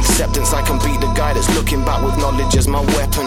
acceptance, 0.00 0.52
I 0.52 0.62
can 0.62 0.78
beat 0.78 1.00
the 1.00 1.12
guy 1.14 1.34
that's 1.34 1.48
looking 1.54 1.84
back 1.84 2.02
with 2.02 2.16
knowledge 2.18 2.56
as 2.56 2.66
my 2.66 2.80
weapon. 2.96 3.26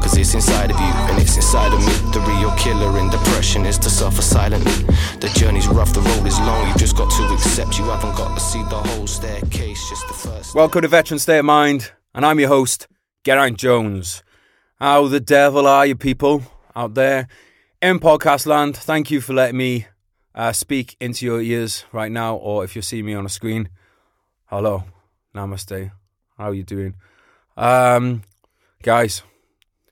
Cause 0.00 0.16
it's 0.16 0.34
inside 0.34 0.70
of 0.70 0.78
you 0.78 0.92
and 1.08 1.20
it's 1.20 1.36
inside 1.36 1.72
of 1.72 1.80
me. 1.80 1.92
The 2.12 2.20
real 2.20 2.50
killer 2.56 2.98
in 2.98 3.10
depression 3.10 3.66
is 3.66 3.78
to 3.78 3.90
suffer 3.90 4.22
silently. 4.22 4.72
The 5.20 5.30
journey's 5.34 5.68
rough, 5.68 5.92
the 5.92 6.00
road 6.00 6.26
is 6.26 6.38
long. 6.40 6.68
You've 6.68 6.76
just 6.76 6.96
got 6.96 7.10
to 7.10 7.34
accept 7.34 7.78
you 7.78 7.84
haven't 7.84 8.16
got 8.16 8.34
to 8.34 8.40
see 8.40 8.62
the 8.64 8.80
whole 8.88 9.06
staircase, 9.06 9.88
just 9.88 10.06
the 10.08 10.14
first. 10.14 10.54
Welcome 10.54 10.82
to 10.82 10.88
Veteran 10.88 11.18
State 11.18 11.38
of 11.38 11.44
Mind, 11.44 11.92
and 12.14 12.24
I'm 12.24 12.38
your 12.38 12.48
host, 12.48 12.86
Geraint 13.24 13.58
Jones. 13.58 14.22
How 14.78 15.08
the 15.08 15.20
devil 15.20 15.66
are 15.66 15.86
you 15.86 15.96
people 15.96 16.42
out 16.74 16.94
there 16.94 17.28
in 17.82 17.98
podcast 17.98 18.46
land? 18.46 18.76
Thank 18.76 19.10
you 19.10 19.20
for 19.20 19.32
letting 19.32 19.58
me 19.58 19.86
uh, 20.34 20.52
speak 20.52 20.96
into 21.00 21.26
your 21.26 21.40
ears 21.40 21.84
right 21.92 22.12
now, 22.12 22.36
or 22.36 22.64
if 22.64 22.76
you 22.76 22.82
see 22.82 23.02
me 23.02 23.14
on 23.14 23.26
a 23.26 23.30
screen, 23.30 23.68
hello, 24.46 24.84
namaste. 25.34 25.92
How 26.40 26.48
are 26.48 26.54
you 26.54 26.62
doing? 26.62 26.94
Um, 27.54 28.22
guys, 28.82 29.22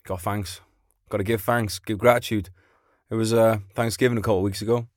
got 0.06 0.22
thanks. 0.22 0.62
Got 1.10 1.18
to 1.18 1.22
give 1.22 1.42
thanks, 1.42 1.78
give 1.78 1.98
gratitude. 1.98 2.48
It 3.10 3.16
was 3.16 3.34
uh, 3.34 3.58
Thanksgiving 3.74 4.16
a 4.16 4.22
couple 4.22 4.40
weeks 4.40 4.62
ago. 4.62 4.88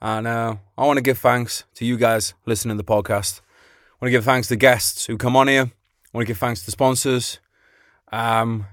And 0.00 0.26
uh, 0.26 0.56
I 0.78 0.86
want 0.86 0.96
to 0.96 1.02
give 1.02 1.18
thanks 1.18 1.64
to 1.74 1.84
you 1.84 1.98
guys 1.98 2.32
listening 2.46 2.78
to 2.78 2.82
the 2.82 2.90
podcast. 2.90 3.42
I 3.42 3.96
want 4.00 4.08
to 4.08 4.10
give 4.12 4.24
thanks 4.24 4.48
to 4.48 4.56
guests 4.56 5.04
who 5.04 5.18
come 5.18 5.36
on 5.36 5.48
here. 5.48 5.64
I 5.64 6.16
want 6.16 6.26
to 6.26 6.30
give 6.30 6.38
thanks 6.38 6.60
to 6.60 6.66
the 6.66 6.72
sponsors. 6.72 7.40
Um, 8.10 8.64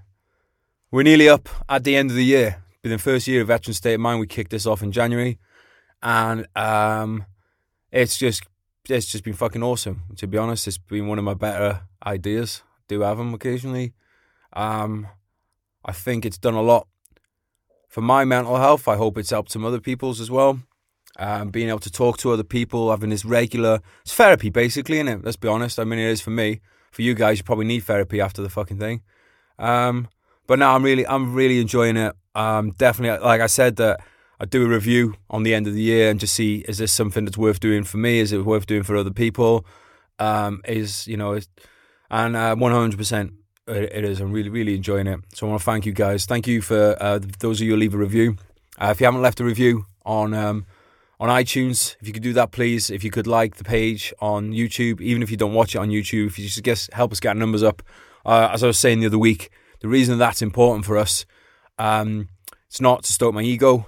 we're 0.92 1.03
nearly 1.03 1.28
up 1.28 1.50
at 1.67 1.84
the 1.84 1.98
end 1.98 2.09
of 2.09 2.16
the 2.16 2.23
year. 2.23 2.64
Been 2.84 2.94
the 2.94 3.00
first 3.00 3.28
year 3.28 3.42
of 3.42 3.48
Veteran 3.48 3.73
State 3.73 3.95
of 3.95 4.00
Mind. 4.00 4.22
We 4.22 4.28
kicked 4.28 4.52
this 4.52 4.66
off 4.66 4.81
in 4.81 4.94
January, 4.94 5.39
and 6.02 6.48
um, 6.55 7.26
it's 7.92 8.17
just 8.17 8.44
it's 8.90 9.08
just 9.08 9.23
been 9.23 9.34
fucking 9.34 9.63
awesome. 9.63 10.03
To 10.17 10.27
be 10.27 10.38
honest, 10.38 10.67
it's 10.67 10.77
been 10.77 11.08
one 11.08 11.20
of 11.20 11.23
my 11.23 11.34
better 11.34 11.81
ideas. 12.05 12.63
I 12.66 12.81
do 12.88 13.02
have 13.02 13.17
them 13.17 13.34
occasionally. 13.34 13.94
Um, 14.53 15.08
I 15.86 15.92
think 15.92 16.25
it's 16.25 16.38
done 16.38 16.53
a 16.53 16.61
lot 16.61 16.88
for 17.88 18.02
my 18.02 18.25
mental 18.25 18.58
health. 18.58 18.88
I 18.88 18.95
hope 18.95 19.17
it's 19.17 19.30
helped 19.30 19.52
some 19.52 19.66
other 19.66 19.80
people's 19.80 20.20
as 20.20 20.31
well. 20.31 20.59
Um, 21.17 21.50
being 21.50 21.70
able 21.70 21.80
to 21.80 21.92
talk 21.92 22.17
to 22.20 22.31
other 22.31 22.44
people, 22.44 22.89
having 22.89 23.09
this 23.09 23.25
regular, 23.25 23.81
it's 24.02 24.14
therapy 24.14 24.50
basically, 24.50 24.98
isn't 24.98 25.08
it? 25.08 25.25
Let's 25.25 25.38
be 25.38 25.48
honest. 25.48 25.80
I 25.80 25.83
mean, 25.83 26.00
it 26.00 26.09
is 26.09 26.22
for 26.22 26.31
me. 26.31 26.61
For 26.92 27.02
you 27.02 27.14
guys, 27.14 27.38
you 27.38 27.44
probably 27.44 27.66
need 27.66 27.81
therapy 27.81 28.20
after 28.20 28.42
the 28.42 28.50
fucking 28.50 28.80
thing. 28.80 29.02
Um, 29.59 30.09
but 30.48 30.59
now 30.59 30.75
I'm 30.75 30.83
really, 30.83 31.05
I'm 31.08 31.33
really 31.33 31.59
enjoying 31.59 31.98
it. 31.98 32.14
Um, 32.33 32.72
definitely, 32.72 33.25
like 33.25 33.42
I 33.42 33.48
said, 33.48 33.75
that 33.77 34.02
I 34.42 34.45
do 34.45 34.66
a 34.66 34.67
review 34.67 35.14
on 35.30 35.44
the 35.44 35.53
end 35.53 35.67
of 35.67 35.75
the 35.75 35.84
year 35.84 36.09
and 36.09 36.20
just 36.20 36.34
see 36.34 36.66
is 36.67 36.80
this 36.80 36.92
something 36.92 37.25
that's 37.25 37.38
worth 37.38 37.59
doing 37.59 37.84
for 37.84 37.97
me? 37.97 38.17
Is 38.17 38.31
it 38.31 38.44
worth 38.44 38.66
doing 38.66 38.81
for 38.81 38.95
other 38.98 39.11
people? 39.11 39.67
Um, 40.17 40.61
is 40.67 41.08
you 41.08 41.16
know, 41.16 41.33
is, 41.33 41.48
and 42.09 42.36
uh, 42.36 42.56
one 42.56 42.72
hundred 42.72 42.98
percent 42.98 43.33
it 43.67 44.03
is. 44.03 44.20
I'm 44.20 44.31
really, 44.31 44.50
really 44.50 44.75
enjoying 44.75 45.06
it. 45.06 45.20
So 45.36 45.45
I 45.45 45.50
want 45.52 45.61
to 45.61 45.66
thank 45.66 45.86
you 45.86 45.92
guys. 45.92 46.25
Thank 46.25 46.48
you 46.48 46.59
for 46.64 46.98
uh, 47.00 47.20
those 47.38 47.61
of 47.61 47.67
you 47.67 47.73
who 47.73 47.78
leave 47.78 47.94
a 47.94 48.00
review. 48.00 48.36
Uh, 48.80 48.88
if 48.88 49.00
you 49.00 49.06
haven't 49.06 49.22
left 49.22 49.39
a 49.39 49.44
review 49.44 49.86
on 50.08 50.33
um, 50.33 50.66
on 51.20 51.30
iTunes, 51.30 51.95
if 52.02 52.08
you 52.08 52.14
could 52.14 52.23
do 52.23 52.33
that, 52.33 52.52
please. 52.52 52.89
If 52.89 53.03
you 53.03 53.11
could 53.11 53.28
like 53.28 53.58
the 53.58 53.64
page 53.64 54.11
on 54.22 54.53
YouTube, 54.53 55.02
even 55.02 55.22
if 55.22 55.30
you 55.30 55.38
don't 55.38 55.53
watch 55.53 55.76
it 55.76 55.78
on 55.78 55.89
YouTube, 55.89 56.26
if 56.26 56.39
you 56.39 56.45
just 56.45 56.64
guess, 56.64 56.89
help 56.94 57.11
us 57.11 57.20
get 57.20 57.38
numbers 57.38 57.61
up. 57.61 57.83
Uh, 58.26 58.50
as 58.52 58.64
I 58.64 58.67
was 58.67 58.80
saying 58.80 59.02
the 59.02 59.05
other 59.05 59.20
week, 59.20 59.52
the 59.81 59.88
reason 59.88 60.17
that's 60.17 60.42
important 60.42 60.83
for 60.83 60.98
us, 60.98 61.28
um, 61.78 62.30
it's 62.66 62.81
not 62.81 63.03
to 63.03 63.14
stoke 63.14 63.36
my 63.36 63.44
ego. 63.44 63.86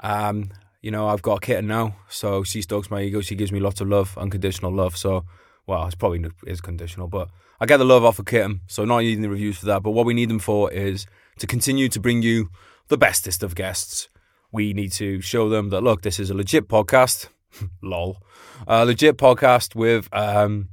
Um, 0.00 0.50
you 0.82 0.90
know, 0.90 1.08
I've 1.08 1.22
got 1.22 1.38
a 1.38 1.40
kitten 1.40 1.66
now, 1.66 1.96
so 2.08 2.44
she 2.44 2.62
stokes 2.62 2.90
my 2.90 3.02
ego. 3.02 3.20
She 3.20 3.34
gives 3.34 3.52
me 3.52 3.60
lots 3.60 3.80
of 3.80 3.88
love, 3.88 4.16
unconditional 4.18 4.72
love. 4.72 4.96
So, 4.96 5.24
well, 5.66 5.84
it's 5.86 5.94
probably 5.94 6.24
is 6.46 6.60
conditional, 6.60 7.08
but 7.08 7.28
I 7.60 7.66
get 7.66 7.78
the 7.78 7.84
love 7.84 8.04
off 8.04 8.18
of 8.18 8.26
kitten. 8.26 8.60
So, 8.66 8.84
not 8.84 9.00
needing 9.00 9.22
the 9.22 9.30
reviews 9.30 9.58
for 9.58 9.66
that. 9.66 9.82
But 9.82 9.90
what 9.90 10.06
we 10.06 10.14
need 10.14 10.28
them 10.28 10.38
for 10.38 10.70
is 10.72 11.06
to 11.38 11.46
continue 11.46 11.88
to 11.88 12.00
bring 12.00 12.22
you 12.22 12.50
the 12.88 12.98
bestest 12.98 13.42
of 13.42 13.54
guests. 13.54 14.08
We 14.52 14.72
need 14.72 14.92
to 14.92 15.20
show 15.20 15.48
them 15.48 15.70
that 15.70 15.82
look, 15.82 16.02
this 16.02 16.20
is 16.20 16.30
a 16.30 16.34
legit 16.34 16.68
podcast. 16.68 17.28
Lol, 17.82 18.18
a 18.66 18.84
legit 18.84 19.16
podcast 19.16 19.74
with 19.74 20.08
um, 20.12 20.68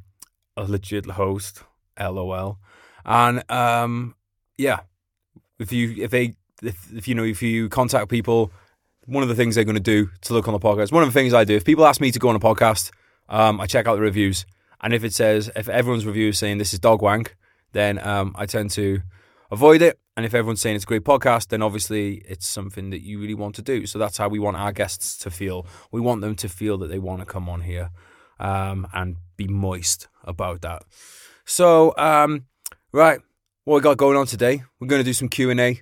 a 0.57 0.63
legit 0.63 1.05
host. 1.05 1.63
LOL, 1.99 2.57
and 3.05 3.49
um, 3.51 4.15
yeah, 4.57 4.81
if 5.59 5.71
you 5.71 6.03
if 6.03 6.11
they 6.11 6.33
if, 6.61 6.93
if 6.93 7.07
you 7.07 7.15
know 7.15 7.23
if 7.23 7.41
you 7.41 7.69
contact 7.69 8.09
people, 8.09 8.51
one 9.05 9.23
of 9.23 9.29
the 9.29 9.35
things 9.35 9.55
they're 9.55 9.63
going 9.63 9.75
to 9.75 9.81
do 9.81 10.09
to 10.21 10.33
look 10.33 10.47
on 10.47 10.53
the 10.53 10.59
podcast. 10.59 10.91
One 10.91 11.03
of 11.03 11.09
the 11.09 11.19
things 11.19 11.33
I 11.33 11.43
do 11.43 11.55
if 11.55 11.65
people 11.65 11.85
ask 11.85 11.99
me 12.01 12.11
to 12.11 12.19
go 12.19 12.29
on 12.29 12.35
a 12.35 12.39
podcast, 12.39 12.91
um, 13.29 13.59
I 13.59 13.67
check 13.67 13.87
out 13.87 13.95
the 13.95 14.01
reviews, 14.01 14.45
and 14.81 14.93
if 14.93 15.03
it 15.03 15.13
says 15.13 15.51
if 15.55 15.69
everyone's 15.69 16.05
review 16.05 16.29
is 16.29 16.37
saying 16.37 16.57
this 16.57 16.73
is 16.73 16.79
dog 16.79 17.01
wank, 17.01 17.35
then 17.71 18.05
um, 18.05 18.33
I 18.37 18.45
tend 18.45 18.71
to 18.71 19.01
avoid 19.51 19.81
it. 19.81 19.99
And 20.15 20.25
if 20.25 20.33
everyone's 20.33 20.61
saying 20.61 20.75
it's 20.75 20.85
a 20.85 20.87
great 20.87 21.03
podcast, 21.03 21.47
then 21.47 21.61
obviously 21.61 22.23
it's 22.27 22.47
something 22.47 22.91
that 22.91 23.01
you 23.01 23.19
really 23.19 23.33
want 23.33 23.55
to 23.55 23.61
do. 23.61 23.87
So 23.87 23.97
that's 23.97 24.17
how 24.17 24.29
we 24.29 24.37
want 24.37 24.57
our 24.57 24.71
guests 24.71 25.17
to 25.19 25.31
feel. 25.31 25.65
We 25.91 26.01
want 26.01 26.21
them 26.21 26.35
to 26.35 26.49
feel 26.49 26.77
that 26.79 26.87
they 26.87 26.99
want 26.99 27.21
to 27.21 27.25
come 27.25 27.49
on 27.49 27.61
here 27.61 27.89
um, 28.39 28.87
and 28.93 29.15
be 29.37 29.47
moist 29.47 30.07
about 30.23 30.61
that. 30.61 30.83
So, 31.45 31.95
um, 31.97 32.45
right, 32.91 33.19
what 33.63 33.75
we 33.75 33.81
got 33.81 33.97
going 33.97 34.17
on 34.17 34.27
today? 34.27 34.63
We're 34.79 34.87
going 34.87 35.01
to 35.01 35.05
do 35.05 35.13
some 35.13 35.29
Q 35.29 35.49
and 35.49 35.59
A. 35.59 35.81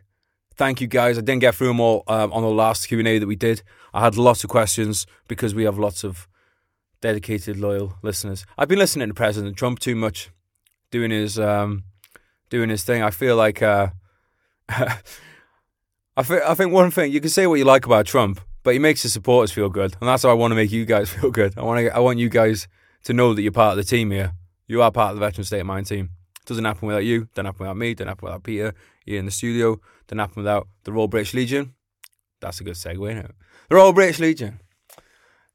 Thank 0.62 0.80
you 0.80 0.86
guys. 0.86 1.18
I 1.18 1.22
didn't 1.22 1.42
get 1.42 1.56
through 1.56 1.70
them 1.70 1.80
all 1.80 2.04
um, 2.06 2.32
on 2.32 2.44
the 2.44 2.50
last 2.52 2.88
Q 2.88 3.00
and 3.00 3.08
A 3.08 3.18
that 3.18 3.26
we 3.26 3.36
did. 3.36 3.64
I 3.96 4.02
had 4.02 4.16
lots 4.16 4.44
of 4.44 4.52
questions 4.52 5.08
because 5.28 5.56
we 5.56 5.64
have 5.64 5.80
lots 5.80 6.04
of 6.04 6.28
dedicated, 7.02 7.58
loyal 7.58 7.96
listeners. 8.04 8.46
I've 8.60 8.68
been 8.68 8.78
listening 8.78 9.08
to 9.08 9.16
President 9.16 9.58
Trump 9.58 9.80
too 9.80 9.96
much, 9.96 10.30
doing 10.92 11.10
his 11.10 11.40
um, 11.40 11.86
doing 12.52 12.70
his 12.70 12.84
thing. 12.84 13.02
I 13.02 13.10
feel 13.10 13.36
like 13.36 13.64
uh, 13.64 13.88
I 14.70 15.00
think 16.22 16.44
I 16.44 16.54
think 16.54 16.72
one 16.72 16.92
thing 16.92 17.12
you 17.12 17.22
can 17.22 17.32
say 17.32 17.48
what 17.48 17.56
you 17.56 17.66
like 17.66 17.88
about 17.88 18.06
Trump, 18.06 18.40
but 18.62 18.74
he 18.74 18.80
makes 18.80 19.02
his 19.02 19.14
supporters 19.14 19.52
feel 19.52 19.70
good, 19.70 19.96
and 20.00 20.08
that's 20.08 20.22
how 20.22 20.30
I 20.30 20.34
want 20.34 20.52
to 20.52 20.56
make 20.56 20.72
you 20.72 20.86
guys 20.86 21.10
feel 21.14 21.32
good. 21.32 21.58
I 21.58 21.64
want 21.64 21.80
to, 21.80 21.90
I 21.90 21.98
want 21.98 22.20
you 22.20 22.30
guys 22.30 22.68
to 23.06 23.14
know 23.14 23.34
that 23.34 23.42
you're 23.42 23.52
part 23.52 23.80
of 23.80 23.84
the 23.84 23.90
team 23.90 24.12
here. 24.12 24.34
You 24.68 24.84
are 24.84 24.92
part 24.92 25.14
of 25.14 25.20
the 25.20 25.26
Veteran 25.26 25.44
State 25.44 25.62
of 25.62 25.66
Mind 25.66 25.88
team. 25.88 26.12
Doesn't 26.46 26.66
happen 26.66 26.86
without 26.86 27.04
you. 27.04 27.30
Don't 27.34 27.46
happen 27.46 27.64
without 27.64 27.78
me. 27.78 27.96
Don't 27.96 28.10
happen 28.10 28.26
without 28.28 28.44
Peter 28.44 28.76
here 29.06 29.18
in 29.18 29.26
the 29.26 29.32
studio. 29.32 29.80
Don't 30.12 30.20
happen 30.20 30.44
without 30.44 30.68
the 30.84 30.92
Royal 30.92 31.08
British 31.08 31.34
Legion. 31.34 31.74
That's 32.42 32.60
a 32.60 32.66
good 32.66 32.74
segue, 32.74 33.12
isn't 33.12 33.26
it? 33.26 33.36
The 33.70 33.76
Royal 33.76 33.94
British 33.94 34.20
Legion. 34.20 34.60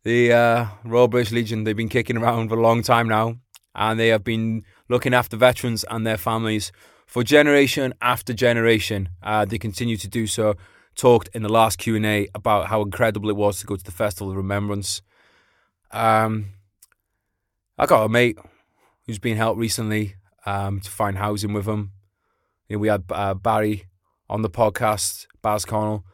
The 0.03 0.33
uh, 0.33 0.67
Royal 0.83 1.09
British 1.09 1.31
Legion, 1.31 1.65
they've 1.65 1.77
been 1.77 1.91
kicking 1.91 2.17
around 2.17 2.49
for 2.49 2.57
a 2.57 2.63
long 2.63 2.83
time 2.83 3.07
now, 3.07 3.37
and 3.75 4.01
they 4.01 4.09
have 4.09 4.25
been 4.25 4.65
looking 4.89 5.13
after 5.13 5.37
veterans 5.37 5.85
and 5.91 6.07
their 6.07 6.17
families 6.17 6.73
for 7.07 7.23
generation 7.23 7.93
after 8.01 8.33
generation. 8.33 9.11
Uh, 9.23 9.45
they 9.45 9.59
continue 9.59 9.99
to 9.99 10.09
do 10.09 10.27
so. 10.27 10.55
Talked 10.95 11.29
in 11.35 11.43
the 11.43 11.53
last 11.53 11.77
Q 11.77 11.97
and 11.97 12.07
A 12.07 12.27
about 12.35 12.69
how 12.69 12.81
incredible 12.81 13.29
it 13.29 13.37
was 13.37 13.61
to 13.61 13.67
go 13.67 13.77
to 13.77 13.85
the 13.85 13.91
Festival 13.91 14.31
of 14.31 14.39
Remembrance. 14.39 15.03
Um, 15.91 16.47
I 17.77 17.85
got 17.85 18.05
a 18.05 18.09
mate 18.09 18.39
who's 19.07 19.19
been 19.19 19.37
helped 19.37 19.61
recently 19.61 20.15
um, 20.47 20.81
to 20.81 20.91
find 20.91 21.19
housing 21.19 21.53
with 21.53 21.67
him. 21.67 21.93
You 22.69 22.77
know, 22.77 22.81
we 22.81 22.89
had 22.89 23.05
uh, 23.11 23.35
Barry 23.35 23.85
on 24.29 24.43
the 24.43 24.51
podcast, 24.51 25.27
Baz 25.43 25.65
Connell. 25.65 26.05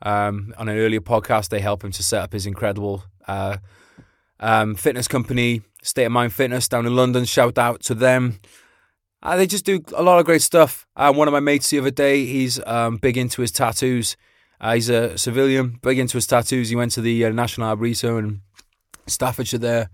Um, 0.00 0.54
on 0.56 0.68
an 0.68 0.78
earlier 0.78 1.00
podcast, 1.00 1.48
they 1.48 1.60
helped 1.60 1.84
him 1.84 1.92
to 1.92 2.02
set 2.02 2.22
up 2.22 2.32
his 2.32 2.46
incredible 2.46 3.04
uh, 3.26 3.58
um, 4.40 4.74
fitness 4.74 5.08
company, 5.08 5.62
State 5.82 6.04
of 6.04 6.12
Mind 6.12 6.32
Fitness, 6.32 6.68
down 6.68 6.86
in 6.86 6.94
London. 6.94 7.24
Shout 7.24 7.58
out 7.58 7.82
to 7.82 7.94
them. 7.94 8.38
Uh, 9.22 9.36
they 9.36 9.46
just 9.46 9.64
do 9.64 9.82
a 9.96 10.02
lot 10.02 10.20
of 10.20 10.24
great 10.24 10.42
stuff. 10.42 10.86
Uh, 10.94 11.12
one 11.12 11.26
of 11.26 11.32
my 11.32 11.40
mates 11.40 11.70
the 11.70 11.78
other 11.80 11.90
day, 11.90 12.24
he's 12.24 12.64
um, 12.66 12.96
big 12.96 13.16
into 13.16 13.42
his 13.42 13.50
tattoos. 13.50 14.16
Uh, 14.60 14.74
he's 14.74 14.88
a 14.88 15.18
civilian, 15.18 15.78
big 15.82 15.98
into 15.98 16.16
his 16.16 16.26
tattoos. 16.26 16.68
He 16.68 16.76
went 16.76 16.92
to 16.92 17.00
the 17.00 17.24
uh, 17.24 17.30
National 17.30 17.68
Arboretum 17.68 18.18
in 18.18 18.40
Staffordshire 19.06 19.58
there, 19.58 19.90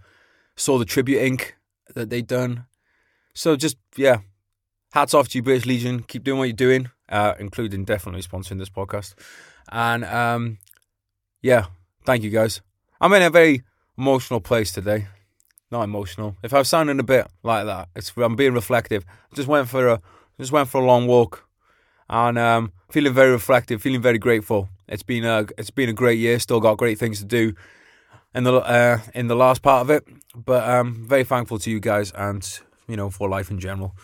saw 0.57 0.79
the 0.79 0.85
tribute 0.85 1.21
ink 1.21 1.57
that 1.95 2.11
they'd 2.11 2.27
done. 2.27 2.67
So 3.35 3.57
just, 3.57 3.79
yeah, 3.97 4.19
hats 4.93 5.15
off 5.15 5.29
to 5.29 5.39
you, 5.39 5.43
British 5.43 5.67
Legion. 5.67 6.03
Keep 6.03 6.25
doing 6.25 6.39
what 6.39 6.45
you're 6.45 6.53
doing, 6.53 6.91
uh, 7.09 7.35
including 7.39 7.85
definitely 7.85 8.23
sponsoring 8.23 8.59
this 8.59 8.71
podcast. 8.71 9.15
And 9.71 10.05
um, 10.05 10.59
yeah, 11.43 11.67
thank 12.05 12.23
you 12.23 12.31
guys. 12.31 12.61
I'm 13.01 13.13
in 13.13 13.23
a 13.23 13.31
very 13.31 13.63
emotional 13.99 14.41
place 14.41 14.73
today. 14.73 15.09
Not 15.71 15.83
emotional. 15.83 16.37
If 16.43 16.55
I 16.55 16.59
was 16.59 16.69
sounding 16.69 17.01
a 17.01 17.05
bit 17.05 17.27
like 17.43 17.67
that, 17.67 17.89
it's 17.97 18.13
I'm 18.17 18.37
being 18.37 18.55
reflective. 18.55 19.05
Just 19.35 19.49
went 19.49 19.69
for 19.69 19.89
a 19.89 20.01
just 20.39 20.53
went 20.53 20.69
for 20.69 20.81
a 20.81 20.85
long 20.85 21.07
walk, 21.07 21.49
and 22.09 22.39
um, 22.39 22.73
feeling 22.91 23.13
very 23.13 23.33
reflective, 23.33 23.83
feeling 23.83 24.03
very 24.03 24.19
grateful. 24.19 24.69
It's 24.87 25.03
been 25.03 25.25
a 25.25 25.47
it's 25.59 25.71
been 25.71 25.89
a 25.89 25.95
great 25.95 26.19
year. 26.19 26.39
Still 26.39 26.61
got 26.61 26.79
great 26.79 26.99
things 26.99 27.19
to 27.21 27.25
do 27.25 27.55
in 28.35 28.45
the 28.45 28.55
uh, 28.55 28.99
in 29.15 29.29
the 29.29 29.37
last 29.37 29.63
part 29.63 29.83
of 29.83 29.91
it, 29.91 30.07
but 30.35 30.69
um, 30.69 31.07
very 31.07 31.25
thankful 31.25 31.59
to 31.59 31.71
you 31.71 31.81
guys 31.81 32.13
and 32.13 32.61
you 32.87 32.97
know 32.97 33.11
for 33.11 33.29
life 33.29 33.51
in 33.51 33.59
general. 33.59 33.95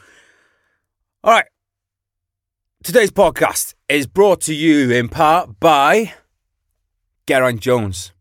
All 1.23 1.33
right, 1.33 1.47
today's 2.83 3.11
podcast 3.11 3.75
is 3.91 4.07
brought 4.07 4.41
to 4.41 4.55
you 4.55 4.91
in 4.91 5.09
part 5.09 5.61
by 5.61 6.15
Geraint 7.27 7.61
Jones. 7.61 8.13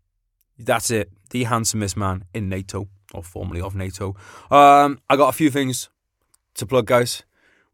That's 0.58 0.92
it, 0.92 1.10
the 1.30 1.46
handsomest 1.46 1.96
man 1.96 2.26
in 2.34 2.50
NATO 2.50 2.90
or 3.14 3.24
formerly 3.24 3.62
of 3.62 3.74
NATO. 3.74 4.16
Um, 4.52 5.00
I 5.10 5.16
got 5.16 5.30
a 5.30 5.34
few 5.34 5.50
things 5.50 5.90
to 6.56 6.66
plug, 6.66 6.88
guys. 6.88 7.24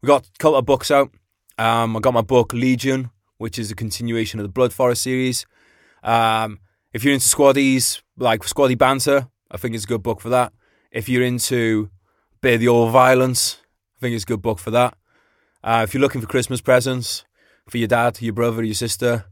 We 0.00 0.06
got 0.06 0.26
a 0.26 0.38
couple 0.38 0.56
of 0.56 0.64
books 0.64 0.92
out. 0.92 1.10
Um, 1.58 1.96
I 1.96 2.00
got 2.00 2.14
my 2.14 2.22
book 2.22 2.52
Legion, 2.52 3.10
which 3.38 3.58
is 3.58 3.70
a 3.72 3.74
continuation 3.74 4.38
of 4.38 4.44
the 4.44 4.52
Blood 4.52 4.72
Forest 4.72 5.02
series. 5.02 5.44
Um, 6.04 6.60
if 6.92 7.02
you're 7.02 7.14
into 7.14 7.26
squaddies, 7.26 8.00
like 8.16 8.42
squaddy 8.42 8.78
banter, 8.78 9.26
I 9.50 9.56
think 9.56 9.74
it's 9.74 9.84
a 9.84 9.88
good 9.88 10.04
book 10.04 10.20
for 10.20 10.28
that. 10.28 10.52
If 10.92 11.08
you're 11.08 11.24
into 11.24 11.90
bit 12.40 12.54
of 12.54 12.60
the 12.60 12.68
old 12.68 12.92
violence, 12.92 13.58
I 13.96 14.00
think 14.00 14.14
it's 14.14 14.24
a 14.24 14.28
good 14.28 14.42
book 14.42 14.60
for 14.60 14.70
that. 14.70 14.96
Uh, 15.66 15.82
if 15.82 15.92
you're 15.92 16.00
looking 16.00 16.20
for 16.20 16.28
Christmas 16.28 16.60
presents 16.60 17.24
for 17.68 17.78
your 17.78 17.88
dad, 17.88 18.22
your 18.22 18.32
brother, 18.32 18.62
your 18.62 18.72
sister, 18.72 19.24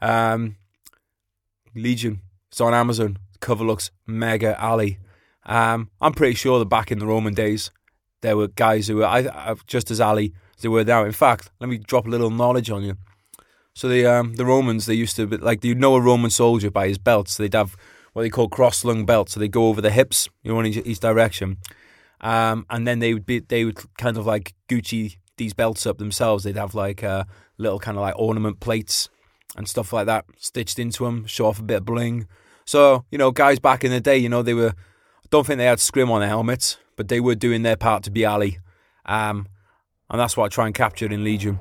um, 0.00 0.54
Legion. 1.74 2.20
It's 2.52 2.60
on 2.60 2.72
Amazon. 2.72 3.18
Cover 3.40 3.64
looks 3.64 3.90
mega 4.06 4.56
Ali. 4.62 5.00
Um, 5.44 5.90
I'm 6.00 6.12
pretty 6.12 6.36
sure 6.36 6.60
that 6.60 6.66
back 6.66 6.92
in 6.92 7.00
the 7.00 7.06
Roman 7.06 7.34
days, 7.34 7.72
there 8.20 8.36
were 8.36 8.46
guys 8.46 8.86
who 8.86 8.98
were 8.98 9.06
I, 9.06 9.26
I, 9.26 9.56
just 9.66 9.90
as 9.90 10.00
Ali 10.00 10.32
as 10.56 10.62
they 10.62 10.68
were 10.68 10.84
now. 10.84 11.04
In 11.04 11.10
fact, 11.10 11.50
let 11.58 11.68
me 11.68 11.78
drop 11.78 12.06
a 12.06 12.10
little 12.10 12.30
knowledge 12.30 12.70
on 12.70 12.84
you. 12.84 12.96
So 13.74 13.88
the 13.88 14.06
um, 14.06 14.34
the 14.36 14.46
Romans 14.46 14.86
they 14.86 14.94
used 14.94 15.16
to 15.16 15.26
like 15.26 15.64
you 15.64 15.74
know 15.74 15.96
a 15.96 16.00
Roman 16.00 16.30
soldier 16.30 16.70
by 16.70 16.86
his 16.86 16.98
belts. 16.98 17.36
They'd 17.36 17.54
have 17.54 17.74
what 18.12 18.22
they 18.22 18.30
call 18.30 18.48
cross 18.48 18.84
lung 18.84 19.04
belts. 19.04 19.32
So 19.32 19.40
they 19.40 19.48
go 19.48 19.66
over 19.66 19.80
the 19.80 19.90
hips, 19.90 20.28
you 20.44 20.52
know, 20.52 20.60
in 20.60 20.66
each 20.66 21.00
direction, 21.00 21.56
um, 22.20 22.66
and 22.70 22.86
then 22.86 23.00
they 23.00 23.14
would 23.14 23.26
be 23.26 23.40
they 23.40 23.64
would 23.64 23.80
kind 23.98 24.16
of 24.16 24.26
like 24.26 24.54
Gucci 24.68 25.16
these 25.36 25.54
belts 25.54 25.86
up 25.86 25.98
themselves. 25.98 26.44
They'd 26.44 26.56
have 26.56 26.74
like 26.74 27.02
uh, 27.02 27.24
little 27.58 27.78
kind 27.78 27.96
of 27.96 28.02
like 28.02 28.18
ornament 28.18 28.60
plates 28.60 29.08
and 29.56 29.68
stuff 29.68 29.92
like 29.92 30.06
that 30.06 30.24
stitched 30.38 30.78
into 30.78 31.04
them, 31.04 31.26
show 31.26 31.46
off 31.46 31.58
a 31.58 31.62
bit 31.62 31.78
of 31.78 31.84
bling. 31.84 32.26
So 32.64 33.04
you 33.10 33.18
know, 33.18 33.30
guys 33.30 33.58
back 33.58 33.84
in 33.84 33.90
the 33.90 34.00
day, 34.00 34.18
you 34.18 34.28
know, 34.28 34.42
they 34.42 34.54
were. 34.54 34.74
I 35.24 35.28
don't 35.30 35.46
think 35.46 35.58
they 35.58 35.64
had 35.64 35.80
scrim 35.80 36.10
on 36.10 36.20
their 36.20 36.28
helmets, 36.28 36.76
but 36.96 37.08
they 37.08 37.18
were 37.18 37.34
doing 37.34 37.62
their 37.62 37.76
part 37.76 38.02
to 38.04 38.10
be 38.10 38.26
Ali, 38.26 38.58
um, 39.06 39.46
and 40.10 40.20
that's 40.20 40.36
what 40.36 40.44
I 40.44 40.48
try 40.48 40.66
and 40.66 40.74
capture 40.74 41.06
in 41.06 41.24
Legion. 41.24 41.58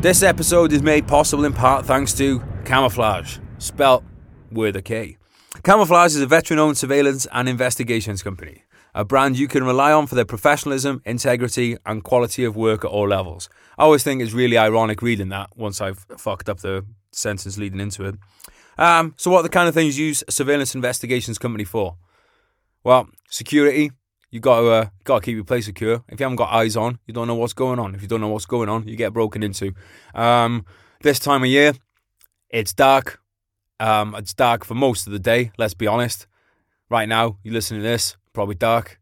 This 0.00 0.22
episode 0.22 0.72
is 0.72 0.82
made 0.82 1.08
possible 1.08 1.44
in 1.44 1.52
part 1.52 1.84
thanks 1.84 2.12
to 2.14 2.38
Kamouflage, 2.62 3.40
spelt 3.58 4.04
with 4.52 4.76
a 4.76 4.82
K. 4.82 5.16
Kamouflage 5.62 6.08
is 6.08 6.20
a 6.20 6.26
veteran 6.26 6.60
owned 6.60 6.78
surveillance 6.78 7.26
and 7.32 7.48
investigations 7.48 8.22
company, 8.22 8.62
a 8.96 9.04
brand 9.04 9.38
you 9.38 9.46
can 9.46 9.62
rely 9.62 9.92
on 9.92 10.06
for 10.06 10.14
their 10.14 10.24
professionalism, 10.24 11.02
integrity, 11.04 11.76
and 11.84 12.02
quality 12.02 12.44
of 12.44 12.56
work 12.56 12.82
at 12.82 12.90
all 12.90 13.06
levels. 13.06 13.50
I 13.76 13.84
always 13.84 14.02
think 14.02 14.22
it's 14.22 14.32
really 14.32 14.56
ironic 14.56 15.02
reading 15.02 15.28
that 15.28 15.50
once 15.54 15.82
I've 15.82 16.06
fucked 16.16 16.48
up 16.48 16.60
the 16.60 16.84
sentence 17.12 17.58
leading 17.58 17.78
into 17.78 18.06
it. 18.06 18.14
Um, 18.78 19.12
so, 19.18 19.30
what 19.30 19.40
are 19.40 19.42
the 19.42 19.48
kind 19.50 19.68
of 19.68 19.74
things 19.74 19.98
you 19.98 20.06
use 20.06 20.24
a 20.26 20.32
surveillance 20.32 20.74
investigations 20.74 21.36
company 21.36 21.64
for? 21.64 21.98
Well, 22.84 23.10
security, 23.28 23.92
you 24.30 24.40
got 24.40 24.60
to 24.60 24.68
uh, 24.68 24.88
got 25.04 25.18
to 25.20 25.24
keep 25.26 25.34
your 25.34 25.44
place 25.44 25.66
secure. 25.66 26.02
If 26.08 26.18
you 26.18 26.24
haven't 26.24 26.36
got 26.36 26.52
eyes 26.52 26.74
on, 26.74 26.98
you 27.06 27.12
don't 27.12 27.28
know 27.28 27.34
what's 27.34 27.52
going 27.52 27.78
on. 27.78 27.94
If 27.94 28.00
you 28.00 28.08
don't 28.08 28.22
know 28.22 28.28
what's 28.28 28.46
going 28.46 28.70
on, 28.70 28.88
you 28.88 28.96
get 28.96 29.12
broken 29.12 29.42
into. 29.42 29.74
Um, 30.14 30.64
this 31.02 31.18
time 31.18 31.42
of 31.42 31.50
year, 31.50 31.74
it's 32.48 32.72
dark. 32.72 33.20
Um, 33.78 34.14
it's 34.14 34.32
dark 34.32 34.64
for 34.64 34.74
most 34.74 35.06
of 35.06 35.12
the 35.12 35.18
day. 35.18 35.52
Let's 35.58 35.74
be 35.74 35.86
honest. 35.86 36.26
Right 36.88 37.08
now, 37.08 37.38
you 37.42 37.52
listen 37.52 37.76
to 37.76 37.82
this, 37.82 38.16
probably 38.32 38.54
dark, 38.54 39.00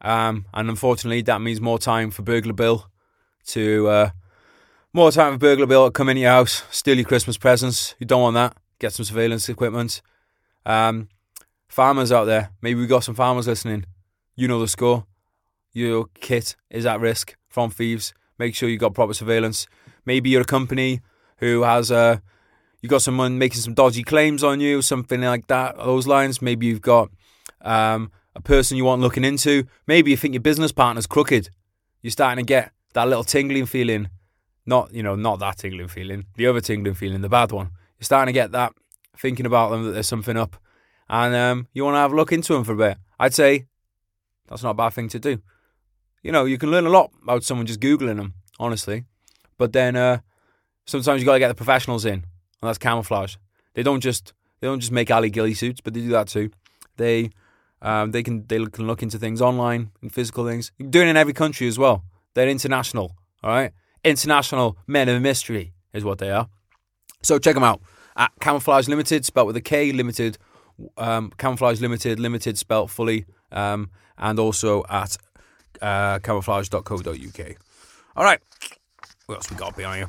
um, 0.00 0.46
and 0.52 0.68
unfortunately, 0.68 1.22
that 1.22 1.40
means 1.40 1.60
more 1.60 1.78
time 1.78 2.10
for 2.10 2.22
burglar 2.22 2.52
Bill 2.52 2.86
to 3.46 3.88
uh, 3.88 4.10
more 4.92 5.10
time 5.10 5.34
for 5.34 5.38
burglar 5.38 5.66
Bill 5.66 5.86
to 5.86 5.90
come 5.90 6.08
in 6.08 6.16
your 6.16 6.30
house, 6.30 6.64
steal 6.70 6.96
your 6.96 7.06
Christmas 7.06 7.38
presents. 7.38 7.94
You 7.98 8.06
don't 8.06 8.22
want 8.22 8.34
that. 8.34 8.56
Get 8.78 8.92
some 8.92 9.04
surveillance 9.04 9.48
equipment. 9.48 10.02
Um, 10.66 11.08
farmers 11.68 12.12
out 12.12 12.24
there, 12.24 12.50
maybe 12.60 12.80
we've 12.80 12.88
got 12.88 13.04
some 13.04 13.14
farmers 13.14 13.46
listening 13.46 13.86
you 14.34 14.48
know 14.48 14.60
the 14.60 14.68
score. 14.68 15.06
Your 15.72 16.06
kit 16.14 16.56
is 16.70 16.86
at 16.86 17.00
risk 17.00 17.36
from 17.48 17.70
thieves. 17.70 18.12
Make 18.38 18.54
sure 18.54 18.68
you 18.68 18.78
got 18.78 18.94
proper 18.94 19.14
surveillance. 19.14 19.66
Maybe 20.04 20.30
you're 20.30 20.42
a 20.42 20.46
company 20.46 21.00
who 21.38 21.62
has 21.62 21.90
a 21.90 21.96
uh, 21.96 22.16
you 22.80 22.88
got 22.88 23.02
someone 23.02 23.38
making 23.38 23.60
some 23.60 23.74
dodgy 23.74 24.02
claims 24.02 24.42
on 24.42 24.58
you, 24.58 24.82
something 24.82 25.20
like 25.20 25.46
that. 25.46 25.76
Those 25.76 26.08
lines. 26.08 26.42
Maybe 26.42 26.66
you've 26.66 26.80
got 26.80 27.10
um, 27.62 28.10
a 28.34 28.40
person 28.40 28.76
you 28.76 28.84
want 28.84 29.00
looking 29.00 29.24
into. 29.24 29.66
Maybe 29.86 30.10
you 30.10 30.16
think 30.16 30.34
your 30.34 30.42
business 30.42 30.72
partner's 30.72 31.06
crooked. 31.06 31.50
You're 32.02 32.10
starting 32.10 32.44
to 32.44 32.48
get 32.48 32.72
that 32.94 33.08
little 33.08 33.24
tingling 33.24 33.66
feeling. 33.66 34.08
Not 34.64 34.94
you 34.94 35.02
know 35.02 35.16
not 35.16 35.40
that 35.40 35.58
tingling 35.58 35.88
feeling. 35.88 36.26
The 36.36 36.46
other 36.46 36.60
tingling 36.60 36.94
feeling, 36.94 37.20
the 37.20 37.28
bad 37.28 37.52
one. 37.52 37.70
You're 37.98 38.04
starting 38.04 38.32
to 38.32 38.36
get 38.36 38.52
that 38.52 38.72
thinking 39.16 39.46
about 39.46 39.70
them 39.70 39.84
that 39.84 39.92
there's 39.92 40.06
something 40.06 40.36
up, 40.36 40.56
and 41.08 41.34
um, 41.34 41.68
you 41.72 41.84
want 41.84 41.94
to 41.94 41.98
have 41.98 42.12
a 42.12 42.16
look 42.16 42.32
into 42.32 42.52
them 42.52 42.64
for 42.64 42.72
a 42.72 42.76
bit. 42.76 42.98
I'd 43.18 43.34
say 43.34 43.66
that's 44.48 44.62
not 44.62 44.70
a 44.70 44.74
bad 44.74 44.90
thing 44.90 45.08
to 45.10 45.18
do. 45.18 45.42
You 46.22 46.30
know, 46.30 46.44
you 46.44 46.58
can 46.58 46.70
learn 46.70 46.86
a 46.86 46.90
lot 46.90 47.10
about 47.22 47.42
someone 47.42 47.66
just 47.66 47.80
Googling 47.80 48.16
them, 48.16 48.34
honestly. 48.60 49.04
But 49.58 49.72
then 49.72 49.96
uh, 49.96 50.18
sometimes 50.86 51.20
you 51.20 51.26
got 51.26 51.34
to 51.34 51.38
get 51.38 51.48
the 51.48 51.54
professionals 51.54 52.04
in, 52.04 52.14
and 52.14 52.24
that's 52.60 52.78
Kamouflage. 52.78 53.36
They 53.74 53.82
don't 53.82 54.00
just 54.00 54.32
they 54.60 54.68
don't 54.68 54.80
just 54.80 54.92
make 54.92 55.10
Ali 55.10 55.30
Gilly 55.30 55.54
suits, 55.54 55.80
but 55.80 55.94
they 55.94 56.00
do 56.00 56.10
that 56.10 56.28
too. 56.28 56.50
They 56.96 57.30
um, 57.82 58.12
they 58.12 58.22
can 58.22 58.46
they 58.46 58.64
can 58.66 58.86
look 58.86 59.02
into 59.02 59.18
things 59.18 59.42
online 59.42 59.90
and 60.00 60.12
physical 60.12 60.46
things. 60.46 60.72
You 60.78 60.84
can 60.84 60.90
do 60.90 61.02
it 61.02 61.08
in 61.08 61.16
every 61.16 61.32
country 61.32 61.66
as 61.66 61.78
well. 61.78 62.04
They're 62.34 62.48
international, 62.48 63.16
all 63.42 63.50
right. 63.50 63.72
International 64.04 64.78
men 64.86 65.08
of 65.08 65.20
mystery 65.20 65.72
is 65.92 66.04
what 66.04 66.18
they 66.18 66.30
are. 66.30 66.48
So 67.22 67.38
check 67.38 67.54
them 67.54 67.64
out 67.64 67.80
at 68.16 68.32
Kamouflage 68.40 68.88
Limited, 68.88 69.24
spelt 69.24 69.46
with 69.46 69.56
a 69.56 69.60
K. 69.60 69.92
Limited, 69.92 70.38
um, 70.96 71.32
Kamouflage 71.38 71.80
Limited, 71.80 72.18
limited 72.18 72.56
spelt 72.56 72.90
fully 72.90 73.26
um, 73.50 73.90
and 74.16 74.38
also 74.38 74.84
at 74.88 75.16
uh, 75.80 76.18
kamouflage.co.uk. 76.20 77.56
All 78.16 78.24
right, 78.24 78.40
what 79.26 79.36
else 79.36 79.50
we 79.50 79.56
got 79.56 79.76
behind 79.76 80.08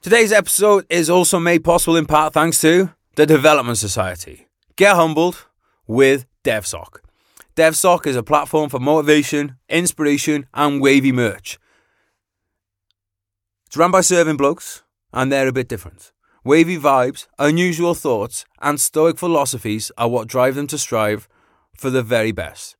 Today's 0.00 0.32
episode 0.32 0.86
is 0.90 1.08
also 1.08 1.38
made 1.38 1.62
possible 1.62 1.96
in 1.96 2.06
part 2.06 2.32
thanks 2.32 2.60
to 2.62 2.90
the 3.14 3.26
Development 3.26 3.78
Society. 3.78 4.46
Get 4.76 4.94
humbled 4.96 5.46
with 5.86 6.26
DevSock. 6.44 7.00
DevSock 7.56 8.06
is 8.06 8.16
a 8.16 8.22
platform 8.22 8.70
for 8.70 8.78
motivation, 8.78 9.56
inspiration, 9.68 10.46
and 10.54 10.80
wavy 10.80 11.12
merch. 11.12 11.58
It's 13.66 13.76
run 13.76 13.90
by 13.90 14.00
serving 14.00 14.36
blokes, 14.36 14.82
and 15.12 15.30
they're 15.30 15.48
a 15.48 15.52
bit 15.52 15.68
different. 15.68 16.12
Wavy 16.44 16.76
vibes, 16.76 17.26
unusual 17.38 17.94
thoughts, 17.94 18.44
and 18.60 18.80
stoic 18.80 19.18
philosophies 19.18 19.92
are 19.96 20.08
what 20.08 20.28
drive 20.28 20.54
them 20.54 20.66
to 20.68 20.78
strive 20.78 21.28
for 21.76 21.90
the 21.90 22.02
very 22.02 22.32
best. 22.32 22.76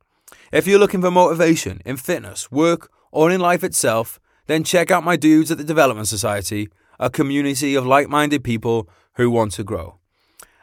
If 0.50 0.66
you're 0.66 0.78
looking 0.78 1.00
for 1.00 1.10
motivation 1.10 1.80
in 1.84 1.96
fitness, 1.96 2.50
work, 2.50 2.90
or 3.10 3.30
in 3.30 3.40
life 3.40 3.62
itself, 3.62 4.18
then 4.46 4.64
check 4.64 4.90
out 4.90 5.04
my 5.04 5.16
dudes 5.16 5.50
at 5.50 5.58
the 5.58 5.64
Development 5.64 6.08
Society, 6.08 6.68
a 6.98 7.08
community 7.08 7.74
of 7.74 7.86
like 7.86 8.08
minded 8.08 8.42
people 8.42 8.88
who 9.14 9.30
want 9.30 9.52
to 9.52 9.64
grow. 9.64 9.98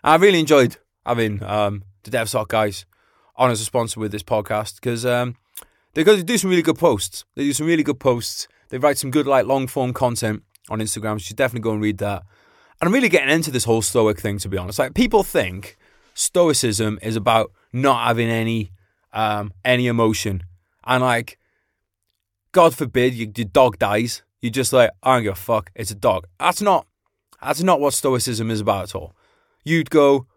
I 0.03 0.15
really 0.15 0.39
enjoyed 0.39 0.77
having 1.05 1.41
um, 1.43 1.84
the 2.03 2.12
DevSock 2.12 2.48
guys 2.48 2.86
on 3.36 3.51
as 3.51 3.62
a 3.62 3.65
sponsor 3.65 4.00
with 4.00 4.12
this 4.12 4.24
podcast 4.24 4.75
because 4.75 5.06
um, 5.06 5.36
they 5.94 6.03
do 6.03 6.38
some 6.38 6.50
really 6.50 6.62
good 6.62 6.77
posts. 6.77 7.25
They 7.36 7.44
do 7.44 7.53
some 7.53 7.68
really 7.68 7.84
good 7.84 8.00
posts. 8.00 8.48
They 8.70 8.77
write 8.77 8.98
some 8.98 9.12
good, 9.12 9.27
like, 9.27 9.46
long 9.46 9.68
form 9.68 9.94
content 9.94 10.44
on 10.70 10.79
Instagram. 10.79 11.13
You 11.13 11.20
should 11.20 11.38
definitely 11.38 11.63
go 11.63 11.72
and 11.72 11.82
read 11.82 11.98
that. 12.00 12.24
And 12.79 12.88
I'm 12.88 12.94
really 12.94 13.10
getting 13.10 13.29
into 13.29 13.51
this 13.51 13.65
whole 13.65 13.82
Stoic 13.82 14.20
thing, 14.20 14.38
to 14.39 14.50
be 14.50 14.58
honest. 14.58 14.79
Like, 14.79 14.94
people 14.94 15.24
think 15.24 15.77
Stoicism 16.13 17.00
is 17.01 17.15
about 17.15 17.51
not 17.74 18.08
having 18.08 18.29
any 18.29 18.72
um, 19.12 19.53
any 19.65 19.88
emotion, 19.88 20.44
and 20.86 21.03
like, 21.03 21.39
God 22.51 22.75
forbid, 22.75 23.15
you, 23.15 23.32
your 23.36 23.46
dog 23.46 23.79
dies, 23.79 24.22
you're 24.39 24.51
just 24.51 24.72
like, 24.72 24.91
I 25.01 25.15
don't 25.15 25.24
give 25.24 25.34
a 25.34 25.36
fuck, 25.36 25.72
it's 25.75 25.89
a 25.89 25.96
dog. 25.96 26.27
That's 26.39 26.62
not 26.62 26.86
that's 27.41 27.63
not 27.63 27.79
what 27.79 27.94
Stoicism 27.94 28.51
is 28.51 28.60
about 28.62 28.84
at 28.84 28.96
all. 28.96 29.15
You'd 29.63 29.89
go, 29.89 30.27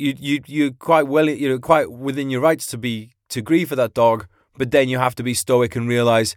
you 0.00 0.14
you 0.18 0.40
you're 0.46 0.70
quite 0.72 1.06
well, 1.06 1.28
you're 1.28 1.58
quite 1.58 1.90
within 1.90 2.30
your 2.30 2.40
rights 2.40 2.66
to 2.68 2.78
be 2.78 3.12
to 3.28 3.42
grieve 3.42 3.68
for 3.68 3.76
that 3.76 3.94
dog, 3.94 4.26
but 4.56 4.70
then 4.70 4.88
you 4.88 4.98
have 4.98 5.14
to 5.16 5.22
be 5.22 5.34
stoic 5.34 5.76
and 5.76 5.88
realize 5.88 6.36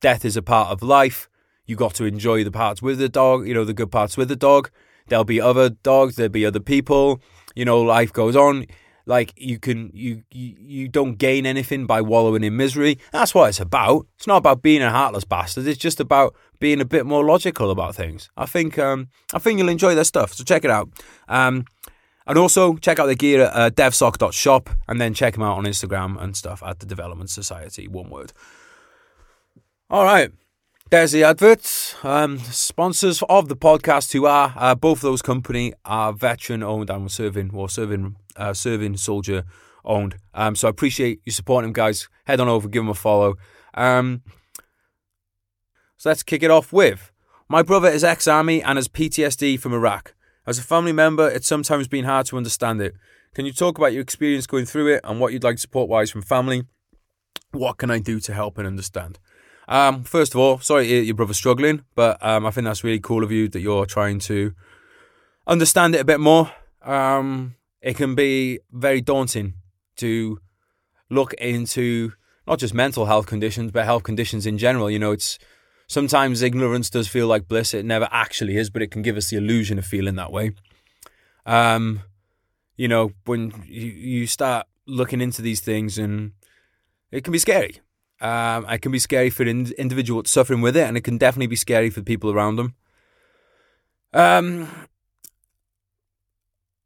death 0.00 0.24
is 0.24 0.36
a 0.36 0.42
part 0.42 0.70
of 0.70 0.82
life. 0.82 1.28
You 1.66 1.76
got 1.76 1.94
to 1.94 2.04
enjoy 2.04 2.44
the 2.44 2.50
parts 2.50 2.82
with 2.82 2.98
the 2.98 3.08
dog, 3.08 3.46
you 3.46 3.54
know, 3.54 3.64
the 3.64 3.74
good 3.74 3.90
parts 3.90 4.16
with 4.16 4.28
the 4.28 4.36
dog. 4.36 4.70
There'll 5.08 5.24
be 5.24 5.40
other 5.40 5.70
dogs, 5.70 6.16
there'll 6.16 6.30
be 6.30 6.46
other 6.46 6.60
people. 6.60 7.20
You 7.54 7.64
know, 7.64 7.80
life 7.80 8.12
goes 8.12 8.36
on 8.36 8.66
like 9.06 9.32
you 9.36 9.58
can 9.58 9.90
you, 9.92 10.22
you 10.30 10.54
you 10.58 10.88
don't 10.88 11.16
gain 11.16 11.44
anything 11.44 11.86
by 11.86 12.00
wallowing 12.00 12.44
in 12.44 12.56
misery 12.56 12.98
that's 13.12 13.34
what 13.34 13.48
it's 13.48 13.60
about 13.60 14.06
it's 14.16 14.26
not 14.26 14.36
about 14.36 14.62
being 14.62 14.82
a 14.82 14.90
heartless 14.90 15.24
bastard 15.24 15.66
it's 15.66 15.78
just 15.78 16.00
about 16.00 16.34
being 16.58 16.80
a 16.80 16.84
bit 16.84 17.04
more 17.06 17.24
logical 17.24 17.70
about 17.70 17.94
things 17.94 18.30
i 18.36 18.46
think 18.46 18.78
um 18.78 19.08
i 19.34 19.38
think 19.38 19.58
you'll 19.58 19.68
enjoy 19.68 19.94
their 19.94 20.04
stuff 20.04 20.32
so 20.32 20.44
check 20.44 20.64
it 20.64 20.70
out 20.70 20.88
um 21.28 21.64
and 22.26 22.38
also 22.38 22.76
check 22.76 22.98
out 22.98 23.06
the 23.06 23.14
gear 23.14 23.42
at 23.42 23.52
uh, 23.54 23.70
devsock.shop 23.70 24.70
and 24.88 25.00
then 25.00 25.14
check 25.14 25.34
them 25.34 25.42
out 25.42 25.58
on 25.58 25.64
instagram 25.64 26.20
and 26.20 26.36
stuff 26.36 26.62
at 26.64 26.80
the 26.80 26.86
development 26.86 27.30
society 27.30 27.88
one 27.88 28.10
word 28.10 28.32
all 29.88 30.04
right 30.04 30.32
there's 30.90 31.12
the 31.12 31.22
adverts. 31.22 31.94
Um, 32.04 32.40
sponsors 32.40 33.22
of 33.28 33.48
the 33.48 33.54
podcast 33.54 34.12
who 34.12 34.26
are 34.26 34.52
uh, 34.56 34.74
both 34.74 35.02
those 35.02 35.22
company 35.22 35.72
are 35.84 36.12
veteran 36.12 36.64
owned 36.64 36.90
and 36.90 37.08
serving 37.08 37.52
or 37.54 37.68
serving 37.68 38.16
uh, 38.34 38.52
serving 38.54 38.96
soldier 38.96 39.44
owned. 39.84 40.16
Um, 40.34 40.56
so 40.56 40.66
I 40.66 40.70
appreciate 40.70 41.20
you 41.24 41.30
supporting 41.30 41.68
him, 41.68 41.74
guys. 41.74 42.08
Head 42.24 42.40
on 42.40 42.48
over, 42.48 42.68
give 42.68 42.82
them 42.82 42.88
a 42.88 42.94
follow. 42.94 43.36
Um, 43.74 44.22
so 45.96 46.08
let's 46.08 46.24
kick 46.24 46.42
it 46.42 46.50
off 46.50 46.72
with 46.72 47.12
my 47.48 47.62
brother 47.62 47.88
is 47.88 48.02
ex 48.02 48.26
army 48.26 48.60
and 48.60 48.76
has 48.76 48.88
PTSD 48.88 49.60
from 49.60 49.72
Iraq. 49.72 50.14
As 50.46 50.58
a 50.58 50.62
family 50.62 50.92
member, 50.92 51.28
it's 51.28 51.46
sometimes 51.46 51.88
been 51.88 52.04
hard 52.04 52.26
to 52.26 52.36
understand 52.36 52.80
it. 52.80 52.94
Can 53.34 53.46
you 53.46 53.52
talk 53.52 53.78
about 53.78 53.92
your 53.92 54.02
experience 54.02 54.46
going 54.46 54.64
through 54.64 54.88
it 54.94 55.00
and 55.04 55.20
what 55.20 55.32
you'd 55.32 55.44
like 55.44 55.58
support 55.58 55.88
wise 55.88 56.10
from 56.10 56.22
family? 56.22 56.64
What 57.52 57.78
can 57.78 57.90
I 57.90 57.98
do 57.98 58.20
to 58.20 58.34
help 58.34 58.58
and 58.58 58.66
understand? 58.66 59.18
Um, 59.68 60.02
first 60.02 60.34
of 60.34 60.40
all, 60.40 60.58
sorry 60.58 61.00
your 61.00 61.14
brother's 61.14 61.36
struggling, 61.36 61.84
but 61.94 62.18
um, 62.24 62.44
I 62.44 62.50
think 62.50 62.64
that's 62.64 62.82
really 62.82 62.98
cool 62.98 63.22
of 63.22 63.30
you 63.30 63.48
that 63.48 63.60
you're 63.60 63.86
trying 63.86 64.18
to 64.20 64.52
understand 65.46 65.94
it 65.94 66.00
a 66.00 66.04
bit 66.04 66.18
more. 66.18 66.50
Um, 66.82 67.54
it 67.80 67.96
can 67.96 68.14
be 68.14 68.58
very 68.72 69.00
daunting 69.00 69.54
to 69.96 70.40
look 71.08 71.34
into 71.34 72.12
not 72.46 72.58
just 72.58 72.74
mental 72.74 73.06
health 73.06 73.26
conditions, 73.26 73.70
but 73.70 73.84
health 73.84 74.02
conditions 74.02 74.46
in 74.46 74.58
general. 74.58 74.90
You 74.90 74.98
know, 74.98 75.12
it's 75.12 75.38
sometimes 75.90 76.40
ignorance 76.40 76.88
does 76.88 77.08
feel 77.08 77.26
like 77.26 77.48
bliss. 77.48 77.74
It 77.74 77.84
never 77.84 78.08
actually 78.12 78.56
is, 78.56 78.70
but 78.70 78.80
it 78.80 78.92
can 78.92 79.02
give 79.02 79.16
us 79.16 79.28
the 79.28 79.36
illusion 79.36 79.76
of 79.76 79.84
feeling 79.84 80.14
that 80.14 80.30
way. 80.30 80.52
Um, 81.44 82.02
you 82.76 82.86
know, 82.86 83.10
when 83.24 83.64
you, 83.66 84.28
start 84.28 84.68
looking 84.86 85.20
into 85.20 85.42
these 85.42 85.58
things, 85.58 85.98
and 85.98 86.30
it 87.10 87.24
can 87.24 87.32
be 87.32 87.40
scary. 87.40 87.80
Um, 88.20 88.66
it 88.70 88.82
can 88.82 88.92
be 88.92 89.00
scary 89.00 89.30
for 89.30 89.42
an 89.42 89.72
individual 89.78 90.22
suffering 90.26 90.60
with 90.60 90.76
it, 90.76 90.86
and 90.86 90.96
it 90.96 91.00
can 91.00 91.18
definitely 91.18 91.48
be 91.48 91.56
scary 91.56 91.90
for 91.90 91.98
the 91.98 92.04
people 92.04 92.30
around 92.30 92.54
them. 92.54 92.76
Um, 94.12 94.68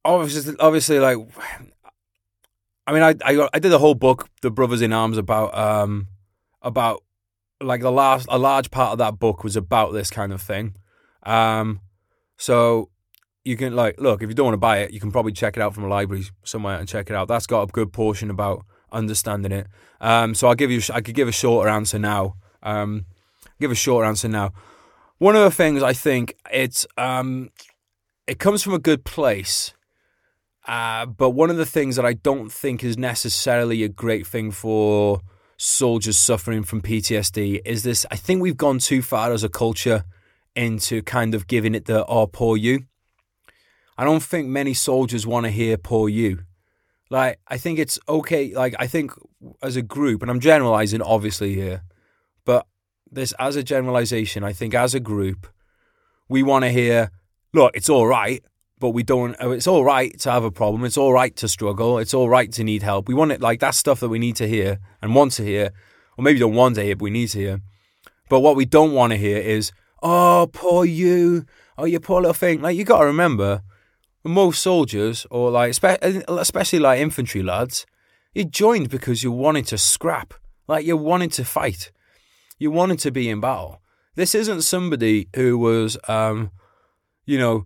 obviously, 0.02 0.56
obviously, 0.58 0.98
like, 0.98 1.18
I 2.86 2.92
mean, 2.94 3.02
I, 3.02 3.14
I 3.22 3.48
I 3.52 3.58
did 3.58 3.72
a 3.72 3.78
whole 3.78 3.94
book, 3.94 4.30
The 4.40 4.50
Brothers 4.50 4.80
in 4.80 4.94
Arms, 4.94 5.18
about 5.18 5.54
um 5.54 6.08
about 6.62 7.03
like 7.64 7.80
the 7.80 7.92
last 7.92 8.26
a 8.28 8.38
large 8.38 8.70
part 8.70 8.92
of 8.92 8.98
that 8.98 9.18
book 9.18 9.44
was 9.44 9.56
about 9.56 9.92
this 9.92 10.10
kind 10.10 10.32
of 10.32 10.40
thing. 10.42 10.76
Um, 11.22 11.80
so 12.36 12.90
you 13.44 13.56
can 13.56 13.74
like 13.74 14.00
look 14.00 14.22
if 14.22 14.28
you 14.28 14.34
don't 14.34 14.46
want 14.46 14.54
to 14.54 14.58
buy 14.58 14.78
it, 14.78 14.92
you 14.92 15.00
can 15.00 15.12
probably 15.12 15.32
check 15.32 15.56
it 15.56 15.62
out 15.62 15.74
from 15.74 15.84
a 15.84 15.88
library 15.88 16.24
somewhere 16.44 16.78
and 16.78 16.88
check 16.88 17.10
it 17.10 17.16
out. 17.16 17.28
That's 17.28 17.46
got 17.46 17.62
a 17.62 17.66
good 17.72 17.92
portion 17.92 18.30
about 18.30 18.64
understanding 18.92 19.52
it. 19.52 19.66
Um, 20.00 20.34
so 20.34 20.48
I'll 20.48 20.54
give 20.54 20.70
you, 20.70 20.80
I 20.92 21.00
could 21.00 21.14
give 21.14 21.28
a 21.28 21.32
shorter 21.32 21.68
answer 21.68 21.98
now. 21.98 22.36
Um, 22.62 23.06
give 23.60 23.70
a 23.70 23.74
short 23.74 24.06
answer 24.06 24.28
now. 24.28 24.52
One 25.18 25.36
of 25.36 25.42
the 25.42 25.50
things 25.50 25.82
I 25.82 25.92
think 25.92 26.36
it's, 26.52 26.86
um, 26.96 27.50
it 28.26 28.38
comes 28.38 28.62
from 28.62 28.74
a 28.74 28.78
good 28.78 29.04
place. 29.04 29.74
Uh, 30.66 31.04
but 31.06 31.30
one 31.30 31.50
of 31.50 31.56
the 31.56 31.66
things 31.66 31.96
that 31.96 32.06
I 32.06 32.14
don't 32.14 32.50
think 32.50 32.82
is 32.82 32.96
necessarily 32.96 33.82
a 33.82 33.88
great 33.88 34.26
thing 34.26 34.50
for 34.50 35.20
soldiers 35.56 36.18
suffering 36.18 36.62
from 36.62 36.82
PTSD 36.82 37.60
is 37.64 37.82
this. 37.82 38.06
I 38.10 38.16
think 38.16 38.42
we've 38.42 38.56
gone 38.56 38.78
too 38.78 39.02
far 39.02 39.32
as 39.32 39.44
a 39.44 39.48
culture 39.48 40.04
into 40.54 41.02
kind 41.02 41.34
of 41.34 41.46
giving 41.46 41.74
it 41.74 41.86
the 41.86 42.04
oh 42.06 42.26
poor 42.26 42.56
you. 42.56 42.84
I 43.96 44.04
don't 44.04 44.22
think 44.22 44.48
many 44.48 44.74
soldiers 44.74 45.26
want 45.26 45.44
to 45.44 45.50
hear 45.50 45.76
poor 45.76 46.08
you. 46.08 46.40
Like, 47.10 47.38
I 47.46 47.58
think 47.58 47.78
it's 47.78 47.98
okay. 48.08 48.54
Like, 48.54 48.74
I 48.78 48.86
think 48.86 49.12
as 49.62 49.76
a 49.76 49.82
group, 49.82 50.22
and 50.22 50.30
I'm 50.30 50.40
generalizing 50.40 51.02
obviously 51.02 51.54
here, 51.54 51.82
but 52.44 52.66
this 53.10 53.32
as 53.38 53.56
a 53.56 53.62
generalization, 53.62 54.42
I 54.42 54.52
think 54.52 54.74
as 54.74 54.94
a 54.94 55.00
group, 55.00 55.46
we 56.28 56.42
want 56.42 56.64
to 56.64 56.70
hear, 56.70 57.10
look, 57.52 57.76
it's 57.76 57.88
all 57.88 58.06
right, 58.06 58.42
but 58.84 58.90
we 58.90 59.02
don't, 59.02 59.34
uh, 59.42 59.48
it's 59.48 59.66
all 59.66 59.82
right 59.82 60.20
to 60.20 60.30
have 60.30 60.44
a 60.44 60.50
problem. 60.50 60.84
It's 60.84 60.98
all 60.98 61.14
right 61.14 61.34
to 61.36 61.48
struggle. 61.48 61.96
It's 61.96 62.12
all 62.12 62.28
right 62.28 62.52
to 62.52 62.62
need 62.62 62.82
help. 62.82 63.08
We 63.08 63.14
want 63.14 63.32
it, 63.32 63.40
like, 63.40 63.58
that's 63.60 63.78
stuff 63.78 64.00
that 64.00 64.10
we 64.10 64.18
need 64.18 64.36
to 64.36 64.46
hear 64.46 64.78
and 65.00 65.14
want 65.14 65.32
to 65.32 65.42
hear, 65.42 65.70
or 66.18 66.22
maybe 66.22 66.38
don't 66.38 66.52
want 66.52 66.74
to 66.74 66.82
hear, 66.82 66.94
but 66.94 67.04
we 67.04 67.08
need 67.08 67.28
to 67.28 67.38
hear. 67.38 67.62
But 68.28 68.40
what 68.40 68.56
we 68.56 68.66
don't 68.66 68.92
want 68.92 69.12
to 69.12 69.16
hear 69.16 69.38
is, 69.38 69.72
oh, 70.02 70.50
poor 70.52 70.84
you. 70.84 71.46
Oh, 71.78 71.86
you 71.86 71.98
poor 71.98 72.20
little 72.20 72.34
thing. 72.34 72.60
Like, 72.60 72.76
you 72.76 72.84
got 72.84 72.98
to 72.98 73.06
remember, 73.06 73.62
most 74.22 74.62
soldiers, 74.62 75.26
or 75.30 75.50
like 75.50 75.70
especially 75.70 76.78
like 76.78 77.00
infantry 77.00 77.42
lads, 77.42 77.86
you 78.34 78.44
joined 78.44 78.90
because 78.90 79.22
you 79.22 79.32
wanted 79.32 79.66
to 79.68 79.78
scrap, 79.78 80.34
like 80.68 80.84
you 80.84 80.98
wanted 80.98 81.32
to 81.32 81.44
fight, 81.46 81.90
you 82.58 82.70
wanted 82.70 82.98
to 82.98 83.10
be 83.10 83.30
in 83.30 83.40
battle. 83.40 83.80
This 84.14 84.34
isn't 84.34 84.60
somebody 84.60 85.28
who 85.34 85.56
was, 85.56 85.96
um, 86.06 86.50
you 87.24 87.38
know, 87.38 87.64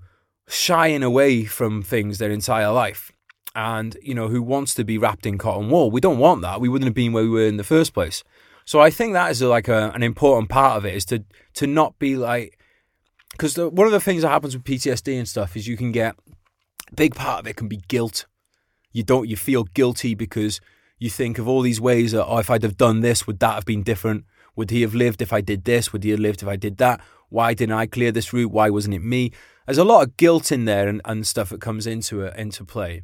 shying 0.48 1.02
away 1.02 1.44
from 1.44 1.82
things 1.82 2.18
their 2.18 2.30
entire 2.30 2.72
life, 2.72 3.12
and 3.54 3.96
you 4.02 4.14
know 4.14 4.28
who 4.28 4.42
wants 4.42 4.74
to 4.74 4.84
be 4.84 4.98
wrapped 4.98 5.26
in 5.26 5.38
cotton 5.38 5.70
wool. 5.70 5.90
We 5.90 6.00
don't 6.00 6.18
want 6.18 6.42
that. 6.42 6.60
We 6.60 6.68
wouldn't 6.68 6.88
have 6.88 6.94
been 6.94 7.12
where 7.12 7.24
we 7.24 7.30
were 7.30 7.46
in 7.46 7.58
the 7.58 7.64
first 7.64 7.94
place. 7.94 8.24
So 8.64 8.80
I 8.80 8.90
think 8.90 9.14
that 9.14 9.30
is 9.30 9.40
like 9.40 9.68
a, 9.68 9.92
an 9.94 10.02
important 10.02 10.50
part 10.50 10.76
of 10.76 10.84
it 10.84 10.94
is 10.94 11.04
to 11.06 11.24
to 11.54 11.66
not 11.66 11.98
be 11.98 12.16
like 12.16 12.58
because 13.32 13.56
one 13.56 13.86
of 13.86 13.92
the 13.92 14.00
things 14.00 14.22
that 14.22 14.28
happens 14.28 14.54
with 14.54 14.64
PTSD 14.64 15.16
and 15.16 15.28
stuff 15.28 15.56
is 15.56 15.66
you 15.66 15.76
can 15.76 15.92
get 15.92 16.16
big 16.94 17.14
part 17.14 17.40
of 17.40 17.46
it 17.46 17.56
can 17.56 17.68
be 17.68 17.80
guilt. 17.88 18.26
You 18.92 19.02
don't 19.02 19.28
you 19.28 19.36
feel 19.36 19.64
guilty 19.64 20.14
because 20.14 20.60
you 20.98 21.10
think 21.10 21.38
of 21.38 21.46
all 21.46 21.60
these 21.60 21.80
ways 21.80 22.12
that 22.12 22.26
oh 22.26 22.38
if 22.38 22.50
I'd 22.50 22.62
have 22.62 22.76
done 22.76 23.00
this 23.00 23.26
would 23.26 23.38
that 23.40 23.54
have 23.54 23.64
been 23.64 23.82
different? 23.82 24.24
Would 24.56 24.70
he 24.70 24.82
have 24.82 24.94
lived 24.94 25.22
if 25.22 25.32
I 25.32 25.40
did 25.40 25.64
this? 25.64 25.92
Would 25.92 26.04
he 26.04 26.10
have 26.10 26.20
lived 26.20 26.42
if 26.42 26.48
I 26.48 26.56
did 26.56 26.78
that? 26.78 27.00
Why 27.28 27.54
didn't 27.54 27.74
I 27.74 27.86
clear 27.86 28.10
this 28.10 28.32
route? 28.32 28.50
Why 28.50 28.70
wasn't 28.70 28.94
it 28.94 29.02
me? 29.02 29.32
There's 29.68 29.76
a 29.76 29.84
lot 29.84 30.02
of 30.02 30.16
guilt 30.16 30.50
in 30.50 30.64
there 30.64 30.88
and, 30.88 31.02
and 31.04 31.26
stuff 31.26 31.50
that 31.50 31.60
comes 31.60 31.86
into 31.86 32.22
it 32.22 32.34
into 32.36 32.64
play. 32.64 33.02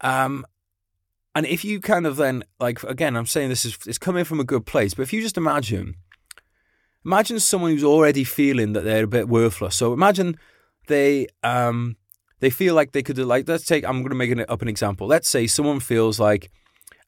Um 0.00 0.46
and 1.34 1.44
if 1.44 1.62
you 1.62 1.78
kind 1.78 2.06
of 2.06 2.16
then 2.16 2.42
like 2.58 2.82
again, 2.84 3.16
I'm 3.16 3.26
saying 3.26 3.50
this 3.50 3.66
is 3.66 3.76
it's 3.86 3.98
coming 3.98 4.24
from 4.24 4.40
a 4.40 4.44
good 4.44 4.64
place, 4.64 4.94
but 4.94 5.02
if 5.02 5.12
you 5.12 5.20
just 5.20 5.36
imagine 5.36 5.96
imagine 7.04 7.38
someone 7.38 7.72
who's 7.72 7.84
already 7.84 8.24
feeling 8.24 8.72
that 8.72 8.84
they're 8.84 9.04
a 9.04 9.08
bit 9.08 9.28
worthless. 9.28 9.76
So 9.76 9.92
imagine 9.92 10.38
they 10.86 11.26
um 11.42 11.98
they 12.40 12.48
feel 12.48 12.74
like 12.74 12.92
they 12.92 13.02
could 13.02 13.18
like 13.18 13.46
let's 13.46 13.66
take 13.66 13.84
I'm 13.84 13.98
going 13.98 14.08
to 14.08 14.14
make 14.14 14.30
it 14.30 14.48
up 14.48 14.62
an 14.62 14.68
example. 14.68 15.06
Let's 15.06 15.28
say 15.28 15.46
someone 15.46 15.80
feels 15.80 16.18
like 16.18 16.50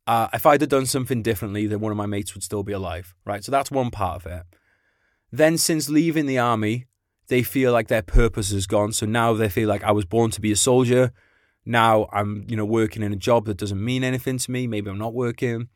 uh, 0.07 0.29
if 0.35 0.45
I'd 0.45 0.61
have 0.61 0.69
done 0.69 0.85
something 0.85 1.23
differently, 1.23 1.67
then 1.67 1.81
one 1.81 1.93
of 1.93 1.97
my 1.97 2.05
mates 2.05 2.35
would 2.35 2.43
still 2.43 2.63
be 2.63 2.73
alive, 2.73 3.15
right? 3.25 3.43
So 3.43 3.51
that's 3.51 3.71
one 3.71 3.91
part 3.91 4.17
of 4.17 4.27
it. 4.31 4.43
Then 5.33 5.57
since 5.57 5.89
leaving 5.89 6.27
the 6.27 6.39
army, 6.39 6.87
they 7.31 7.43
feel 7.43 7.73
like 7.73 7.89
their 7.89 8.03
purpose 8.03 8.53
is 8.53 8.67
gone. 8.67 8.93
So 8.93 9.07
now 9.07 9.33
they 9.33 9.49
feel 9.49 9.69
like 9.69 9.83
I 9.83 9.93
was 9.93 10.05
born 10.05 10.31
to 10.33 10.41
be 10.41 10.53
a 10.53 10.57
soldier. 10.57 11.13
Now 11.65 12.09
I'm, 12.13 12.45
you 12.47 12.57
know, 12.57 12.65
working 12.65 13.03
in 13.03 13.13
a 13.13 13.17
job 13.17 13.47
that 13.47 13.57
doesn't 13.57 13.83
mean 13.83 14.05
anything 14.05 14.39
to 14.39 14.51
me. 14.51 14.67
Maybe 14.67 14.91
I'm 14.91 14.99
not 14.99 15.15
working. 15.15 15.69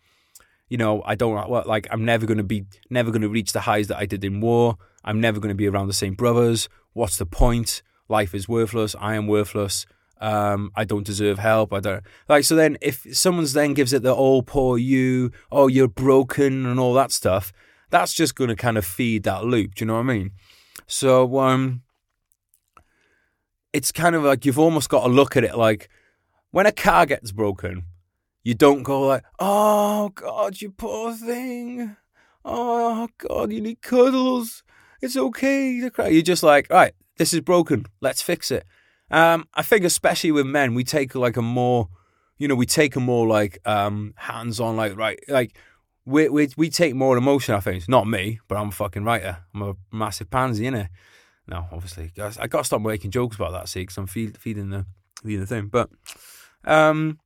You 0.68 0.76
know, 0.76 1.02
I 1.04 1.14
don't 1.14 1.50
like. 1.66 1.87
I'm 1.90 2.04
never 2.04 2.26
going 2.26 2.38
to 2.38 2.44
be, 2.44 2.66
never 2.90 3.11
going 3.11 3.23
to 3.23 3.28
reach 3.28 3.52
the 3.52 3.61
highs 3.61 3.88
that 3.88 3.99
I 3.99 4.06
did 4.06 4.25
in 4.25 4.40
war. 4.40 4.76
I'm 5.04 5.20
never 5.20 5.40
going 5.40 5.50
to 5.50 5.54
be 5.54 5.68
around 5.68 5.88
the 5.88 5.92
same 5.94 6.14
brothers. 6.14 6.68
What's 6.92 7.16
the 7.16 7.26
point? 7.26 7.82
life 8.08 8.34
is 8.34 8.49
worthless. 8.49 8.94
I 8.99 9.14
am 9.14 9.26
worthless. 9.26 9.87
Um, 10.20 10.70
I 10.75 10.84
don't 10.84 11.04
deserve 11.04 11.38
help. 11.38 11.73
I 11.73 11.80
don't 11.80 12.04
like. 12.28 12.44
So 12.44 12.54
then, 12.54 12.78
if 12.80 13.06
someone's 13.12 13.52
then 13.52 13.75
gives 13.75 13.92
it 13.92 14.02
the 14.02 14.14
"oh 14.14 14.42
poor 14.42 14.78
you," 14.78 15.32
"oh 15.50 15.66
you're 15.66 15.88
broken," 15.88 16.66
and 16.66 16.78
all 16.78 16.94
that 16.94 17.12
stuff, 17.12 17.52
that's 17.90 18.14
just 18.14 18.34
going 18.34 18.49
to 18.49 18.56
kind 18.56 18.78
of 18.78 18.87
feed 18.87 19.25
that 19.25 19.44
loop. 19.44 19.75
Do 19.75 19.84
you 19.84 19.87
know 19.87 19.94
what 19.94 20.00
I 20.00 20.14
mean? 20.14 20.30
So 20.87 21.38
um, 21.38 21.83
it's 23.73 23.93
kind 23.93 24.14
of 24.14 24.23
like 24.25 24.45
you've 24.45 24.59
almost 24.59 24.88
got 24.88 25.03
to 25.05 25.09
look 25.09 25.37
at 25.37 25.45
it 25.45 25.57
like 25.57 25.88
when 26.50 26.67
a 26.67 26.73
car 26.73 27.07
gets 27.07 27.33
broken, 27.33 27.85
you 28.45 28.55
don't 28.55 28.85
go 28.85 29.00
like, 29.00 29.25
"Oh 29.38 30.11
God, 30.11 30.61
you 30.61 30.71
poor 30.71 31.12
thing." 31.12 31.97
Oh 32.45 33.09
God, 33.19 33.53
you 33.53 33.61
need 33.61 33.81
cuddles. 33.81 34.62
It's 35.00 35.17
okay 35.17 35.81
to 35.81 35.91
cry. 35.91 36.09
You're 36.09 36.23
just 36.23 36.43
like, 36.43 36.69
right, 36.71 36.93
this 37.17 37.33
is 37.33 37.41
broken. 37.41 37.87
Let's 38.00 38.23
fix 38.23 38.50
it. 38.50 38.64
Um, 39.11 39.49
I 39.55 39.62
think 39.62 39.85
especially 39.85 40.33
with 40.33 40.47
men, 40.47 40.75
we 40.75 40.85
take 40.85 41.14
like 41.14 41.37
a 41.37 41.43
more, 41.43 41.88
you 42.38 42.47
know, 42.49 42.55
we 42.55 42.67
take 42.67 42.97
a 42.97 43.00
more 43.00 43.26
like 43.26 43.59
um, 43.64 44.14
hands-on, 44.17 44.76
like 44.76 44.97
right, 44.97 45.19
like 45.29 45.57
we 46.06 46.28
we 46.28 46.49
we 46.56 46.70
take 46.70 46.94
more 46.94 47.16
emotion. 47.16 47.54
I 47.54 47.61
think 47.61 47.78
it's 47.78 47.88
not 47.88 48.06
me, 48.06 48.40
but 48.49 48.56
I'm 48.56 48.68
a 48.68 48.73
fucking 48.73 49.04
writer. 49.04 49.38
I'm 49.54 49.62
a 49.62 49.75
massive 49.92 50.30
pansy, 50.30 50.64
innit? 50.64 50.88
No, 51.46 51.66
obviously, 51.73 52.12
I 52.18 52.46
got 52.46 52.58
to 52.58 52.64
stop 52.64 52.80
making 52.80 53.11
jokes 53.11 53.37
about 53.37 53.52
that, 53.52 53.68
see, 53.68 53.80
because 53.80 53.99
I'm 53.99 54.06
feed, 54.06 54.38
feeding 54.38 54.70
the 54.70 54.87
feeding 55.23 55.40
the 55.40 55.46
thing. 55.46 55.68
But 55.68 55.90
um, 56.64 57.18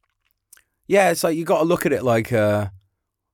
yeah, 0.87 1.11
it's 1.11 1.23
like 1.23 1.37
you 1.37 1.45
got 1.45 1.59
to 1.59 1.65
look 1.65 1.87
at 1.87 1.93
it 1.93 2.03
like, 2.03 2.33
uh, 2.33 2.69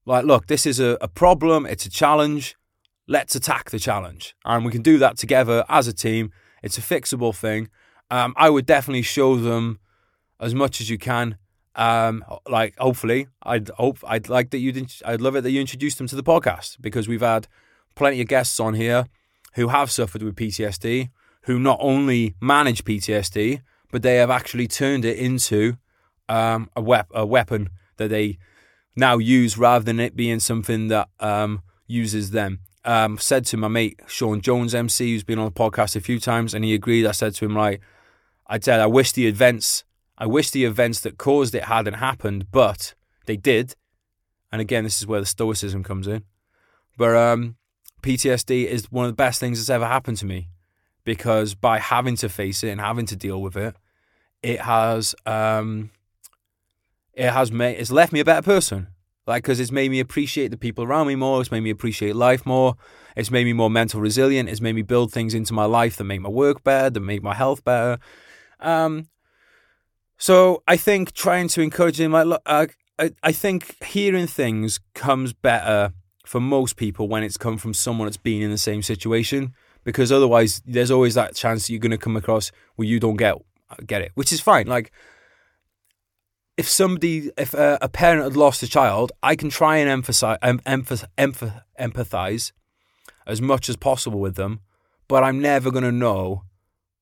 like, 0.04 0.24
look, 0.24 0.46
this 0.46 0.66
is 0.66 0.80
a, 0.80 0.98
a 1.00 1.08
problem. 1.08 1.64
It's 1.66 1.86
a 1.86 1.90
challenge. 1.90 2.56
Let's 3.06 3.34
attack 3.34 3.70
the 3.70 3.78
challenge, 3.78 4.34
and 4.44 4.64
we 4.64 4.72
can 4.72 4.82
do 4.82 4.98
that 4.98 5.16
together 5.16 5.64
as 5.68 5.86
a 5.86 5.92
team 5.92 6.32
it's 6.64 6.78
a 6.78 6.80
fixable 6.80 7.36
thing. 7.36 7.68
Um, 8.10 8.32
I 8.38 8.48
would 8.48 8.64
definitely 8.64 9.02
show 9.02 9.36
them 9.36 9.78
as 10.40 10.54
much 10.54 10.80
as 10.80 10.88
you 10.88 10.96
can. 10.96 11.36
Um, 11.76 12.24
like 12.48 12.76
hopefully, 12.78 13.28
I'd 13.42 13.68
hope 13.70 13.98
I'd 14.06 14.28
like 14.28 14.50
that 14.50 14.58
you'd. 14.58 14.92
I'd 15.04 15.20
love 15.20 15.36
it 15.36 15.42
that 15.42 15.50
you 15.50 15.60
introduced 15.60 15.98
them 15.98 16.06
to 16.08 16.16
the 16.16 16.22
podcast 16.22 16.80
because 16.80 17.08
we've 17.08 17.20
had 17.20 17.48
plenty 17.94 18.20
of 18.20 18.28
guests 18.28 18.60
on 18.60 18.74
here 18.74 19.06
who 19.54 19.68
have 19.68 19.90
suffered 19.90 20.22
with 20.22 20.36
PTSD, 20.36 21.10
who 21.42 21.58
not 21.58 21.78
only 21.80 22.34
manage 22.40 22.84
PTSD, 22.84 23.60
but 23.90 24.02
they 24.02 24.16
have 24.16 24.30
actually 24.30 24.66
turned 24.66 25.04
it 25.04 25.18
into 25.18 25.76
um, 26.28 26.68
a, 26.74 26.82
wep- 26.82 27.10
a 27.14 27.24
weapon 27.24 27.70
that 27.96 28.08
they 28.08 28.38
now 28.96 29.18
use 29.18 29.56
rather 29.56 29.84
than 29.84 30.00
it 30.00 30.16
being 30.16 30.40
something 30.40 30.88
that 30.88 31.08
um, 31.20 31.62
uses 31.86 32.30
them. 32.30 32.60
Um, 32.86 33.16
said 33.18 33.46
to 33.46 33.56
my 33.56 33.68
mate 33.68 33.98
Sean 34.06 34.40
Jones, 34.42 34.74
MC, 34.74 35.12
who's 35.12 35.24
been 35.24 35.38
on 35.38 35.46
the 35.46 35.52
podcast 35.52 35.96
a 35.96 36.00
few 36.00 36.20
times, 36.20 36.52
and 36.52 36.64
he 36.64 36.74
agreed. 36.74 37.06
I 37.06 37.12
said 37.12 37.34
to 37.36 37.44
him, 37.44 37.56
right, 37.56 37.80
I 38.46 38.58
said, 38.58 38.80
I 38.80 38.86
wish 38.86 39.12
the 39.12 39.26
events, 39.26 39.84
I 40.16 40.26
wish 40.26 40.50
the 40.50 40.64
events 40.64 41.00
that 41.00 41.18
caused 41.18 41.54
it 41.54 41.64
hadn't 41.64 41.94
happened, 41.94 42.50
but 42.50 42.94
they 43.26 43.36
did. 43.36 43.74
And 44.52 44.60
again, 44.60 44.84
this 44.84 45.00
is 45.00 45.06
where 45.06 45.20
the 45.20 45.26
stoicism 45.26 45.82
comes 45.82 46.06
in. 46.06 46.22
But 46.96 47.16
um, 47.16 47.56
PTSD 48.02 48.66
is 48.66 48.90
one 48.92 49.06
of 49.06 49.10
the 49.10 49.16
best 49.16 49.40
things 49.40 49.58
that's 49.58 49.70
ever 49.70 49.86
happened 49.86 50.18
to 50.18 50.26
me 50.26 50.48
because 51.04 51.54
by 51.54 51.78
having 51.78 52.16
to 52.16 52.28
face 52.28 52.62
it 52.62 52.70
and 52.70 52.80
having 52.80 53.06
to 53.06 53.16
deal 53.16 53.42
with 53.42 53.56
it, 53.56 53.74
it 54.42 54.60
has 54.60 55.14
um, 55.26 55.90
it 57.14 57.30
has 57.30 57.50
made 57.50 57.78
it's 57.78 57.90
left 57.90 58.12
me 58.12 58.20
a 58.20 58.24
better 58.24 58.42
person. 58.42 58.88
Like 59.26 59.42
because 59.42 59.58
it's 59.58 59.72
made 59.72 59.90
me 59.90 60.00
appreciate 60.00 60.48
the 60.48 60.58
people 60.58 60.84
around 60.84 61.06
me 61.06 61.14
more. 61.14 61.40
It's 61.40 61.50
made 61.50 61.62
me 61.62 61.70
appreciate 61.70 62.14
life 62.14 62.44
more. 62.44 62.76
It's 63.16 63.30
made 63.30 63.44
me 63.44 63.54
more 63.54 63.70
mental 63.70 64.00
resilient. 64.00 64.48
It's 64.48 64.60
made 64.60 64.74
me 64.74 64.82
build 64.82 65.12
things 65.12 65.32
into 65.32 65.54
my 65.54 65.64
life 65.64 65.96
that 65.96 66.04
make 66.04 66.20
my 66.20 66.28
work 66.28 66.62
better, 66.62 66.90
that 66.90 67.00
make 67.00 67.22
my 67.22 67.34
health 67.34 67.64
better. 67.64 67.98
Um, 68.60 69.08
so 70.24 70.62
I 70.66 70.78
think 70.78 71.12
trying 71.12 71.48
to 71.48 71.60
encourage 71.60 72.00
him, 72.00 72.12
like, 72.12 72.40
I, 72.98 73.10
I 73.22 73.32
think 73.32 73.84
hearing 73.84 74.26
things 74.26 74.80
comes 74.94 75.34
better 75.34 75.92
for 76.24 76.40
most 76.40 76.76
people 76.76 77.08
when 77.08 77.22
it's 77.22 77.36
come 77.36 77.58
from 77.58 77.74
someone 77.74 78.06
that's 78.06 78.16
been 78.16 78.40
in 78.40 78.50
the 78.50 78.56
same 78.56 78.80
situation, 78.82 79.52
because 79.84 80.10
otherwise 80.10 80.62
there's 80.64 80.90
always 80.90 81.12
that 81.16 81.34
chance 81.34 81.66
that 81.66 81.74
you're 81.74 81.78
going 81.78 81.90
to 81.90 81.98
come 81.98 82.16
across 82.16 82.52
where 82.76 82.88
you 82.88 82.98
don't 82.98 83.16
get 83.16 83.34
get 83.86 84.00
it, 84.00 84.12
which 84.14 84.32
is 84.32 84.40
fine. 84.40 84.66
Like 84.66 84.92
if 86.56 86.66
somebody, 86.66 87.30
if 87.36 87.52
a, 87.52 87.76
a 87.82 87.90
parent 87.90 88.22
had 88.22 88.34
lost 88.34 88.62
a 88.62 88.66
child, 88.66 89.12
I 89.22 89.36
can 89.36 89.50
try 89.50 89.76
and 89.76 89.90
emphasize, 89.90 90.38
em, 90.40 90.58
emph, 90.60 91.04
emph, 91.18 91.62
empathize 91.78 92.52
as 93.26 93.42
much 93.42 93.68
as 93.68 93.76
possible 93.76 94.20
with 94.20 94.36
them, 94.36 94.60
but 95.06 95.22
I'm 95.22 95.42
never 95.42 95.70
going 95.70 95.84
to 95.84 95.92
know 95.92 96.44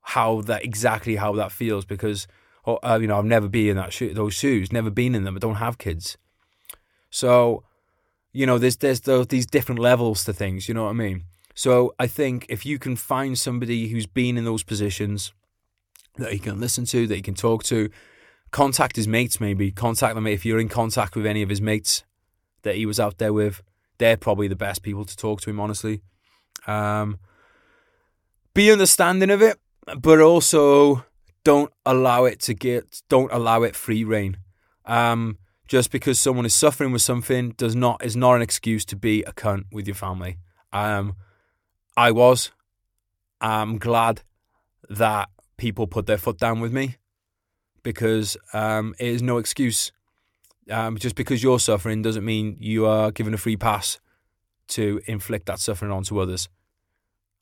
how 0.01 0.41
that 0.41 0.65
exactly 0.65 1.15
how 1.15 1.35
that 1.35 1.53
feels 1.53 1.85
because 1.85 2.27
uh, 2.67 2.99
you 3.01 3.07
know 3.07 3.19
I've 3.19 3.25
never 3.25 3.49
been 3.49 3.71
in 3.71 3.77
that 3.77 3.93
sho- 3.93 4.13
those 4.13 4.35
shoes, 4.35 4.73
never 4.73 4.91
been 4.91 5.15
in 5.15 5.25
them. 5.25 5.37
I 5.37 5.39
don't 5.39 5.57
have 5.57 5.79
kids, 5.79 6.17
so 7.11 7.65
you 8.33 8.47
know 8.47 8.59
there's 8.59 8.77
there's 8.77 9.01
those, 9.01 9.29
these 9.29 9.47
different 9.47 9.81
levels 9.81 10.25
to 10.25 10.33
things. 10.33 10.69
You 10.69 10.75
know 10.75 10.85
what 10.85 10.91
I 10.91 10.95
mean? 10.95 11.25
So 11.55 11.95
I 11.99 12.07
think 12.07 12.47
if 12.49 12.65
you 12.65 12.79
can 12.79 12.97
find 12.97 13.39
somebody 13.39 13.89
who's 13.89 14.07
been 14.07 14.39
in 14.39 14.45
those 14.45 14.63
positions 14.63 15.33
that 16.17 16.33
you 16.33 16.39
can 16.39 16.61
listen 16.61 16.87
to, 16.87 17.07
that 17.07 17.17
you 17.17 17.23
can 17.23 17.35
talk 17.35 17.63
to, 17.65 17.91
contact 18.51 18.97
his 18.97 19.07
mates 19.07 19.41
maybe, 19.41 19.71
contact 19.71 20.15
them 20.15 20.27
if 20.27 20.47
you're 20.47 20.59
in 20.59 20.69
contact 20.69 21.15
with 21.15 21.27
any 21.27 21.43
of 21.43 21.51
his 21.51 21.61
mates 21.61 22.05
that 22.63 22.77
he 22.77 22.87
was 22.87 22.99
out 22.99 23.19
there 23.19 23.33
with. 23.33 23.63
They're 23.99 24.17
probably 24.17 24.49
the 24.49 24.57
best 24.57 24.83
people 24.83 25.05
to 25.05 25.17
talk 25.17 25.43
to 25.43 25.51
him, 25.51 25.61
honestly. 25.61 26.01
Um, 26.67 27.19
be 28.55 28.71
understanding 28.73 29.31
of 29.31 29.43
it 29.43 29.59
but 29.99 30.21
also 30.21 31.05
don't 31.45 31.73
allow 31.85 32.25
it 32.25 32.41
to 32.41 32.55
get 32.55 33.03
don't 33.09 33.33
allow 33.33 33.63
it 33.63 33.77
free 33.77 34.05
reign. 34.05 34.37
Um, 34.85 35.39
just 35.67 35.91
because 35.91 36.21
someone 36.21 36.45
is 36.45 36.55
suffering 36.55 36.93
with 36.93 37.03
something 37.03 37.51
does 37.57 37.75
not 37.75 38.05
is 38.05 38.17
not 38.17 38.35
an 38.35 38.43
excuse 38.43 38.85
to 38.87 38.97
be 38.97 39.23
a 39.23 39.33
cunt 39.33 39.65
with 39.73 39.87
your 39.87 39.95
family. 39.95 40.39
Um, 40.73 41.15
I 41.97 42.11
was. 42.11 42.51
I'm 43.41 43.79
glad 43.79 44.23
that 44.89 45.29
people 45.57 45.87
put 45.87 46.07
their 46.07 46.19
foot 46.19 46.39
down 46.39 46.61
with 46.61 46.73
me 46.73 46.97
because 47.83 48.37
um, 48.53 48.95
it 48.99 49.09
is 49.09 49.23
no 49.23 49.39
excuse. 49.39 49.93
Um, 50.71 50.97
just 50.97 51.17
because 51.17 51.43
you're 51.43 51.59
suffering 51.59 52.03
doesn't 52.03 52.25
mean 52.25 52.57
you 52.61 52.87
are 52.87 53.11
given 53.11 53.35
a 53.35 53.39
free 53.39 53.57
pass 53.57 53.99
to 54.69 55.01
inflict 55.07 55.47
that 55.47 55.59
suffering 55.59 55.91
onto 55.91 56.19
others. 56.19 56.49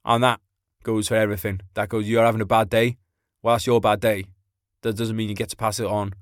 And 0.04 0.24
that 0.24 0.40
goes 0.82 1.08
for 1.08 1.16
everything. 1.16 1.60
That 1.74 1.90
goes, 1.90 2.08
you're 2.08 2.24
having 2.24 2.40
a 2.40 2.46
bad 2.46 2.70
day. 2.70 2.96
Well, 3.42 3.58
your 3.62 3.80
bad 3.80 4.00
day. 4.00 4.26
That 4.82 4.96
doesn't 4.96 5.16
mean 5.16 5.28
you 5.28 5.34
get 5.34 5.50
to 5.50 5.56
pass 5.56 5.80
it 5.80 5.86
on. 5.86 6.14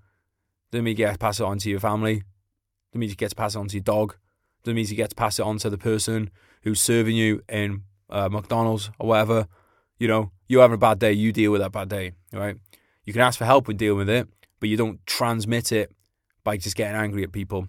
Doesn't 0.70 0.84
mean 0.84 0.92
you 0.92 0.96
get 0.96 1.12
to 1.12 1.18
pass 1.18 1.40
it 1.40 1.44
on 1.44 1.58
to 1.58 1.70
your 1.70 1.80
family. 1.80 2.22
Doesn't 2.92 3.00
mean 3.00 3.08
you 3.08 3.16
get 3.16 3.30
to 3.30 3.36
pass 3.36 3.54
it 3.54 3.58
on 3.58 3.68
to 3.68 3.76
your 3.76 3.82
dog. 3.82 4.16
Doesn't 4.62 4.76
mean 4.76 4.86
you 4.86 4.96
get 4.96 5.10
to 5.10 5.16
pass 5.16 5.38
it 5.38 5.42
on 5.42 5.58
to 5.58 5.70
the 5.70 5.78
person 5.78 6.30
who's 6.62 6.80
serving 6.80 7.16
you 7.16 7.42
in 7.48 7.82
uh, 8.10 8.28
McDonald's 8.28 8.90
or 8.98 9.08
whatever. 9.08 9.46
You 9.98 10.08
know, 10.08 10.30
you're 10.46 10.62
having 10.62 10.76
a 10.76 10.78
bad 10.78 10.98
day. 10.98 11.12
You 11.12 11.32
deal 11.32 11.52
with 11.52 11.60
that 11.60 11.72
bad 11.72 11.88
day, 11.88 12.12
right? 12.32 12.56
You 13.04 13.12
can 13.12 13.22
ask 13.22 13.38
for 13.38 13.44
help 13.44 13.66
when 13.66 13.76
dealing 13.76 13.98
with 13.98 14.10
it, 14.10 14.28
but 14.60 14.68
you 14.68 14.76
don't 14.76 15.04
transmit 15.06 15.72
it 15.72 15.90
by 16.44 16.56
just 16.56 16.76
getting 16.76 16.96
angry 16.96 17.22
at 17.22 17.32
people. 17.32 17.68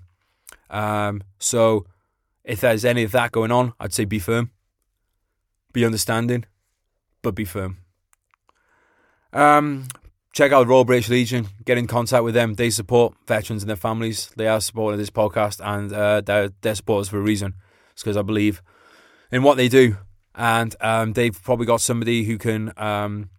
Um, 0.70 1.24
so, 1.40 1.86
if 2.44 2.62
there's 2.62 2.86
any 2.86 3.04
of 3.04 3.12
that 3.12 3.32
going 3.32 3.52
on, 3.52 3.74
I'd 3.80 3.94
say 3.94 4.06
be 4.06 4.20
firm, 4.20 4.52
be 5.74 5.86
understanding, 5.86 6.46
but 7.22 7.36
be 7.36 7.46
firm. 7.46 7.78
Um, 9.34 9.88
check 10.34 10.52
out 10.52 10.68
Royal 10.68 10.86
British 10.86 11.10
Legion. 11.10 11.48
Get 11.66 11.78
in 11.78 11.88
contact 11.88 12.24
with 12.24 12.34
them. 12.34 12.56
They 12.56 12.70
support 12.70 13.14
veterans 13.28 13.64
and 13.64 13.70
their 13.70 13.76
families. 13.76 14.32
They 14.36 14.48
are 14.48 14.62
supporting 14.62 15.00
this 15.00 15.10
podcast, 15.10 15.60
and 15.64 15.92
uh, 15.94 16.22
they're, 16.22 16.52
they're 16.62 16.76
supporters 16.76 17.10
for 17.10 17.18
a 17.18 17.22
reason. 17.22 17.56
It's 17.94 18.04
because 18.04 18.18
I 18.18 18.22
believe 18.22 18.62
in 19.32 19.44
what 19.44 19.58
they 19.58 19.68
do, 19.68 19.98
and 20.36 20.76
um, 20.82 21.14
they've 21.14 21.44
probably 21.44 21.66
got 21.66 21.82
somebody 21.82 22.24
who 22.24 22.38
can 22.38 22.72
um, 22.78 23.30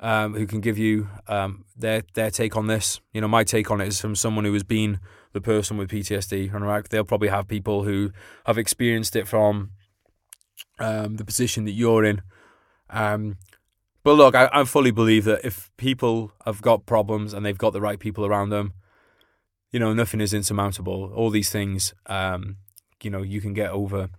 um, 0.00 0.34
who 0.34 0.46
can 0.46 0.60
give 0.60 0.78
you 0.78 1.08
um, 1.28 1.64
their 1.76 2.02
their 2.14 2.30
take 2.30 2.56
on 2.56 2.66
this. 2.66 3.00
You 3.12 3.20
know, 3.20 3.28
my 3.28 3.44
take 3.44 3.70
on 3.70 3.80
it 3.80 3.88
is 3.88 4.00
from 4.00 4.16
someone 4.16 4.44
who 4.44 4.52
has 4.52 4.64
been 4.64 5.00
the 5.32 5.40
person 5.40 5.76
with 5.76 5.90
PTSD 5.90 6.54
and 6.54 6.84
They'll 6.90 7.04
probably 7.04 7.28
have 7.28 7.48
people 7.48 7.84
who 7.84 8.12
have 8.44 8.58
experienced 8.58 9.16
it 9.16 9.26
from 9.26 9.70
um, 10.78 11.16
the 11.16 11.24
position 11.24 11.64
that 11.64 11.72
you're 11.72 12.04
in 12.04 12.22
um, 12.90 13.38
but 14.04 14.14
look, 14.14 14.34
I, 14.34 14.48
I 14.52 14.64
fully 14.64 14.90
believe 14.90 15.24
that 15.24 15.44
if 15.44 15.70
people 15.76 16.32
have 16.44 16.60
got 16.62 16.86
problems 16.86 17.32
and 17.32 17.44
they've 17.46 17.58
got 17.58 17.72
the 17.72 17.80
right 17.80 17.98
people 17.98 18.26
around 18.26 18.50
them, 18.50 18.72
you 19.70 19.80
know, 19.80 19.94
nothing 19.94 20.20
is 20.20 20.34
insurmountable. 20.34 21.12
All 21.14 21.30
these 21.30 21.50
things, 21.50 21.94
um, 22.06 22.56
you 23.02 23.10
know, 23.10 23.22
you 23.22 23.40
can 23.40 23.54
get 23.54 23.70
over. 23.70 24.10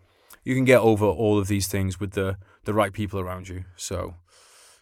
You 0.44 0.56
can 0.56 0.66
get 0.66 0.80
over 0.80 1.06
all 1.06 1.38
of 1.40 1.48
these 1.48 1.68
things 1.68 2.00
with 2.00 2.12
the 2.12 2.38
the 2.66 2.74
right 2.74 2.92
people 2.92 3.20
around 3.20 3.48
you. 3.50 3.66
So, 3.76 4.16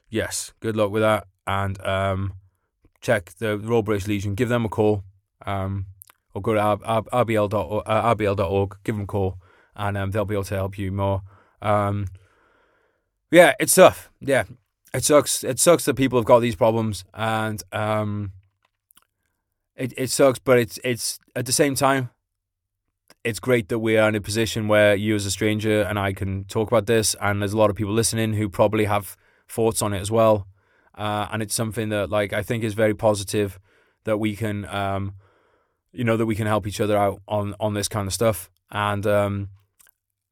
yes, 0.09 0.53
good 0.59 0.75
luck 0.75 0.91
with 0.91 1.01
that, 1.01 1.27
and 1.45 1.79
um, 1.85 2.33
check 3.01 3.31
the 3.37 3.57
Royal 3.57 3.83
British 3.83 4.07
Legion. 4.07 4.33
Give 4.33 4.49
them 4.49 4.65
a 4.65 4.69
call, 4.69 5.03
um, 5.45 5.87
or 6.33 6.41
go 6.41 6.53
to 6.53 6.59
rbl.org, 6.59 7.83
uh, 7.85 8.15
rbl.org. 8.15 8.77
Give 8.83 8.95
them 8.95 9.03
a 9.03 9.07
call, 9.07 9.37
and 9.75 9.97
um, 9.97 10.11
they'll 10.11 10.25
be 10.25 10.35
able 10.35 10.45
to 10.45 10.55
help 10.55 10.77
you 10.77 10.91
more. 10.91 11.21
Um, 11.61 12.07
yeah, 13.29 13.53
it's 13.59 13.75
tough. 13.75 14.09
Yeah, 14.19 14.45
it 14.93 15.03
sucks. 15.03 15.43
It 15.43 15.59
sucks 15.59 15.85
that 15.85 15.95
people 15.95 16.19
have 16.19 16.25
got 16.25 16.39
these 16.39 16.55
problems, 16.55 17.03
and 17.13 17.61
um, 17.71 18.33
it 19.75 19.93
it 19.97 20.09
sucks. 20.09 20.39
But 20.39 20.59
it's 20.59 20.79
it's 20.83 21.19
at 21.35 21.45
the 21.45 21.53
same 21.53 21.75
time, 21.75 22.09
it's 23.23 23.39
great 23.39 23.69
that 23.69 23.79
we 23.79 23.97
are 23.97 24.09
in 24.09 24.15
a 24.15 24.21
position 24.21 24.67
where 24.67 24.95
you, 24.95 25.15
as 25.15 25.25
a 25.25 25.31
stranger, 25.31 25.81
and 25.81 25.97
I 25.99 26.13
can 26.13 26.43
talk 26.45 26.67
about 26.67 26.87
this, 26.87 27.15
and 27.21 27.41
there's 27.41 27.53
a 27.53 27.57
lot 27.57 27.69
of 27.69 27.75
people 27.75 27.93
listening 27.93 28.33
who 28.33 28.49
probably 28.49 28.85
have 28.85 29.15
thoughts 29.47 29.81
on 29.81 29.93
it 29.93 29.99
as 29.99 30.11
well. 30.11 30.47
Uh, 30.97 31.27
and 31.31 31.41
it's 31.41 31.55
something 31.55 31.89
that, 31.89 32.09
like, 32.09 32.33
I 32.33 32.43
think 32.43 32.63
is 32.63 32.73
very 32.73 32.93
positive 32.93 33.59
that 34.03 34.17
we 34.17 34.35
can, 34.35 34.65
um, 34.65 35.15
you 35.93 36.03
know, 36.03 36.17
that 36.17 36.25
we 36.25 36.35
can 36.35 36.47
help 36.47 36.67
each 36.67 36.81
other 36.81 36.97
out 36.97 37.21
on 37.27 37.55
on 37.59 37.73
this 37.73 37.87
kind 37.87 38.07
of 38.07 38.13
stuff. 38.13 38.49
And 38.71 39.05
um, 39.07 39.49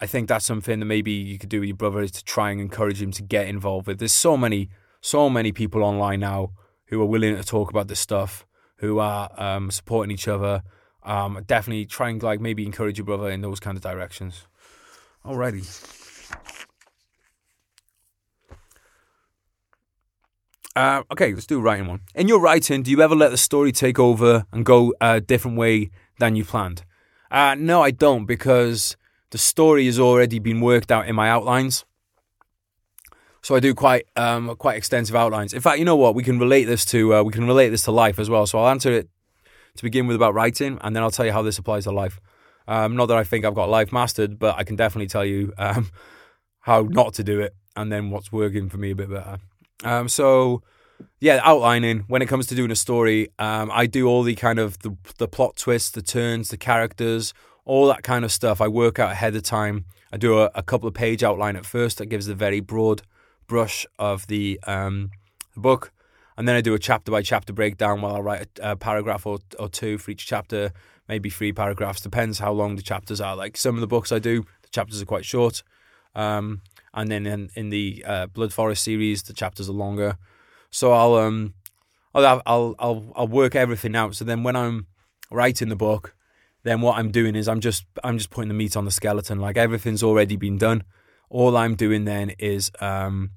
I 0.02 0.06
think 0.06 0.30
that's 0.30 0.46
something 0.46 0.80
that 0.80 0.86
maybe 0.86 1.12
you 1.12 1.38
could 1.38 1.50
do 1.50 1.60
with 1.60 1.68
your 1.68 1.76
brother 1.76 2.02
is 2.02 2.12
to 2.12 2.24
try 2.24 2.52
and 2.52 2.62
encourage 2.62 3.02
him 3.02 3.12
to 3.12 3.22
get 3.22 3.48
involved 3.48 3.88
with. 3.88 4.00
There's 4.00 4.14
so 4.14 4.38
many, 4.38 4.70
so 5.02 5.30
many 5.30 5.52
people 5.52 5.84
online 5.84 6.22
now 6.22 6.52
who 6.86 7.02
are 7.02 7.06
willing 7.06 7.36
to 7.36 7.44
talk 7.44 7.70
about 7.70 7.90
this 7.90 8.00
stuff, 8.00 8.46
who 8.78 9.00
are 9.00 9.30
um, 9.38 9.72
supporting 9.72 10.12
each 10.12 10.28
other. 10.28 10.64
Um, 11.04 11.44
definitely 11.46 11.86
try 11.86 12.10
and 12.10 12.22
like 12.24 12.40
maybe 12.40 12.66
encourage 12.66 12.98
your 12.98 13.06
brother 13.06 13.30
in 13.30 13.42
those 13.42 13.60
kind 13.60 13.76
of 13.76 13.84
directions. 13.84 14.46
Alrighty. 15.26 15.98
Uh, 20.76 21.04
okay, 21.12 21.34
let's 21.34 21.46
do 21.46 21.60
writing 21.60 21.88
one. 21.88 22.02
In 22.16 22.30
your 22.30 22.40
writing, 22.40 22.84
do 22.84 22.92
you 22.92 23.02
ever 23.02 23.16
let 23.16 23.32
the 23.32 23.38
story 23.38 23.74
take 23.74 24.00
over 24.00 24.46
and 24.54 24.66
go 24.66 24.94
a 25.02 25.20
different 25.20 25.58
way 25.58 25.92
than 26.20 26.38
you 26.38 26.46
planned? 26.46 26.84
Uh, 27.30 27.56
no, 27.60 27.82
I 27.82 27.92
don't 27.92 28.26
because 28.26 28.96
the 29.32 29.38
story 29.38 29.86
has 29.86 30.00
already 30.00 30.40
been 30.40 30.62
worked 30.62 30.92
out 30.92 31.08
in 31.08 31.16
my 31.16 31.30
outlines. 31.30 31.86
So 33.42 33.56
I 33.56 33.60
do 33.60 33.74
quite 33.74 34.06
um, 34.16 34.56
quite 34.58 34.78
extensive 34.78 35.16
outlines. 35.16 35.54
In 35.54 35.62
fact, 35.62 35.80
you 35.80 35.86
know 35.86 35.96
what? 35.96 36.14
We 36.14 36.24
can 36.24 36.40
relate 36.40 36.66
this 36.66 36.84
to 36.86 37.16
uh, 37.16 37.24
we 37.24 37.32
can 37.32 37.48
relate 37.48 37.70
this 37.70 37.84
to 37.84 37.92
life 37.92 38.20
as 38.20 38.30
well. 38.30 38.46
So 38.46 38.60
I'll 38.60 38.70
answer 38.70 38.92
it 38.92 39.10
to 39.76 39.84
begin 39.84 40.08
with 40.08 40.16
about 40.16 40.34
writing, 40.34 40.78
and 40.82 40.96
then 40.96 41.04
I'll 41.04 41.12
tell 41.12 41.26
you 41.26 41.32
how 41.32 41.42
this 41.42 41.58
applies 41.58 41.86
to 41.86 41.92
life. 41.92 42.20
Um, 42.68 42.96
not 42.96 43.08
that 43.08 43.18
I 43.18 43.24
think 43.24 43.46
I've 43.46 43.56
got 43.56 43.70
life 43.70 43.92
mastered, 43.94 44.38
but 44.38 44.56
I 44.58 44.64
can 44.64 44.76
definitely 44.76 45.08
tell 45.08 45.26
you 45.26 45.54
um, 45.58 45.90
how 46.62 46.82
not 46.82 47.14
to 47.16 47.24
do 47.24 47.40
it, 47.40 47.56
and 47.76 47.92
then 47.92 48.10
what's 48.10 48.32
working 48.32 48.70
for 48.70 48.78
me 48.78 48.92
a 48.92 48.96
bit 48.96 49.10
better. 49.10 49.38
Um, 49.84 50.10
so 50.10 50.62
yeah, 51.20 51.40
outlining 51.44 52.06
when 52.08 52.22
it 52.22 52.28
comes 52.28 52.48
to 52.48 52.56
doing 52.56 52.72
a 52.72 52.76
story, 52.76 53.30
um, 53.40 53.72
I 53.74 53.86
do 53.86 54.08
all 54.08 54.24
the 54.24 54.36
kind 54.36 54.60
of 54.60 54.80
the, 54.80 54.96
the 55.18 55.28
plot 55.28 55.56
twists, 55.56 55.92
the 55.92 56.02
turns, 56.02 56.50
the 56.50 56.58
characters, 56.58 57.34
all 57.66 57.88
that 57.88 58.04
kind 58.04 58.26
of 58.26 58.32
stuff. 58.32 58.62
I 58.62 58.68
work 58.68 59.00
out 59.00 59.12
ahead 59.12 59.36
of 59.36 59.44
time. 59.44 59.86
I 60.12 60.18
do 60.18 60.40
a, 60.40 60.50
a 60.56 60.64
couple 60.64 60.88
of 60.88 60.94
page 60.94 61.24
outline 61.24 61.56
at 61.56 61.66
first 61.66 61.98
that 61.98 62.08
gives 62.08 62.26
the 62.26 62.36
very 62.36 62.60
broad 62.60 63.02
brush 63.48 63.86
of 63.98 64.28
the 64.28 64.60
um, 64.66 65.12
book, 65.56 65.92
and 66.38 66.48
then 66.48 66.56
I 66.56 66.62
do 66.62 66.74
a 66.74 66.80
chapter 66.80 67.12
by 67.12 67.22
chapter 67.22 67.54
breakdown 67.54 68.02
while 68.02 68.16
I 68.16 68.20
write 68.20 68.48
a, 68.62 68.72
a 68.72 68.76
paragraph 68.76 69.26
or, 69.26 69.40
or 69.58 69.70
two 69.70 69.98
for 69.98 70.12
each 70.12 70.26
chapter, 70.26 70.72
maybe 71.08 71.30
three 71.30 71.52
paragraphs, 71.54 72.02
depends 72.02 72.40
how 72.40 72.52
long 72.52 72.76
the 72.76 72.82
chapters 72.82 73.20
are. 73.20 73.36
Like 73.36 73.58
some 73.58 73.76
of 73.76 73.82
the 73.82 73.88
books 73.88 74.12
I 74.12 74.20
do, 74.20 74.44
the 74.62 74.70
chapters 74.70 75.02
are 75.02 75.06
quite 75.06 75.26
short, 75.26 75.64
um, 76.16 76.62
and 76.94 77.12
then 77.12 77.26
in, 77.26 77.50
in 77.56 77.70
the 77.70 78.04
uh, 78.06 78.26
Blood 78.28 78.54
Forest 78.54 78.84
series, 78.84 79.24
the 79.24 79.34
chapters 79.34 79.70
are 79.70 79.74
longer. 79.74 80.18
So 80.72 80.92
I'll 80.92 81.16
um 81.16 81.54
I'll 82.14 82.42
I'll 82.46 82.76
I'll 82.80 83.14
I'll 83.16 83.28
work 83.28 83.56
everything 83.56 83.96
out. 83.96 84.16
So 84.16 84.26
then 84.26 84.44
when 84.44 84.56
I'm 84.56 84.88
writing 85.32 85.70
the 85.70 85.76
book, 85.76 86.16
then 86.64 86.82
what 86.82 86.98
I'm 86.98 87.12
doing 87.12 87.36
is 87.36 87.48
I'm 87.48 87.60
just 87.60 87.86
I'm 88.04 88.18
just 88.18 88.30
putting 88.30 88.50
the 88.50 88.54
meat 88.54 88.76
on 88.76 88.86
the 88.86 88.92
skeleton. 88.92 89.40
Like 89.40 89.58
everything's 89.58 90.04
already 90.04 90.36
been 90.36 90.58
done. 90.58 90.84
All 91.30 91.56
I'm 91.56 91.76
doing 91.76 92.06
then 92.06 92.32
is 92.40 92.72
um 92.80 93.32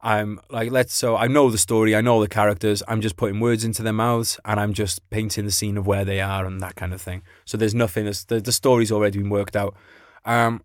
I'm 0.00 0.40
like 0.50 0.70
let's 0.70 0.94
so 0.94 1.16
I 1.16 1.28
know 1.28 1.50
the 1.50 1.58
story, 1.58 1.94
I 1.94 2.00
know 2.00 2.20
the 2.20 2.28
characters. 2.28 2.82
I'm 2.88 3.00
just 3.00 3.16
putting 3.16 3.40
words 3.40 3.64
into 3.64 3.82
their 3.82 3.92
mouths 3.92 4.40
and 4.44 4.58
I'm 4.58 4.72
just 4.72 5.08
painting 5.10 5.44
the 5.44 5.50
scene 5.50 5.76
of 5.76 5.86
where 5.86 6.04
they 6.04 6.20
are 6.20 6.44
and 6.44 6.60
that 6.60 6.76
kind 6.76 6.92
of 6.92 7.00
thing. 7.00 7.22
So 7.44 7.56
there's 7.56 7.74
nothing. 7.74 8.06
The 8.06 8.40
the 8.42 8.52
story's 8.52 8.90
already 8.90 9.18
been 9.18 9.30
worked 9.30 9.56
out. 9.56 9.76
Um, 10.24 10.62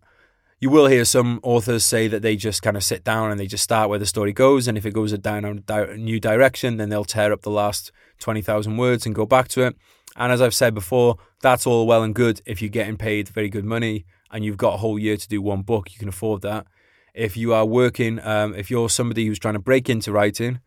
you 0.60 0.70
will 0.70 0.86
hear 0.86 1.04
some 1.04 1.38
authors 1.44 1.84
say 1.84 2.08
that 2.08 2.22
they 2.22 2.34
just 2.34 2.62
kind 2.62 2.76
of 2.76 2.82
sit 2.82 3.04
down 3.04 3.30
and 3.30 3.38
they 3.38 3.46
just 3.46 3.62
start 3.62 3.88
where 3.88 3.98
the 3.98 4.06
story 4.06 4.32
goes, 4.32 4.66
and 4.66 4.76
if 4.76 4.84
it 4.84 4.92
goes 4.92 5.12
a 5.12 5.18
down 5.18 5.62
a 5.68 5.96
new 5.96 6.18
direction, 6.18 6.78
then 6.78 6.88
they'll 6.88 7.04
tear 7.04 7.32
up 7.32 7.42
the 7.42 7.50
last 7.50 7.92
twenty 8.18 8.42
thousand 8.42 8.76
words 8.76 9.06
and 9.06 9.14
go 9.14 9.24
back 9.24 9.46
to 9.48 9.62
it. 9.62 9.76
And 10.18 10.32
as 10.32 10.42
I've 10.42 10.54
said 10.54 10.74
before, 10.74 11.16
that's 11.40 11.66
all 11.66 11.86
well 11.86 12.02
and 12.02 12.14
good 12.14 12.42
if 12.44 12.60
you're 12.60 12.68
getting 12.68 12.96
paid 12.96 13.28
very 13.28 13.48
good 13.48 13.64
money 13.64 14.04
and 14.32 14.44
you've 14.44 14.56
got 14.56 14.74
a 14.74 14.76
whole 14.78 14.98
year 14.98 15.16
to 15.16 15.28
do 15.28 15.40
one 15.40 15.62
book, 15.62 15.92
you 15.92 15.98
can 15.98 16.08
afford 16.08 16.42
that. 16.42 16.66
If 17.14 17.36
you 17.36 17.54
are 17.54 17.64
working, 17.64 18.18
um, 18.24 18.54
if 18.54 18.70
you're 18.70 18.90
somebody 18.90 19.26
who's 19.26 19.38
trying 19.38 19.54
to 19.54 19.60
break 19.60 19.88
into 19.88 20.10
writing 20.12 20.60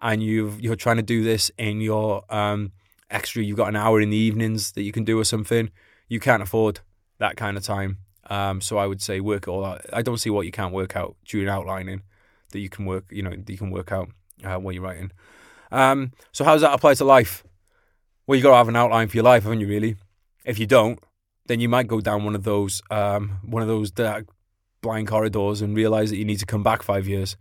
and 0.00 0.22
you've, 0.22 0.60
you're 0.60 0.76
trying 0.76 0.98
to 0.98 1.02
do 1.02 1.24
this 1.24 1.50
in 1.56 1.80
your 1.80 2.22
um, 2.32 2.72
extra, 3.10 3.42
you've 3.42 3.56
got 3.56 3.68
an 3.68 3.76
hour 3.76 4.00
in 4.00 4.10
the 4.10 4.16
evenings 4.16 4.72
that 4.72 4.82
you 4.82 4.92
can 4.92 5.04
do 5.04 5.18
or 5.18 5.24
something, 5.24 5.70
you 6.08 6.20
can't 6.20 6.42
afford 6.42 6.80
that 7.18 7.36
kind 7.36 7.56
of 7.56 7.62
time. 7.62 7.98
Um, 8.30 8.60
so 8.60 8.76
I 8.76 8.86
would 8.86 9.00
say 9.00 9.20
work 9.20 9.48
it 9.48 9.50
all 9.50 9.64
out. 9.64 9.80
I 9.90 10.02
don't 10.02 10.18
see 10.18 10.30
what 10.30 10.44
you 10.44 10.52
can't 10.52 10.74
work 10.74 10.96
out 10.96 11.16
during 11.24 11.48
outlining 11.48 12.02
that 12.52 12.60
you 12.60 12.68
can 12.68 12.84
work, 12.84 13.06
you 13.10 13.22
know, 13.22 13.32
you 13.46 13.56
can 13.56 13.70
work 13.70 13.90
out 13.90 14.10
uh, 14.44 14.56
what 14.56 14.74
you're 14.74 14.84
writing. 14.84 15.12
Um, 15.72 16.12
so 16.32 16.44
how 16.44 16.52
does 16.52 16.62
that 16.62 16.74
apply 16.74 16.94
to 16.94 17.04
life? 17.04 17.42
Well, 18.28 18.36
you've 18.36 18.42
got 18.42 18.50
to 18.50 18.56
have 18.56 18.68
an 18.68 18.76
outline 18.76 19.08
for 19.08 19.16
your 19.16 19.24
life, 19.24 19.44
haven't 19.44 19.60
you? 19.60 19.66
Really? 19.66 19.96
If 20.44 20.58
you 20.58 20.66
don't, 20.66 21.02
then 21.46 21.60
you 21.60 21.68
might 21.70 21.86
go 21.86 22.02
down 22.02 22.26
one 22.26 22.34
of 22.34 22.44
those, 22.44 22.82
um, 22.90 23.38
one 23.42 23.62
of 23.62 23.68
those 23.68 23.90
dark, 23.90 24.26
blind 24.82 25.08
corridors 25.08 25.62
and 25.62 25.74
realize 25.74 26.10
that 26.10 26.18
you 26.18 26.26
need 26.26 26.38
to 26.40 26.44
come 26.44 26.62
back 26.62 26.82
five 26.82 27.08
years. 27.08 27.38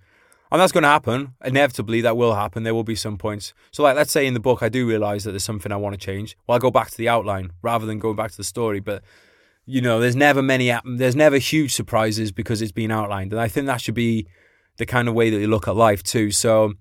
And 0.50 0.62
that's 0.62 0.71
going 0.71 0.84
to 0.84 0.88
happen. 0.88 1.34
Inevitably, 1.43 2.00
that 2.02 2.15
will 2.15 2.36
happen. 2.36 2.63
There 2.63 2.73
will 2.73 2.86
be 2.86 2.95
some 2.95 3.17
points. 3.17 3.54
So, 3.71 3.84
like, 3.84 3.97
let's 3.97 4.13
say 4.13 4.26
in 4.26 4.34
the 4.34 4.39
book, 4.39 4.63
I 4.63 4.69
do 4.69 4.88
realize 4.88 5.26
that 5.26 5.32
there's 5.32 5.43
something 5.43 5.73
I 5.73 5.76
want 5.76 6.00
to 6.00 6.00
change. 6.00 6.38
Well, 6.47 6.56
I 6.56 6.60
go 6.60 6.71
back 6.71 6.89
to 6.89 6.97
the 6.97 7.10
outline 7.10 7.52
rather 7.62 7.86
than 7.86 8.00
going 8.00 8.15
back 8.15 8.32
to 8.32 8.38
the 8.38 8.45
story. 8.45 8.80
But 8.80 9.04
you 9.65 9.82
know, 9.82 10.00
there's 10.00 10.15
never 10.15 10.41
many, 10.41 10.73
there's 10.86 11.17
never 11.17 11.38
huge 11.38 11.73
surprises 11.73 12.32
because 12.32 12.62
it's 12.62 12.71
been 12.71 12.91
outlined, 12.91 13.34
and 13.34 13.41
I 13.41 13.50
think 13.50 13.67
that 13.67 13.82
should 13.82 13.93
be 13.93 14.26
the 14.78 14.86
kind 14.86 15.10
of 15.10 15.15
way 15.15 15.30
that 15.32 15.38
you 15.38 15.47
look 15.47 15.67
at 15.67 15.76
life 15.76 16.02
too. 16.02 16.32
So, 16.32 16.76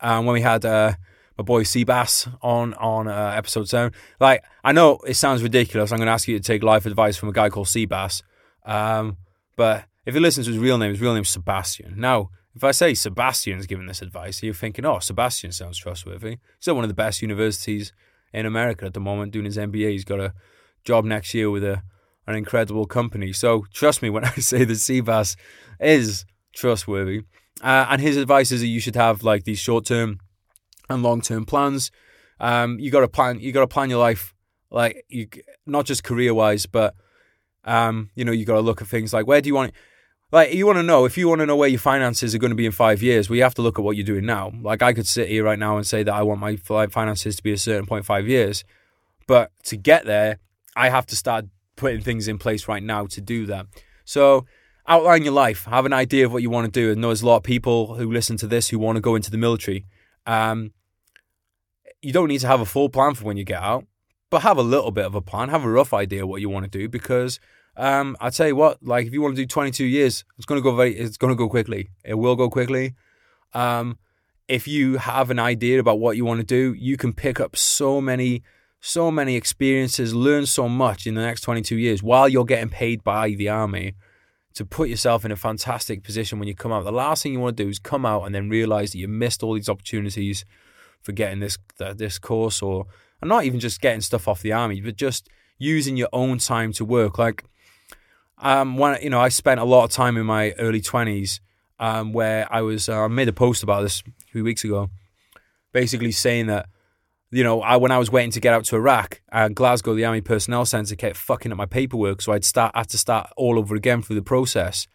um, 0.00 0.24
when 0.24 0.32
we 0.32 0.40
had 0.40 0.64
uh, 0.64 0.94
boy 1.42 1.62
Seabass 1.62 2.32
on 2.42 2.74
on 2.74 3.08
uh, 3.08 3.34
episode 3.36 3.68
seven, 3.68 3.92
like 4.20 4.44
I 4.64 4.72
know 4.72 4.98
it 5.06 5.14
sounds 5.14 5.42
ridiculous. 5.42 5.92
I'm 5.92 5.98
going 5.98 6.06
to 6.06 6.12
ask 6.12 6.28
you 6.28 6.38
to 6.38 6.44
take 6.44 6.62
life 6.62 6.86
advice 6.86 7.16
from 7.16 7.28
a 7.28 7.32
guy 7.32 7.48
called 7.48 7.66
Seabass, 7.66 8.22
um, 8.64 9.16
but 9.56 9.84
if 10.04 10.14
you 10.14 10.20
listen 10.20 10.44
to 10.44 10.50
his 10.50 10.58
real 10.58 10.78
name, 10.78 10.90
his 10.90 11.00
real 11.00 11.14
name 11.14 11.22
is 11.22 11.28
Sebastian. 11.28 11.94
Now, 11.96 12.30
if 12.54 12.64
I 12.64 12.72
say 12.72 12.94
Sebastian's 12.94 13.66
giving 13.66 13.86
this 13.86 14.02
advice, 14.02 14.42
you're 14.42 14.54
thinking, 14.54 14.84
oh, 14.84 14.98
Sebastian 14.98 15.52
sounds 15.52 15.78
trustworthy. 15.78 16.38
He's 16.58 16.68
at 16.68 16.74
one 16.74 16.84
of 16.84 16.88
the 16.88 16.94
best 16.94 17.22
universities 17.22 17.92
in 18.32 18.46
America 18.46 18.84
at 18.84 18.94
the 18.94 19.00
moment, 19.00 19.32
doing 19.32 19.44
his 19.44 19.56
MBA. 19.56 19.92
He's 19.92 20.04
got 20.04 20.20
a 20.20 20.34
job 20.84 21.04
next 21.04 21.34
year 21.34 21.50
with 21.50 21.64
a 21.64 21.82
an 22.26 22.36
incredible 22.36 22.86
company. 22.86 23.32
So 23.32 23.66
trust 23.72 24.02
me 24.02 24.10
when 24.10 24.24
I 24.24 24.34
say 24.34 24.64
that 24.64 24.74
Seabass 24.74 25.36
is 25.80 26.24
trustworthy. 26.54 27.22
Uh, 27.62 27.86
and 27.90 28.00
his 28.00 28.16
advice 28.16 28.50
is 28.52 28.60
that 28.60 28.66
you 28.66 28.80
should 28.80 28.96
have 28.96 29.22
like 29.22 29.44
these 29.44 29.58
short 29.58 29.84
term 29.84 30.18
and 30.92 31.02
long 31.02 31.20
term 31.20 31.44
plans. 31.44 31.90
Um, 32.40 32.78
you 32.78 32.90
got 32.90 33.00
to 33.00 33.08
plan. 33.08 33.40
You 33.40 33.52
got 33.52 33.60
to 33.60 33.66
plan 33.66 33.90
your 33.90 34.00
life, 34.00 34.34
like 34.70 35.04
you 35.08 35.28
not 35.66 35.86
just 35.86 36.04
career 36.04 36.34
wise, 36.34 36.66
but 36.66 36.94
um, 37.64 38.10
you 38.14 38.24
know 38.24 38.32
you 38.32 38.44
got 38.44 38.54
to 38.54 38.60
look 38.60 38.82
at 38.82 38.88
things 38.88 39.12
like 39.12 39.26
where 39.26 39.40
do 39.40 39.48
you 39.48 39.54
want. 39.54 39.72
Like 40.30 40.54
you 40.54 40.66
want 40.66 40.78
to 40.78 40.82
know 40.82 41.04
if 41.04 41.18
you 41.18 41.28
want 41.28 41.40
to 41.40 41.46
know 41.46 41.56
where 41.56 41.68
your 41.68 41.78
finances 41.78 42.34
are 42.34 42.38
going 42.38 42.50
to 42.50 42.56
be 42.56 42.66
in 42.66 42.72
five 42.72 43.02
years, 43.02 43.28
well, 43.28 43.38
have 43.40 43.54
to 43.54 43.62
look 43.62 43.78
at 43.78 43.84
what 43.84 43.96
you're 43.96 44.06
doing 44.06 44.24
now. 44.24 44.50
Like 44.62 44.80
I 44.80 44.94
could 44.94 45.06
sit 45.06 45.28
here 45.28 45.44
right 45.44 45.58
now 45.58 45.76
and 45.76 45.86
say 45.86 46.02
that 46.02 46.14
I 46.14 46.22
want 46.22 46.40
my 46.40 46.56
finances 46.56 47.36
to 47.36 47.42
be 47.42 47.52
a 47.52 47.58
certain 47.58 47.86
point 47.86 48.06
five 48.06 48.26
years, 48.26 48.64
but 49.26 49.50
to 49.64 49.76
get 49.76 50.06
there, 50.06 50.38
I 50.74 50.88
have 50.88 51.06
to 51.06 51.16
start 51.16 51.46
putting 51.76 52.00
things 52.00 52.28
in 52.28 52.38
place 52.38 52.66
right 52.66 52.82
now 52.82 53.06
to 53.06 53.20
do 53.20 53.44
that. 53.46 53.66
So 54.04 54.46
outline 54.86 55.22
your 55.22 55.32
life, 55.32 55.64
have 55.64 55.86
an 55.86 55.92
idea 55.92 56.26
of 56.26 56.32
what 56.32 56.42
you 56.42 56.50
want 56.50 56.72
to 56.72 56.80
do. 56.80 56.90
And 56.90 57.02
there's 57.02 57.22
a 57.22 57.26
lot 57.26 57.36
of 57.36 57.42
people 57.42 57.94
who 57.94 58.10
listen 58.10 58.36
to 58.38 58.46
this 58.46 58.68
who 58.68 58.78
want 58.78 58.96
to 58.96 59.00
go 59.00 59.14
into 59.14 59.30
the 59.30 59.38
military. 59.38 59.86
Um, 60.26 60.72
you 62.02 62.12
don't 62.12 62.28
need 62.28 62.40
to 62.40 62.48
have 62.48 62.60
a 62.60 62.66
full 62.66 62.88
plan 62.88 63.14
for 63.14 63.24
when 63.24 63.36
you 63.36 63.44
get 63.44 63.62
out, 63.62 63.86
but 64.30 64.42
have 64.42 64.58
a 64.58 64.62
little 64.62 64.90
bit 64.90 65.04
of 65.04 65.14
a 65.14 65.20
plan, 65.20 65.48
have 65.48 65.64
a 65.64 65.70
rough 65.70 65.94
idea 65.94 66.26
what 66.26 66.40
you 66.40 66.48
want 66.48 66.70
to 66.70 66.78
do 66.78 66.88
because 66.88 67.40
um, 67.76 68.16
I 68.20 68.30
tell 68.30 68.48
you 68.48 68.56
what, 68.56 68.82
like 68.82 69.06
if 69.06 69.12
you 69.12 69.22
want 69.22 69.36
to 69.36 69.42
do 69.42 69.46
22 69.46 69.84
years, 69.84 70.24
it's 70.36 70.44
going 70.44 70.60
to 70.60 70.62
go 70.62 70.74
very, 70.74 70.94
it's 70.94 71.16
going 71.16 71.30
to 71.30 71.36
go 71.36 71.48
quickly. 71.48 71.90
It 72.04 72.14
will 72.14 72.36
go 72.36 72.50
quickly. 72.50 72.94
Um, 73.54 73.98
if 74.48 74.66
you 74.68 74.98
have 74.98 75.30
an 75.30 75.38
idea 75.38 75.78
about 75.80 75.98
what 75.98 76.16
you 76.16 76.24
want 76.24 76.40
to 76.40 76.46
do, 76.46 76.74
you 76.74 76.96
can 76.96 77.12
pick 77.12 77.40
up 77.40 77.56
so 77.56 78.00
many 78.00 78.42
so 78.84 79.12
many 79.12 79.36
experiences, 79.36 80.12
learn 80.12 80.44
so 80.44 80.68
much 80.68 81.06
in 81.06 81.14
the 81.14 81.22
next 81.22 81.42
22 81.42 81.76
years 81.76 82.02
while 82.02 82.28
you're 82.28 82.44
getting 82.44 82.68
paid 82.68 83.04
by 83.04 83.30
the 83.30 83.48
army 83.48 83.94
to 84.54 84.66
put 84.66 84.88
yourself 84.88 85.24
in 85.24 85.30
a 85.30 85.36
fantastic 85.36 86.02
position 86.02 86.40
when 86.40 86.48
you 86.48 86.54
come 86.54 86.72
out. 86.72 86.82
The 86.82 86.90
last 86.90 87.22
thing 87.22 87.32
you 87.32 87.38
want 87.38 87.56
to 87.56 87.62
do 87.62 87.70
is 87.70 87.78
come 87.78 88.04
out 88.04 88.24
and 88.24 88.34
then 88.34 88.50
realize 88.50 88.90
that 88.90 88.98
you 88.98 89.06
missed 89.06 89.44
all 89.44 89.54
these 89.54 89.68
opportunities 89.68 90.44
for 91.02 91.12
getting 91.12 91.40
this 91.40 91.58
this 91.78 92.18
course 92.18 92.62
or 92.62 92.86
and 93.20 93.28
not 93.28 93.44
even 93.44 93.60
just 93.60 93.80
getting 93.80 94.00
stuff 94.00 94.28
off 94.28 94.42
the 94.42 94.52
army, 94.52 94.80
but 94.80 94.96
just 94.96 95.28
using 95.58 95.96
your 95.96 96.08
own 96.12 96.38
time 96.38 96.72
to 96.72 96.84
work. 96.84 97.18
Like 97.18 97.44
um 98.38 98.76
when 98.76 99.00
you 99.02 99.10
know, 99.10 99.20
I 99.20 99.28
spent 99.28 99.60
a 99.60 99.64
lot 99.64 99.84
of 99.84 99.90
time 99.90 100.16
in 100.16 100.26
my 100.26 100.52
early 100.52 100.80
20s 100.80 101.40
um 101.78 102.12
where 102.12 102.46
I 102.52 102.62
was 102.62 102.88
uh, 102.88 103.02
I 103.04 103.08
made 103.08 103.28
a 103.28 103.32
post 103.32 103.62
about 103.62 103.82
this 103.82 104.02
a 104.06 104.32
few 104.32 104.44
weeks 104.44 104.64
ago 104.64 104.90
basically 105.72 106.12
saying 106.12 106.46
that 106.46 106.66
you 107.32 107.42
know, 107.42 107.62
I, 107.62 107.76
when 107.76 107.90
I 107.90 107.98
was 107.98 108.12
waiting 108.12 108.30
to 108.32 108.40
get 108.40 108.52
out 108.52 108.66
to 108.66 108.76
Iraq, 108.76 109.22
uh, 109.32 109.48
Glasgow, 109.48 109.94
the 109.94 110.04
Army 110.04 110.20
Personnel 110.20 110.66
Centre 110.66 110.94
kept 110.94 111.16
fucking 111.16 111.50
up 111.50 111.56
my 111.56 111.64
paperwork, 111.64 112.20
so 112.20 112.32
I'd 112.32 112.44
start 112.44 112.76
had 112.76 112.90
to 112.90 112.98
start 112.98 113.30
all 113.38 113.58
over 113.58 113.74
again 113.74 114.02
through 114.02 114.16
the 114.16 114.22
process. 114.22 114.86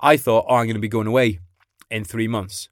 I 0.00 0.16
thought, 0.16 0.46
oh, 0.48 0.56
I'm 0.56 0.66
going 0.66 0.74
to 0.74 0.80
be 0.80 0.88
going 0.88 1.06
away 1.06 1.38
in 1.88 2.02
three 2.02 2.26
months, 2.26 2.68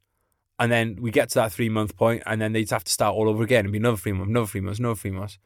and 0.59 0.71
then 0.71 0.97
we 0.99 1.11
get 1.11 1.29
to 1.29 1.35
that 1.35 1.51
three 1.51 1.69
month 1.69 1.95
point, 1.95 2.23
and 2.25 2.41
then 2.41 2.53
they'd 2.53 2.69
have 2.69 2.83
to 2.83 2.91
start 2.91 3.15
all 3.15 3.29
over 3.29 3.43
again 3.43 3.65
and 3.65 3.71
be 3.71 3.77
another 3.77 3.97
three 3.97 4.11
months, 4.11 4.29
another 4.29 4.47
three 4.47 4.61
months, 4.61 4.79
another 4.79 4.95
three 4.95 5.11
months. 5.11 5.37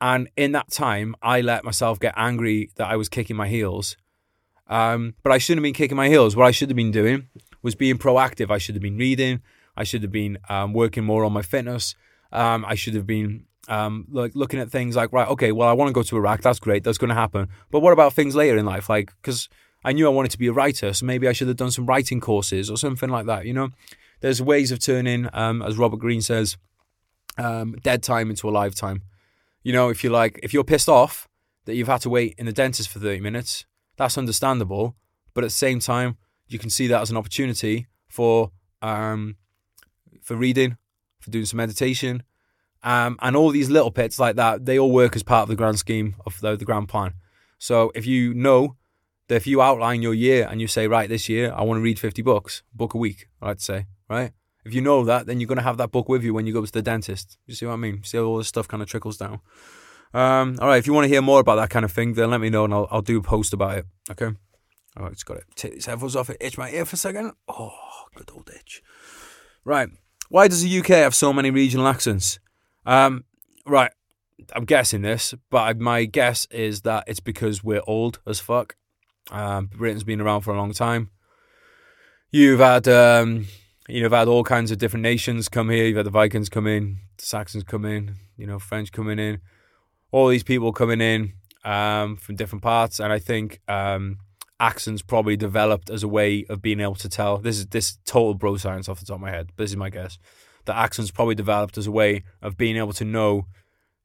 And 0.00 0.28
in 0.36 0.52
that 0.52 0.70
time, 0.70 1.14
I 1.22 1.42
let 1.42 1.64
myself 1.64 2.00
get 2.00 2.14
angry 2.16 2.70
that 2.74 2.88
I 2.88 2.96
was 2.96 3.08
kicking 3.08 3.36
my 3.36 3.46
heels. 3.46 3.96
Um, 4.68 5.14
but 5.22 5.32
I 5.32 5.38
shouldn't 5.38 5.58
have 5.60 5.62
been 5.62 5.74
kicking 5.74 5.96
my 5.96 6.08
heels. 6.08 6.34
What 6.34 6.46
I 6.46 6.50
should 6.50 6.70
have 6.70 6.76
been 6.76 6.90
doing 6.90 7.28
was 7.62 7.76
being 7.76 7.98
proactive. 7.98 8.50
I 8.50 8.58
should 8.58 8.74
have 8.74 8.82
been 8.82 8.96
reading. 8.96 9.42
I 9.76 9.84
should 9.84 10.02
have 10.02 10.10
been 10.10 10.38
um, 10.48 10.72
working 10.72 11.04
more 11.04 11.24
on 11.24 11.32
my 11.32 11.42
fitness. 11.42 11.94
Um, 12.32 12.64
I 12.64 12.74
should 12.74 12.94
have 12.94 13.06
been 13.06 13.46
um, 13.68 14.06
like 14.10 14.34
looking 14.34 14.58
at 14.58 14.70
things 14.70 14.96
like 14.96 15.12
right, 15.12 15.28
okay, 15.28 15.52
well, 15.52 15.68
I 15.68 15.72
want 15.72 15.88
to 15.88 15.92
go 15.92 16.02
to 16.02 16.16
Iraq. 16.16 16.42
That's 16.42 16.58
great. 16.58 16.82
That's 16.82 16.98
going 16.98 17.10
to 17.10 17.14
happen. 17.14 17.48
But 17.70 17.80
what 17.80 17.92
about 17.92 18.12
things 18.12 18.34
later 18.34 18.56
in 18.56 18.66
life? 18.66 18.88
Like 18.88 19.12
because 19.22 19.48
I 19.84 19.92
knew 19.92 20.06
I 20.06 20.10
wanted 20.10 20.30
to 20.32 20.38
be 20.38 20.48
a 20.48 20.52
writer, 20.52 20.92
so 20.92 21.06
maybe 21.06 21.28
I 21.28 21.32
should 21.32 21.48
have 21.48 21.56
done 21.56 21.70
some 21.70 21.86
writing 21.86 22.20
courses 22.20 22.70
or 22.70 22.76
something 22.76 23.08
like 23.08 23.26
that. 23.26 23.46
You 23.46 23.54
know, 23.54 23.68
there's 24.22 24.40
ways 24.40 24.70
of 24.72 24.78
turning, 24.78 25.28
um, 25.32 25.60
as 25.62 25.76
Robert 25.76 25.98
Greene 25.98 26.22
says, 26.22 26.56
um, 27.36 27.76
dead 27.82 28.02
time 28.02 28.30
into 28.30 28.48
a 28.48 28.50
lifetime. 28.50 29.02
You 29.62 29.72
know, 29.72 29.88
if 29.90 30.02
you 30.02 30.10
like, 30.10 30.40
if 30.42 30.54
you're 30.54 30.64
pissed 30.64 30.88
off 30.88 31.28
that 31.66 31.74
you've 31.74 31.88
had 31.88 32.00
to 32.02 32.10
wait 32.10 32.34
in 32.38 32.46
the 32.46 32.52
dentist 32.52 32.88
for 32.88 33.00
30 33.00 33.20
minutes, 33.20 33.66
that's 33.96 34.16
understandable. 34.16 34.96
But 35.34 35.44
at 35.44 35.48
the 35.48 35.54
same 35.54 35.80
time, 35.80 36.16
you 36.46 36.58
can 36.58 36.70
see 36.70 36.86
that 36.86 37.00
as 37.00 37.10
an 37.10 37.16
opportunity 37.16 37.88
for 38.08 38.52
um, 38.80 39.36
for 40.20 40.36
reading, 40.36 40.76
for 41.18 41.30
doing 41.30 41.44
some 41.44 41.56
meditation, 41.56 42.22
um, 42.82 43.16
and 43.22 43.36
all 43.36 43.50
these 43.50 43.70
little 43.70 43.90
pits 43.90 44.18
like 44.18 44.36
that. 44.36 44.66
They 44.66 44.78
all 44.78 44.92
work 44.92 45.16
as 45.16 45.22
part 45.22 45.44
of 45.44 45.48
the 45.48 45.56
grand 45.56 45.78
scheme 45.78 46.16
of 46.26 46.40
the, 46.40 46.56
the 46.56 46.64
grand 46.64 46.88
plan. 46.88 47.14
So 47.58 47.90
if 47.94 48.06
you 48.06 48.34
know 48.34 48.76
that 49.28 49.36
if 49.36 49.46
you 49.46 49.62
outline 49.62 50.02
your 50.02 50.14
year 50.14 50.46
and 50.50 50.60
you 50.60 50.66
say, 50.66 50.86
right, 50.86 51.08
this 51.08 51.28
year 51.28 51.52
I 51.56 51.62
want 51.62 51.78
to 51.78 51.82
read 51.82 51.98
50 51.98 52.22
books, 52.22 52.62
book 52.74 52.94
a 52.94 52.98
week, 52.98 53.28
I'd 53.40 53.60
say, 53.60 53.86
right? 54.08 54.32
If 54.64 54.74
you 54.74 54.80
know 54.80 55.04
that, 55.04 55.26
then 55.26 55.40
you're 55.40 55.48
going 55.48 55.58
to 55.58 55.64
have 55.64 55.78
that 55.78 55.90
book 55.90 56.08
with 56.08 56.22
you 56.22 56.34
when 56.34 56.46
you 56.46 56.52
go 56.52 56.64
to 56.64 56.72
the 56.72 56.82
dentist. 56.82 57.36
You 57.46 57.54
see 57.54 57.66
what 57.66 57.72
I 57.72 57.76
mean? 57.76 58.02
See 58.04 58.16
how 58.16 58.24
all 58.24 58.38
this 58.38 58.48
stuff 58.48 58.68
kind 58.68 58.82
of 58.82 58.88
trickles 58.88 59.16
down. 59.16 59.40
Um, 60.14 60.58
all 60.60 60.68
right, 60.68 60.78
if 60.78 60.86
you 60.86 60.92
want 60.92 61.04
to 61.04 61.08
hear 61.08 61.22
more 61.22 61.40
about 61.40 61.56
that 61.56 61.70
kind 61.70 61.84
of 61.84 61.92
thing, 61.92 62.14
then 62.14 62.30
let 62.30 62.40
me 62.40 62.50
know 62.50 62.64
and 62.64 62.74
I'll, 62.74 62.86
I'll 62.90 63.02
do 63.02 63.18
a 63.18 63.22
post 63.22 63.52
about 63.52 63.78
it. 63.78 63.86
Okay? 64.10 64.26
All 64.96 65.04
right, 65.04 65.12
it's 65.12 65.24
got 65.24 65.38
it. 65.38 65.44
take 65.56 65.72
these 65.72 65.86
headphones 65.86 66.14
off. 66.14 66.30
It 66.30 66.36
itch 66.40 66.58
my 66.58 66.70
ear 66.70 66.84
for 66.84 66.94
a 66.94 66.98
second. 66.98 67.32
Oh, 67.48 67.72
good 68.14 68.30
old 68.32 68.50
itch. 68.54 68.82
Right. 69.64 69.88
Why 70.28 70.48
does 70.48 70.62
the 70.62 70.78
UK 70.78 70.88
have 70.88 71.14
so 71.14 71.32
many 71.32 71.50
regional 71.50 71.88
accents? 71.88 72.38
Um, 72.84 73.24
right. 73.66 73.90
I'm 74.54 74.64
guessing 74.64 75.02
this, 75.02 75.34
but 75.50 75.78
my 75.78 76.04
guess 76.04 76.46
is 76.50 76.82
that 76.82 77.04
it's 77.06 77.20
because 77.20 77.64
we're 77.64 77.82
old 77.86 78.20
as 78.26 78.40
fuck. 78.40 78.76
Um, 79.30 79.66
Britain's 79.66 80.04
been 80.04 80.20
around 80.20 80.42
for 80.42 80.52
a 80.52 80.56
long 80.56 80.72
time. 80.72 81.10
You've 82.30 82.60
had, 82.60 82.88
um, 82.88 83.46
you 83.88 84.00
know, 84.00 84.06
have 84.06 84.12
had 84.12 84.28
all 84.28 84.44
kinds 84.44 84.70
of 84.70 84.78
different 84.78 85.02
nations 85.02 85.48
come 85.48 85.70
here. 85.70 85.86
You've 85.86 85.96
had 85.96 86.06
the 86.06 86.10
Vikings 86.10 86.48
come 86.48 86.66
in, 86.66 86.98
the 87.16 87.24
Saxons 87.24 87.64
come 87.64 87.84
in, 87.84 88.16
you 88.36 88.46
know, 88.46 88.58
French 88.58 88.92
coming 88.92 89.18
in, 89.18 89.40
all 90.10 90.28
these 90.28 90.44
people 90.44 90.72
coming 90.72 91.00
in 91.00 91.32
um, 91.64 92.16
from 92.16 92.36
different 92.36 92.62
parts, 92.62 93.00
and 93.00 93.12
I 93.12 93.18
think 93.18 93.60
um, 93.68 94.18
accents 94.60 95.02
probably 95.02 95.36
developed 95.36 95.90
as 95.90 96.02
a 96.02 96.08
way 96.08 96.44
of 96.48 96.62
being 96.62 96.80
able 96.80 96.94
to 96.96 97.08
tell. 97.08 97.38
This 97.38 97.58
is 97.58 97.66
this 97.66 97.98
total 98.04 98.34
bro 98.34 98.56
science 98.56 98.88
off 98.88 99.00
the 99.00 99.06
top 99.06 99.16
of 99.16 99.20
my 99.20 99.30
head. 99.30 99.50
This 99.56 99.70
is 99.70 99.76
my 99.76 99.90
guess. 99.90 100.18
The 100.64 100.76
accents 100.76 101.10
probably 101.10 101.34
developed 101.34 101.76
as 101.76 101.86
a 101.86 101.90
way 101.90 102.22
of 102.40 102.56
being 102.56 102.76
able 102.76 102.92
to 102.94 103.04
know 103.04 103.46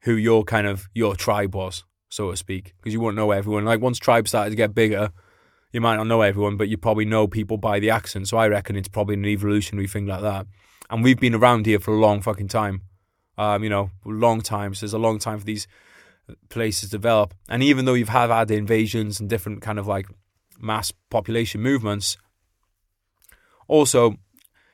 who 0.02 0.14
your 0.14 0.44
kind 0.44 0.66
of 0.66 0.88
your 0.94 1.14
tribe 1.14 1.54
was, 1.54 1.84
so 2.08 2.30
to 2.30 2.36
speak, 2.36 2.74
because 2.78 2.92
you 2.92 3.00
wouldn't 3.00 3.16
know 3.16 3.30
everyone. 3.30 3.64
Like 3.64 3.80
once 3.80 3.98
tribes 3.98 4.30
started 4.30 4.50
to 4.50 4.56
get 4.56 4.74
bigger, 4.74 5.10
you 5.72 5.80
might 5.80 5.96
not 5.96 6.06
know 6.06 6.22
everyone, 6.22 6.56
but 6.56 6.68
you 6.68 6.76
probably 6.76 7.04
know 7.04 7.26
people 7.26 7.56
by 7.56 7.78
the 7.78 7.90
accent. 7.90 8.28
So 8.28 8.36
I 8.36 8.48
reckon 8.48 8.76
it's 8.76 8.88
probably 8.88 9.14
an 9.14 9.26
evolutionary 9.26 9.86
thing 9.86 10.06
like 10.06 10.22
that. 10.22 10.46
And 10.90 11.04
we've 11.04 11.20
been 11.20 11.34
around 11.34 11.66
here 11.66 11.78
for 11.78 11.92
a 11.92 11.98
long 11.98 12.22
fucking 12.22 12.48
time. 12.48 12.82
Um, 13.36 13.62
you 13.62 13.70
know, 13.70 13.90
long 14.04 14.40
time. 14.40 14.74
So 14.74 14.84
there's 14.84 14.94
a 14.94 14.98
long 14.98 15.18
time 15.18 15.38
for 15.38 15.44
these 15.44 15.68
places 16.48 16.90
to 16.90 16.96
develop. 16.96 17.34
And 17.48 17.62
even 17.62 17.84
though 17.84 17.94
you've 17.94 18.08
had 18.08 18.30
had 18.30 18.50
invasions 18.50 19.20
and 19.20 19.28
different 19.28 19.62
kind 19.62 19.78
of 19.78 19.86
like 19.86 20.06
mass 20.60 20.92
population 21.10 21.60
movements. 21.60 22.16
Also, 23.66 24.16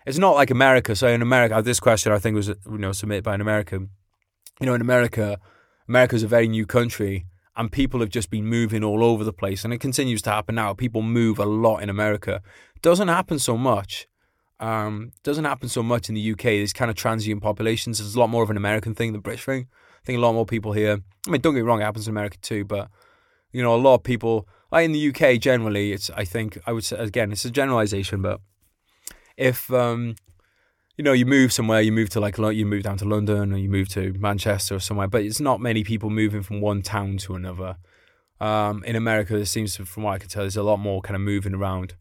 it's 0.07 0.19
not 0.19 0.35
like 0.35 0.51
America. 0.51 0.95
So 0.97 1.09
in 1.09 1.23
America, 1.23 1.61
this 1.63 1.81
question 1.81 2.13
I 2.13 2.19
think 2.19 2.37
was 2.37 2.49
you 2.49 2.79
know 2.79 2.93
submitted 2.93 3.25
by 3.25 3.35
an 3.35 3.41
American. 3.41 3.91
You 4.61 4.67
know, 4.67 4.75
in 4.75 4.81
America, 4.81 5.39
America 5.89 6.17
is 6.17 6.23
a 6.23 6.29
very 6.29 6.49
new 6.49 6.67
country, 6.67 7.27
and 7.57 7.71
people 7.71 8.01
have 8.01 8.09
just 8.09 8.31
been 8.31 8.47
moving 8.47 8.83
all 8.83 9.05
over 9.05 9.25
the 9.25 9.33
place, 9.33 9.65
and 9.65 9.73
it 9.73 9.79
continues 9.79 10.23
to 10.23 10.31
happen 10.31 10.55
now. 10.55 10.75
People 10.75 11.03
move 11.03 11.39
a 11.39 11.45
lot 11.45 11.79
in 11.83 11.89
America. 11.89 12.43
Doesn't 12.83 13.09
happen 13.09 13.39
so 13.39 13.57
much. 13.57 14.07
Um, 14.61 15.13
doesn't 15.23 15.45
happen 15.45 15.69
so 15.69 15.83
much 15.83 16.09
in 16.09 16.15
the 16.15 16.33
UK. 16.33 16.43
These 16.43 16.73
kind 16.73 16.91
of 16.91 16.97
transient 16.97 17.43
populations. 17.43 18.01
It's 18.01 18.15
a 18.15 18.19
lot 18.19 18.31
more 18.31 18.43
of 18.43 18.51
an 18.51 18.57
American 18.57 18.95
thing 18.95 19.13
than 19.13 19.21
British 19.21 19.45
thing. 19.45 19.69
I 20.05 20.07
think 20.07 20.19
a 20.19 20.21
lot 20.21 20.35
more 20.35 20.47
people 20.47 20.73
here. 20.73 21.01
I 21.27 21.31
mean, 21.31 21.41
don't 21.41 21.55
get 21.55 21.61
me 21.61 21.67
wrong, 21.67 21.81
it 21.81 21.85
happens 21.85 22.07
in 22.07 22.13
America 22.13 22.37
too, 22.43 22.65
but 22.65 22.91
you 23.53 23.63
know, 23.63 23.75
a 23.75 23.77
lot 23.77 23.95
of 23.95 24.03
people 24.03 24.49
like 24.71 24.85
in 24.85 24.93
the 24.93 25.09
UK 25.09 25.41
generally, 25.41 25.93
it's 25.93 26.11
I 26.11 26.25
think 26.25 26.59
I 26.67 26.73
would 26.73 26.85
say 26.85 26.97
again, 26.99 27.33
it's 27.33 27.45
a 27.45 27.51
generalization, 27.51 28.21
but 28.21 28.41
if 29.37 29.73
um, 29.73 30.17
you 30.97 31.05
know 31.05 31.13
you 31.13 31.27
move 31.27 31.53
somewhere, 31.53 31.81
you 31.81 31.93
move 31.93 32.11
to 32.11 32.21
like 32.21 32.39
you 32.39 32.67
move 32.67 32.83
down 32.83 32.99
to 32.99 33.05
London 33.05 33.53
or 33.53 33.57
you 33.57 33.69
move 33.69 33.89
to 33.91 34.13
Manchester 34.15 34.77
or 34.77 34.81
somewhere, 34.81 35.09
but 35.09 35.23
it's 35.23 35.41
not 35.41 35.61
many 35.61 35.83
people 35.85 36.11
moving 36.11 36.43
from 36.43 36.61
one 36.61 36.83
town 36.83 37.17
to 37.19 37.35
another. 37.35 37.77
Um, 38.41 38.85
in 38.85 38.97
America, 38.97 39.35
there 39.35 39.45
seems 39.45 39.77
from 39.77 40.03
what 40.03 40.13
I 40.13 40.19
can 40.19 40.29
tell, 40.29 40.43
there's 40.43 40.57
a 40.57 40.63
lot 40.63 40.79
more 40.79 41.01
kind 41.01 41.17
of 41.17 41.23
moving 41.23 41.55
around, 41.55 41.95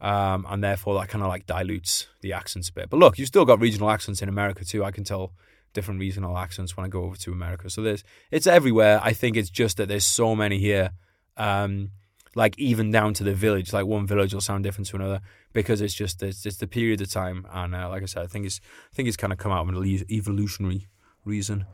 um, 0.00 0.46
and 0.48 0.62
therefore 0.62 0.98
that 1.00 1.08
kind 1.08 1.22
of 1.22 1.28
like 1.28 1.46
dilutes 1.46 2.06
the 2.20 2.32
accents 2.32 2.68
a 2.68 2.72
bit. 2.72 2.90
But 2.90 2.98
look, 2.98 3.18
you've 3.18 3.28
still 3.28 3.44
got 3.44 3.60
regional 3.60 3.90
accents 3.90 4.22
in 4.22 4.28
America 4.28 4.64
too. 4.64 4.84
I 4.84 4.92
can 4.92 5.04
tell 5.04 5.32
different 5.74 6.00
regional 6.00 6.36
accents 6.38 6.76
when 6.76 6.86
I 6.86 6.88
go 6.88 7.02
over 7.02 7.16
to 7.16 7.32
America. 7.32 7.68
So 7.68 7.82
there's 7.82 8.02
it's 8.30 8.46
everywhere. 8.46 9.00
I 9.02 9.12
think 9.12 9.36
it's 9.36 9.50
just 9.50 9.76
that 9.76 9.88
there's 9.88 10.04
so 10.04 10.34
many 10.34 10.58
here. 10.58 10.92
Um, 11.36 11.90
like 12.38 12.56
even 12.56 12.92
down 12.92 13.12
to 13.14 13.24
the 13.24 13.34
village. 13.34 13.72
Like 13.72 13.84
one 13.84 14.06
village 14.06 14.32
will 14.32 14.40
sound 14.40 14.62
different 14.62 14.86
to 14.88 14.96
another 14.96 15.20
because 15.52 15.80
it's 15.80 15.92
just 15.92 16.22
it's, 16.22 16.46
it's 16.46 16.58
the 16.58 16.68
period 16.68 17.00
of 17.00 17.10
time. 17.10 17.44
And 17.52 17.74
uh, 17.74 17.88
like 17.88 18.04
I 18.04 18.06
said, 18.06 18.22
I 18.22 18.26
think 18.28 18.46
it's 18.46 18.60
I 18.92 18.94
think 18.94 19.08
it's 19.08 19.16
kind 19.16 19.32
of 19.32 19.38
come 19.40 19.50
out 19.50 19.68
of 19.68 19.74
an 19.74 20.04
evolutionary 20.08 20.86
reason. 21.24 21.66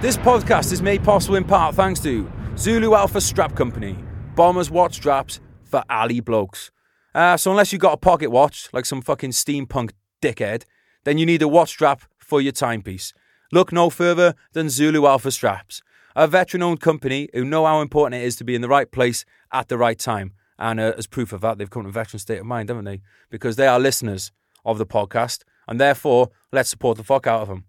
This 0.00 0.16
podcast 0.16 0.72
is 0.72 0.80
made 0.80 1.04
possible 1.04 1.36
in 1.36 1.44
part 1.44 1.74
thanks 1.74 2.00
to 2.00 2.30
Zulu 2.56 2.94
Alpha 2.94 3.20
Strap 3.20 3.54
Company, 3.54 3.98
Bombers 4.34 4.70
watch 4.70 4.94
straps 4.94 5.38
for 5.62 5.84
Ali 5.90 6.20
blokes. 6.20 6.70
Uh, 7.14 7.36
so 7.36 7.50
unless 7.50 7.72
you've 7.72 7.82
got 7.82 7.92
a 7.92 7.98
pocket 7.98 8.30
watch 8.30 8.70
like 8.72 8.86
some 8.86 9.02
fucking 9.02 9.32
steampunk 9.32 9.90
dickhead, 10.22 10.64
then 11.04 11.18
you 11.18 11.26
need 11.26 11.42
a 11.42 11.48
watch 11.48 11.68
strap 11.68 12.00
for 12.16 12.40
your 12.40 12.52
timepiece. 12.52 13.12
Look 13.52 13.70
no 13.70 13.90
further 13.90 14.34
than 14.54 14.70
Zulu 14.70 15.06
Alpha 15.06 15.30
Straps 15.30 15.82
a 16.14 16.26
veteran 16.26 16.62
owned 16.62 16.80
company 16.80 17.28
who 17.32 17.44
know 17.44 17.66
how 17.66 17.80
important 17.80 18.22
it 18.22 18.26
is 18.26 18.36
to 18.36 18.44
be 18.44 18.54
in 18.54 18.60
the 18.60 18.68
right 18.68 18.90
place 18.90 19.24
at 19.52 19.68
the 19.68 19.78
right 19.78 19.98
time. 19.98 20.32
And 20.58 20.78
uh, 20.78 20.92
as 20.96 21.06
proof 21.06 21.32
of 21.32 21.40
that, 21.40 21.58
they've 21.58 21.70
come 21.70 21.84
to 21.84 21.88
a 21.88 21.92
veteran 21.92 22.18
state 22.18 22.38
of 22.38 22.46
mind, 22.46 22.68
haven't 22.68 22.84
they? 22.84 23.00
Because 23.30 23.56
they 23.56 23.66
are 23.66 23.80
listeners 23.80 24.30
of 24.64 24.78
the 24.78 24.86
podcast, 24.86 25.42
and 25.66 25.80
therefore, 25.80 26.30
let's 26.52 26.68
support 26.68 26.98
the 26.98 27.04
fuck 27.04 27.26
out 27.26 27.42
of 27.42 27.48
them. 27.48 27.64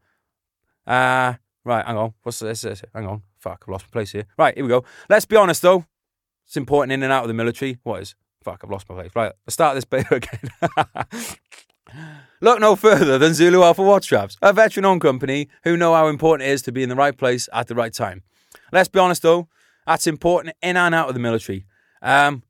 Uh, 0.85 1.35
right, 1.63 1.85
hang 1.85 1.97
on. 1.97 2.13
What's 2.23 2.39
this? 2.39 2.63
Hang 2.93 3.07
on. 3.07 3.21
Fuck, 3.39 3.63
I've 3.65 3.71
lost 3.71 3.85
my 3.85 3.91
place 3.91 4.11
here. 4.11 4.25
Right, 4.37 4.55
here 4.55 4.63
we 4.63 4.69
go. 4.69 4.83
Let's 5.09 5.25
be 5.25 5.37
honest, 5.37 5.61
though. 5.61 5.85
It's 6.45 6.57
important 6.57 6.91
in 6.91 7.01
and 7.01 7.13
out 7.13 7.23
of 7.23 7.27
the 7.29 7.33
military. 7.33 7.77
What 7.83 8.01
is? 8.01 8.15
Fuck, 8.43 8.61
I've 8.63 8.69
lost 8.69 8.89
my 8.89 8.95
place. 8.95 9.11
Right, 9.15 9.31
let's 9.45 9.53
start 9.53 9.75
this 9.75 9.85
bit 9.85 10.05
again. 10.11 10.49
Look 12.41 12.59
no 12.59 12.75
further 12.75 13.17
than 13.17 13.33
Zulu 13.33 13.63
Alpha 13.63 13.83
Watch 13.83 14.05
Straps, 14.05 14.37
a 14.41 14.51
veteran 14.51 14.85
owned 14.85 15.01
company 15.01 15.47
who 15.63 15.77
know 15.77 15.93
how 15.93 16.07
important 16.07 16.49
it 16.49 16.51
is 16.51 16.61
to 16.63 16.71
be 16.71 16.83
in 16.83 16.89
the 16.89 16.95
right 16.95 17.15
place 17.15 17.47
at 17.53 17.67
the 17.67 17.75
right 17.75 17.93
time. 17.93 18.23
Let's 18.71 18.89
be 18.89 18.99
honest 18.99 19.21
though, 19.21 19.47
that's 19.85 20.07
important 20.07 20.55
in 20.61 20.77
and 20.77 20.95
out 20.95 21.07
of 21.07 21.13
the 21.13 21.19
military. 21.19 21.65
Um, 22.01 22.43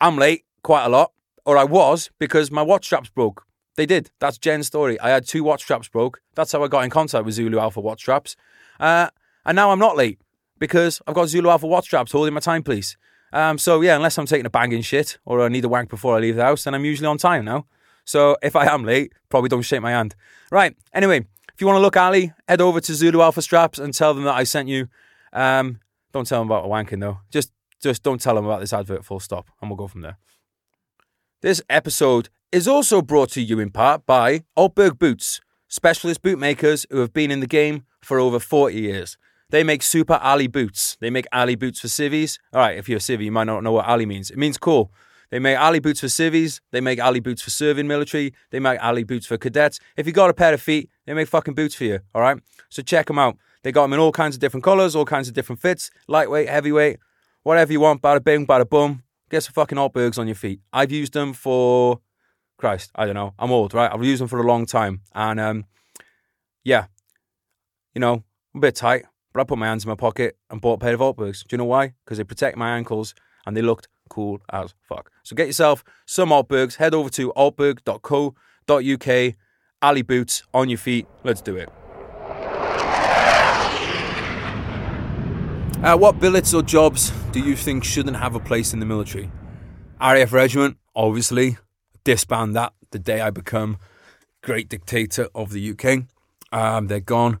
I'm 0.00 0.16
late 0.16 0.44
quite 0.62 0.84
a 0.84 0.88
lot, 0.88 1.12
or 1.44 1.56
I 1.56 1.64
was 1.64 2.10
because 2.18 2.50
my 2.50 2.62
watch 2.62 2.84
straps 2.84 3.10
broke. 3.10 3.44
They 3.76 3.86
did. 3.86 4.10
That's 4.18 4.38
Jen's 4.38 4.66
story. 4.66 4.98
I 5.00 5.10
had 5.10 5.26
two 5.26 5.44
watch 5.44 5.62
straps 5.62 5.88
broke. 5.88 6.20
That's 6.34 6.50
how 6.50 6.64
I 6.64 6.68
got 6.68 6.84
in 6.84 6.90
contact 6.90 7.24
with 7.24 7.34
Zulu 7.34 7.58
Alpha 7.58 7.80
watch 7.80 8.00
straps. 8.00 8.34
Uh, 8.80 9.08
and 9.44 9.54
now 9.54 9.70
I'm 9.70 9.78
not 9.78 9.96
late 9.96 10.20
because 10.58 11.00
I've 11.06 11.14
got 11.14 11.28
Zulu 11.28 11.48
Alpha 11.48 11.66
watch 11.66 11.84
straps 11.84 12.12
holding 12.12 12.34
my 12.34 12.40
timepiece. 12.40 12.96
Um, 13.32 13.58
so 13.58 13.80
yeah, 13.80 13.94
unless 13.94 14.18
I'm 14.18 14.26
taking 14.26 14.46
a 14.46 14.50
banging 14.50 14.82
shit 14.82 15.18
or 15.24 15.42
I 15.42 15.48
need 15.48 15.64
a 15.64 15.68
wank 15.68 15.90
before 15.90 16.16
I 16.16 16.20
leave 16.20 16.36
the 16.36 16.44
house, 16.44 16.64
then 16.64 16.74
I'm 16.74 16.84
usually 16.84 17.06
on 17.06 17.18
time 17.18 17.44
now. 17.44 17.66
So 18.04 18.36
if 18.42 18.56
I 18.56 18.66
am 18.66 18.84
late, 18.84 19.12
probably 19.28 19.48
don't 19.48 19.62
shake 19.62 19.82
my 19.82 19.90
hand. 19.90 20.16
Right. 20.50 20.74
Anyway, 20.92 21.26
if 21.54 21.60
you 21.60 21.66
want 21.66 21.76
to 21.76 21.82
look 21.82 21.96
Ali, 21.96 22.32
head 22.48 22.60
over 22.60 22.80
to 22.80 22.94
Zulu 22.94 23.20
Alpha 23.20 23.42
Straps 23.42 23.78
and 23.78 23.92
tell 23.92 24.14
them 24.14 24.24
that 24.24 24.34
I 24.34 24.44
sent 24.44 24.68
you. 24.68 24.88
Um, 25.32 25.80
don't 26.12 26.26
tell 26.26 26.40
them 26.40 26.48
about 26.48 26.62
the 26.62 26.68
wanking 26.68 27.00
though. 27.00 27.20
Just 27.30 27.52
just 27.80 28.02
don't 28.02 28.20
tell 28.20 28.34
them 28.34 28.46
about 28.46 28.60
this 28.60 28.72
advert. 28.72 29.04
Full 29.04 29.20
stop, 29.20 29.48
and 29.60 29.70
we'll 29.70 29.76
go 29.76 29.88
from 29.88 30.02
there. 30.02 30.16
This 31.40 31.62
episode 31.70 32.28
is 32.50 32.66
also 32.66 33.02
brought 33.02 33.30
to 33.30 33.40
you 33.40 33.60
in 33.60 33.70
part 33.70 34.04
by 34.06 34.42
Altberg 34.56 34.98
Boots, 34.98 35.40
specialist 35.68 36.22
bootmakers 36.22 36.86
who 36.90 36.98
have 36.98 37.12
been 37.12 37.30
in 37.30 37.40
the 37.40 37.46
game 37.46 37.84
for 38.00 38.18
over 38.18 38.40
40 38.40 38.74
years. 38.74 39.16
They 39.50 39.62
make 39.62 39.82
super 39.82 40.14
Ali 40.14 40.46
boots. 40.46 40.96
They 41.00 41.10
make 41.10 41.26
Ali 41.32 41.54
boots 41.54 41.80
for 41.80 41.88
civvies. 41.88 42.38
All 42.52 42.60
right, 42.60 42.76
if 42.76 42.88
you're 42.88 42.98
a 42.98 43.00
civvy, 43.00 43.24
you 43.24 43.32
might 43.32 43.44
not 43.44 43.62
know 43.62 43.72
what 43.72 43.86
Ali 43.86 44.04
means. 44.04 44.30
It 44.30 44.36
means 44.36 44.58
cool. 44.58 44.92
They 45.30 45.38
make 45.38 45.58
Ali 45.58 45.78
boots 45.78 46.00
for 46.00 46.08
civvies. 46.08 46.60
They 46.70 46.80
make 46.80 47.00
Ali 47.00 47.20
boots 47.20 47.42
for 47.42 47.50
serving 47.50 47.86
military. 47.86 48.34
They 48.50 48.60
make 48.60 48.82
Ali 48.82 49.04
boots 49.04 49.26
for 49.26 49.38
cadets. 49.38 49.78
If 49.96 50.06
you 50.06 50.12
got 50.12 50.30
a 50.30 50.34
pair 50.34 50.54
of 50.54 50.60
feet, 50.60 50.90
they 51.06 51.14
make 51.14 51.28
fucking 51.28 51.54
boots 51.54 51.74
for 51.74 51.84
you. 51.84 52.00
All 52.14 52.22
right. 52.22 52.38
So 52.68 52.82
check 52.82 53.06
them 53.06 53.18
out. 53.18 53.36
They 53.68 53.72
got 53.72 53.82
them 53.82 53.92
in 53.92 54.00
all 54.00 54.12
kinds 54.12 54.34
of 54.34 54.40
different 54.40 54.64
colors, 54.64 54.96
all 54.96 55.04
kinds 55.04 55.28
of 55.28 55.34
different 55.34 55.60
fits, 55.60 55.90
lightweight, 56.06 56.48
heavyweight, 56.48 57.00
whatever 57.42 57.70
you 57.70 57.80
want. 57.80 58.00
Bada 58.00 58.24
bing, 58.24 58.46
bada 58.46 58.66
boom. 58.66 59.02
Get 59.28 59.42
some 59.42 59.52
fucking 59.52 59.76
Altbergs 59.76 60.18
on 60.18 60.26
your 60.26 60.36
feet. 60.36 60.62
I've 60.72 60.90
used 60.90 61.12
them 61.12 61.34
for 61.34 62.00
Christ. 62.56 62.90
I 62.94 63.04
don't 63.04 63.14
know. 63.14 63.34
I'm 63.38 63.52
old, 63.52 63.74
right? 63.74 63.92
I've 63.92 64.02
used 64.02 64.22
them 64.22 64.28
for 64.28 64.40
a 64.40 64.42
long 64.42 64.64
time, 64.64 65.02
and 65.14 65.38
um, 65.38 65.66
yeah, 66.64 66.86
you 67.92 68.00
know, 68.00 68.24
I'm 68.54 68.58
a 68.58 68.60
bit 68.60 68.74
tight, 68.74 69.04
but 69.34 69.42
I 69.42 69.44
put 69.44 69.58
my 69.58 69.66
hands 69.66 69.84
in 69.84 69.90
my 69.90 69.96
pocket 69.96 70.38
and 70.48 70.62
bought 70.62 70.76
a 70.76 70.78
pair 70.78 70.94
of 70.94 71.00
Altbergs. 71.00 71.46
Do 71.46 71.52
you 71.52 71.58
know 71.58 71.66
why? 71.66 71.92
Because 72.06 72.16
they 72.16 72.24
protect 72.24 72.56
my 72.56 72.74
ankles 72.74 73.14
and 73.44 73.54
they 73.54 73.60
looked 73.60 73.86
cool 74.08 74.40
as 74.48 74.72
fuck. 74.88 75.10
So 75.24 75.36
get 75.36 75.46
yourself 75.46 75.84
some 76.06 76.30
Altbergs. 76.30 76.76
Head 76.76 76.94
over 76.94 77.10
to 77.10 77.34
altberg.co.uk. 77.36 79.34
Ali 79.82 80.02
boots 80.02 80.42
on 80.54 80.70
your 80.70 80.78
feet. 80.78 81.06
Let's 81.22 81.42
do 81.42 81.56
it. 81.56 81.68
Uh, 85.82 85.96
what 85.96 86.18
billets 86.18 86.52
or 86.52 86.60
jobs 86.60 87.12
do 87.30 87.38
you 87.38 87.54
think 87.54 87.84
shouldn't 87.84 88.16
have 88.16 88.34
a 88.34 88.40
place 88.40 88.72
in 88.72 88.80
the 88.80 88.86
military? 88.86 89.30
RAF 90.00 90.32
Regiment, 90.32 90.76
obviously. 90.96 91.56
Disband 92.02 92.56
that 92.56 92.72
the 92.90 92.98
day 92.98 93.20
I 93.20 93.30
become 93.30 93.78
great 94.42 94.68
dictator 94.68 95.28
of 95.36 95.50
the 95.52 95.70
UK. 95.70 96.04
Um, 96.50 96.88
they're 96.88 96.98
gone. 96.98 97.38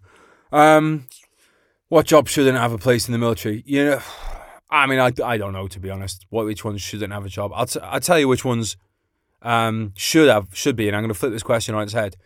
Um, 0.52 1.08
what 1.88 2.06
job 2.06 2.28
shouldn't 2.28 2.58
have 2.58 2.72
a 2.72 2.78
place 2.78 3.08
in 3.08 3.12
the 3.12 3.18
military? 3.18 3.64
You 3.66 3.84
know, 3.84 4.02
I 4.70 4.86
mean, 4.86 5.00
I, 5.00 5.10
I 5.24 5.36
don't 5.36 5.52
know 5.52 5.66
to 5.66 5.80
be 5.80 5.90
honest. 5.90 6.24
What 6.30 6.46
which 6.46 6.64
ones 6.64 6.80
shouldn't 6.80 7.12
have 7.12 7.26
a 7.26 7.28
job? 7.28 7.50
I'll 7.54 7.66
t- 7.66 7.80
I'll 7.80 7.98
tell 7.98 8.20
you 8.20 8.28
which 8.28 8.44
ones 8.44 8.76
um, 9.42 9.92
should 9.96 10.28
have 10.28 10.48
should 10.52 10.76
be, 10.76 10.86
and 10.86 10.96
I'm 10.96 11.02
going 11.02 11.12
to 11.12 11.18
flip 11.18 11.32
this 11.32 11.42
question 11.42 11.74
on 11.74 11.82
its 11.82 11.92
head. 11.92 12.16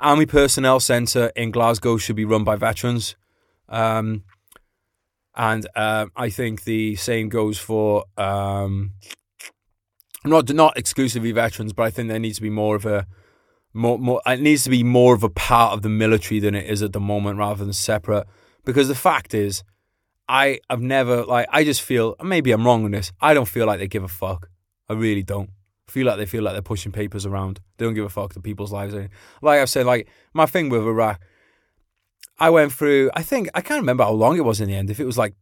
Army 0.00 0.24
Personnel 0.24 0.80
Centre 0.80 1.30
in 1.36 1.50
Glasgow 1.50 1.98
should 1.98 2.16
be 2.16 2.24
run 2.24 2.44
by 2.44 2.56
veterans. 2.56 3.16
Um, 3.68 4.22
and 5.38 5.66
uh, 5.76 6.06
I 6.16 6.30
think 6.30 6.64
the 6.64 6.96
same 6.96 7.28
goes 7.28 7.58
for 7.58 8.04
um, 8.16 8.94
not 10.24 10.52
not 10.52 10.76
exclusively 10.76 11.30
veterans, 11.30 11.72
but 11.72 11.84
I 11.84 11.90
think 11.90 12.08
there 12.08 12.18
needs 12.18 12.36
to 12.36 12.42
be 12.42 12.50
more 12.50 12.74
of 12.74 12.84
a 12.84 13.06
more 13.72 13.98
more. 13.98 14.20
It 14.26 14.40
needs 14.40 14.64
to 14.64 14.70
be 14.70 14.82
more 14.82 15.14
of 15.14 15.22
a 15.22 15.28
part 15.28 15.74
of 15.74 15.82
the 15.82 15.88
military 15.88 16.40
than 16.40 16.56
it 16.56 16.68
is 16.68 16.82
at 16.82 16.92
the 16.92 17.00
moment, 17.00 17.38
rather 17.38 17.64
than 17.64 17.72
separate. 17.72 18.26
Because 18.64 18.88
the 18.88 18.96
fact 18.96 19.32
is, 19.32 19.62
I 20.28 20.58
have 20.68 20.82
never 20.82 21.24
like 21.24 21.46
I 21.50 21.62
just 21.62 21.82
feel 21.82 22.16
maybe 22.20 22.50
I'm 22.50 22.66
wrong 22.66 22.84
on 22.84 22.90
this. 22.90 23.12
I 23.20 23.32
don't 23.32 23.48
feel 23.48 23.66
like 23.66 23.78
they 23.78 23.88
give 23.88 24.02
a 24.02 24.08
fuck. 24.08 24.50
I 24.88 24.94
really 24.94 25.22
don't. 25.22 25.50
Feel 25.86 26.06
like 26.06 26.18
they 26.18 26.26
feel 26.26 26.42
like 26.42 26.52
they're 26.54 26.62
pushing 26.62 26.92
papers 26.92 27.24
around. 27.24 27.60
They 27.76 27.84
don't 27.86 27.94
give 27.94 28.04
a 28.04 28.10
fuck 28.10 28.34
to 28.34 28.40
people's 28.40 28.72
lives. 28.72 28.94
Like 29.40 29.60
I've 29.60 29.70
said, 29.70 29.86
like 29.86 30.08
my 30.34 30.46
thing 30.46 30.68
with 30.68 30.82
Iraq, 30.82 31.20
I 32.38 32.50
went 32.50 32.72
through. 32.72 33.10
I 33.14 33.22
think 33.22 33.48
I 33.54 33.60
can't 33.60 33.80
remember 33.80 34.04
how 34.04 34.12
long 34.12 34.36
it 34.36 34.44
was 34.44 34.60
in 34.60 34.68
the 34.68 34.76
end. 34.76 34.90
If 34.90 35.00
it 35.00 35.06
was 35.06 35.18
like, 35.18 35.34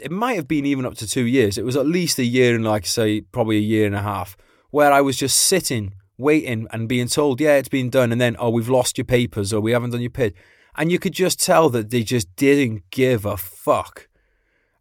it 0.00 0.10
might 0.10 0.34
have 0.34 0.48
been 0.48 0.66
even 0.66 0.86
up 0.86 0.94
to 0.96 1.06
two 1.06 1.26
years. 1.26 1.58
It 1.58 1.64
was 1.64 1.76
at 1.76 1.86
least 1.86 2.18
a 2.18 2.24
year 2.24 2.54
and 2.54 2.64
like 2.64 2.86
say 2.86 3.20
probably 3.20 3.56
a 3.56 3.60
year 3.60 3.86
and 3.86 3.94
a 3.94 4.02
half 4.02 4.36
where 4.70 4.92
I 4.92 5.00
was 5.00 5.16
just 5.16 5.38
sitting, 5.38 5.94
waiting, 6.18 6.66
and 6.72 6.88
being 6.88 7.06
told, 7.06 7.40
yeah, 7.40 7.54
it's 7.54 7.68
been 7.68 7.90
done, 7.90 8.10
and 8.10 8.20
then 8.20 8.34
oh, 8.40 8.50
we've 8.50 8.68
lost 8.68 8.98
your 8.98 9.04
papers 9.04 9.52
or 9.52 9.60
we 9.60 9.70
haven't 9.70 9.90
done 9.90 10.00
your 10.00 10.10
PID, 10.10 10.34
and 10.76 10.90
you 10.90 10.98
could 10.98 11.12
just 11.12 11.40
tell 11.40 11.70
that 11.70 11.90
they 11.90 12.02
just 12.02 12.34
didn't 12.34 12.82
give 12.90 13.24
a 13.24 13.36
fuck. 13.36 14.08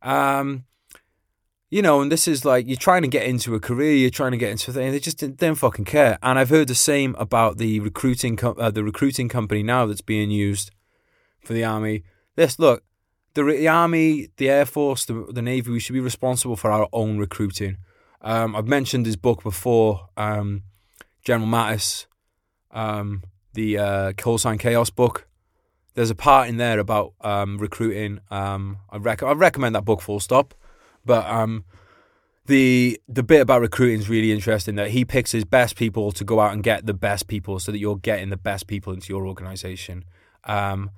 Um, 0.02 0.64
you 1.70 1.84
know, 1.84 2.02
and 2.02 2.12
this 2.12 2.28
is 2.28 2.44
like 2.44 2.68
you're 2.68 2.76
trying 2.76 3.04
to 3.04 3.08
get 3.08 3.28
into 3.28 3.54
a 3.54 3.60
career, 3.60 3.94
you're 3.94 4.10
trying 4.10 4.32
to 4.32 4.38
get 4.38 4.50
into 4.50 4.72
a 4.72 4.74
thing, 4.74 4.92
they 4.92 5.00
just 5.00 5.20
didn't, 5.20 5.38
don't 5.38 5.56
fucking 5.56 5.86
care. 5.86 6.18
And 6.24 6.40
I've 6.40 6.50
heard 6.50 6.70
the 6.70 6.76
same 6.76 7.16
about 7.20 7.58
the 7.58 7.80
recruiting 7.80 8.36
co- 8.36 8.54
uh, 8.54 8.72
the 8.72 8.84
recruiting 8.84 9.30
company 9.30 9.62
now 9.62 9.86
that's 9.86 10.02
being 10.02 10.32
used 10.32 10.72
for 11.44 11.54
the 11.54 11.64
army. 11.64 12.04
This 12.36 12.60
look, 12.60 12.84
the, 13.34 13.44
the 13.44 13.68
army, 13.68 14.30
the 14.38 14.50
air 14.50 14.66
force, 14.66 15.06
the, 15.06 15.28
the 15.32 15.42
navy, 15.42 15.72
we 15.72 15.80
should 15.80 15.94
be 15.94 16.00
responsible 16.00 16.56
for 16.56 16.72
our 16.72 16.88
own 16.94 17.18
recruiting. 17.18 17.78
Um, 18.22 18.56
I've 18.56 18.68
mentioned 18.68 19.06
his 19.06 19.16
book 19.18 19.44
before, 19.44 20.10
um, 20.18 20.64
General 21.24 21.50
Mattis, 21.50 22.06
um, 22.72 23.24
the 23.54 23.78
uh, 23.78 24.14
Call 24.14 24.38
Sign 24.38 24.58
Chaos 24.58 24.90
book. 24.90 25.28
There's 25.94 26.10
a 26.10 26.16
part 26.16 26.50
in 26.50 26.58
there 26.58 26.80
about 26.80 27.14
um, 27.22 27.58
recruiting. 27.58 28.20
Um, 28.32 28.78
I, 28.90 28.98
rec- 28.98 29.24
I 29.24 29.34
recommend 29.34 29.76
that 29.76 29.86
book 29.86 30.02
full 30.02 30.20
stop. 30.20 30.56
But 31.06 31.26
um, 31.28 31.66
the 32.46 33.00
the 33.08 33.24
bit 33.24 33.42
about 33.42 33.62
recruiting 33.62 34.00
is 34.00 34.10
really 34.10 34.32
interesting. 34.32 34.76
That 34.76 34.92
he 34.92 35.06
picks 35.06 35.32
his 35.32 35.46
best 35.46 35.76
people 35.76 36.12
to 36.14 36.24
go 36.24 36.40
out 36.40 36.54
and 36.54 36.64
get 36.64 36.86
the 36.86 36.94
best 36.94 37.28
people, 37.28 37.60
so 37.60 37.72
that 37.72 37.78
you're 37.78 37.98
getting 37.98 38.30
the 38.30 38.38
best 38.38 38.68
people 38.68 38.94
into 38.94 39.12
your 39.14 39.28
organization. 39.28 40.06
Um, 40.46 40.92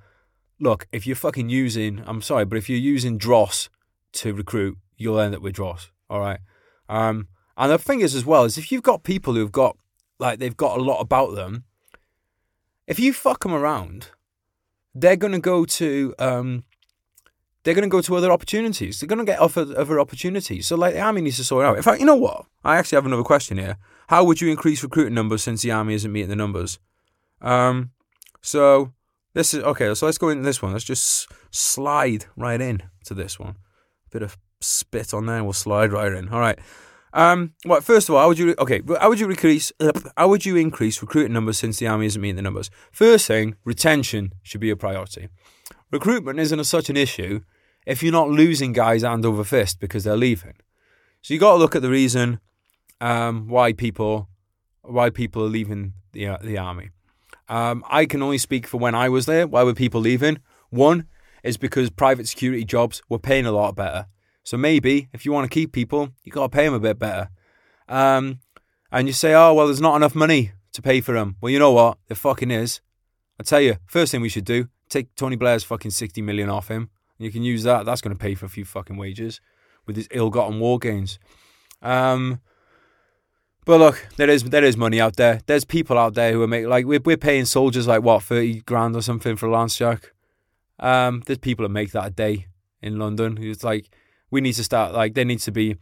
look, 0.60 0.86
if 0.92 1.06
you're 1.06 1.16
fucking 1.16 1.48
using, 1.48 2.02
I'm 2.06 2.22
sorry, 2.22 2.44
but 2.44 2.58
if 2.58 2.68
you're 2.68 2.78
using 2.78 3.18
Dross 3.18 3.68
to 4.14 4.32
recruit, 4.32 4.78
you'll 4.96 5.20
end 5.20 5.34
up 5.34 5.42
with 5.42 5.54
Dross. 5.54 5.90
All 6.08 6.20
right. 6.20 6.40
Um, 6.88 7.28
and 7.56 7.72
the 7.72 7.78
thing 7.78 8.00
is, 8.00 8.14
as 8.14 8.24
well, 8.24 8.44
is 8.44 8.58
if 8.58 8.70
you've 8.70 8.82
got 8.82 9.02
people 9.02 9.34
who've 9.34 9.52
got 9.52 9.76
like 10.18 10.38
they've 10.38 10.56
got 10.56 10.78
a 10.78 10.82
lot 10.82 11.00
about 11.00 11.34
them, 11.34 11.64
if 12.86 12.98
you 12.98 13.12
fuck 13.12 13.42
them 13.42 13.52
around, 13.52 14.10
they're 14.94 15.16
gonna 15.16 15.40
go 15.40 15.64
to 15.64 16.14
um, 16.18 16.64
they're 17.66 17.74
going 17.74 17.82
to 17.82 17.88
go 17.88 18.00
to 18.00 18.14
other 18.14 18.30
opportunities. 18.30 19.00
They're 19.00 19.08
going 19.08 19.18
to 19.18 19.24
get 19.24 19.40
offered 19.40 19.72
other 19.74 19.98
opportunities. 19.98 20.68
So, 20.68 20.76
like, 20.76 20.94
the 20.94 21.00
army 21.00 21.20
needs 21.20 21.38
to 21.38 21.44
sort 21.44 21.64
out. 21.64 21.76
In 21.76 21.82
fact, 21.82 21.98
you 21.98 22.06
know 22.06 22.14
what? 22.14 22.46
I 22.62 22.76
actually 22.76 22.94
have 22.94 23.06
another 23.06 23.24
question 23.24 23.58
here. 23.58 23.76
How 24.06 24.22
would 24.22 24.40
you 24.40 24.48
increase 24.52 24.84
recruiting 24.84 25.14
numbers 25.14 25.42
since 25.42 25.62
the 25.62 25.72
army 25.72 25.94
isn't 25.94 26.12
meeting 26.12 26.28
the 26.28 26.36
numbers? 26.36 26.78
Um, 27.42 27.90
so 28.40 28.92
this 29.36 29.52
is 29.52 29.62
okay. 29.64 29.92
So 29.94 30.06
let's 30.06 30.16
go 30.16 30.30
into 30.30 30.44
this 30.44 30.62
one. 30.62 30.72
Let's 30.72 30.82
just 30.84 31.28
slide 31.50 32.24
right 32.36 32.58
in 32.58 32.82
to 33.04 33.12
this 33.12 33.38
one. 33.38 33.56
Bit 34.10 34.22
of 34.22 34.38
spit 34.62 35.12
on 35.12 35.26
there. 35.26 35.44
We'll 35.44 35.52
slide 35.52 35.92
right 35.92 36.10
in. 36.10 36.30
All 36.30 36.40
right. 36.40 36.58
Um, 37.12 37.52
well, 37.66 37.82
first 37.82 38.08
of 38.08 38.14
all, 38.14 38.22
how 38.22 38.28
would 38.28 38.38
you 38.38 38.54
okay? 38.58 38.80
How 38.98 39.10
would 39.10 39.20
you 39.20 39.28
increase? 39.28 39.72
How 40.16 40.28
would 40.28 40.46
you 40.46 40.56
increase 40.56 41.02
recruiting 41.02 41.34
numbers 41.34 41.58
since 41.58 41.78
the 41.78 41.86
army 41.86 42.06
isn't 42.06 42.20
meeting 42.20 42.36
the 42.36 42.42
numbers? 42.42 42.70
First 42.92 43.26
thing, 43.26 43.56
retention 43.62 44.32
should 44.42 44.62
be 44.62 44.70
a 44.70 44.76
priority. 44.76 45.28
Recruitment 45.92 46.38
isn't 46.40 46.58
a, 46.58 46.64
such 46.64 46.88
an 46.88 46.96
issue 46.96 47.40
if 47.86 48.02
you're 48.02 48.12
not 48.12 48.30
losing 48.30 48.72
guys 48.72 49.02
hand 49.02 49.26
over 49.26 49.44
fist 49.44 49.80
because 49.80 50.04
they're 50.04 50.16
leaving. 50.16 50.54
So 51.20 51.34
you 51.34 51.40
got 51.40 51.52
to 51.52 51.58
look 51.58 51.76
at 51.76 51.82
the 51.82 51.90
reason 51.90 52.40
um, 53.02 53.48
why 53.48 53.74
people 53.74 54.30
why 54.80 55.10
people 55.10 55.44
are 55.44 55.50
leaving 55.50 55.92
the 56.12 56.26
uh, 56.26 56.38
the 56.40 56.56
army. 56.56 56.88
Um, 57.48 57.84
I 57.88 58.06
can 58.06 58.22
only 58.22 58.38
speak 58.38 58.66
for 58.66 58.78
when 58.78 58.94
I 58.94 59.08
was 59.08 59.26
there. 59.26 59.46
Why 59.46 59.62
were 59.62 59.74
people 59.74 60.00
leaving? 60.00 60.40
One 60.70 61.06
is 61.42 61.56
because 61.56 61.90
private 61.90 62.26
security 62.26 62.64
jobs 62.64 63.02
were 63.08 63.18
paying 63.18 63.46
a 63.46 63.52
lot 63.52 63.76
better. 63.76 64.06
So 64.42 64.56
maybe 64.56 65.08
if 65.12 65.24
you 65.24 65.32
want 65.32 65.50
to 65.50 65.54
keep 65.54 65.72
people, 65.72 66.10
you 66.22 66.32
got 66.32 66.50
to 66.50 66.56
pay 66.56 66.64
them 66.64 66.74
a 66.74 66.80
bit 66.80 66.98
better. 66.98 67.30
Um, 67.88 68.40
and 68.90 69.06
you 69.06 69.12
say, 69.12 69.34
oh 69.34 69.54
well, 69.54 69.66
there's 69.66 69.80
not 69.80 69.96
enough 69.96 70.14
money 70.14 70.52
to 70.72 70.82
pay 70.82 71.00
for 71.00 71.12
them. 71.12 71.36
Well, 71.40 71.50
you 71.50 71.58
know 71.58 71.72
what? 71.72 71.98
There 72.08 72.16
fucking 72.16 72.50
is. 72.50 72.80
I 73.38 73.42
tell 73.42 73.60
you, 73.60 73.76
first 73.86 74.12
thing 74.12 74.22
we 74.22 74.28
should 74.28 74.44
do: 74.44 74.68
take 74.88 75.14
Tony 75.14 75.36
Blair's 75.36 75.64
fucking 75.64 75.90
sixty 75.90 76.22
million 76.22 76.48
off 76.48 76.68
him 76.68 76.90
you 77.18 77.30
can 77.30 77.42
use 77.42 77.62
that. 77.62 77.86
That's 77.86 78.00
going 78.00 78.14
to 78.14 78.20
pay 78.20 78.34
for 78.34 78.46
a 78.46 78.50
few 78.50 78.64
fucking 78.64 78.96
wages 78.96 79.40
with 79.86 79.96
his 79.96 80.08
ill-gotten 80.10 80.60
war 80.60 80.78
gains. 80.78 81.18
Um, 81.82 82.40
but 83.66 83.78
look, 83.78 84.06
there 84.16 84.30
is 84.30 84.44
there 84.44 84.64
is 84.64 84.76
money 84.76 85.00
out 85.00 85.16
there. 85.16 85.40
There's 85.46 85.64
people 85.64 85.98
out 85.98 86.14
there 86.14 86.32
who 86.32 86.40
are 86.40 86.46
making 86.46 86.70
like 86.70 86.86
we're 86.86 87.00
we're 87.04 87.16
paying 87.16 87.44
soldiers 87.44 87.86
like 87.86 88.02
what 88.02 88.22
thirty 88.22 88.60
grand 88.60 88.94
or 88.96 89.02
something 89.02 89.36
for 89.36 89.46
a 89.46 89.50
lance 89.50 89.76
jack. 89.76 90.12
Um, 90.78 91.22
there's 91.26 91.38
people 91.38 91.64
that 91.64 91.70
make 91.70 91.90
that 91.90 92.06
a 92.06 92.10
day 92.10 92.46
in 92.80 92.98
London. 92.98 93.36
It's 93.40 93.64
like 93.64 93.90
we 94.30 94.40
need 94.40 94.54
to 94.54 94.64
start 94.64 94.94
like 94.94 95.14
there 95.14 95.24
needs 95.24 95.44
to 95.44 95.52
be. 95.52 95.76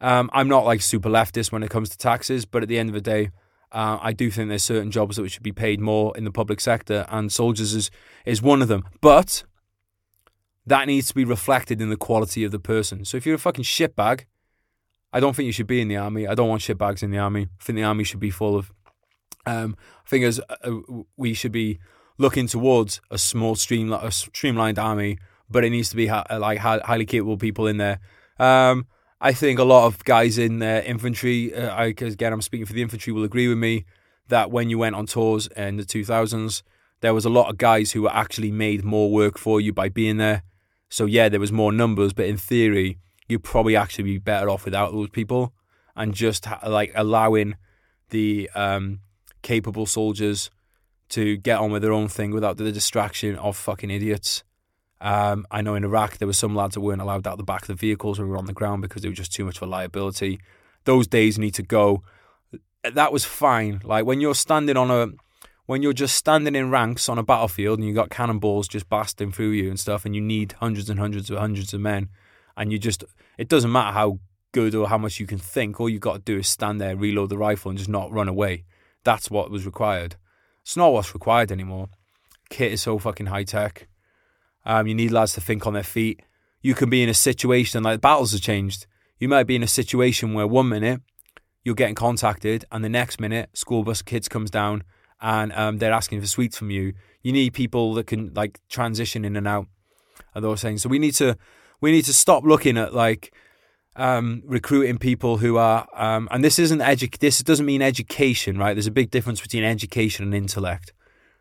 Um, 0.00 0.30
I'm 0.32 0.48
not 0.48 0.64
like 0.64 0.80
super 0.80 1.10
leftist 1.10 1.52
when 1.52 1.62
it 1.62 1.70
comes 1.70 1.90
to 1.90 1.98
taxes, 1.98 2.46
but 2.46 2.62
at 2.62 2.68
the 2.68 2.78
end 2.78 2.88
of 2.88 2.94
the 2.94 3.00
day, 3.00 3.30
uh, 3.70 3.98
I 4.00 4.12
do 4.12 4.30
think 4.30 4.48
there's 4.48 4.64
certain 4.64 4.90
jobs 4.90 5.16
that 5.16 5.30
should 5.30 5.42
be 5.42 5.52
paid 5.52 5.78
more 5.78 6.16
in 6.16 6.24
the 6.24 6.32
public 6.32 6.60
sector, 6.60 7.04
and 7.10 7.30
soldiers 7.30 7.74
is 7.74 7.90
is 8.24 8.40
one 8.40 8.62
of 8.62 8.68
them. 8.68 8.84
But 9.02 9.44
that 10.64 10.86
needs 10.86 11.08
to 11.08 11.14
be 11.14 11.24
reflected 11.24 11.82
in 11.82 11.90
the 11.90 11.96
quality 11.98 12.44
of 12.44 12.50
the 12.50 12.58
person. 12.58 13.04
So 13.04 13.18
if 13.18 13.26
you're 13.26 13.34
a 13.34 13.38
fucking 13.38 13.64
shitbag, 13.64 14.24
I 15.12 15.20
don't 15.20 15.34
think 15.34 15.46
you 15.46 15.52
should 15.52 15.66
be 15.66 15.80
in 15.80 15.88
the 15.88 15.96
army. 15.96 16.26
I 16.26 16.34
don't 16.34 16.48
want 16.48 16.62
shitbags 16.62 17.02
in 17.02 17.10
the 17.10 17.18
army. 17.18 17.42
I 17.42 17.64
think 17.64 17.76
the 17.76 17.84
army 17.84 18.04
should 18.04 18.20
be 18.20 18.30
full 18.30 18.56
of. 18.56 18.72
Um, 19.46 19.76
I 20.04 20.08
think 20.08 20.24
as 20.24 20.40
uh, 20.40 20.70
we 21.16 21.32
should 21.32 21.52
be 21.52 21.78
looking 22.18 22.46
towards 22.46 23.00
a 23.10 23.18
small 23.18 23.54
stream, 23.54 23.92
a 23.92 24.10
streamlined 24.10 24.78
army, 24.78 25.18
but 25.48 25.64
it 25.64 25.70
needs 25.70 25.88
to 25.90 25.96
be 25.96 26.08
ha- 26.08 26.24
like 26.30 26.58
highly 26.58 27.06
capable 27.06 27.36
people 27.36 27.66
in 27.66 27.76
there. 27.76 28.00
Um, 28.38 28.86
I 29.20 29.32
think 29.32 29.58
a 29.58 29.64
lot 29.64 29.86
of 29.86 30.04
guys 30.04 30.36
in 30.36 30.62
uh, 30.62 30.82
infantry, 30.84 31.54
uh, 31.54 31.70
I, 31.74 31.86
again, 31.86 32.32
I'm 32.32 32.42
speaking 32.42 32.66
for 32.66 32.72
the 32.72 32.82
infantry, 32.82 33.12
will 33.12 33.24
agree 33.24 33.48
with 33.48 33.58
me 33.58 33.84
that 34.28 34.50
when 34.50 34.68
you 34.68 34.78
went 34.78 34.96
on 34.96 35.06
tours 35.06 35.46
in 35.56 35.76
the 35.76 35.84
2000s, 35.84 36.62
there 37.00 37.14
was 37.14 37.24
a 37.24 37.30
lot 37.30 37.48
of 37.48 37.58
guys 37.58 37.92
who 37.92 38.02
were 38.02 38.12
actually 38.12 38.50
made 38.50 38.84
more 38.84 39.10
work 39.10 39.38
for 39.38 39.60
you 39.60 39.72
by 39.72 39.88
being 39.88 40.16
there. 40.16 40.42
So 40.88 41.06
yeah, 41.06 41.28
there 41.28 41.40
was 41.40 41.52
more 41.52 41.72
numbers, 41.72 42.12
but 42.12 42.26
in 42.26 42.36
theory, 42.36 42.98
you'd 43.28 43.44
probably 43.44 43.76
actually 43.76 44.04
be 44.04 44.18
better 44.18 44.48
off 44.48 44.64
without 44.64 44.92
those 44.92 45.10
people 45.10 45.52
and 45.94 46.14
just 46.14 46.46
like 46.66 46.92
allowing 46.94 47.56
the 48.10 48.50
um, 48.54 49.00
capable 49.42 49.86
soldiers 49.86 50.50
to 51.08 51.36
get 51.36 51.58
on 51.58 51.70
with 51.70 51.82
their 51.82 51.92
own 51.92 52.08
thing 52.08 52.32
without 52.32 52.56
the 52.56 52.72
distraction 52.72 53.36
of 53.36 53.56
fucking 53.56 53.90
idiots. 53.90 54.42
Um, 55.00 55.46
I 55.50 55.62
know 55.62 55.74
in 55.74 55.84
Iraq 55.84 56.18
there 56.18 56.26
were 56.26 56.32
some 56.32 56.54
lads 56.54 56.74
that 56.74 56.80
weren't 56.80 57.02
allowed 57.02 57.26
out 57.26 57.38
the 57.38 57.44
back 57.44 57.62
of 57.62 57.68
the 57.68 57.74
vehicles 57.74 58.18
when 58.18 58.28
we 58.28 58.32
were 58.32 58.38
on 58.38 58.46
the 58.46 58.52
ground 58.52 58.82
because 58.82 59.02
they 59.02 59.08
were 59.08 59.14
just 59.14 59.32
too 59.32 59.44
much 59.44 59.56
of 59.56 59.62
a 59.62 59.66
liability. 59.66 60.40
Those 60.84 61.06
days 61.06 61.38
need 61.38 61.54
to 61.54 61.62
go. 61.62 62.02
That 62.82 63.12
was 63.12 63.24
fine. 63.24 63.80
Like 63.84 64.06
when 64.06 64.20
you're 64.20 64.34
standing 64.34 64.76
on 64.76 64.90
a 64.90 65.08
when 65.66 65.82
you're 65.82 65.92
just 65.92 66.16
standing 66.16 66.54
in 66.54 66.70
ranks 66.70 67.08
on 67.08 67.18
a 67.18 67.24
battlefield 67.24 67.78
and 67.78 67.86
you've 67.86 67.96
got 67.96 68.08
cannonballs 68.08 68.68
just 68.68 68.88
blasting 68.88 69.32
through 69.32 69.50
you 69.50 69.68
and 69.68 69.78
stuff, 69.78 70.04
and 70.04 70.14
you 70.14 70.20
need 70.20 70.52
hundreds 70.60 70.88
and 70.88 70.98
hundreds 70.98 71.28
of 71.28 71.38
hundreds 71.38 71.74
of 71.74 71.80
men, 71.80 72.08
and 72.56 72.72
you 72.72 72.78
just, 72.78 73.04
it 73.38 73.48
doesn't 73.48 73.72
matter 73.72 73.92
how 73.92 74.18
good 74.52 74.74
or 74.74 74.88
how 74.88 74.98
much 74.98 75.20
you 75.20 75.26
can 75.26 75.38
think, 75.38 75.78
all 75.78 75.88
you've 75.88 76.00
got 76.00 76.14
to 76.14 76.18
do 76.20 76.38
is 76.38 76.48
stand 76.48 76.80
there, 76.80 76.96
reload 76.96 77.28
the 77.28 77.38
rifle, 77.38 77.70
and 77.70 77.78
just 77.78 77.90
not 77.90 78.10
run 78.12 78.28
away. 78.28 78.64
That's 79.04 79.30
what 79.30 79.50
was 79.50 79.66
required. 79.66 80.16
It's 80.62 80.76
not 80.76 80.92
what's 80.92 81.14
required 81.14 81.52
anymore. 81.52 81.88
Kit 82.48 82.72
is 82.72 82.82
so 82.82 82.98
fucking 82.98 83.26
high 83.26 83.44
tech. 83.44 83.88
Um, 84.64 84.86
you 84.86 84.94
need 84.94 85.12
lads 85.12 85.34
to 85.34 85.40
think 85.40 85.66
on 85.66 85.74
their 85.74 85.82
feet. 85.82 86.20
You 86.60 86.74
can 86.74 86.90
be 86.90 87.02
in 87.02 87.08
a 87.08 87.14
situation 87.14 87.82
like 87.82 88.00
battles 88.00 88.32
have 88.32 88.40
changed. 88.40 88.86
You 89.18 89.28
might 89.28 89.44
be 89.44 89.56
in 89.56 89.62
a 89.62 89.68
situation 89.68 90.34
where 90.34 90.46
one 90.46 90.68
minute 90.68 91.00
you're 91.62 91.74
getting 91.74 91.94
contacted, 91.94 92.64
and 92.72 92.84
the 92.84 92.88
next 92.88 93.20
minute 93.20 93.50
school 93.56 93.84
bus 93.84 94.02
kids 94.02 94.28
comes 94.28 94.50
down 94.50 94.82
and 95.20 95.52
um, 95.52 95.78
they're 95.78 95.92
asking 95.92 96.20
for 96.20 96.26
sweets 96.26 96.56
from 96.56 96.70
you. 96.70 96.92
You 97.22 97.32
need 97.32 97.54
people 97.54 97.94
that 97.94 98.06
can 98.06 98.32
like 98.34 98.60
transition 98.68 99.24
in 99.24 99.36
and 99.36 99.48
out 99.48 99.66
of 100.34 100.42
those 100.42 100.62
things. 100.62 100.82
So 100.82 100.88
we 100.88 100.98
need 100.98 101.14
to 101.14 101.36
we 101.80 101.92
need 101.92 102.04
to 102.06 102.14
stop 102.14 102.44
looking 102.44 102.78
at 102.78 102.94
like 102.94 103.32
um, 103.96 104.42
recruiting 104.44 104.98
people 104.98 105.38
who 105.38 105.56
are, 105.56 105.88
um, 105.94 106.28
and 106.30 106.44
this 106.44 106.58
isn't 106.58 106.80
edu- 106.80 107.18
This 107.18 107.38
doesn't 107.40 107.66
mean 107.66 107.82
education, 107.82 108.58
right? 108.58 108.74
There's 108.74 108.86
a 108.86 108.92
big 108.92 109.10
difference 109.10 109.40
between 109.40 109.64
education 109.64 110.24
and 110.24 110.34
intellect. 110.34 110.92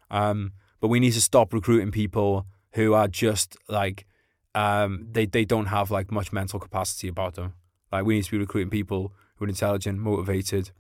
Um, 0.10 0.54
but 0.80 0.88
we 0.88 1.00
need 1.00 1.14
to 1.14 1.22
stop 1.22 1.54
recruiting 1.54 1.92
people 1.92 2.46
who 2.74 2.94
are 2.94 3.08
just 3.08 3.58
like 3.68 4.06
um, 4.54 5.08
they 5.12 5.26
they 5.26 5.46
don't 5.46 5.68
have 5.68 5.92
like 5.92 6.12
much 6.12 6.32
mental 6.32 6.60
capacity 6.60 7.08
about 7.08 7.36
them. 7.36 7.54
Like 7.92 8.06
we 8.06 8.16
need 8.16 8.26
to 8.26 8.32
be 8.32 8.38
recruiting 8.38 8.70
people 8.70 9.14
who 9.36 9.46
are 9.46 9.50
intelligent, 9.50 10.00
motivated. 10.00 10.72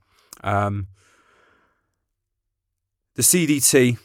Um, 0.44 0.88
the 3.16 3.22
CDT, 3.22 3.98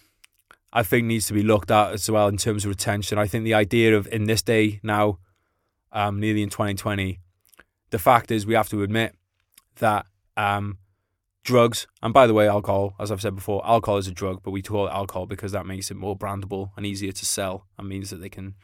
I 0.72 0.82
think, 0.82 1.06
needs 1.06 1.26
to 1.26 1.32
be 1.32 1.42
looked 1.42 1.70
at 1.70 1.92
as 1.92 2.10
well 2.10 2.28
in 2.28 2.36
terms 2.36 2.64
of 2.64 2.70
retention. 2.70 3.18
I 3.18 3.26
think 3.26 3.44
the 3.44 3.54
idea 3.54 3.96
of 3.96 4.06
in 4.08 4.24
this 4.24 4.42
day 4.42 4.80
now, 4.82 5.18
um, 5.92 6.20
nearly 6.20 6.42
in 6.42 6.50
2020, 6.50 7.18
the 7.90 7.98
fact 7.98 8.30
is 8.30 8.46
we 8.46 8.54
have 8.54 8.68
to 8.68 8.82
admit 8.82 9.14
that 9.78 10.06
um, 10.36 10.78
drugs, 11.44 11.86
and 12.02 12.14
by 12.14 12.26
the 12.26 12.34
way, 12.34 12.48
alcohol, 12.48 12.94
as 12.98 13.10
I've 13.10 13.20
said 13.20 13.34
before, 13.34 13.66
alcohol 13.66 13.98
is 13.98 14.06
a 14.06 14.12
drug, 14.12 14.42
but 14.42 14.50
we 14.52 14.62
call 14.62 14.86
it 14.86 14.92
alcohol 14.92 15.26
because 15.26 15.52
that 15.52 15.66
makes 15.66 15.90
it 15.90 15.96
more 15.96 16.16
brandable 16.16 16.70
and 16.76 16.86
easier 16.86 17.12
to 17.12 17.26
sell 17.26 17.66
and 17.78 17.88
means 17.88 18.10
that 18.10 18.20
they 18.20 18.28
can 18.28 18.54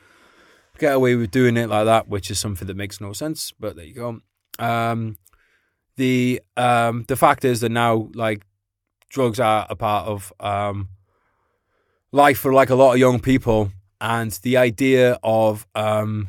get 0.78 0.94
away 0.94 1.14
with 1.16 1.30
doing 1.30 1.56
it 1.56 1.68
like 1.68 1.86
that, 1.86 2.08
which 2.08 2.30
is 2.30 2.38
something 2.38 2.66
that 2.66 2.76
makes 2.76 3.00
no 3.00 3.12
sense. 3.12 3.52
But 3.58 3.76
there 3.76 3.84
you 3.84 3.94
go. 3.94 4.20
Um, 4.58 5.18
the 5.96 6.42
um, 6.56 7.04
the 7.08 7.16
fact 7.16 7.44
is 7.44 7.60
that 7.60 7.70
now 7.70 8.08
like 8.14 8.42
drugs 9.08 9.40
are 9.40 9.66
a 9.68 9.76
part 9.76 10.06
of 10.06 10.32
um, 10.40 10.88
life 12.12 12.38
for 12.38 12.52
like 12.52 12.70
a 12.70 12.74
lot 12.74 12.92
of 12.92 12.98
young 12.98 13.20
people, 13.20 13.72
and 14.00 14.32
the 14.42 14.56
idea 14.56 15.18
of 15.22 15.66
um, 15.74 16.28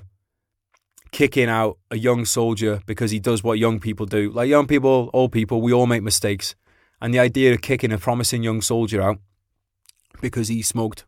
kicking 1.12 1.50
out 1.50 1.78
a 1.92 1.98
young 1.98 2.26
soldier 2.26 2.82
because 2.86 3.12
he 3.12 3.20
does 3.20 3.44
what 3.44 3.60
young 3.60 3.80
people 3.80 4.06
do. 4.06 4.32
Like 4.32 4.50
young 4.50 4.68
people, 4.68 5.10
old 5.14 5.32
people, 5.32 5.62
we 5.62 5.74
all 5.74 5.88
make 5.88 6.04
mistakes. 6.04 6.56
And 7.02 7.14
the 7.14 7.20
idea 7.20 7.54
of 7.54 7.62
kicking 7.62 7.92
a 7.92 7.98
promising 7.98 8.44
young 8.44 8.62
soldier 8.62 9.02
out 9.02 9.20
because 10.22 10.48
he 10.48 10.62
smoked 10.62 11.06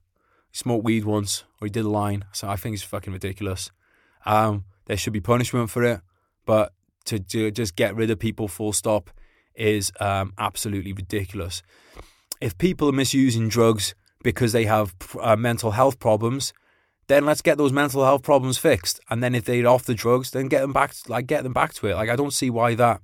smoked 0.51 0.83
weed 0.83 1.05
once 1.05 1.43
or 1.61 1.65
he 1.67 1.69
did 1.69 1.85
a 1.85 1.89
line, 1.89 2.25
so 2.31 2.49
I 2.49 2.55
think 2.55 2.73
it's 2.73 2.83
fucking 2.83 3.13
ridiculous. 3.13 3.71
Um, 4.25 4.65
there 4.85 4.97
should 4.97 5.13
be 5.13 5.21
punishment 5.21 5.69
for 5.69 5.83
it, 5.83 6.01
but 6.45 6.73
to, 7.05 7.19
to 7.19 7.51
just 7.51 7.75
get 7.75 7.95
rid 7.95 8.09
of 8.09 8.19
people 8.19 8.47
full 8.47 8.73
stop 8.73 9.11
is 9.55 9.91
um, 9.99 10.33
absolutely 10.37 10.93
ridiculous. 10.93 11.61
If 12.41 12.57
people 12.57 12.89
are 12.89 12.93
misusing 12.93 13.49
drugs 13.49 13.93
because 14.23 14.51
they 14.51 14.65
have 14.65 14.95
uh, 15.19 15.35
mental 15.35 15.71
health 15.71 15.99
problems, 15.99 16.53
then 17.09 17.25
let's 17.25 17.41
get 17.41 17.57
those 17.57 17.73
mental 17.73 18.05
health 18.05 18.21
problems 18.21 18.59
fixed. 18.59 18.99
And 19.09 19.21
then 19.21 19.33
if 19.33 19.43
they're 19.43 19.67
off 19.67 19.83
the 19.83 19.95
drugs, 19.95 20.29
then 20.29 20.47
get 20.47 20.61
them 20.61 20.71
back, 20.71 20.93
like 21.07 21.25
get 21.25 21.43
them 21.43 21.53
back 21.53 21.73
to 21.73 21.87
it. 21.87 21.95
Like 21.95 22.09
I 22.09 22.15
don't 22.15 22.31
see 22.31 22.51
why 22.51 22.75
that 22.75 23.01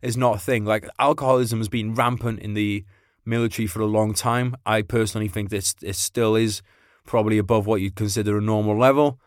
is 0.00 0.16
not 0.16 0.36
a 0.36 0.38
thing. 0.38 0.64
Like 0.64 0.88
alcoholism 0.98 1.58
has 1.58 1.68
been 1.68 1.94
rampant 1.94 2.40
in 2.40 2.54
the 2.54 2.86
military 3.26 3.66
for 3.66 3.80
a 3.80 3.86
long 3.86 4.14
time. 4.14 4.56
I 4.64 4.80
personally 4.80 5.28
think 5.28 5.50
this 5.50 5.74
it 5.82 5.96
still 5.96 6.36
is 6.36 6.62
probably 7.04 7.36
above 7.36 7.66
what 7.66 7.82
you'd 7.82 7.96
consider 7.96 8.38
a 8.38 8.40
normal 8.40 8.78
level, 8.78 9.20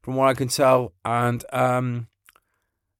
from 0.00 0.14
what 0.14 0.28
I 0.28 0.34
can 0.34 0.48
tell. 0.48 0.92
And 1.04 1.44
um, 1.52 2.06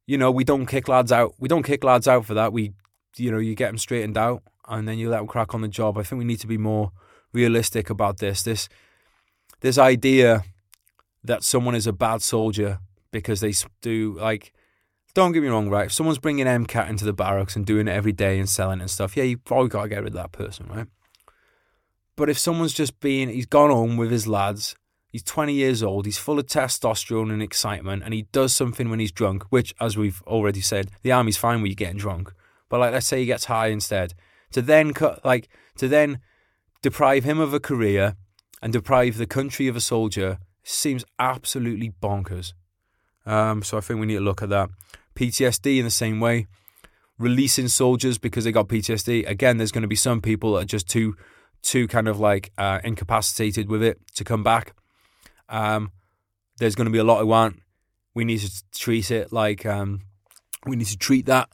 you 0.06 0.18
know, 0.18 0.32
we 0.32 0.42
don't 0.42 0.66
kick 0.66 0.88
lads 0.88 1.12
out. 1.12 1.34
We 1.38 1.46
don't 1.46 1.62
kick 1.62 1.84
lads 1.84 2.08
out 2.08 2.26
for 2.26 2.34
that. 2.34 2.52
We, 2.52 2.72
you 3.16 3.30
know, 3.30 3.38
you 3.38 3.54
get 3.54 3.68
them 3.68 3.78
straightened 3.78 4.18
out, 4.18 4.42
and 4.68 4.88
then 4.88 4.98
you 4.98 5.10
let 5.10 5.18
them 5.18 5.28
crack 5.28 5.54
on 5.54 5.60
the 5.60 5.68
job. 5.68 5.96
I 5.96 6.02
think 6.02 6.18
we 6.18 6.24
need 6.24 6.40
to 6.40 6.48
be 6.48 6.58
more 6.58 6.90
realistic 7.32 7.88
about 7.88 8.18
this. 8.18 8.42
This 8.42 8.68
this 9.60 9.78
idea 9.78 10.44
that 11.24 11.42
someone 11.42 11.74
is 11.74 11.86
a 11.86 11.92
bad 11.92 12.22
soldier 12.22 12.78
because 13.10 13.40
they 13.40 13.52
do 13.82 14.16
like 14.18 14.52
don't 15.14 15.32
get 15.32 15.42
me 15.42 15.48
wrong, 15.48 15.68
right? 15.68 15.86
If 15.86 15.92
someone's 15.92 16.18
bringing 16.18 16.46
MCAT 16.46 16.88
into 16.88 17.04
the 17.04 17.12
barracks 17.12 17.56
and 17.56 17.66
doing 17.66 17.88
it 17.88 17.92
every 17.92 18.12
day 18.12 18.38
and 18.38 18.48
selling 18.48 18.80
and 18.80 18.90
stuff, 18.90 19.16
yeah, 19.16 19.24
you 19.24 19.38
probably 19.38 19.68
got 19.68 19.82
to 19.82 19.88
get 19.88 19.98
rid 20.04 20.08
of 20.08 20.14
that 20.14 20.32
person, 20.32 20.68
right? 20.68 20.86
But 22.16 22.30
if 22.30 22.38
someone's 22.38 22.74
just 22.74 23.00
being, 23.00 23.28
he's 23.28 23.46
gone 23.46 23.70
home 23.70 23.96
with 23.96 24.10
his 24.10 24.28
lads, 24.28 24.76
he's 25.08 25.22
20 25.22 25.52
years 25.52 25.82
old, 25.82 26.06
he's 26.06 26.18
full 26.18 26.38
of 26.38 26.46
testosterone 26.46 27.32
and 27.32 27.42
excitement, 27.42 28.02
and 28.04 28.14
he 28.14 28.22
does 28.30 28.54
something 28.54 28.88
when 28.88 29.00
he's 29.00 29.10
drunk, 29.10 29.44
which, 29.50 29.74
as 29.80 29.96
we've 29.96 30.22
already 30.26 30.60
said, 30.60 30.90
the 31.02 31.12
army's 31.12 31.36
fine 31.36 31.60
with 31.60 31.70
you're 31.70 31.76
getting 31.76 31.98
drunk. 31.98 32.32
But 32.68 32.78
like, 32.80 32.92
let's 32.92 33.06
say 33.06 33.20
he 33.20 33.26
gets 33.26 33.46
high 33.46 33.68
instead. 33.68 34.14
To 34.52 34.62
then 34.62 34.92
cut, 34.92 35.24
like, 35.24 35.48
to 35.78 35.88
then 35.88 36.20
deprive 36.82 37.24
him 37.24 37.40
of 37.40 37.52
a 37.52 37.60
career 37.60 38.16
and 38.62 38.72
deprive 38.72 39.16
the 39.16 39.26
country 39.26 39.68
of 39.68 39.76
a 39.76 39.80
soldier 39.80 40.38
seems 40.62 41.04
absolutely 41.18 41.92
bonkers. 42.02 42.52
Um, 43.26 43.62
so 43.62 43.78
I 43.78 43.80
think 43.80 44.00
we 44.00 44.06
need 44.06 44.14
to 44.14 44.20
look 44.20 44.42
at 44.42 44.48
that. 44.50 44.70
PTSD 45.14 45.78
in 45.78 45.84
the 45.84 45.90
same 45.90 46.20
way. 46.20 46.46
Releasing 47.18 47.68
soldiers 47.68 48.18
because 48.18 48.44
they 48.44 48.52
got 48.52 48.68
PTSD. 48.68 49.28
Again, 49.28 49.58
there's 49.58 49.72
going 49.72 49.82
to 49.82 49.88
be 49.88 49.96
some 49.96 50.20
people 50.20 50.54
that 50.54 50.62
are 50.62 50.66
just 50.66 50.88
too, 50.88 51.16
too 51.62 51.86
kind 51.86 52.08
of 52.08 52.18
like 52.18 52.50
uh, 52.56 52.80
incapacitated 52.82 53.68
with 53.68 53.82
it 53.82 53.98
to 54.14 54.24
come 54.24 54.42
back. 54.42 54.74
Um, 55.48 55.92
there's 56.58 56.74
going 56.74 56.86
to 56.86 56.92
be 56.92 56.98
a 56.98 57.04
lot 57.04 57.20
who 57.20 57.32
aren't. 57.32 57.60
We 58.14 58.24
need 58.24 58.40
to 58.40 58.50
treat 58.72 59.10
it 59.10 59.32
like 59.32 59.66
um, 59.66 60.00
we 60.66 60.76
need 60.76 60.86
to 60.86 60.98
treat 60.98 61.26
that 61.26 61.48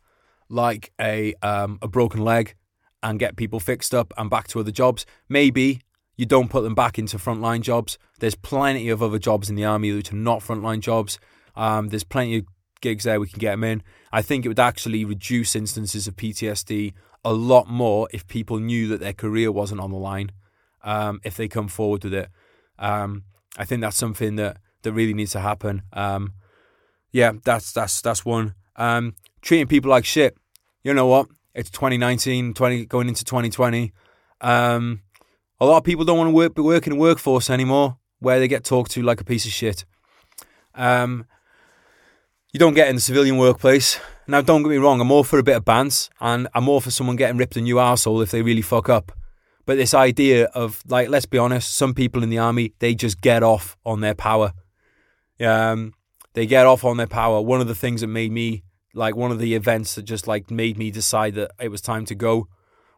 like 0.49 0.93
a 1.01 1.35
um, 1.43 1.79
a 1.83 1.89
broken 1.89 2.21
leg 2.21 2.55
and 3.03 3.19
get 3.19 3.37
people 3.37 3.61
fixed 3.61 3.95
up 3.95 4.13
and 4.17 4.31
back 4.31 4.49
to 4.49 4.61
other 4.61 4.71
jobs. 4.71 5.07
Maybe 5.29 5.81
you 6.17 6.27
don't 6.27 6.51
put 6.51 6.63
them 6.63 6.75
back 6.75 6.99
into 6.99 7.19
frontline 7.19 7.61
jobs. 7.61 7.99
There's 8.19 8.35
plenty 8.35 8.89
of 8.89 9.03
other 9.03 9.19
jobs 9.19 9.51
in 9.51 9.57
the 9.57 9.65
army 9.65 9.93
which 9.93 10.13
are 10.13 10.17
not 10.17 10.41
frontline 10.41 10.81
jobs. 10.81 11.19
Um, 11.55 11.89
there's 11.89 12.05
plenty 12.05 12.39
of 12.39 12.47
gigs 12.81 13.05
there 13.05 13.21
we 13.21 13.29
can 13.29 13.39
get 13.39 13.53
them 13.53 13.65
in. 13.65 13.83
I 14.13 14.23
think 14.23 14.45
it 14.45 14.49
would 14.49 14.61
actually 14.61 15.05
reduce 15.05 15.57
instances 15.57 16.07
of 16.07 16.17
PTSD 16.17 16.95
a 17.25 17.33
lot 17.33 17.69
more 17.69 18.09
if 18.13 18.27
people 18.29 18.59
knew 18.59 18.89
that 18.89 19.01
their 19.01 19.13
career 19.13 19.51
wasn't 19.51 19.81
on 19.81 19.91
the 19.91 19.99
line. 19.99 20.33
Um, 20.85 21.21
if 21.25 21.37
they 21.37 21.49
come 21.49 21.69
forward 21.69 22.05
with 22.05 22.15
it, 22.15 22.29
um, 22.79 23.25
I 23.59 23.65
think 23.65 23.81
that's 23.81 23.97
something 23.97 24.37
that 24.37 24.59
that 24.83 24.93
really 24.93 25.15
needs 25.15 25.33
to 25.33 25.41
happen. 25.41 25.83
Um, 25.93 26.35
yeah, 27.11 27.33
that's 27.45 27.73
that's 27.73 28.01
that's 28.01 28.25
one. 28.25 28.55
Um, 28.77 29.17
treating 29.43 29.67
people 29.67 29.91
like 29.91 30.05
shit. 30.05 30.37
You 30.85 30.95
know 30.95 31.07
what? 31.07 31.27
It's 31.55 31.71
2019, 31.71 32.55
20 32.55 32.87
going 32.87 33.09
into 33.09 33.25
2020. 33.25 33.93
Um, 34.43 35.01
a 35.61 35.67
lot 35.67 35.79
of 35.79 35.85
people 35.85 36.05
don't 36.05 36.19
want 36.19 36.29
to 36.29 36.35
work, 36.35 36.57
working 36.59 36.93
in 36.93 36.99
a 36.99 37.01
workforce 37.01 37.51
anymore 37.51 37.99
where 38.19 38.39
they 38.39 38.49
get 38.49 38.65
talked 38.65 38.91
to 38.93 39.03
like 39.03 39.21
a 39.21 39.25
piece 39.25 39.47
of 39.47 39.53
shit. 39.53 39.85
Um, 40.75 41.27
you 42.53 42.59
don't 42.59 42.75
get 42.75 42.89
in 42.89 42.95
the 42.95 43.01
civilian 43.01 43.39
workplace. 43.39 44.01
Now, 44.27 44.41
don't 44.41 44.63
get 44.63 44.71
me 44.71 44.77
wrong, 44.77 45.01
I'm 45.01 45.11
all 45.11 45.25
for 45.25 45.39
a 45.39 45.43
bit 45.43 45.57
of 45.57 45.65
bants 45.65 46.09
and 46.21 46.49
I'm 46.55 46.69
all 46.69 46.81
for 46.81 46.91
someone 46.91 47.17
getting 47.17 47.37
ripped 47.37 47.57
a 47.57 47.61
new 47.61 47.79
asshole 47.79 48.23
if 48.23 48.31
they 48.31 48.43
really 48.43 48.63
fuck 48.63 48.89
up. 48.89 49.13
But 49.67 49.77
this 49.77 49.95
idea 49.95 50.47
of, 50.47 50.83
like, 50.89 51.09
let's 51.09 51.27
be 51.27 51.39
honest, 51.39 51.77
some 51.77 51.93
people 51.93 52.23
in 52.23 52.31
the 52.31 52.39
army, 52.39 52.73
they 52.79 52.95
just 52.95 53.21
get 53.21 53.43
off 53.43 53.77
on 53.85 54.01
their 54.01 54.15
power. 54.15 54.53
Um, 55.41 55.95
they 56.35 56.47
get 56.47 56.67
off 56.67 56.85
on 56.85 56.97
their 56.97 57.07
power. 57.07 57.41
One 57.41 57.61
of 57.61 57.67
the 57.67 57.75
things 57.75 58.01
that 58.01 58.07
made 58.07 58.31
me, 58.31 58.63
like, 58.95 59.17
one 59.17 59.33
of 59.33 59.39
the 59.39 59.55
events 59.55 59.97
that 59.97 60.03
just, 60.03 60.29
like, 60.29 60.51
made 60.51 60.79
me 60.79 60.91
decide 60.93 61.35
that 61.35 61.51
it 61.61 61.69
was 61.69 61.81
time 61.81 62.05
to 62.07 62.15
go 62.15 62.49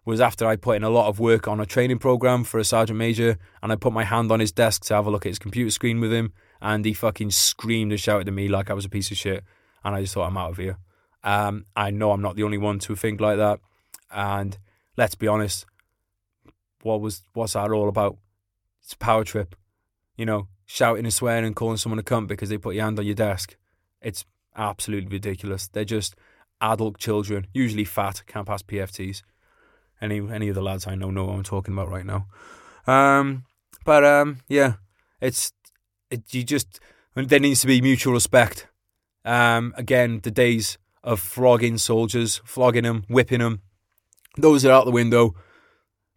was 0.09 0.23
after 0.23 0.47
I 0.47 0.57
put 0.57 0.77
in 0.77 0.85
a 0.85 0.89
lot 0.89 1.09
of 1.09 1.21
work 1.21 1.47
on 1.47 1.61
a 1.61 1.67
training 1.67 1.99
program 1.99 2.43
for 2.43 2.59
a 2.59 2.65
sergeant 2.65 2.99
major, 2.99 3.37
and 3.63 3.71
I 3.71 3.77
put 3.77 3.93
my 3.93 4.05
hand 4.05 4.33
on 4.33 4.41
his 4.41 4.51
desk 4.51 4.87
to 4.87 4.95
have 4.95 5.07
a 5.07 5.11
look 5.11 5.27
at 5.27 5.31
his 5.31 5.39
computer 5.39 5.71
screen 5.71 6.01
with 6.01 6.11
him, 6.11 6.33
and 6.63 6.83
he 6.87 6.95
fucking 6.95 7.31
screamed 7.31 7.93
and 7.93 8.01
shouted 8.01 8.27
at 8.27 8.33
me 8.33 8.49
like 8.49 8.71
I 8.71 8.73
was 8.73 8.87
a 8.87 8.89
piece 8.89 9.11
of 9.11 9.19
shit, 9.19 9.45
and 9.85 9.95
I 9.95 10.01
just 10.01 10.15
thought 10.15 10.27
I'm 10.27 10.39
out 10.39 10.53
of 10.53 10.57
here. 10.57 10.79
Um, 11.23 11.67
I 11.77 11.91
know 11.91 12.13
I'm 12.13 12.23
not 12.23 12.37
the 12.37 12.43
only 12.45 12.57
one 12.57 12.79
to 12.81 12.97
think 12.97 13.21
like 13.21 13.37
that, 13.37 13.61
and 14.11 14.57
let's 14.97 15.15
be 15.15 15.29
honest, 15.29 15.67
what 16.83 17.03
was 17.03 17.23
what's 17.35 17.53
that 17.53 17.71
all 17.71 17.91
about? 17.91 18.17
It's 18.83 18.95
a 18.95 18.97
power 18.97 19.25
trip, 19.25 19.55
you 20.17 20.25
know, 20.25 20.49
shouting 20.65 21.05
and 21.05 21.13
swearing 21.13 21.45
and 21.45 21.55
calling 21.55 21.77
someone 21.77 21.99
a 21.99 22.03
cunt 22.03 22.29
because 22.29 22.49
they 22.49 22.57
put 22.57 22.77
your 22.77 22.85
hand 22.85 22.99
on 22.99 23.05
your 23.05 23.15
desk. 23.15 23.59
It's 24.01 24.25
absolutely 24.57 25.11
ridiculous. 25.11 25.69
They're 25.69 25.85
just 25.85 26.17
adult 26.63 26.97
children, 26.97 27.47
usually 27.53 27.85
fat, 27.85 28.23
can't 28.27 28.47
pass 28.47 28.63
PFTs. 28.63 29.23
Any 30.01 30.20
any 30.30 30.49
of 30.49 30.55
the 30.55 30.62
lads 30.62 30.86
I 30.86 30.94
know 30.94 31.11
know 31.11 31.24
what 31.24 31.34
I'm 31.34 31.42
talking 31.42 31.74
about 31.74 31.90
right 31.90 32.07
now. 32.07 32.26
Um, 32.86 33.44
but 33.84 34.05
um, 34.05 34.38
yeah, 34.49 34.74
it's 35.20 35.53
it, 36.11 36.32
you 36.32 36.44
just 36.44 36.80
there 37.14 37.40
needs 37.40 37.61
to 37.62 37.66
be 37.66 37.80
mutual 37.80 38.12
respect. 38.12 38.68
Um, 39.24 39.74
again, 39.76 40.20
the 40.22 40.30
days 40.30 40.78
of 41.03 41.20
flogging 41.20 41.78
soldiers, 41.78 42.40
flogging 42.44 42.84
them, 42.84 43.05
whipping 43.09 43.40
them, 43.40 43.62
those 44.36 44.64
are 44.64 44.72
out 44.72 44.84
the 44.84 44.90
window. 44.90 45.34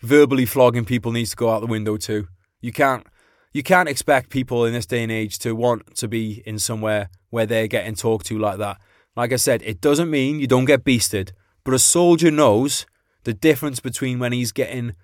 Verbally 0.01 0.45
flogging 0.45 0.85
people 0.85 1.11
needs 1.11 1.31
to 1.31 1.35
go 1.35 1.49
out 1.49 1.59
the 1.59 1.67
window 1.67 1.97
too. 1.97 2.27
You 2.59 2.71
can't 2.71 3.05
you 3.53 3.63
can't 3.63 3.89
expect 3.89 4.29
people 4.29 4.65
in 4.65 4.73
this 4.73 4.85
day 4.85 5.03
and 5.03 5.11
age 5.11 5.37
to 5.39 5.55
want 5.55 5.95
to 5.97 6.07
be 6.07 6.41
in 6.45 6.57
somewhere 6.57 7.09
where 7.29 7.45
they're 7.45 7.67
getting 7.67 7.95
talked 7.95 8.25
to 8.27 8.39
like 8.39 8.57
that. 8.59 8.77
Like 9.15 9.33
I 9.33 9.35
said, 9.35 9.61
it 9.63 9.81
doesn't 9.81 10.09
mean 10.09 10.39
you 10.39 10.47
don't 10.47 10.65
get 10.65 10.85
beasted, 10.85 11.31
but 11.63 11.73
a 11.73 11.79
soldier 11.79 12.31
knows 12.31 12.85
the 13.23 13.33
difference 13.33 13.79
between 13.79 14.19
when 14.19 14.31
he's 14.31 14.51
getting 14.51 14.95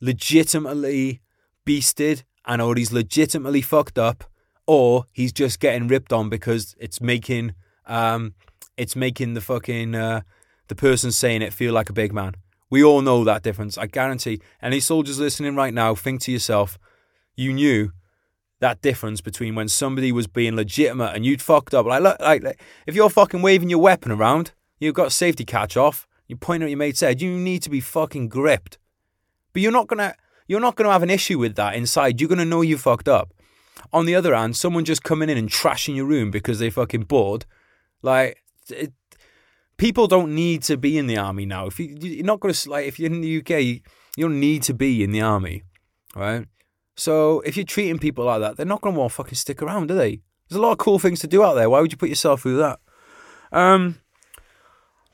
legitimately 0.00 1.20
beasted 1.66 2.22
and 2.44 2.62
or 2.62 2.74
he's 2.76 2.92
legitimately 2.92 3.62
fucked 3.62 3.98
up 3.98 4.24
or 4.66 5.04
he's 5.12 5.32
just 5.32 5.60
getting 5.60 5.88
ripped 5.88 6.12
on 6.12 6.28
because 6.28 6.74
it's 6.78 7.00
making 7.00 7.54
um, 7.86 8.34
it's 8.76 8.96
making 8.96 9.34
the 9.34 9.40
fucking 9.40 9.94
uh, 9.94 10.22
the 10.68 10.74
person 10.74 11.12
saying 11.12 11.42
it 11.42 11.52
feel 11.52 11.72
like 11.72 11.88
a 11.88 11.94
big 11.94 12.12
man. 12.12 12.34
We 12.68 12.82
all 12.82 13.00
know 13.00 13.22
that 13.24 13.42
difference. 13.42 13.78
I 13.78 13.86
guarantee. 13.86 14.40
Any 14.60 14.80
soldiers 14.80 15.20
listening 15.20 15.54
right 15.54 15.72
now, 15.72 15.94
think 15.94 16.20
to 16.22 16.32
yourself, 16.32 16.78
you 17.36 17.52
knew 17.52 17.92
that 18.60 18.80
difference 18.80 19.20
between 19.20 19.54
when 19.54 19.68
somebody 19.68 20.10
was 20.10 20.26
being 20.26 20.56
legitimate 20.56 21.14
and 21.14 21.24
you'd 21.24 21.42
fucked 21.42 21.74
up. 21.74 21.86
Like, 21.86 22.02
look, 22.02 22.18
like, 22.20 22.60
if 22.86 22.94
you're 22.94 23.10
fucking 23.10 23.42
waving 23.42 23.70
your 23.70 23.78
weapon 23.78 24.10
around, 24.10 24.52
you've 24.80 24.94
got 24.94 25.12
safety 25.12 25.44
catch 25.44 25.76
off. 25.76 26.08
You 26.28 26.36
point 26.36 26.62
at 26.62 26.68
your 26.68 26.78
mate's 26.78 27.00
head. 27.00 27.20
You 27.20 27.30
need 27.30 27.62
to 27.62 27.70
be 27.70 27.80
fucking 27.80 28.28
gripped. 28.28 28.78
But 29.52 29.62
you're 29.62 29.72
not 29.72 29.86
gonna 29.86 30.14
you're 30.48 30.60
not 30.60 30.76
gonna 30.76 30.92
have 30.92 31.02
an 31.02 31.10
issue 31.10 31.38
with 31.38 31.56
that 31.56 31.74
inside. 31.74 32.20
You're 32.20 32.28
gonna 32.28 32.44
know 32.44 32.62
you 32.62 32.76
fucked 32.76 33.08
up. 33.08 33.32
On 33.92 34.06
the 34.06 34.14
other 34.14 34.34
hand, 34.34 34.56
someone 34.56 34.84
just 34.84 35.02
coming 35.02 35.28
in 35.28 35.38
and 35.38 35.48
trashing 35.48 35.96
your 35.96 36.06
room 36.06 36.30
because 36.30 36.58
they 36.58 36.70
fucking 36.70 37.04
bored, 37.04 37.46
like 38.02 38.42
it, 38.70 38.92
people 39.76 40.06
don't 40.06 40.34
need 40.34 40.62
to 40.64 40.76
be 40.76 40.98
in 40.98 41.06
the 41.06 41.16
army 41.16 41.46
now. 41.46 41.66
If 41.66 41.78
you, 41.78 41.96
you're 42.00 42.24
not 42.24 42.40
gonna 42.40 42.54
like 42.66 42.86
if 42.86 42.98
you're 42.98 43.12
in 43.12 43.20
the 43.20 43.38
UK, 43.38 43.50
you, 43.62 43.80
don't 44.18 44.40
need 44.40 44.62
to 44.64 44.74
be 44.74 45.02
in 45.02 45.12
the 45.12 45.20
army, 45.20 45.62
right? 46.14 46.46
So 46.96 47.40
if 47.40 47.56
you're 47.56 47.66
treating 47.66 47.98
people 47.98 48.24
like 48.24 48.40
that, 48.40 48.56
they're 48.56 48.66
not 48.66 48.80
gonna 48.80 48.98
want 48.98 49.12
to 49.12 49.16
fucking 49.16 49.34
stick 49.34 49.62
around, 49.62 49.90
are 49.90 49.94
they? 49.94 50.20
There's 50.48 50.58
a 50.58 50.62
lot 50.62 50.72
of 50.72 50.78
cool 50.78 50.98
things 50.98 51.20
to 51.20 51.26
do 51.26 51.42
out 51.42 51.54
there. 51.54 51.68
Why 51.68 51.80
would 51.80 51.92
you 51.92 51.98
put 51.98 52.08
yourself 52.08 52.42
through 52.42 52.58
that? 52.58 52.78
Um, 53.52 54.00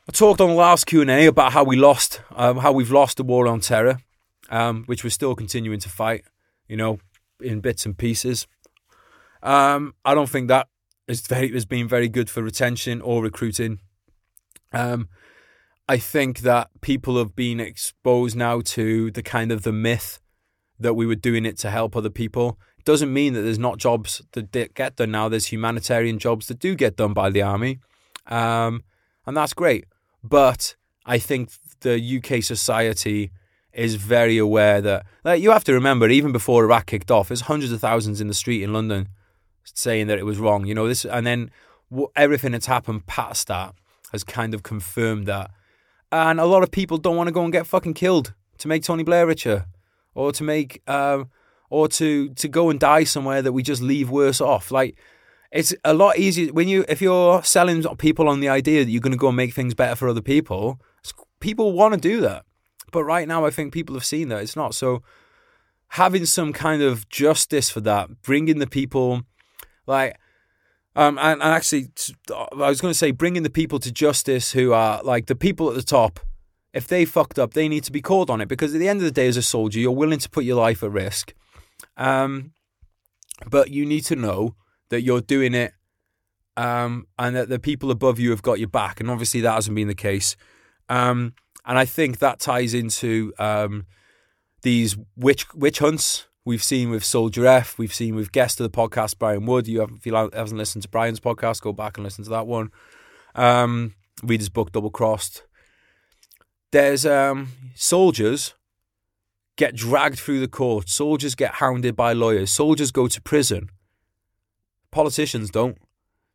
I 0.09 0.13
talked 0.13 0.41
on 0.41 0.49
the 0.49 0.55
last 0.55 0.87
Q 0.87 1.01
and 1.01 1.11
A 1.11 1.27
about 1.27 1.53
how 1.53 1.65
we 1.65 1.77
lost, 1.77 2.21
um, 2.35 2.59
how 2.59 2.73
we've 2.73 2.91
lost 2.91 3.19
the 3.19 3.23
war 3.23 3.47
on 3.47 3.61
terror, 3.61 3.99
um, 4.51 4.85
which 4.87 5.05
we're 5.05 5.11
still 5.11 5.35
continuing 5.35 5.81
to 5.81 5.89
fight. 5.89 6.25
You 6.69 6.77
know, 6.77 6.99
in 7.43 7.61
bits 7.61 7.85
and 7.85 7.97
pieces. 7.97 8.47
Um, 9.43 9.95
I 10.05 10.15
don't 10.15 10.29
think 10.29 10.49
that 10.49 10.69
is 11.09 11.21
very 11.27 11.53
has 11.53 11.65
been 11.65 11.89
very 11.89 12.09
good 12.09 12.31
for 12.31 12.43
retention 12.43 13.01
or 13.01 13.23
recruiting. 13.23 13.81
Um, 14.73 15.09
I 15.89 15.99
think 15.99 16.41
that 16.41 16.71
people 16.81 17.19
have 17.19 17.35
been 17.35 17.61
exposed 17.61 18.37
now 18.37 18.61
to 18.61 19.11
the 19.11 19.23
kind 19.23 19.53
of 19.53 19.63
the 19.63 19.73
myth 19.73 20.21
that 20.79 20.95
we 20.95 21.07
were 21.07 21.17
doing 21.17 21.45
it 21.45 21.59
to 21.59 21.71
help 21.71 21.97
other 21.97 22.11
people. 22.11 22.59
It 22.79 22.85
doesn't 22.85 23.13
mean 23.13 23.35
that 23.35 23.43
there's 23.43 23.59
not 23.59 23.79
jobs 23.79 24.23
that 24.33 24.53
get 24.75 24.97
done 24.97 25.11
now. 25.11 25.29
There's 25.29 25.47
humanitarian 25.47 26.19
jobs 26.19 26.47
that 26.47 26.59
do 26.59 26.75
get 26.75 26.97
done 26.97 27.13
by 27.13 27.31
the 27.31 27.43
army, 27.43 27.81
um, 28.27 28.83
and 29.27 29.37
that's 29.37 29.53
great. 29.53 29.85
But 30.23 30.77
I 31.05 31.19
think 31.19 31.51
the 31.81 31.99
UK 32.19 32.43
society 32.43 33.31
is 33.73 33.95
very 33.95 34.39
aware 34.39 34.81
that 34.81 35.07
like, 35.25 35.43
you 35.43 35.51
have 35.51 35.65
to 35.65 35.73
remember, 35.73 36.09
even 36.09 36.33
before 36.33 36.65
Iraq 36.65 36.87
kicked 36.87 37.11
off, 37.11 37.29
there's 37.29 37.43
hundreds 37.43 37.73
of 37.73 37.81
thousands 37.81 38.21
in 38.21 38.29
the 38.29 38.35
street 38.35 38.63
in 38.63 38.73
London 38.73 39.09
saying 39.65 40.07
that 40.09 40.19
it 40.19 40.25
was 40.25 40.39
wrong. 40.39 40.67
You 40.67 40.75
know 40.75 40.89
this, 40.89 41.05
and 41.05 41.27
then 41.27 41.51
everything 42.17 42.53
that's 42.53 42.67
happened 42.67 43.07
past 43.07 43.49
that 43.49 43.75
has 44.13 44.25
kind 44.25 44.55
of 44.55 44.63
confirmed 44.63 45.27
that. 45.27 45.51
And 46.11 46.39
a 46.39 46.45
lot 46.45 46.63
of 46.63 46.71
people 46.71 46.99
don't 46.99 47.17
want 47.17 47.29
to 47.29 47.33
go 47.33 47.43
and 47.43 47.53
get 47.53 47.67
fucking 47.67 47.95
killed 47.95 48.35
to 48.59 48.69
make 48.69 48.83
Tony 48.83 49.03
Blair 49.03 49.27
richer, 49.27 49.67
or 50.15 50.33
to 50.33 50.45
make, 50.45 50.83
um, 50.89 51.31
or 51.71 51.89
to 51.89 52.29
to 52.35 52.49
go 52.49 52.69
and 52.69 52.79
die 52.79 53.05
somewhere 53.05 53.41
that 53.41 53.53
we 53.53 53.63
just 53.63 53.81
leave 53.81 54.11
worse 54.11 54.41
off. 54.41 54.71
Like 54.71 54.99
it's 55.53 55.75
a 55.85 55.95
lot 55.95 56.19
easier 56.19 56.53
when 56.53 56.69
you 56.69 56.85
if 56.89 57.03
you're 57.03 57.43
selling 57.45 57.83
people 57.97 58.29
on 58.29 58.41
the 58.41 58.49
idea 58.49 58.85
that 58.85 58.91
you're 58.91 59.01
going 59.01 59.13
to 59.13 59.19
go 59.19 59.29
and 59.29 59.37
make 59.37 59.55
things 59.55 59.75
better 59.75 59.95
for 59.95 60.09
other 60.09 60.23
people. 60.23 60.81
People 61.41 61.73
want 61.73 61.95
to 61.95 62.01
do 62.01 62.21
that, 62.21 62.45
but 62.93 63.05
right 63.05 63.27
now 63.27 63.45
I 63.45 63.51
think 63.51 63.73
people 63.73 63.95
have 63.95 64.05
seen 64.05 64.29
that 64.29 64.43
it's 64.43 64.57
not. 64.57 64.75
So 64.75 65.03
having 65.89 66.25
some 66.25 66.53
kind 66.53 66.83
of 66.83 67.09
justice 67.09 67.69
for 67.69 67.81
that, 67.81 68.23
bringing 68.23 68.59
the 68.59 68.67
people 68.67 69.23
like 69.87 70.17
um, 70.95 71.19
and, 71.19 71.43
and 71.43 71.53
actually, 71.53 71.89
I 72.31 72.69
was 72.69 72.81
going 72.81 72.93
to 72.93 72.99
say, 72.99 73.13
bringing 73.13 73.45
the 73.45 73.51
people 73.51 73.79
to 73.79 73.91
justice 73.91 74.53
who 74.53 74.73
are 74.73 75.03
like 75.03 75.27
the 75.27 75.35
people 75.35 75.69
at 75.71 75.75
the 75.75 75.83
top. 75.83 76.21
If 76.75 76.87
they 76.87 77.05
fucked 77.05 77.39
up, 77.39 77.53
they 77.53 77.69
need 77.69 77.85
to 77.85 77.93
be 77.93 78.01
called 78.01 78.31
on 78.31 78.41
it 78.41 78.49
because 78.49 78.75
at 78.75 78.79
the 78.79 78.89
end 78.89 79.01
of 79.01 79.05
the 79.05 79.11
day, 79.11 79.27
as 79.27 79.37
a 79.37 79.43
soldier, 79.43 79.79
you're 79.79 79.91
willing 79.91 80.19
to 80.19 80.31
put 80.31 80.45
your 80.45 80.57
life 80.57 80.83
at 80.83 80.91
risk. 80.91 81.35
Um, 81.97 82.53
but 83.51 83.71
you 83.71 83.85
need 83.85 84.05
to 84.07 84.17
know 84.17 84.55
that 84.93 85.03
you're 85.03 85.21
doing 85.21 85.53
it, 85.53 85.73
um, 86.57 87.07
and 87.19 87.35
that 87.35 87.49
the 87.49 87.59
people 87.59 87.91
above 87.91 88.21
you 88.21 88.31
have 88.31 88.43
got 88.43 88.61
your 88.61 88.69
back. 88.69 89.01
And 89.01 89.11
obviously, 89.11 89.41
that 89.41 89.55
hasn't 89.55 89.75
been 89.75 89.89
the 89.89 89.95
case. 89.95 90.37
Um, 90.89 91.35
and 91.67 91.77
I 91.77 91.85
think 91.85 92.19
that 92.19 92.39
ties 92.39 92.73
into 92.73 93.33
um, 93.39 93.87
these 94.63 94.97
witch 95.17 95.53
witch 95.55 95.81
hunts 95.81 96.27
We've 96.45 96.63
seen 96.63 96.91
with 96.91 97.05
Soldier 97.05 97.47
F, 97.47 97.79
we've 97.79 97.95
seen 97.95 98.17
with 98.17 98.33
guest 98.33 98.59
of 98.59 98.65
the 98.65 98.77
podcast 98.77 99.17
Brian 99.17 99.47
Wood. 99.47 99.69
You 99.69 99.79
haven't, 99.79 99.99
if 99.99 100.07
you 100.07 100.15
haven't 100.15 100.59
listened 100.59 100.83
to 100.83 100.89
Brian's 100.89 101.21
podcast, 101.21 101.61
go 101.61 101.73
back 101.73 101.97
and 101.97 102.05
listen 102.05 102.25
to 102.25 102.31
that 102.31 102.49
one. 102.49 102.73
Um, 103.37 103.95
read 104.25 104.41
his 104.41 104.49
book 104.49 104.73
Double 104.73 104.91
Crossed. 104.91 105.45
There's 106.73 107.07
um, 107.07 107.53
soldiers 107.77 108.55
get 109.57 109.77
dragged 109.77 110.19
through 110.19 110.41
the 110.41 110.49
court. 110.49 110.89
Soldiers 110.89 111.37
get 111.37 111.55
hounded 111.55 111.95
by 111.95 112.13
lawyers. 112.13 112.51
Soldiers 112.51 112.91
go 112.91 113.07
to 113.07 113.23
prison. 113.23 113.69
Politicians 114.93 115.51
don't. 115.51 115.79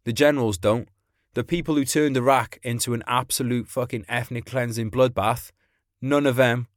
The 0.03 0.11
generals 0.11 0.57
don't. 0.57 0.89
The 1.35 1.43
people 1.43 1.75
who 1.75 1.85
turned 1.85 2.17
Iraq 2.17 2.57
into 2.63 2.93
an 2.93 3.03
absolute 3.07 3.67
fucking 3.67 4.05
ethnic 4.09 4.45
cleansing 4.45 4.91
bloodbath, 4.91 5.51
none 6.01 6.25
of 6.25 6.35
them 6.35 6.67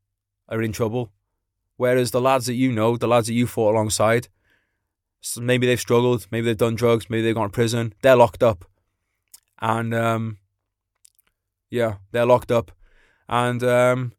are 0.48 0.62
in 0.62 0.72
trouble. 0.72 1.10
Whereas 1.76 2.10
the 2.10 2.20
lads 2.20 2.44
that 2.46 2.54
you 2.54 2.70
know, 2.70 2.98
the 2.98 3.08
lads 3.08 3.28
that 3.28 3.32
you 3.32 3.46
fought 3.46 3.72
alongside, 3.72 4.28
maybe 5.40 5.66
they've 5.66 5.80
struggled, 5.80 6.26
maybe 6.30 6.44
they've 6.44 6.56
done 6.56 6.74
drugs, 6.74 7.08
maybe 7.08 7.22
they've 7.22 7.34
gone 7.34 7.48
to 7.48 7.52
prison, 7.52 7.94
they're 8.02 8.16
locked 8.16 8.42
up. 8.42 8.66
And 9.62 9.94
um, 9.94 10.36
yeah, 11.70 11.94
they're 12.12 12.26
locked 12.26 12.52
up. 12.52 12.72
And 13.26 13.64
um, 13.64 14.12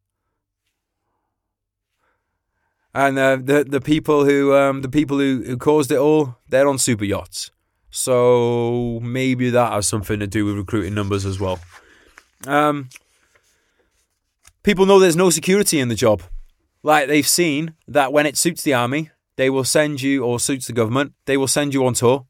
and 2.94 3.18
uh, 3.18 3.38
the 3.38 3.64
the 3.64 3.82
people 3.82 4.26
who 4.26 4.54
um, 4.56 4.82
the 4.82 4.90
people 4.90 5.18
who, 5.18 5.44
who 5.46 5.58
caused 5.58 5.92
it 5.92 5.98
all, 5.98 6.38
they're 6.50 6.68
on 6.68 6.78
super 6.78 7.06
yachts. 7.06 7.52
So 7.90 9.00
maybe 9.02 9.50
that 9.50 9.74
has 9.74 9.88
something 9.88 10.20
to 10.20 10.28
do 10.28 10.46
with 10.46 10.56
recruiting 10.56 10.94
numbers 10.94 11.26
as 11.26 11.40
well. 11.40 11.60
Um, 12.48 12.90
people 14.64 14.86
know 14.86 15.00
there's 15.00 15.16
no 15.16 15.30
security 15.30 15.80
in 15.80 15.90
the 15.90 15.96
job. 15.96 16.22
Like 16.84 17.08
they've 17.08 17.28
seen 17.28 17.76
that 17.88 18.14
when 18.14 18.26
it 18.26 18.38
suits 18.38 18.64
the 18.64 18.74
army, 18.74 19.12
they 19.36 19.50
will 19.50 19.64
send 19.64 20.02
you, 20.02 20.24
or 20.24 20.40
suits 20.40 20.68
the 20.68 20.74
government, 20.74 21.14
they 21.26 21.38
will 21.38 21.48
send 21.48 21.74
you 21.74 21.86
on 21.86 21.94
tour. 21.94 22.26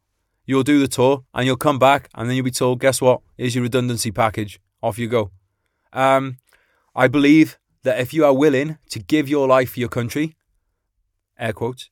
You'll 0.45 0.63
do 0.63 0.79
the 0.79 0.87
tour 0.87 1.23
and 1.33 1.45
you'll 1.45 1.57
come 1.57 1.79
back 1.79 2.09
and 2.15 2.27
then 2.27 2.35
you'll 2.35 2.43
be 2.43 2.51
told, 2.51 2.79
guess 2.79 2.99
what? 2.99 3.21
Here's 3.37 3.55
your 3.55 3.63
redundancy 3.63 4.11
package. 4.11 4.59
Off 4.81 4.97
you 4.97 5.07
go. 5.07 5.31
Um, 5.93 6.37
I 6.95 7.07
believe 7.07 7.59
that 7.83 7.99
if 7.99 8.13
you 8.13 8.25
are 8.25 8.33
willing 8.33 8.77
to 8.89 8.99
give 8.99 9.29
your 9.29 9.47
life 9.47 9.73
for 9.73 9.79
your 9.79 9.89
country, 9.89 10.35
air 11.41 11.53
quotes, 11.53 11.89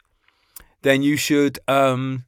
then 0.84 1.02
you 1.02 1.18
should 1.18 1.60
um, 1.68 2.26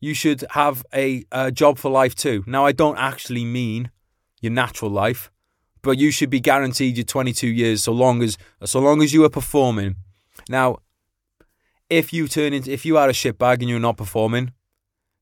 you 0.00 0.12
should 0.12 0.44
have 0.50 0.84
a, 0.92 1.24
a 1.32 1.50
job 1.50 1.78
for 1.78 1.90
life 1.90 2.14
too. 2.14 2.44
Now, 2.46 2.66
I 2.66 2.72
don't 2.72 2.98
actually 2.98 3.44
mean 3.44 3.90
your 4.42 4.52
natural 4.52 4.90
life 4.90 5.30
but 5.86 5.98
you 5.98 6.10
should 6.10 6.30
be 6.30 6.40
guaranteed 6.40 6.96
your 6.96 7.04
22 7.04 7.46
years 7.46 7.84
so 7.84 7.92
long 7.92 8.20
as 8.20 8.36
so 8.64 8.80
long 8.80 9.00
as 9.02 9.14
you 9.14 9.24
are 9.24 9.30
performing. 9.30 9.94
Now, 10.48 10.78
if 11.88 12.12
you 12.12 12.26
turn 12.26 12.52
into 12.52 12.72
if 12.72 12.84
you 12.84 12.98
are 12.98 13.08
a 13.08 13.12
shitbag 13.12 13.60
and 13.60 13.68
you're 13.68 13.78
not 13.78 13.96
performing, 13.96 14.52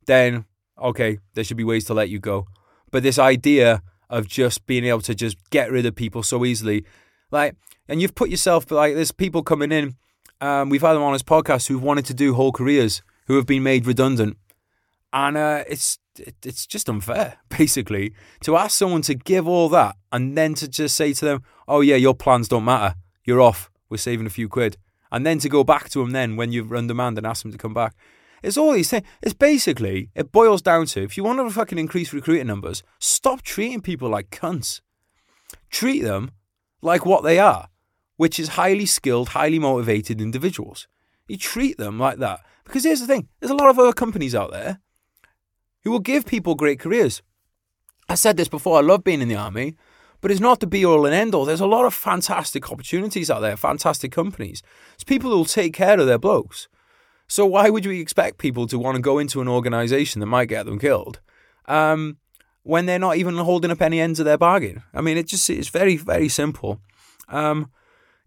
then 0.06 0.46
okay, 0.80 1.18
there 1.34 1.44
should 1.44 1.58
be 1.58 1.64
ways 1.64 1.84
to 1.84 1.94
let 1.94 2.08
you 2.08 2.18
go. 2.18 2.46
But 2.90 3.02
this 3.02 3.18
idea 3.18 3.82
of 4.08 4.26
just 4.26 4.64
being 4.64 4.86
able 4.86 5.02
to 5.02 5.14
just 5.14 5.36
get 5.50 5.70
rid 5.70 5.84
of 5.84 5.94
people 5.94 6.22
so 6.22 6.46
easily, 6.46 6.86
like, 7.30 7.56
and 7.86 8.00
you've 8.00 8.14
put 8.14 8.30
yourself 8.30 8.70
like 8.70 8.94
there's 8.94 9.12
people 9.12 9.42
coming 9.42 9.70
in. 9.70 9.96
Um, 10.40 10.68
we've 10.68 10.82
had 10.82 10.94
them 10.94 11.02
on 11.02 11.12
this 11.12 11.22
podcast 11.22 11.68
who've 11.68 11.82
wanted 11.82 12.04
to 12.06 12.14
do 12.14 12.34
whole 12.34 12.52
careers 12.52 13.02
who 13.26 13.36
have 13.36 13.46
been 13.46 13.62
made 13.62 13.86
redundant, 13.86 14.36
and 15.12 15.36
uh, 15.36 15.64
it's 15.68 15.98
it's 16.42 16.66
just 16.66 16.88
unfair, 16.88 17.38
basically, 17.48 18.14
to 18.40 18.56
ask 18.56 18.76
someone 18.76 19.02
to 19.02 19.14
give 19.14 19.48
all 19.48 19.68
that 19.70 19.96
and 20.12 20.36
then 20.36 20.54
to 20.54 20.68
just 20.68 20.96
say 20.96 21.12
to 21.14 21.24
them, 21.24 21.42
"Oh 21.66 21.80
yeah, 21.80 21.96
your 21.96 22.14
plans 22.14 22.48
don't 22.48 22.64
matter. 22.64 22.96
You're 23.24 23.40
off. 23.40 23.70
We're 23.88 23.96
saving 23.96 24.26
a 24.26 24.30
few 24.30 24.48
quid," 24.48 24.76
and 25.10 25.24
then 25.24 25.38
to 25.38 25.48
go 25.48 25.64
back 25.64 25.88
to 25.90 26.00
them 26.00 26.10
then 26.10 26.36
when 26.36 26.52
you've 26.52 26.70
run 26.70 26.86
demand 26.86 27.18
and 27.18 27.26
ask 27.26 27.42
them 27.42 27.52
to 27.52 27.58
come 27.58 27.74
back. 27.74 27.94
It's 28.42 28.58
all 28.58 28.72
these 28.72 28.90
things. 28.90 29.06
It's 29.22 29.32
basically 29.32 30.10
it 30.14 30.30
boils 30.30 30.60
down 30.60 30.84
to 30.86 31.02
if 31.02 31.16
you 31.16 31.24
want 31.24 31.38
to 31.38 31.50
fucking 31.50 31.78
increase 31.78 32.12
recruiting 32.12 32.46
numbers, 32.46 32.82
stop 32.98 33.40
treating 33.40 33.80
people 33.80 34.10
like 34.10 34.30
cunts. 34.30 34.82
Treat 35.70 36.02
them 36.02 36.32
like 36.82 37.06
what 37.06 37.24
they 37.24 37.38
are, 37.38 37.68
which 38.16 38.38
is 38.38 38.48
highly 38.50 38.86
skilled, 38.86 39.30
highly 39.30 39.58
motivated 39.58 40.20
individuals. 40.20 40.86
You 41.28 41.36
treat 41.36 41.78
them 41.78 41.98
like 41.98 42.18
that 42.18 42.40
because 42.64 42.84
here's 42.84 43.00
the 43.00 43.06
thing: 43.06 43.28
there's 43.40 43.50
a 43.50 43.56
lot 43.56 43.70
of 43.70 43.78
other 43.78 43.92
companies 43.92 44.34
out 44.34 44.50
there 44.50 44.80
who 45.82 45.90
will 45.90 46.00
give 46.00 46.26
people 46.26 46.54
great 46.54 46.80
careers. 46.80 47.22
I 48.08 48.14
said 48.14 48.36
this 48.36 48.48
before, 48.48 48.78
I 48.78 48.82
love 48.82 49.04
being 49.04 49.22
in 49.22 49.28
the 49.28 49.36
army, 49.36 49.76
but 50.20 50.30
it's 50.30 50.40
not 50.40 50.60
the 50.60 50.66
be 50.66 50.84
all 50.84 51.06
and 51.06 51.14
end 51.14 51.34
all. 51.34 51.44
There's 51.44 51.60
a 51.60 51.66
lot 51.66 51.86
of 51.86 51.94
fantastic 51.94 52.70
opportunities 52.70 53.30
out 53.30 53.40
there, 53.40 53.56
fantastic 53.56 54.12
companies. 54.12 54.62
It's 54.94 55.04
people 55.04 55.30
who 55.30 55.38
will 55.38 55.44
take 55.44 55.72
care 55.72 55.98
of 55.98 56.06
their 56.06 56.18
blokes. 56.18 56.68
So 57.26 57.46
why 57.46 57.70
would 57.70 57.86
we 57.86 58.00
expect 58.00 58.38
people 58.38 58.66
to 58.66 58.78
want 58.78 58.96
to 58.96 59.02
go 59.02 59.18
into 59.18 59.40
an 59.40 59.48
organisation 59.48 60.20
that 60.20 60.26
might 60.26 60.48
get 60.48 60.66
them 60.66 60.78
killed? 60.78 61.20
Um, 61.66 62.18
when 62.62 62.86
they're 62.86 62.98
not 62.98 63.16
even 63.16 63.36
holding 63.36 63.70
up 63.70 63.82
any 63.82 64.00
ends 64.00 64.18
of 64.18 64.26
their 64.26 64.38
bargain. 64.38 64.82
I 64.92 65.00
mean, 65.00 65.16
it 65.16 65.26
just 65.26 65.48
it's 65.48 65.68
very 65.68 65.96
very 65.96 66.28
simple. 66.28 66.80
Um, 67.28 67.70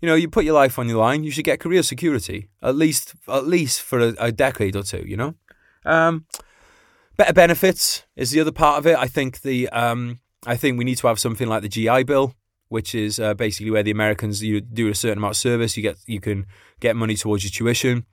you 0.01 0.07
know, 0.07 0.15
you 0.15 0.29
put 0.29 0.45
your 0.45 0.53
life 0.53 0.77
on 0.77 0.87
your 0.87 0.99
line. 0.99 1.23
You 1.23 1.31
should 1.31 1.45
get 1.45 1.59
career 1.59 1.83
security 1.83 2.49
at 2.61 2.75
least 2.75 3.15
at 3.27 3.47
least 3.47 3.81
for 3.81 3.99
a, 3.99 4.13
a 4.19 4.31
decade 4.31 4.75
or 4.75 4.83
two. 4.83 5.03
You 5.05 5.17
know, 5.17 5.35
um, 5.85 6.25
better 7.17 7.33
benefits 7.33 8.03
is 8.15 8.31
the 8.31 8.39
other 8.39 8.51
part 8.51 8.77
of 8.77 8.87
it. 8.87 8.97
I 8.97 9.07
think 9.07 9.41
the 9.41 9.69
um, 9.69 10.19
I 10.45 10.55
think 10.55 10.77
we 10.77 10.85
need 10.85 10.97
to 10.99 11.07
have 11.07 11.19
something 11.19 11.47
like 11.47 11.63
the 11.63 11.69
GI 11.69 12.03
Bill, 12.03 12.33
which 12.69 12.93
is 12.93 13.19
uh, 13.19 13.33
basically 13.33 13.71
where 13.71 13.83
the 13.83 13.91
Americans 13.91 14.43
you 14.43 14.61
do 14.61 14.87
a 14.89 14.95
certain 14.95 15.17
amount 15.17 15.33
of 15.33 15.37
service, 15.37 15.75
you 15.75 15.83
get 15.83 15.97
you 16.05 16.19
can 16.19 16.45
get 16.79 16.95
money 16.95 17.15
towards 17.15 17.43
your 17.43 17.51
tuition. 17.51 18.05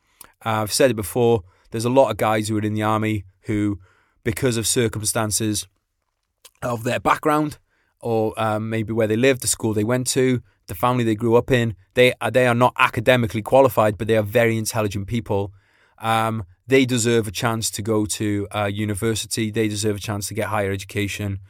Uh, 0.45 0.63
I've 0.63 0.73
said 0.73 0.91
it 0.91 0.95
before. 0.95 1.43
There's 1.71 1.85
a 1.85 1.91
lot 1.91 2.11
of 2.11 2.17
guys 2.17 2.49
who 2.49 2.57
are 2.57 2.63
in 2.63 2.75
the 2.75 2.83
army 2.83 3.25
who, 3.43 3.81
because 4.23 4.57
of 4.57 4.67
circumstances 4.67 5.67
of 6.63 6.85
their 6.85 7.01
background 7.01 7.59
or 8.05 8.35
um, 8.37 8.69
maybe 8.69 8.93
where 8.93 9.07
they 9.07 9.17
live, 9.17 9.41
the 9.41 9.47
school 9.47 9.73
they 9.73 9.83
went 9.83 10.07
to, 10.07 10.43
the 10.67 10.75
family 10.75 11.05
they 11.05 11.15
grew 11.15 11.37
up 11.37 11.51
in, 11.51 11.75
they 11.95 12.13
are, 12.21 12.31
they 12.31 12.47
are 12.47 12.55
not 12.55 12.75
academically 12.79 13.41
qualified, 13.41 13.97
but 13.97 14.07
they 14.07 14.17
are 14.17 14.23
very 14.23 14.59
intelligent 14.59 15.07
people. 15.07 15.55
Um, 15.99 16.45
they 16.67 16.85
deserve 16.85 17.27
a 17.27 17.31
chance 17.31 17.71
to 17.71 17.81
go 17.81 18.05
to 18.05 18.47
uh, 18.55 18.67
university. 18.67 19.51
They 19.51 19.69
deserve 19.69 19.97
a 19.97 20.01
chance 20.01 20.29
to 20.29 20.35
get 20.35 20.49
higher 20.49 20.71
education. 20.71 21.41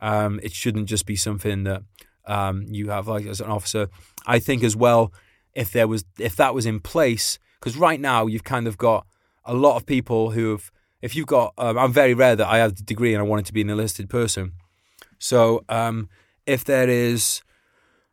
Um, 0.00 0.40
it 0.42 0.52
shouldn't 0.52 0.86
just 0.86 1.06
be 1.06 1.14
something 1.14 1.62
that 1.62 1.84
um, 2.26 2.64
you 2.68 2.90
have 2.90 3.06
like 3.06 3.26
as 3.26 3.40
an 3.40 3.48
officer. 3.48 3.88
I 4.26 4.40
think 4.40 4.64
as 4.64 4.74
well, 4.74 5.12
if 5.54 5.70
there 5.70 5.86
was 5.86 6.04
if 6.18 6.34
that 6.36 6.54
was 6.54 6.66
in 6.66 6.80
place, 6.80 7.38
because 7.60 7.76
right 7.76 8.00
now 8.00 8.26
you've 8.26 8.44
kind 8.44 8.66
of 8.66 8.76
got 8.76 9.06
a 9.44 9.54
lot 9.54 9.76
of 9.76 9.86
people 9.86 10.32
who 10.32 10.50
have. 10.50 10.72
If 11.02 11.16
you've 11.16 11.26
got, 11.26 11.54
um, 11.56 11.78
I'm 11.78 11.94
very 11.94 12.12
rare 12.12 12.36
that 12.36 12.46
I 12.46 12.58
have 12.58 12.76
the 12.76 12.82
degree 12.82 13.14
and 13.14 13.22
I 13.22 13.24
wanted 13.24 13.46
to 13.46 13.54
be 13.54 13.62
an 13.62 13.70
enlisted 13.70 14.10
person. 14.10 14.52
So 15.20 15.64
um, 15.68 16.08
if 16.46 16.64
there 16.64 16.88
is, 16.88 17.42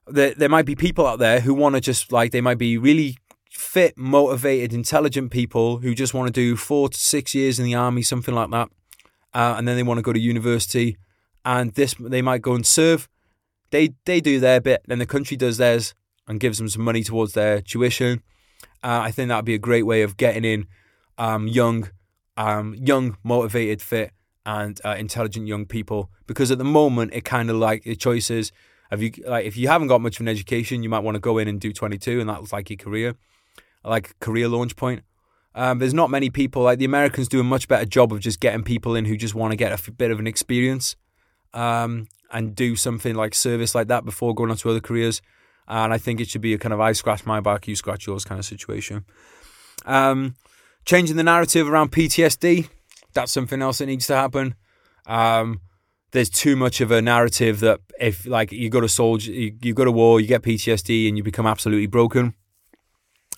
there, 0.05 0.35
there 0.35 0.49
might 0.49 0.65
be 0.65 0.75
people 0.75 1.07
out 1.07 1.17
there 1.17 1.39
who 1.39 1.55
want 1.55 1.73
to 1.75 1.81
just 1.81 2.11
like 2.11 2.31
they 2.31 2.41
might 2.41 2.59
be 2.59 2.77
really 2.77 3.17
fit, 3.49 3.97
motivated, 3.97 4.73
intelligent 4.73 5.31
people 5.31 5.79
who 5.79 5.95
just 5.95 6.13
want 6.13 6.27
to 6.27 6.33
do 6.33 6.55
four 6.55 6.89
to 6.89 6.97
six 6.97 7.33
years 7.33 7.57
in 7.57 7.65
the 7.65 7.73
army, 7.73 8.03
something 8.03 8.35
like 8.35 8.51
that, 8.51 8.69
uh, 9.33 9.55
and 9.57 9.67
then 9.67 9.75
they 9.75 9.83
want 9.83 9.97
to 9.97 10.03
go 10.03 10.13
to 10.13 10.19
university, 10.19 10.97
and 11.43 11.73
this 11.73 11.95
they 11.99 12.21
might 12.21 12.41
go 12.41 12.53
and 12.53 12.65
serve. 12.65 13.09
They 13.71 13.95
they 14.05 14.21
do 14.21 14.39
their 14.39 14.61
bit, 14.61 14.83
then 14.85 14.99
the 14.99 15.05
country 15.05 15.37
does 15.37 15.57
theirs 15.57 15.95
and 16.27 16.39
gives 16.39 16.57
them 16.57 16.69
some 16.69 16.83
money 16.83 17.03
towards 17.03 17.33
their 17.33 17.61
tuition. 17.61 18.21
Uh, 18.83 18.99
I 19.03 19.11
think 19.11 19.29
that'd 19.29 19.45
be 19.45 19.55
a 19.55 19.59
great 19.59 19.85
way 19.85 20.01
of 20.01 20.17
getting 20.17 20.43
in 20.43 20.67
um, 21.17 21.47
young, 21.47 21.89
um, 22.35 22.75
young, 22.75 23.17
motivated, 23.23 23.81
fit, 23.81 24.11
and 24.47 24.79
uh, 24.85 24.95
intelligent 24.97 25.45
young 25.45 25.65
people. 25.65 26.09
Because 26.25 26.49
at 26.49 26.57
the 26.57 26.63
moment, 26.63 27.13
it 27.13 27.25
kind 27.25 27.51
of 27.51 27.57
like 27.57 27.83
the 27.83 27.95
choices. 27.95 28.51
If 28.89 29.01
you 29.01 29.11
like, 29.27 29.45
if 29.45 29.57
you 29.57 29.67
haven't 29.67 29.89
got 29.89 30.01
much 30.01 30.15
of 30.15 30.21
an 30.21 30.29
education, 30.29 30.81
you 30.81 30.89
might 30.89 31.03
want 31.03 31.15
to 31.15 31.19
go 31.19 31.37
in 31.37 31.47
and 31.49 31.59
do 31.59 31.73
22, 31.73 32.21
and 32.21 32.29
that's 32.29 32.53
like 32.53 32.69
your 32.69 32.77
career, 32.77 33.15
like 33.83 34.17
career 34.19 34.47
launch 34.47 34.75
point. 34.75 35.03
Um, 35.53 35.79
there's 35.79 35.93
not 35.93 36.09
many 36.09 36.29
people 36.29 36.63
like 36.63 36.79
the 36.79 36.85
Americans 36.85 37.27
do 37.27 37.39
a 37.39 37.43
much 37.43 37.67
better 37.67 37.85
job 37.85 38.13
of 38.13 38.21
just 38.21 38.39
getting 38.39 38.63
people 38.63 38.95
in 38.95 39.05
who 39.05 39.17
just 39.17 39.35
want 39.35 39.51
to 39.51 39.57
get 39.57 39.71
a 39.71 39.73
f- 39.73 39.89
bit 39.97 40.11
of 40.11 40.19
an 40.19 40.27
experience 40.27 40.95
um, 41.53 42.07
and 42.31 42.55
do 42.55 42.75
something 42.75 43.15
like 43.15 43.33
service 43.33 43.73
like 43.73 43.87
that 43.87 44.05
before 44.05 44.35
going 44.35 44.51
on 44.51 44.57
to 44.57 44.69
other 44.69 44.79
careers. 44.79 45.21
And 45.67 45.91
I 45.91 45.97
think 45.97 46.21
it 46.21 46.29
should 46.29 46.41
be 46.41 46.53
a 46.53 46.57
kind 46.57 46.73
of 46.73 46.79
I 46.79 46.93
scratch 46.93 47.25
my 47.25 47.41
back, 47.41 47.67
you 47.67 47.75
scratch 47.75 48.07
yours 48.07 48.23
kind 48.23 48.39
of 48.39 48.45
situation. 48.45 49.03
Um, 49.85 50.35
changing 50.85 51.17
the 51.17 51.23
narrative 51.23 51.67
around 51.67 51.91
PTSD, 51.91 52.69
that's 53.17 53.31
something 53.31 53.63
else 53.63 53.79
that 53.79 53.87
needs 53.87 54.05
to 54.05 54.15
happen. 54.15 54.53
Um, 55.07 55.61
there's 56.11 56.29
too 56.29 56.55
much 56.55 56.81
of 56.81 56.91
a 56.91 57.01
narrative 57.01 57.61
that 57.61 57.79
if 57.99 58.27
like 58.27 58.51
you 58.51 58.69
go 58.69 58.79
to 58.79 58.87
soldier, 58.87 59.31
you, 59.31 59.57
you 59.61 59.73
go 59.73 59.85
to 59.85 59.91
war, 59.91 60.21
you 60.21 60.27
get 60.27 60.43
PTSD, 60.43 61.07
and 61.07 61.17
you 61.17 61.23
become 61.23 61.47
absolutely 61.47 61.87
broken, 61.87 62.35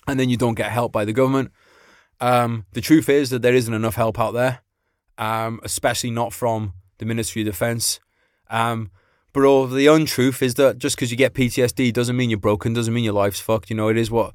and 0.06 0.20
then 0.20 0.28
you 0.28 0.36
don't 0.36 0.54
get 0.54 0.70
help 0.70 0.92
by 0.92 1.06
the 1.06 1.14
government. 1.14 1.50
Um, 2.20 2.66
the 2.72 2.82
truth 2.82 3.08
is 3.08 3.30
that 3.30 3.40
there 3.40 3.54
isn't 3.54 3.72
enough 3.72 3.94
help 3.94 4.20
out 4.20 4.32
there, 4.32 4.60
um, 5.16 5.60
especially 5.64 6.10
not 6.10 6.34
from 6.34 6.74
the 6.98 7.06
Ministry 7.06 7.40
of 7.40 7.46
Defence. 7.46 8.00
Um, 8.50 8.90
but 9.32 9.44
all 9.44 9.66
the 9.66 9.86
untruth 9.86 10.42
is 10.42 10.54
that 10.56 10.76
just 10.76 10.96
because 10.96 11.10
you 11.10 11.16
get 11.16 11.32
PTSD 11.32 11.90
doesn't 11.94 12.16
mean 12.16 12.28
you're 12.28 12.38
broken, 12.38 12.74
doesn't 12.74 12.92
mean 12.92 13.04
your 13.04 13.14
life's 13.14 13.40
fucked. 13.40 13.70
You 13.70 13.76
know, 13.76 13.88
it 13.88 13.96
is 13.96 14.10
what 14.10 14.34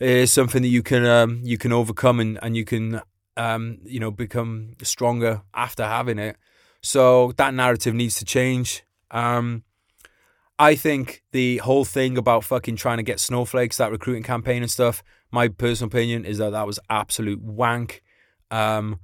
it 0.00 0.08
is 0.08 0.32
something 0.32 0.62
that 0.62 0.68
you 0.68 0.82
can 0.82 1.04
um, 1.04 1.42
you 1.44 1.58
can 1.58 1.72
overcome 1.72 2.20
and, 2.20 2.38
and 2.42 2.56
you 2.56 2.64
can 2.64 3.02
um, 3.38 3.78
you 3.84 4.00
know 4.00 4.10
become 4.10 4.74
stronger 4.82 5.42
after 5.54 5.84
having 5.84 6.18
it. 6.18 6.36
So 6.82 7.32
that 7.38 7.54
narrative 7.54 7.94
needs 7.94 8.16
to 8.16 8.24
change. 8.24 8.84
Um, 9.10 9.64
I 10.58 10.74
think 10.74 11.22
the 11.30 11.58
whole 11.58 11.84
thing 11.84 12.18
about 12.18 12.44
fucking 12.44 12.76
trying 12.76 12.96
to 12.96 13.04
get 13.04 13.20
snowflakes, 13.20 13.76
that 13.76 13.92
recruiting 13.92 14.24
campaign 14.24 14.62
and 14.62 14.70
stuff, 14.70 15.04
my 15.30 15.48
personal 15.48 15.86
opinion 15.86 16.24
is 16.24 16.38
that 16.38 16.50
that 16.50 16.66
was 16.66 16.80
absolute 16.90 17.40
wank. 17.40 18.02
Um, 18.50 18.98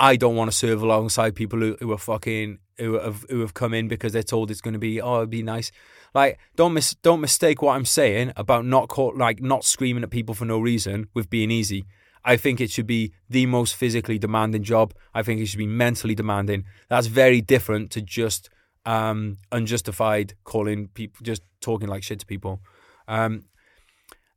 I 0.00 0.16
don't 0.16 0.34
want 0.34 0.50
to 0.50 0.56
serve 0.56 0.82
alongside 0.82 1.36
people 1.36 1.60
who, 1.60 1.76
who 1.80 1.92
are 1.92 1.98
fucking 1.98 2.58
who 2.78 2.98
have 2.98 3.24
who 3.30 3.40
have 3.40 3.54
come 3.54 3.72
in 3.72 3.88
because 3.88 4.12
they're 4.12 4.22
told 4.22 4.50
it's 4.50 4.60
going 4.60 4.74
to 4.74 4.80
be 4.80 5.00
oh 5.00 5.18
it'd 5.18 5.30
be 5.30 5.42
nice. 5.42 5.70
Like 6.12 6.38
don't 6.56 6.74
mis 6.74 6.94
don't 7.02 7.20
mistake 7.20 7.62
what 7.62 7.76
I'm 7.76 7.84
saying 7.84 8.32
about 8.36 8.66
not 8.66 8.88
caught 8.88 9.16
like 9.16 9.40
not 9.40 9.64
screaming 9.64 10.02
at 10.02 10.10
people 10.10 10.34
for 10.34 10.44
no 10.44 10.58
reason 10.58 11.08
with 11.14 11.30
being 11.30 11.50
easy. 11.50 11.86
I 12.26 12.36
think 12.36 12.60
it 12.60 12.70
should 12.70 12.88
be 12.88 13.12
the 13.30 13.46
most 13.46 13.76
physically 13.76 14.18
demanding 14.18 14.64
job. 14.64 14.92
I 15.14 15.22
think 15.22 15.40
it 15.40 15.46
should 15.46 15.58
be 15.58 15.66
mentally 15.66 16.16
demanding. 16.16 16.64
That's 16.88 17.06
very 17.06 17.40
different 17.40 17.92
to 17.92 18.02
just 18.02 18.50
um, 18.84 19.38
unjustified 19.52 20.34
calling 20.42 20.88
people, 20.88 21.22
just 21.22 21.42
talking 21.60 21.88
like 21.88 22.02
shit 22.02 22.18
to 22.18 22.26
people. 22.26 22.60
Um, 23.06 23.44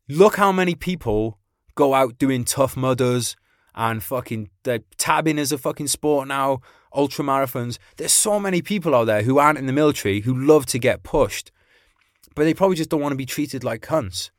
look 0.07 0.35
how 0.35 0.51
many 0.51 0.75
people 0.75 1.39
go 1.73 1.95
out 1.95 2.19
doing 2.19 2.45
tough 2.45 2.77
mudders 2.77 3.35
and 3.73 4.03
fucking 4.03 4.49
tabbing 4.97 5.39
is 5.39 5.51
a 5.51 5.57
fucking 5.57 5.87
sport 5.87 6.27
now. 6.27 6.59
Ultra 6.93 7.25
marathons. 7.25 7.79
There's 7.97 8.13
so 8.13 8.39
many 8.39 8.61
people 8.61 8.93
out 8.93 9.05
there 9.05 9.23
who 9.23 9.39
aren't 9.39 9.57
in 9.57 9.65
the 9.65 9.73
military 9.73 10.21
who 10.21 10.35
love 10.35 10.67
to 10.67 10.79
get 10.79 11.01
pushed, 11.01 11.51
but 12.35 12.43
they 12.43 12.53
probably 12.53 12.75
just 12.75 12.91
don't 12.91 13.01
want 13.01 13.13
to 13.13 13.17
be 13.17 13.25
treated 13.25 13.63
like 13.63 13.81
cunts. 13.81 14.29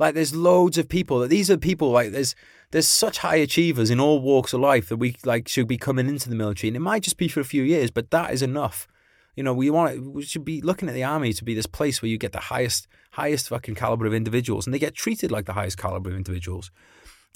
Like 0.00 0.14
there's 0.14 0.34
loads 0.34 0.78
of 0.78 0.88
people 0.88 1.18
that 1.20 1.28
these 1.28 1.50
are 1.50 1.58
people 1.58 1.90
like 1.90 2.10
there's 2.10 2.34
there's 2.70 2.88
such 2.88 3.18
high 3.18 3.36
achievers 3.36 3.90
in 3.90 4.00
all 4.00 4.18
walks 4.20 4.54
of 4.54 4.60
life 4.60 4.88
that 4.88 4.96
we 4.96 5.14
like 5.26 5.46
should 5.46 5.68
be 5.68 5.76
coming 5.76 6.08
into 6.08 6.30
the 6.30 6.34
military, 6.34 6.68
and 6.68 6.76
it 6.76 6.80
might 6.80 7.02
just 7.02 7.18
be 7.18 7.28
for 7.28 7.40
a 7.40 7.44
few 7.44 7.62
years, 7.62 7.90
but 7.90 8.10
that 8.10 8.32
is 8.32 8.40
enough. 8.40 8.88
You 9.36 9.42
know, 9.42 9.52
we 9.52 9.68
want 9.68 10.14
we 10.14 10.22
should 10.22 10.44
be 10.44 10.62
looking 10.62 10.88
at 10.88 10.94
the 10.94 11.04
army 11.04 11.34
to 11.34 11.44
be 11.44 11.54
this 11.54 11.66
place 11.66 12.00
where 12.00 12.08
you 12.08 12.16
get 12.16 12.32
the 12.32 12.40
highest 12.40 12.88
highest 13.12 13.50
fucking 13.50 13.74
caliber 13.74 14.06
of 14.06 14.14
individuals, 14.14 14.66
and 14.66 14.72
they 14.72 14.78
get 14.78 14.94
treated 14.94 15.30
like 15.30 15.44
the 15.44 15.52
highest 15.52 15.76
caliber 15.76 16.08
of 16.08 16.16
individuals. 16.16 16.70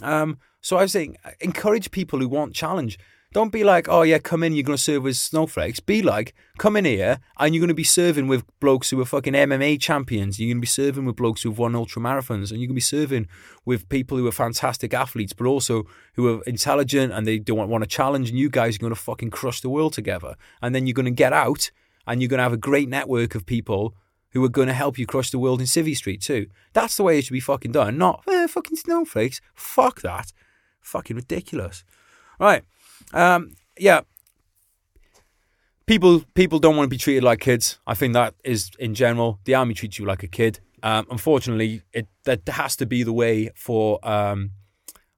Um, 0.02 0.38
so 0.62 0.78
I 0.78 0.82
was 0.82 0.92
saying, 0.92 1.18
encourage 1.40 1.90
people 1.90 2.18
who 2.18 2.28
want 2.28 2.54
challenge. 2.54 2.98
Don't 3.34 3.50
be 3.50 3.64
like, 3.64 3.88
oh 3.88 4.02
yeah, 4.02 4.18
come 4.18 4.44
in, 4.44 4.52
you're 4.54 4.62
going 4.62 4.76
to 4.76 4.82
serve 4.82 5.02
with 5.02 5.16
snowflakes. 5.16 5.80
Be 5.80 6.02
like, 6.02 6.36
come 6.56 6.76
in 6.76 6.84
here 6.84 7.18
and 7.36 7.52
you're 7.52 7.60
going 7.60 7.66
to 7.66 7.74
be 7.74 7.82
serving 7.82 8.28
with 8.28 8.44
blokes 8.60 8.90
who 8.90 9.00
are 9.00 9.04
fucking 9.04 9.32
MMA 9.32 9.80
champions. 9.80 10.38
You're 10.38 10.50
going 10.50 10.58
to 10.58 10.60
be 10.60 10.68
serving 10.68 11.04
with 11.04 11.16
blokes 11.16 11.42
who've 11.42 11.58
won 11.58 11.74
ultra 11.74 12.00
marathons 12.00 12.52
and 12.52 12.60
you're 12.60 12.68
going 12.68 12.68
to 12.68 12.74
be 12.74 12.80
serving 12.80 13.26
with 13.64 13.88
people 13.88 14.16
who 14.16 14.28
are 14.28 14.32
fantastic 14.32 14.94
athletes, 14.94 15.32
but 15.32 15.48
also 15.48 15.82
who 16.14 16.32
are 16.32 16.44
intelligent 16.44 17.12
and 17.12 17.26
they 17.26 17.40
don't 17.40 17.68
want 17.68 17.82
to 17.82 17.88
challenge. 17.88 18.30
And 18.30 18.38
you 18.38 18.48
guys 18.48 18.76
are 18.76 18.78
going 18.78 18.94
to 18.94 19.00
fucking 19.00 19.30
crush 19.30 19.60
the 19.60 19.68
world 19.68 19.94
together. 19.94 20.36
And 20.62 20.72
then 20.72 20.86
you're 20.86 20.94
going 20.94 21.04
to 21.06 21.10
get 21.10 21.32
out 21.32 21.72
and 22.06 22.22
you're 22.22 22.28
going 22.28 22.38
to 22.38 22.44
have 22.44 22.52
a 22.52 22.56
great 22.56 22.88
network 22.88 23.34
of 23.34 23.46
people 23.46 23.96
who 24.30 24.44
are 24.44 24.48
going 24.48 24.68
to 24.68 24.74
help 24.74 24.96
you 24.96 25.06
crush 25.06 25.30
the 25.32 25.40
world 25.40 25.58
in 25.58 25.66
Civvy 25.66 25.96
Street 25.96 26.20
too. 26.20 26.46
That's 26.72 26.96
the 26.96 27.02
way 27.02 27.18
it 27.18 27.24
should 27.24 27.32
be 27.32 27.40
fucking 27.40 27.72
done. 27.72 27.98
Not 27.98 28.22
eh, 28.30 28.46
fucking 28.46 28.76
snowflakes. 28.76 29.40
Fuck 29.54 30.02
that. 30.02 30.32
Fucking 30.80 31.16
ridiculous. 31.16 31.82
Right. 32.38 32.62
Um, 33.12 33.54
yeah. 33.78 34.00
People 35.86 36.24
people 36.34 36.58
don't 36.58 36.76
want 36.76 36.86
to 36.86 36.90
be 36.90 36.98
treated 36.98 37.22
like 37.22 37.40
kids. 37.40 37.78
I 37.86 37.94
think 37.94 38.14
that 38.14 38.34
is 38.42 38.70
in 38.78 38.94
general. 38.94 39.38
The 39.44 39.54
army 39.54 39.74
treats 39.74 39.98
you 39.98 40.06
like 40.06 40.22
a 40.22 40.28
kid. 40.28 40.60
Um, 40.82 41.06
unfortunately, 41.10 41.82
it 41.92 42.06
that 42.24 42.48
has 42.48 42.76
to 42.76 42.86
be 42.86 43.02
the 43.02 43.12
way 43.12 43.50
for 43.54 43.98
um, 44.02 44.52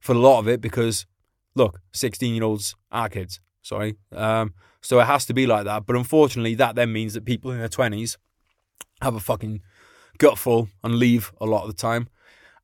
for 0.00 0.12
a 0.12 0.18
lot 0.18 0.40
of 0.40 0.48
it 0.48 0.60
because 0.60 1.06
look, 1.54 1.80
sixteen 1.92 2.34
year 2.34 2.44
olds 2.44 2.74
are 2.90 3.08
kids. 3.08 3.40
Sorry, 3.62 3.96
um, 4.12 4.54
so 4.80 4.98
it 4.98 5.04
has 5.04 5.24
to 5.26 5.34
be 5.34 5.46
like 5.46 5.64
that. 5.66 5.86
But 5.86 5.94
unfortunately, 5.96 6.56
that 6.56 6.74
then 6.74 6.92
means 6.92 7.14
that 7.14 7.24
people 7.24 7.52
in 7.52 7.58
their 7.58 7.68
twenties 7.68 8.18
have 9.02 9.14
a 9.14 9.20
fucking 9.20 9.60
gutful 10.18 10.68
and 10.82 10.96
leave 10.96 11.32
a 11.40 11.46
lot 11.46 11.62
of 11.62 11.68
the 11.68 11.80
time. 11.80 12.08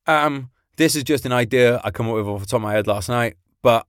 Um, 0.06 0.50
this 0.76 0.96
is 0.96 1.04
just 1.04 1.24
an 1.24 1.32
idea 1.32 1.80
I 1.84 1.90
come 1.90 2.08
up 2.08 2.14
with 2.14 2.26
off 2.26 2.40
the 2.40 2.46
top 2.46 2.58
of 2.58 2.62
my 2.62 2.72
head 2.72 2.86
last 2.86 3.08
night, 3.08 3.36
but 3.62 3.86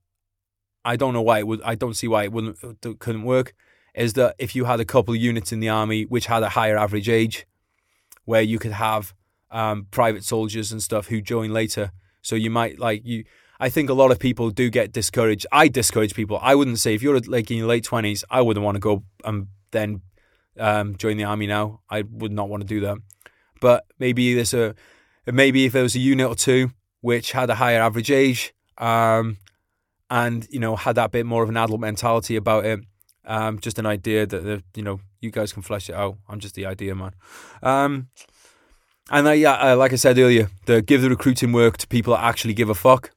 I 0.84 0.96
don't 0.96 1.14
know 1.14 1.22
why 1.22 1.38
it 1.38 1.46
would. 1.46 1.62
I 1.62 1.74
don't 1.74 1.94
see 1.94 2.08
why 2.08 2.24
it 2.24 2.32
wouldn't 2.32 2.58
it 2.62 2.98
couldn't 2.98 3.24
work. 3.24 3.54
Is 3.94 4.14
that 4.14 4.34
if 4.38 4.56
you 4.56 4.64
had 4.64 4.80
a 4.80 4.84
couple 4.84 5.14
of 5.14 5.20
units 5.20 5.52
in 5.52 5.60
the 5.60 5.68
army 5.68 6.04
which 6.04 6.26
had 6.26 6.42
a 6.42 6.50
higher 6.50 6.76
average 6.76 7.08
age, 7.08 7.46
where 8.24 8.42
you 8.42 8.58
could 8.58 8.72
have 8.72 9.14
um, 9.50 9.86
private 9.90 10.24
soldiers 10.24 10.72
and 10.72 10.82
stuff 10.82 11.06
who 11.08 11.20
join 11.20 11.52
later. 11.52 11.92
So 12.22 12.36
you 12.36 12.50
might 12.50 12.78
like 12.78 13.02
you. 13.04 13.24
I 13.60 13.68
think 13.68 13.88
a 13.88 13.94
lot 13.94 14.10
of 14.10 14.18
people 14.18 14.50
do 14.50 14.68
get 14.68 14.92
discouraged. 14.92 15.46
I 15.52 15.68
discourage 15.68 16.14
people. 16.14 16.38
I 16.42 16.54
wouldn't 16.54 16.80
say 16.80 16.94
if 16.94 17.02
you're 17.02 17.20
like 17.20 17.50
in 17.50 17.58
your 17.58 17.68
late 17.68 17.84
twenties, 17.84 18.24
I 18.28 18.40
wouldn't 18.40 18.64
want 18.64 18.76
to 18.76 18.80
go 18.80 19.04
and 19.24 19.46
then 19.70 20.02
um, 20.58 20.96
join 20.96 21.16
the 21.16 21.24
army 21.24 21.46
now. 21.46 21.80
I 21.88 22.02
would 22.02 22.32
not 22.32 22.48
want 22.48 22.62
to 22.62 22.66
do 22.66 22.80
that. 22.80 22.98
But 23.60 23.86
maybe 23.98 24.34
there's 24.34 24.54
a 24.54 24.74
maybe 25.26 25.66
if 25.66 25.72
there 25.72 25.82
was 25.82 25.94
a 25.94 26.00
unit 26.00 26.28
or 26.28 26.34
two 26.34 26.70
which 27.00 27.32
had 27.32 27.50
a 27.50 27.54
higher 27.54 27.80
average 27.80 28.10
age, 28.10 28.54
um, 28.78 29.36
and 30.14 30.46
you 30.48 30.60
know 30.60 30.76
had 30.76 30.94
that 30.94 31.10
bit 31.10 31.26
more 31.26 31.42
of 31.42 31.48
an 31.48 31.56
adult 31.56 31.80
mentality 31.80 32.36
about 32.36 32.64
it. 32.64 32.80
Um, 33.26 33.58
just 33.58 33.78
an 33.80 33.86
idea 33.86 34.26
that 34.26 34.44
the, 34.44 34.62
you 34.76 34.82
know 34.82 35.00
you 35.20 35.32
guys 35.32 35.52
can 35.52 35.62
flesh 35.62 35.90
it 35.90 35.94
out. 35.94 36.16
I'm 36.28 36.38
just 36.38 36.54
the 36.54 36.66
idea 36.66 36.94
man. 36.94 37.14
Um, 37.62 38.08
and 39.10 39.26
uh, 39.26 39.32
yeah, 39.32 39.54
uh, 39.54 39.76
like 39.76 39.92
I 39.92 39.96
said 39.96 40.16
earlier, 40.16 40.50
the 40.66 40.82
give 40.82 41.02
the 41.02 41.10
recruiting 41.10 41.52
work 41.52 41.78
to 41.78 41.88
people 41.88 42.14
that 42.14 42.22
actually 42.22 42.54
give 42.54 42.70
a 42.70 42.74
fuck. 42.74 43.10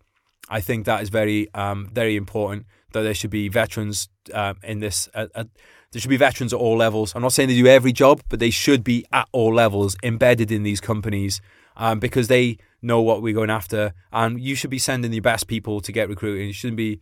I 0.50 0.60
think 0.60 0.86
that 0.86 1.04
is 1.04 1.10
very, 1.10 1.54
um, 1.54 1.90
very 1.94 2.16
important. 2.16 2.66
That 2.94 3.02
there 3.02 3.14
should 3.14 3.30
be 3.30 3.48
veterans 3.48 4.10
uh, 4.34 4.56
in 4.64 4.80
this. 4.80 5.08
Uh, 5.14 5.28
uh, 5.36 5.44
there 5.92 6.02
should 6.02 6.10
be 6.10 6.18
veterans 6.18 6.52
at 6.52 6.60
all 6.60 6.78
levels. 6.78 7.14
I'm 7.16 7.22
not 7.22 7.34
saying 7.34 7.50
they 7.50 7.56
do 7.56 7.68
every 7.68 7.94
job, 7.94 8.22
but 8.28 8.40
they 8.40 8.50
should 8.50 8.84
be 8.84 9.06
at 9.14 9.28
all 9.32 9.54
levels, 9.54 9.96
embedded 10.04 10.52
in 10.52 10.64
these 10.64 10.82
companies, 10.82 11.42
um, 11.76 12.00
because 12.00 12.28
they 12.28 12.58
know 12.82 13.02
what 13.02 13.22
we're 13.22 13.34
going 13.34 13.50
after. 13.50 13.94
And 14.12 14.40
you 14.40 14.56
should 14.56 14.70
be 14.70 14.80
sending 14.80 15.14
your 15.14 15.22
best 15.22 15.48
people 15.48 15.82
to 15.82 15.92
get 15.92 16.10
recruited. 16.10 16.48
You 16.48 16.54
shouldn't 16.54 16.78
be. 16.78 17.00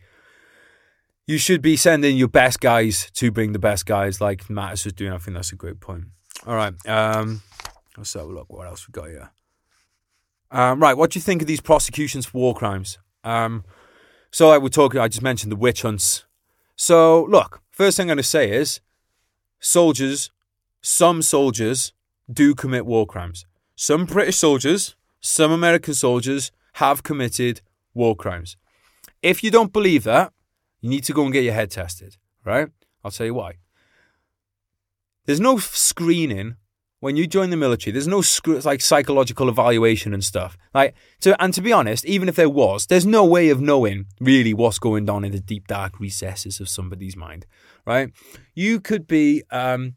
You 1.26 1.38
should 1.38 1.60
be 1.60 1.76
sending 1.76 2.16
your 2.16 2.28
best 2.28 2.60
guys 2.60 3.10
to 3.14 3.32
bring 3.32 3.52
the 3.52 3.58
best 3.58 3.84
guys, 3.84 4.20
like 4.20 4.48
Matt 4.48 4.74
is 4.74 4.92
doing. 4.92 5.12
I 5.12 5.18
think 5.18 5.36
that's 5.36 5.52
a 5.52 5.56
great 5.56 5.80
point. 5.80 6.04
All 6.46 6.54
right. 6.54 6.72
Um, 6.86 7.42
let's 7.96 8.12
have 8.14 8.26
a 8.26 8.32
look. 8.32 8.52
What 8.52 8.68
else 8.68 8.86
we 8.86 8.92
got 8.92 9.08
here? 9.08 9.30
Um, 10.52 10.80
right. 10.80 10.96
What 10.96 11.10
do 11.10 11.18
you 11.18 11.22
think 11.22 11.42
of 11.42 11.48
these 11.48 11.60
prosecutions 11.60 12.26
for 12.26 12.38
war 12.38 12.54
crimes? 12.54 12.98
Um, 13.24 13.64
so 14.30 14.50
I 14.50 14.58
would 14.58 14.72
talk. 14.72 14.94
I 14.94 15.08
just 15.08 15.22
mentioned 15.22 15.50
the 15.50 15.56
witch 15.56 15.82
hunts. 15.82 16.24
So 16.76 17.24
look, 17.24 17.60
first 17.70 17.96
thing 17.96 18.04
I'm 18.04 18.08
going 18.08 18.18
to 18.18 18.22
say 18.22 18.52
is, 18.52 18.80
soldiers, 19.58 20.30
some 20.80 21.22
soldiers 21.22 21.92
do 22.30 22.54
commit 22.54 22.86
war 22.86 23.06
crimes. 23.06 23.46
Some 23.74 24.04
British 24.04 24.36
soldiers, 24.36 24.94
some 25.26 25.50
American 25.50 25.94
soldiers 25.94 26.52
have 26.74 27.02
committed 27.02 27.60
war 27.94 28.14
crimes. 28.14 28.56
If 29.22 29.42
you 29.42 29.50
don't 29.50 29.72
believe 29.72 30.04
that, 30.04 30.32
you 30.80 30.88
need 30.88 31.04
to 31.04 31.12
go 31.12 31.24
and 31.24 31.32
get 31.32 31.44
your 31.44 31.54
head 31.54 31.70
tested. 31.70 32.16
Right? 32.44 32.68
I'll 33.04 33.10
tell 33.10 33.26
you 33.26 33.34
why. 33.34 33.54
There's 35.24 35.40
no 35.40 35.58
screening 35.58 36.56
when 37.00 37.16
you 37.16 37.26
join 37.26 37.50
the 37.50 37.56
military, 37.56 37.92
there's 37.92 38.08
no 38.08 38.22
like 38.64 38.80
psychological 38.80 39.48
evaluation 39.48 40.14
and 40.14 40.24
stuff. 40.24 40.56
Like, 40.72 40.94
to, 41.20 41.40
and 41.42 41.52
to 41.54 41.60
be 41.60 41.72
honest, 41.72 42.04
even 42.06 42.28
if 42.28 42.36
there 42.36 42.48
was, 42.48 42.86
there's 42.86 43.04
no 43.04 43.24
way 43.24 43.50
of 43.50 43.60
knowing 43.60 44.06
really 44.20 44.54
what's 44.54 44.78
going 44.78 45.10
on 45.10 45.24
in 45.24 45.32
the 45.32 45.40
deep 45.40 45.66
dark 45.66 46.00
recesses 46.00 46.58
of 46.58 46.68
somebody's 46.68 47.16
mind, 47.16 47.46
right? 47.84 48.10
You 48.54 48.80
could 48.80 49.06
be, 49.06 49.42
um, 49.50 49.96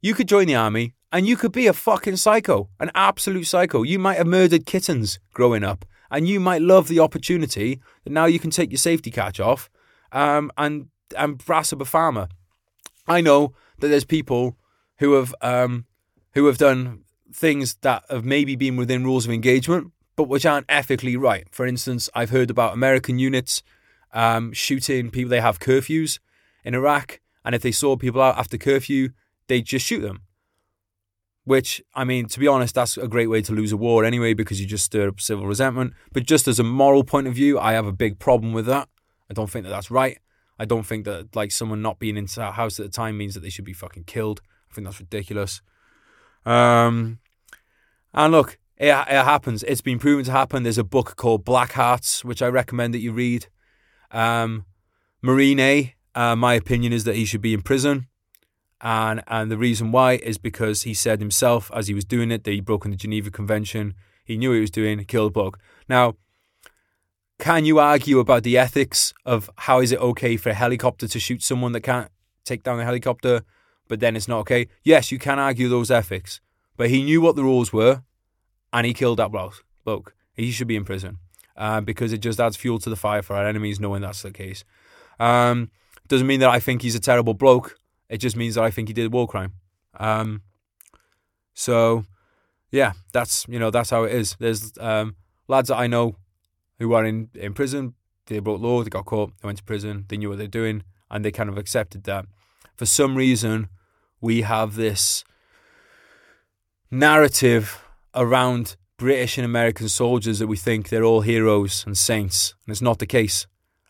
you 0.00 0.14
could 0.14 0.28
join 0.28 0.46
the 0.46 0.54
army 0.54 0.94
and 1.12 1.26
you 1.26 1.36
could 1.36 1.52
be 1.52 1.66
a 1.66 1.72
fucking 1.72 2.16
psycho, 2.16 2.68
an 2.78 2.90
absolute 2.94 3.46
psycho. 3.46 3.82
You 3.82 3.98
might 3.98 4.18
have 4.18 4.26
murdered 4.26 4.66
kittens 4.66 5.18
growing 5.32 5.64
up, 5.64 5.84
and 6.10 6.28
you 6.28 6.40
might 6.40 6.62
love 6.62 6.88
the 6.88 7.00
opportunity 7.00 7.80
that 8.04 8.10
now 8.10 8.26
you 8.26 8.38
can 8.38 8.50
take 8.50 8.70
your 8.70 8.78
safety 8.78 9.10
catch 9.10 9.40
off, 9.40 9.70
um, 10.12 10.50
and 10.56 10.88
and 11.16 11.38
brass 11.38 11.72
up 11.72 11.80
a 11.80 11.84
farmer. 11.84 12.28
I 13.06 13.20
know 13.20 13.54
that 13.78 13.88
there's 13.88 14.04
people 14.04 14.56
who 14.98 15.14
have 15.14 15.34
um, 15.40 15.86
who 16.34 16.46
have 16.46 16.58
done 16.58 17.04
things 17.32 17.76
that 17.82 18.04
have 18.10 18.24
maybe 18.24 18.56
been 18.56 18.76
within 18.76 19.04
rules 19.04 19.24
of 19.24 19.30
engagement, 19.30 19.92
but 20.16 20.28
which 20.28 20.46
aren't 20.46 20.66
ethically 20.68 21.16
right. 21.16 21.46
For 21.50 21.66
instance, 21.66 22.10
I've 22.14 22.30
heard 22.30 22.50
about 22.50 22.74
American 22.74 23.18
units 23.18 23.62
um, 24.12 24.52
shooting 24.52 25.10
people. 25.10 25.30
They 25.30 25.40
have 25.40 25.60
curfews 25.60 26.18
in 26.64 26.74
Iraq, 26.74 27.20
and 27.44 27.54
if 27.54 27.62
they 27.62 27.72
saw 27.72 27.96
people 27.96 28.20
out 28.20 28.38
after 28.38 28.58
curfew, 28.58 29.10
they'd 29.46 29.64
just 29.64 29.86
shoot 29.86 30.00
them. 30.00 30.22
Which, 31.48 31.82
I 31.94 32.04
mean, 32.04 32.26
to 32.26 32.38
be 32.38 32.46
honest, 32.46 32.74
that's 32.74 32.98
a 32.98 33.08
great 33.08 33.28
way 33.28 33.40
to 33.40 33.54
lose 33.54 33.72
a 33.72 33.76
war 33.78 34.04
anyway, 34.04 34.34
because 34.34 34.60
you 34.60 34.66
just 34.66 34.84
stir 34.84 35.08
up 35.08 35.18
civil 35.18 35.46
resentment. 35.46 35.94
But 36.12 36.26
just 36.26 36.46
as 36.46 36.60
a 36.60 36.62
moral 36.62 37.04
point 37.04 37.26
of 37.26 37.32
view, 37.32 37.58
I 37.58 37.72
have 37.72 37.86
a 37.86 37.92
big 37.92 38.18
problem 38.18 38.52
with 38.52 38.66
that. 38.66 38.86
I 39.30 39.32
don't 39.32 39.48
think 39.48 39.64
that 39.64 39.70
that's 39.70 39.90
right. 39.90 40.18
I 40.58 40.66
don't 40.66 40.84
think 40.84 41.06
that 41.06 41.34
like 41.34 41.50
someone 41.50 41.80
not 41.80 41.98
being 41.98 42.18
into 42.18 42.46
a 42.46 42.50
house 42.50 42.78
at 42.78 42.84
the 42.84 42.92
time 42.92 43.16
means 43.16 43.32
that 43.32 43.40
they 43.40 43.48
should 43.48 43.64
be 43.64 43.72
fucking 43.72 44.04
killed. 44.04 44.42
I 44.70 44.74
think 44.74 44.86
that's 44.86 45.00
ridiculous. 45.00 45.62
Um, 46.44 47.18
and 48.12 48.30
look, 48.30 48.58
it, 48.76 48.88
it 48.88 49.24
happens. 49.24 49.62
It's 49.62 49.80
been 49.80 49.98
proven 49.98 50.26
to 50.26 50.32
happen. 50.32 50.64
There's 50.64 50.76
a 50.76 50.84
book 50.84 51.16
called 51.16 51.46
Black 51.46 51.72
Hearts, 51.72 52.26
which 52.26 52.42
I 52.42 52.48
recommend 52.48 52.92
that 52.92 53.00
you 53.00 53.12
read. 53.12 53.46
Um, 54.10 54.66
Marine, 55.22 55.94
uh, 56.14 56.36
my 56.36 56.52
opinion 56.52 56.92
is 56.92 57.04
that 57.04 57.16
he 57.16 57.24
should 57.24 57.40
be 57.40 57.54
in 57.54 57.62
prison. 57.62 58.08
And 58.80 59.22
and 59.26 59.50
the 59.50 59.58
reason 59.58 59.90
why 59.92 60.14
is 60.14 60.38
because 60.38 60.82
he 60.82 60.94
said 60.94 61.20
himself 61.20 61.70
as 61.74 61.88
he 61.88 61.94
was 61.94 62.04
doing 62.04 62.30
it 62.30 62.44
that 62.44 62.52
he 62.52 62.60
broke 62.60 62.84
the 62.84 62.96
Geneva 62.96 63.30
Convention. 63.30 63.94
He 64.24 64.36
knew 64.36 64.52
he 64.52 64.60
was 64.60 64.70
doing, 64.70 65.04
killed 65.04 65.32
bloke. 65.32 65.58
Now, 65.88 66.14
can 67.38 67.64
you 67.64 67.78
argue 67.78 68.18
about 68.18 68.42
the 68.42 68.58
ethics 68.58 69.14
of 69.24 69.50
how 69.56 69.80
is 69.80 69.92
it 69.92 70.00
okay 70.00 70.36
for 70.36 70.50
a 70.50 70.54
helicopter 70.54 71.08
to 71.08 71.18
shoot 71.18 71.42
someone 71.42 71.72
that 71.72 71.80
can't 71.80 72.10
take 72.44 72.62
down 72.62 72.78
a 72.78 72.84
helicopter? 72.84 73.42
but 73.88 74.00
then 74.00 74.14
it's 74.14 74.28
not 74.28 74.40
okay. 74.40 74.68
Yes, 74.84 75.10
you 75.10 75.18
can 75.18 75.38
argue 75.38 75.68
those 75.68 75.90
ethics, 75.90 76.40
but 76.76 76.90
he 76.90 77.02
knew 77.02 77.20
what 77.20 77.34
the 77.34 77.42
rules 77.42 77.72
were, 77.72 78.02
and 78.72 78.86
he 78.86 78.92
killed 78.92 79.18
that 79.18 79.32
bloke. 79.32 80.14
He 80.34 80.52
should 80.52 80.68
be 80.68 80.76
in 80.76 80.84
prison 80.84 81.18
uh, 81.56 81.80
because 81.80 82.12
it 82.12 82.18
just 82.18 82.38
adds 82.38 82.56
fuel 82.56 82.78
to 82.80 82.90
the 82.90 82.96
fire 82.96 83.22
for 83.22 83.34
our 83.34 83.48
enemies, 83.48 83.80
knowing 83.80 84.02
that's 84.02 84.22
the 84.22 84.30
case. 84.30 84.62
Um, 85.18 85.70
doesn't 86.06 86.26
mean 86.26 86.40
that 86.40 86.50
I 86.50 86.60
think 86.60 86.82
he's 86.82 86.94
a 86.94 87.00
terrible 87.00 87.34
bloke. 87.34 87.76
It 88.08 88.18
just 88.18 88.36
means 88.36 88.54
that 88.54 88.64
I 88.64 88.70
think 88.70 88.88
he 88.88 88.94
did 88.94 89.06
a 89.06 89.10
war 89.10 89.28
crime. 89.28 89.54
Um, 89.98 90.42
so, 91.54 92.04
yeah, 92.70 92.92
that's 93.12 93.46
you 93.48 93.58
know 93.58 93.70
that's 93.70 93.90
how 93.90 94.04
it 94.04 94.12
is. 94.12 94.36
There's 94.38 94.72
um, 94.80 95.16
lads 95.48 95.68
that 95.68 95.76
I 95.76 95.86
know 95.86 96.16
who 96.78 96.92
are 96.94 97.04
in 97.04 97.30
in 97.34 97.54
prison. 97.54 97.94
They 98.26 98.38
broke 98.40 98.60
law. 98.60 98.82
They 98.82 98.90
got 98.90 99.06
caught. 99.06 99.32
They 99.40 99.46
went 99.46 99.58
to 99.58 99.64
prison. 99.64 100.04
They 100.08 100.16
knew 100.16 100.28
what 100.28 100.38
they're 100.38 100.46
doing, 100.46 100.84
and 101.10 101.24
they 101.24 101.30
kind 101.30 101.48
of 101.48 101.58
accepted 101.58 102.04
that. 102.04 102.26
For 102.76 102.86
some 102.86 103.16
reason, 103.16 103.68
we 104.20 104.42
have 104.42 104.76
this 104.76 105.24
narrative 106.90 107.82
around 108.14 108.76
British 108.96 109.38
and 109.38 109.44
American 109.44 109.88
soldiers 109.88 110.38
that 110.38 110.46
we 110.46 110.56
think 110.56 110.88
they're 110.88 111.04
all 111.04 111.20
heroes 111.22 111.84
and 111.86 111.96
saints, 111.96 112.54
and 112.64 112.72
it's 112.72 112.82
not 112.82 112.98
the 112.98 113.06
case. 113.06 113.46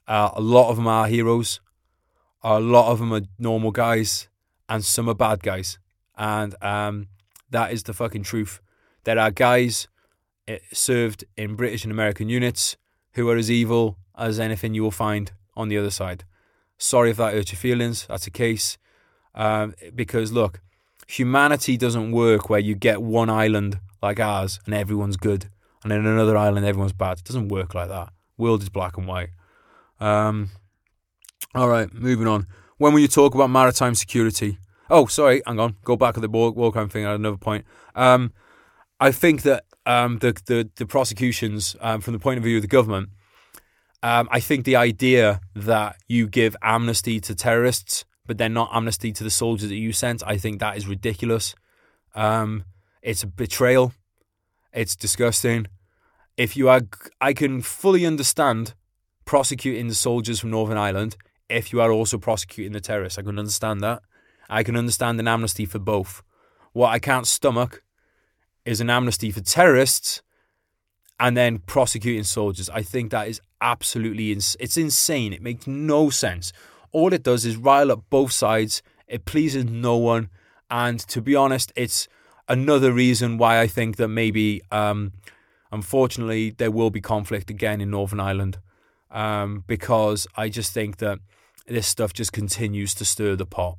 Uh, 0.06 0.30
a 0.34 0.40
lot 0.40 0.70
of 0.70 0.76
them 0.76 0.86
are 0.86 1.06
heroes, 1.06 1.60
a 2.43 2.61
lot 2.61 2.91
of 2.91 2.99
them 2.99 3.12
are 3.12 3.22
normal 3.39 3.70
guys, 3.70 4.28
and 4.68 4.84
some 4.84 5.09
are 5.09 5.14
bad 5.14 5.43
guys, 5.43 5.78
and 6.16 6.55
um, 6.62 7.09
that 7.51 7.72
is 7.72 7.82
the 7.82 7.93
fucking 7.93 8.22
truth. 8.22 8.61
There 9.05 9.18
are 9.18 9.30
guys 9.30 9.89
eh, 10.47 10.59
served 10.72 11.24
in 11.36 11.57
British 11.57 11.84
and 11.84 11.93
American 11.93 12.28
units 12.28 12.76
who 13.12 13.28
are 13.30 13.36
as 13.36 13.51
evil 13.51 13.97
as 14.16 14.39
anything 14.39 14.74
you 14.74 14.82
will 14.82 14.91
find 14.91 15.32
on 15.57 15.68
the 15.68 15.78
other 15.78 15.91
side. 15.91 16.24
Sorry 16.76 17.11
if 17.11 17.16
that 17.16 17.34
hurt 17.34 17.51
your 17.51 17.59
feelings. 17.59 18.07
That's 18.07 18.24
the 18.24 18.30
case. 18.30 18.78
Um, 19.34 19.74
because 19.95 20.32
look, 20.32 20.61
humanity 21.07 21.76
doesn't 21.76 22.12
work 22.12 22.49
where 22.51 22.61
you 22.61 22.74
get 22.74 23.03
one 23.03 23.30
island 23.30 23.80
like 24.03 24.20
ours 24.20 24.61
and 24.64 24.74
everyone's 24.74 25.16
good, 25.16 25.49
and 25.82 25.91
then 25.91 26.07
another 26.07 26.36
island 26.36 26.66
everyone's 26.66 26.93
bad. 26.93 27.18
It 27.18 27.24
doesn't 27.24 27.49
work 27.49 27.74
like 27.74 27.89
that. 27.89 28.11
World 28.36 28.62
is 28.62 28.68
black 28.68 28.97
and 28.97 29.09
white. 29.09 29.30
Um, 29.99 30.51
all 31.55 31.68
right, 31.68 31.92
moving 31.92 32.26
on. 32.26 32.46
When 32.78 32.92
will 32.92 33.01
you 33.01 33.09
talk 33.09 33.34
about 33.34 33.51
maritime 33.51 33.94
security? 33.94 34.59
Oh, 34.90 35.07
sorry, 35.07 35.42
hang 35.46 35.59
on. 35.59 35.76
Go 35.84 35.96
back 35.96 36.14
to 36.14 36.20
the 36.20 36.28
war, 36.28 36.53
war 36.53 36.72
crime 36.72 36.88
thing. 36.88 37.05
I 37.05 37.11
had 37.11 37.20
another 37.20 37.36
point. 37.36 37.64
Um, 37.94 38.32
I 39.01 39.12
think 39.12 39.42
that 39.42 39.64
um, 39.86 40.18
the, 40.18 40.40
the, 40.46 40.70
the 40.76 40.86
prosecutions, 40.86 41.76
um, 41.80 42.01
from 42.01 42.12
the 42.12 42.18
point 42.18 42.38
of 42.38 42.44
view 42.44 42.57
of 42.57 42.62
the 42.62 42.68
government, 42.68 43.11
um, 44.03 44.28
I 44.30 44.40
think 44.40 44.64
the 44.64 44.76
idea 44.76 45.40
that 45.55 45.96
you 46.07 46.28
give 46.28 46.57
amnesty 46.62 47.20
to 47.20 47.34
terrorists 47.34 48.05
but 48.28 48.38
then 48.38 48.53
not 48.53 48.70
amnesty 48.72 49.11
to 49.11 49.24
the 49.24 49.30
soldiers 49.30 49.70
that 49.70 49.76
you 49.76 49.92
sent. 49.92 50.22
I 50.24 50.36
think 50.36 50.61
that 50.61 50.76
is 50.76 50.86
ridiculous. 50.86 51.57
Um, 52.14 52.64
it's 53.03 53.22
a 53.24 53.26
betrayal. 53.26 53.94
It's 54.72 54.94
disgusting. 54.94 55.66
If 56.36 56.57
you 56.57 56.68
are, 56.68 56.82
I 57.20 57.32
can 57.32 57.62
fully 57.62 58.05
understand 58.07 58.74
prosecuting 59.24 59.88
the 59.88 59.94
soldiers 59.94 60.38
from 60.38 60.51
Northern 60.51 60.76
Ireland 60.76 61.16
if 61.49 61.72
you 61.72 61.80
are 61.80 61.90
also 61.90 62.18
prosecuting 62.18 62.72
the 62.72 62.80
terrorists. 62.80 63.18
I 63.18 63.22
can 63.22 63.38
understand 63.38 63.80
that. 63.82 64.03
I 64.49 64.62
can 64.62 64.76
understand 64.76 65.20
an 65.20 65.28
amnesty 65.28 65.66
for 65.66 65.78
both. 65.78 66.22
What 66.72 66.88
I 66.88 66.99
can't 66.99 67.26
stomach 67.26 67.82
is 68.64 68.80
an 68.80 68.90
amnesty 68.90 69.30
for 69.30 69.40
terrorists 69.40 70.22
and 71.20 71.36
then 71.36 71.59
prosecuting 71.59 72.24
soldiers. 72.24 72.70
I 72.70 72.82
think 72.82 73.11
that 73.11 73.28
is 73.28 73.40
absolutely 73.61 74.32
ins- 74.32 74.57
it's 74.61 74.76
insane. 74.76 75.32
It 75.32 75.42
makes 75.42 75.66
no 75.66 76.11
sense 76.11 76.53
all 76.92 77.12
it 77.12 77.22
does 77.22 77.44
is 77.44 77.57
rile 77.57 77.92
up 77.92 78.05
both 78.11 78.32
sides. 78.32 78.82
It 79.07 79.24
pleases 79.24 79.64
no 79.64 79.96
one. 79.96 80.30
And 80.70 80.99
to 81.01 81.20
be 81.20 81.34
honest, 81.34 81.72
it's 81.76 82.09
another 82.49 82.92
reason 82.92 83.38
why 83.38 83.61
I 83.61 83.66
think 83.66 83.96
that 83.96 84.09
maybe 84.09 84.62
um, 84.70 85.12
unfortunately, 85.72 86.51
there 86.51 86.70
will 86.70 86.90
be 86.90 87.01
conflict 87.01 87.51
again 87.51 87.80
in 87.80 87.90
Northern 87.90 88.20
Ireland 88.20 88.59
um, 89.11 89.64
because 89.66 90.26
I 90.36 90.49
just 90.49 90.72
think 90.72 90.99
that 90.99 91.18
this 91.68 91.86
stuff 91.86 92.12
just 92.12 92.32
continues 92.32 92.94
to 92.94 93.04
stir 93.04 93.36
the 93.36 93.46
pot. 93.46 93.78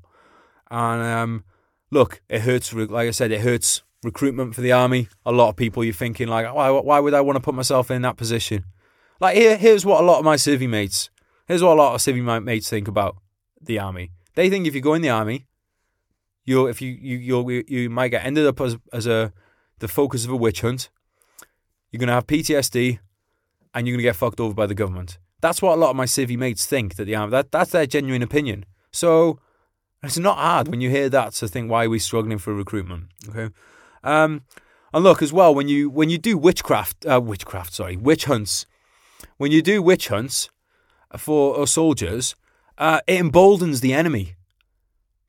And 0.71 1.01
um, 1.01 1.43
look, 1.91 2.21
it 2.29 2.41
hurts. 2.41 2.73
Like 2.73 3.07
I 3.07 3.11
said, 3.11 3.31
it 3.31 3.41
hurts 3.41 3.83
recruitment 4.03 4.55
for 4.55 4.61
the 4.61 4.71
army. 4.71 5.07
A 5.25 5.31
lot 5.31 5.49
of 5.49 5.55
people, 5.55 5.83
you're 5.83 5.93
thinking 5.93 6.27
like, 6.27 6.53
why? 6.53 6.69
Why 6.69 6.99
would 6.99 7.13
I 7.13 7.21
want 7.21 7.37
to 7.37 7.41
put 7.41 7.55
myself 7.55 7.91
in 7.91 8.01
that 8.03 8.17
position? 8.17 8.65
Like 9.19 9.35
here, 9.35 9.57
here's 9.57 9.85
what 9.85 10.01
a 10.01 10.05
lot 10.05 10.19
of 10.19 10.25
my 10.25 10.35
civvy 10.35 10.69
mates. 10.69 11.09
Here's 11.47 11.63
what 11.63 11.73
a 11.73 11.81
lot 11.81 11.95
of 11.95 12.01
civvy 12.01 12.43
mates 12.43 12.69
think 12.69 12.87
about 12.87 13.17
the 13.61 13.79
army. 13.79 14.11
They 14.35 14.49
think 14.49 14.67
if 14.67 14.75
you 14.75 14.81
go 14.81 14.93
in 14.93 15.01
the 15.01 15.09
army, 15.09 15.47
you 16.45 16.67
if 16.67 16.81
you 16.81 16.91
you 16.91 17.17
you 17.49 17.63
you 17.67 17.89
might 17.89 18.09
get 18.09 18.25
ended 18.25 18.45
up 18.45 18.61
as 18.61 18.77
as 18.93 19.07
a 19.07 19.33
the 19.79 19.87
focus 19.87 20.25
of 20.25 20.31
a 20.31 20.35
witch 20.35 20.61
hunt. 20.61 20.89
You're 21.91 21.99
gonna 21.99 22.13
have 22.13 22.27
PTSD, 22.27 22.99
and 23.73 23.87
you're 23.87 23.95
gonna 23.95 24.03
get 24.03 24.15
fucked 24.15 24.39
over 24.39 24.53
by 24.53 24.67
the 24.67 24.75
government. 24.75 25.17
That's 25.41 25.61
what 25.61 25.73
a 25.73 25.79
lot 25.79 25.91
of 25.91 25.95
my 25.95 26.05
civvy 26.05 26.37
mates 26.37 26.65
think 26.65 26.95
that 26.95 27.05
the 27.05 27.15
army. 27.15 27.31
That 27.31 27.51
that's 27.51 27.71
their 27.71 27.85
genuine 27.85 28.21
opinion. 28.21 28.65
So 28.91 29.39
it's 30.03 30.17
not 30.17 30.37
hard 30.37 30.67
when 30.67 30.81
you 30.81 30.89
hear 30.89 31.09
that 31.09 31.33
to 31.33 31.47
think 31.47 31.69
why 31.69 31.85
are 31.85 31.89
we 31.89 31.99
struggling 31.99 32.37
for 32.37 32.53
recruitment. 32.53 33.05
Okay, 33.29 33.53
um, 34.03 34.43
and 34.93 35.03
look 35.03 35.21
as 35.21 35.33
well 35.33 35.53
when 35.53 35.67
you 35.67 35.89
when 35.89 36.09
you 36.09 36.17
do 36.17 36.37
witchcraft, 36.37 37.05
uh, 37.05 37.21
witchcraft, 37.21 37.73
sorry, 37.73 37.97
witch 37.97 38.25
hunts. 38.25 38.65
When 39.37 39.51
you 39.51 39.61
do 39.61 39.81
witch 39.81 40.07
hunts 40.07 40.49
for 41.17 41.65
soldiers, 41.67 42.35
uh, 42.77 43.01
it 43.07 43.19
emboldens 43.19 43.81
the 43.81 43.93
enemy 43.93 44.35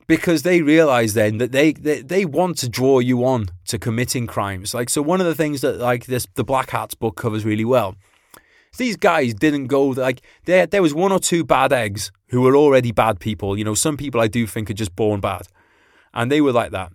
because 0.07 0.43
they 0.43 0.61
realize 0.61 1.15
then 1.15 1.39
that 1.39 1.53
they, 1.53 1.73
they 1.73 2.03
they 2.03 2.25
want 2.25 2.59
to 2.59 2.69
draw 2.69 2.99
you 2.99 3.25
on 3.25 3.47
to 3.67 3.79
committing 3.79 4.27
crimes. 4.27 4.75
Like 4.75 4.91
so, 4.91 5.03
one 5.03 5.21
of 5.21 5.27
the 5.27 5.35
things 5.35 5.61
that 5.61 5.79
like 5.79 6.07
this 6.07 6.27
the 6.35 6.45
Black 6.45 6.71
Hearts 6.71 6.95
book 6.95 7.17
covers 7.17 7.45
really 7.45 7.65
well. 7.65 7.95
These 8.77 8.97
guys 8.97 9.35
didn't 9.35 9.67
go 9.67 9.89
like 9.89 10.23
there. 10.45 10.67
There 10.67 10.83
was 10.83 10.95
one 10.95 11.13
or 11.13 11.21
two 11.21 11.45
bad 11.45 11.73
eggs 11.73 12.13
who 12.29 12.41
were 12.41 12.57
already 12.57 12.93
bad 12.93 13.21
people. 13.21 13.59
You 13.59 13.65
know, 13.65 13.75
some 13.75 13.97
people 13.97 14.21
I 14.21 14.29
do 14.29 14.47
think 14.47 14.71
are 14.71 14.75
just 14.75 14.95
born 14.97 15.21
bad, 15.21 15.43
and 16.15 16.31
they 16.31 16.41
were 16.41 16.53
like 16.53 16.71
that. 16.71 16.93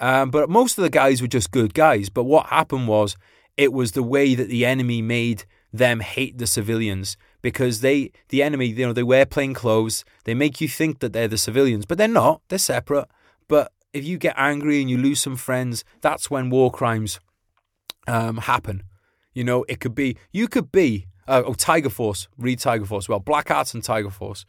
Um, 0.00 0.30
but 0.30 0.50
most 0.50 0.76
of 0.76 0.82
the 0.82 0.90
guys 0.90 1.22
were 1.22 1.28
just 1.28 1.50
good 1.50 1.72
guys. 1.74 2.10
But 2.10 2.24
what 2.24 2.46
happened 2.46 2.88
was 2.88 3.16
it 3.56 3.72
was 3.72 3.92
the 3.92 4.02
way 4.02 4.34
that 4.34 4.48
the 4.48 4.66
enemy 4.66 5.00
made 5.00 5.44
them 5.72 6.00
hate 6.00 6.38
the 6.38 6.46
civilians 6.46 7.16
because 7.42 7.80
they 7.80 8.12
the 8.28 8.42
enemy 8.44 8.66
you 8.66 8.86
know 8.86 8.92
they 8.92 9.02
wear 9.02 9.26
plain 9.26 9.52
clothes 9.52 10.04
they 10.22 10.32
make 10.32 10.60
you 10.60 10.68
think 10.68 11.00
that 11.00 11.12
they're 11.12 11.26
the 11.26 11.36
civilians 11.36 11.84
but 11.84 11.98
they're 11.98 12.06
not 12.06 12.40
they're 12.48 12.60
separate 12.60 13.08
but 13.48 13.72
if 13.92 14.04
you 14.04 14.16
get 14.16 14.34
angry 14.36 14.80
and 14.80 14.88
you 14.88 14.96
lose 14.96 15.20
some 15.20 15.34
friends 15.34 15.84
that's 16.00 16.30
when 16.30 16.48
war 16.48 16.70
crimes 16.70 17.18
um, 18.06 18.36
happen 18.36 18.84
you 19.32 19.42
know 19.42 19.64
it 19.68 19.80
could 19.80 19.96
be 19.96 20.16
you 20.30 20.46
could 20.46 20.70
be 20.70 21.08
uh, 21.26 21.42
oh 21.44 21.54
tiger 21.54 21.90
force 21.90 22.28
read 22.38 22.58
tiger 22.58 22.84
force 22.84 23.08
well 23.08 23.20
Black 23.20 23.48
Hearts 23.48 23.74
and 23.74 23.82
tiger 23.82 24.10
force 24.10 24.44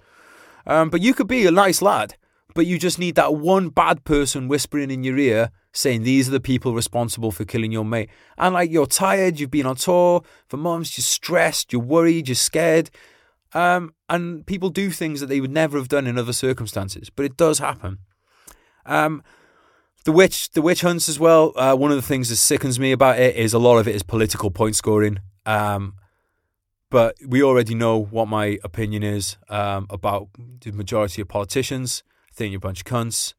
um, 0.68 0.90
but 0.90 1.02
you 1.02 1.14
could 1.14 1.28
be 1.28 1.46
a 1.46 1.52
nice 1.52 1.82
lad 1.82 2.16
but 2.54 2.66
you 2.66 2.80
just 2.80 2.98
need 2.98 3.16
that 3.16 3.36
one 3.36 3.70
bad 3.70 4.04
person 4.06 4.48
whispering 4.48 4.90
in 4.90 5.04
your 5.04 5.18
ear 5.18 5.52
saying 5.76 6.04
these 6.04 6.30
are 6.30 6.32
the 6.32 6.40
people 6.40 6.74
responsible 6.74 7.32
for 7.32 7.44
killing 7.44 7.72
your 7.72 7.84
mate. 7.84 8.10
And 8.38 8.54
like 8.54 8.72
you're 8.72 8.88
tired, 8.88 9.40
you've 9.40 9.52
been 9.52 9.66
on 9.66 9.76
tour 9.76 10.24
for 10.48 10.58
months, 10.58 10.98
you're 10.98 11.04
stressed, 11.04 11.74
you're 11.74 11.82
worried, 11.82 12.30
you're 12.30 12.36
scared. 12.36 12.90
Um, 13.54 13.94
and 14.10 14.46
people 14.46 14.70
do 14.70 14.90
things 14.90 15.20
that 15.20 15.28
they 15.28 15.42
would 15.42 15.52
never 15.52 15.78
have 15.78 15.90
done 15.90 16.08
in 16.08 16.18
other 16.18 16.34
circumstances, 16.34 17.10
but 17.10 17.26
it 17.26 17.38
does 17.38 17.60
happen. 17.60 18.00
Um, 18.86 19.22
the 20.06 20.12
witch, 20.12 20.52
the 20.52 20.62
witch 20.62 20.82
hunts 20.82 21.10
as 21.10 21.20
well. 21.20 21.52
Uh, 21.56 21.76
one 21.76 21.92
of 21.92 21.98
the 21.98 22.02
things 22.02 22.30
that 22.30 22.36
sickens 22.38 22.80
me 22.80 22.92
about 22.92 23.20
it 23.20 23.36
is 23.36 23.54
a 23.54 23.60
lot 23.60 23.78
of 23.78 23.88
it 23.88 23.96
is 23.96 24.04
political 24.04 24.52
point 24.52 24.76
scoring. 24.76 25.20
Um, 25.46 25.96
but 26.90 27.16
we 27.26 27.42
already 27.44 27.76
know 27.76 27.98
what 27.98 28.28
my 28.28 28.60
opinion 28.64 29.04
is 29.04 29.38
um, 29.50 29.88
about 29.90 30.30
the 30.62 30.72
majority 30.72 31.22
of 31.22 31.28
politicians. 31.28 32.04
I 32.30 32.34
think 32.34 32.52
you're 32.52 32.58
a 32.58 32.60
bunch 32.60 32.82
of 32.82 32.86
cunts 32.86 33.34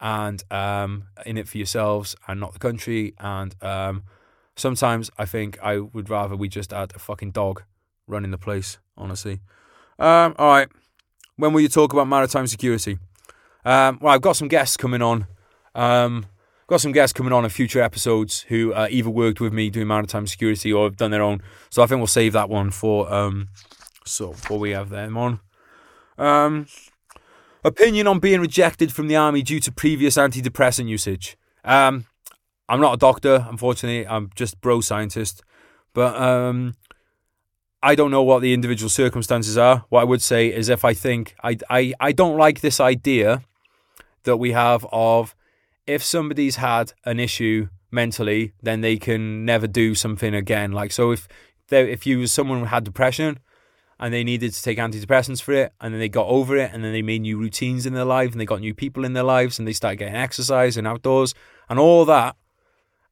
and 0.00 0.42
um, 0.50 1.04
in 1.24 1.38
it 1.38 1.48
for 1.48 1.58
yourselves 1.58 2.16
and 2.26 2.40
not 2.40 2.52
the 2.52 2.58
country. 2.58 3.14
And 3.18 3.54
um, 3.62 4.04
sometimes 4.56 5.10
I 5.18 5.24
think 5.24 5.58
I 5.62 5.78
would 5.78 6.10
rather 6.10 6.36
we 6.36 6.48
just 6.48 6.72
had 6.72 6.94
a 6.94 6.98
fucking 6.98 7.30
dog 7.30 7.62
running 8.06 8.30
the 8.30 8.38
place, 8.38 8.78
honestly. 8.96 9.40
Um, 9.98 10.34
all 10.38 10.48
right. 10.48 10.68
When 11.36 11.52
will 11.52 11.60
you 11.60 11.68
talk 11.68 11.92
about 11.92 12.08
maritime 12.08 12.46
security? 12.46 12.98
Um, 13.64 13.98
well, 14.00 14.12
I've 14.12 14.20
got 14.20 14.36
some 14.36 14.48
guests 14.48 14.76
coming 14.76 15.02
on. 15.02 15.26
Got 16.72 16.80
some 16.80 16.92
guests 16.92 17.12
coming 17.12 17.34
on 17.34 17.44
in 17.44 17.50
future 17.50 17.82
episodes 17.82 18.46
who 18.48 18.72
uh, 18.72 18.88
either 18.90 19.10
worked 19.10 19.42
with 19.42 19.52
me 19.52 19.68
doing 19.68 19.88
maritime 19.88 20.26
security 20.26 20.72
or 20.72 20.84
have 20.86 20.96
done 20.96 21.10
their 21.10 21.20
own. 21.20 21.42
So 21.68 21.82
I 21.82 21.86
think 21.86 21.98
we'll 21.98 22.06
save 22.06 22.32
that 22.32 22.48
one 22.48 22.70
for 22.70 23.12
um, 23.12 23.48
so 24.06 24.30
before 24.30 24.58
we 24.58 24.70
have 24.70 24.88
them 24.88 25.18
on. 25.18 25.40
Um, 26.16 26.66
Opinion 27.62 28.06
on 28.06 28.20
being 28.20 28.40
rejected 28.40 28.90
from 28.90 29.08
the 29.08 29.16
army 29.16 29.42
due 29.42 29.60
to 29.60 29.70
previous 29.70 30.16
antidepressant 30.16 30.88
usage. 30.88 31.36
Um, 31.62 32.06
I'm 32.70 32.80
not 32.80 32.94
a 32.94 32.96
doctor, 32.96 33.46
unfortunately. 33.50 34.06
I'm 34.06 34.30
just 34.34 34.58
bro 34.62 34.80
scientist, 34.80 35.42
but 35.92 36.16
um, 36.16 36.72
I 37.82 37.94
don't 37.94 38.10
know 38.10 38.22
what 38.22 38.40
the 38.40 38.54
individual 38.54 38.88
circumstances 38.88 39.58
are. 39.58 39.84
What 39.90 40.00
I 40.00 40.04
would 40.04 40.22
say 40.22 40.48
is, 40.48 40.70
if 40.70 40.86
I 40.86 40.94
think 40.94 41.34
I 41.44 41.58
I 41.68 41.92
I 42.00 42.12
don't 42.12 42.38
like 42.38 42.62
this 42.62 42.80
idea 42.80 43.42
that 44.22 44.38
we 44.38 44.52
have 44.52 44.86
of 44.90 45.34
if 45.86 46.02
somebody's 46.02 46.56
had 46.56 46.92
an 47.04 47.18
issue 47.18 47.68
mentally, 47.90 48.52
then 48.62 48.80
they 48.80 48.96
can 48.96 49.44
never 49.44 49.66
do 49.66 49.94
something 49.94 50.34
again. 50.34 50.72
Like 50.72 50.92
so, 50.92 51.10
if 51.10 51.28
there, 51.68 51.86
if 51.86 52.06
you 52.06 52.26
someone 52.26 52.60
who 52.60 52.64
had 52.66 52.84
depression 52.84 53.38
and 54.02 54.12
they 54.12 54.24
needed 54.24 54.52
to 54.52 54.62
take 54.62 54.78
antidepressants 54.78 55.40
for 55.40 55.52
it 55.52 55.72
and 55.80 55.94
then 55.94 56.00
they 56.00 56.08
got 56.08 56.26
over 56.26 56.56
it 56.56 56.70
and 56.72 56.82
then 56.82 56.92
they 56.92 57.02
made 57.02 57.22
new 57.22 57.38
routines 57.38 57.86
in 57.86 57.94
their 57.94 58.04
life 58.04 58.32
and 58.32 58.40
they 58.40 58.44
got 58.44 58.60
new 58.60 58.74
people 58.74 59.04
in 59.04 59.12
their 59.12 59.22
lives 59.22 59.58
and 59.58 59.68
they 59.68 59.72
started 59.72 59.96
getting 59.96 60.16
exercise 60.16 60.76
and 60.76 60.88
outdoors 60.88 61.34
and 61.68 61.78
all 61.78 62.04
that 62.04 62.34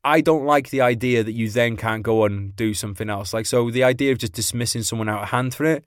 I 0.02 0.20
don't 0.20 0.44
like 0.44 0.70
the 0.70 0.80
idea 0.80 1.22
that 1.22 1.32
you 1.32 1.48
then 1.48 1.76
can't 1.76 2.02
go 2.02 2.24
and 2.24 2.56
do 2.56 2.74
something 2.74 3.08
else 3.08 3.32
like 3.32 3.46
so 3.46 3.70
the 3.70 3.84
idea 3.84 4.10
of 4.10 4.18
just 4.18 4.32
dismissing 4.32 4.82
someone 4.82 5.08
out 5.08 5.22
of 5.22 5.28
hand 5.28 5.54
for 5.54 5.64
it 5.64 5.84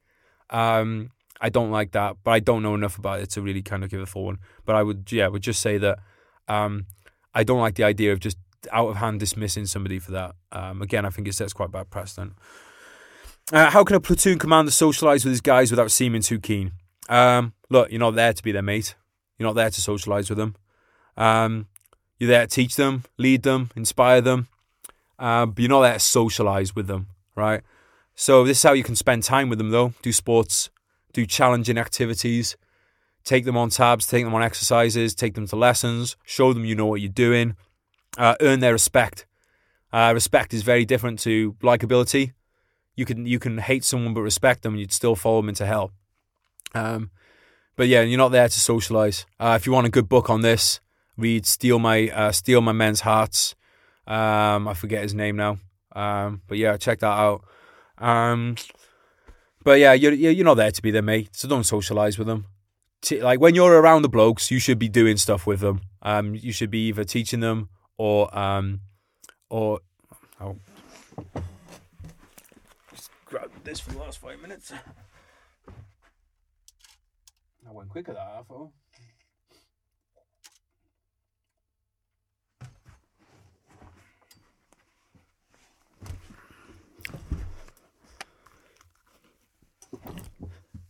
um, 0.49 1.11
I 1.41 1.49
don't 1.49 1.71
like 1.71 1.91
that 1.91 2.15
but 2.23 2.31
I 2.31 2.39
don't 2.39 2.63
know 2.63 2.73
enough 2.73 2.97
about 2.97 3.19
it 3.19 3.29
to 3.31 3.41
really 3.41 3.61
kind 3.61 3.83
of 3.83 3.89
give 3.89 3.99
a 3.99 4.05
full 4.05 4.25
one 4.25 4.37
but 4.65 4.75
I 4.75 4.83
would 4.83 5.11
yeah 5.11 5.27
would 5.27 5.43
just 5.43 5.61
say 5.61 5.77
that 5.79 5.99
um, 6.47 6.85
I 7.33 7.43
don't 7.43 7.59
like 7.59 7.75
the 7.75 7.83
idea 7.83 8.11
of 8.13 8.19
just 8.19 8.37
out 8.71 8.87
of 8.87 8.95
hand 8.97 9.19
dismissing 9.19 9.65
somebody 9.65 9.99
for 9.99 10.11
that 10.11 10.35
um, 10.51 10.81
again 10.81 11.05
I 11.05 11.09
think 11.09 11.27
it 11.27 11.33
sets 11.33 11.53
quite 11.53 11.71
bad 11.71 11.89
precedent 11.89 12.33
uh, 13.51 13.69
how 13.69 13.83
can 13.83 13.95
a 13.95 13.99
platoon 13.99 14.39
commander 14.39 14.71
socialise 14.71 15.25
with 15.25 15.33
his 15.33 15.41
guys 15.41 15.69
without 15.69 15.91
seeming 15.91 16.21
too 16.21 16.39
keen? 16.39 16.71
Um, 17.09 17.53
look, 17.69 17.91
you're 17.91 17.99
not 17.99 18.15
there 18.15 18.31
to 18.31 18.43
be 18.43 18.51
their 18.51 18.61
mate. 18.61 18.95
You're 19.37 19.49
not 19.49 19.55
there 19.55 19.69
to 19.69 19.81
socialise 19.81 20.29
with 20.29 20.37
them. 20.37 20.55
Um, 21.17 21.67
you're 22.17 22.29
there 22.29 22.47
to 22.47 22.55
teach 22.55 22.75
them, 22.77 23.03
lead 23.17 23.43
them, 23.43 23.69
inspire 23.75 24.21
them. 24.21 24.47
Uh, 25.19 25.45
but 25.45 25.59
you're 25.59 25.69
not 25.69 25.81
there 25.81 25.93
to 25.93 25.99
socialise 25.99 26.75
with 26.75 26.87
them, 26.87 27.07
right? 27.35 27.61
So 28.15 28.43
this 28.43 28.59
is 28.59 28.63
how 28.63 28.73
you 28.73 28.83
can 28.83 28.95
spend 28.95 29.23
time 29.23 29.49
with 29.49 29.57
them, 29.57 29.71
though. 29.71 29.93
Do 30.01 30.11
sports, 30.13 30.69
do 31.11 31.25
challenging 31.25 31.77
activities, 31.77 32.55
take 33.23 33.45
them 33.45 33.57
on 33.57 33.69
tabs, 33.69 34.07
take 34.07 34.23
them 34.23 34.33
on 34.33 34.43
exercises, 34.43 35.15
take 35.15 35.35
them 35.35 35.47
to 35.47 35.55
lessons, 35.55 36.17
show 36.25 36.53
them 36.53 36.65
you 36.65 36.75
know 36.75 36.85
what 36.85 37.01
you're 37.01 37.09
doing, 37.09 37.55
uh, 38.17 38.35
earn 38.41 38.59
their 38.59 38.73
respect. 38.73 39.25
Uh, 39.91 40.11
respect 40.13 40.53
is 40.53 40.63
very 40.63 40.85
different 40.85 41.19
to 41.19 41.53
likability 41.61 42.33
you 42.95 43.05
can 43.05 43.25
you 43.25 43.39
can 43.39 43.57
hate 43.57 43.83
someone 43.83 44.13
but 44.13 44.21
respect 44.21 44.63
them 44.63 44.73
and 44.73 44.79
you'd 44.79 44.91
still 44.91 45.15
follow 45.15 45.41
them 45.41 45.49
into 45.49 45.65
hell. 45.65 45.91
Um, 46.75 47.11
but 47.75 47.87
yeah, 47.87 48.01
you're 48.01 48.17
not 48.17 48.29
there 48.31 48.47
to 48.47 48.59
socialize. 48.59 49.25
Uh, 49.39 49.57
if 49.59 49.65
you 49.65 49.71
want 49.71 49.87
a 49.87 49.91
good 49.91 50.07
book 50.07 50.29
on 50.29 50.41
this, 50.41 50.79
read 51.17 51.45
"Steal 51.45 51.79
My 51.79 52.09
uh, 52.09 52.31
Steal 52.31 52.61
My 52.61 52.71
Men's 52.71 53.01
Hearts." 53.01 53.55
Um, 54.05 54.67
I 54.67 54.73
forget 54.73 55.01
his 55.01 55.13
name 55.13 55.35
now. 55.35 55.57
Um, 55.95 56.41
but 56.47 56.57
yeah, 56.57 56.77
check 56.77 56.99
that 56.99 57.07
out. 57.07 57.43
Um, 57.97 58.55
but 59.63 59.79
yeah, 59.79 59.93
you're 59.93 60.13
you're 60.13 60.45
not 60.45 60.55
there 60.55 60.71
to 60.71 60.81
be 60.81 60.91
their 60.91 61.01
mate, 61.01 61.29
so 61.35 61.47
don't 61.47 61.63
socialize 61.63 62.17
with 62.17 62.27
them. 62.27 62.45
Like 63.11 63.39
when 63.39 63.55
you're 63.55 63.79
around 63.79 64.01
the 64.01 64.09
blokes, 64.09 64.51
you 64.51 64.59
should 64.59 64.79
be 64.79 64.89
doing 64.89 65.17
stuff 65.17 65.45
with 65.45 65.59
them. 65.59 65.81
Um, 66.01 66.35
you 66.35 66.51
should 66.51 66.69
be 66.69 66.87
either 66.87 67.03
teaching 67.03 67.39
them 67.39 67.69
or 67.97 68.35
um, 68.37 68.81
or 69.49 69.79
oh 70.39 70.55
grab 73.33 73.49
this 73.63 73.79
for 73.79 73.91
the 73.91 73.97
last 73.97 74.19
five 74.19 74.39
minutes. 74.41 74.71
I 77.67 77.71
went 77.71 77.89
quicker 77.89 78.13
that 78.13 78.21
I 78.21 78.43
thought. 78.43 78.69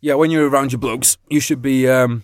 Yeah, 0.03 0.15
when 0.15 0.31
you're 0.31 0.49
around 0.49 0.73
your 0.73 0.79
blokes, 0.79 1.17
you 1.29 1.39
should 1.39 1.61
be 1.61 1.87
um, 1.87 2.23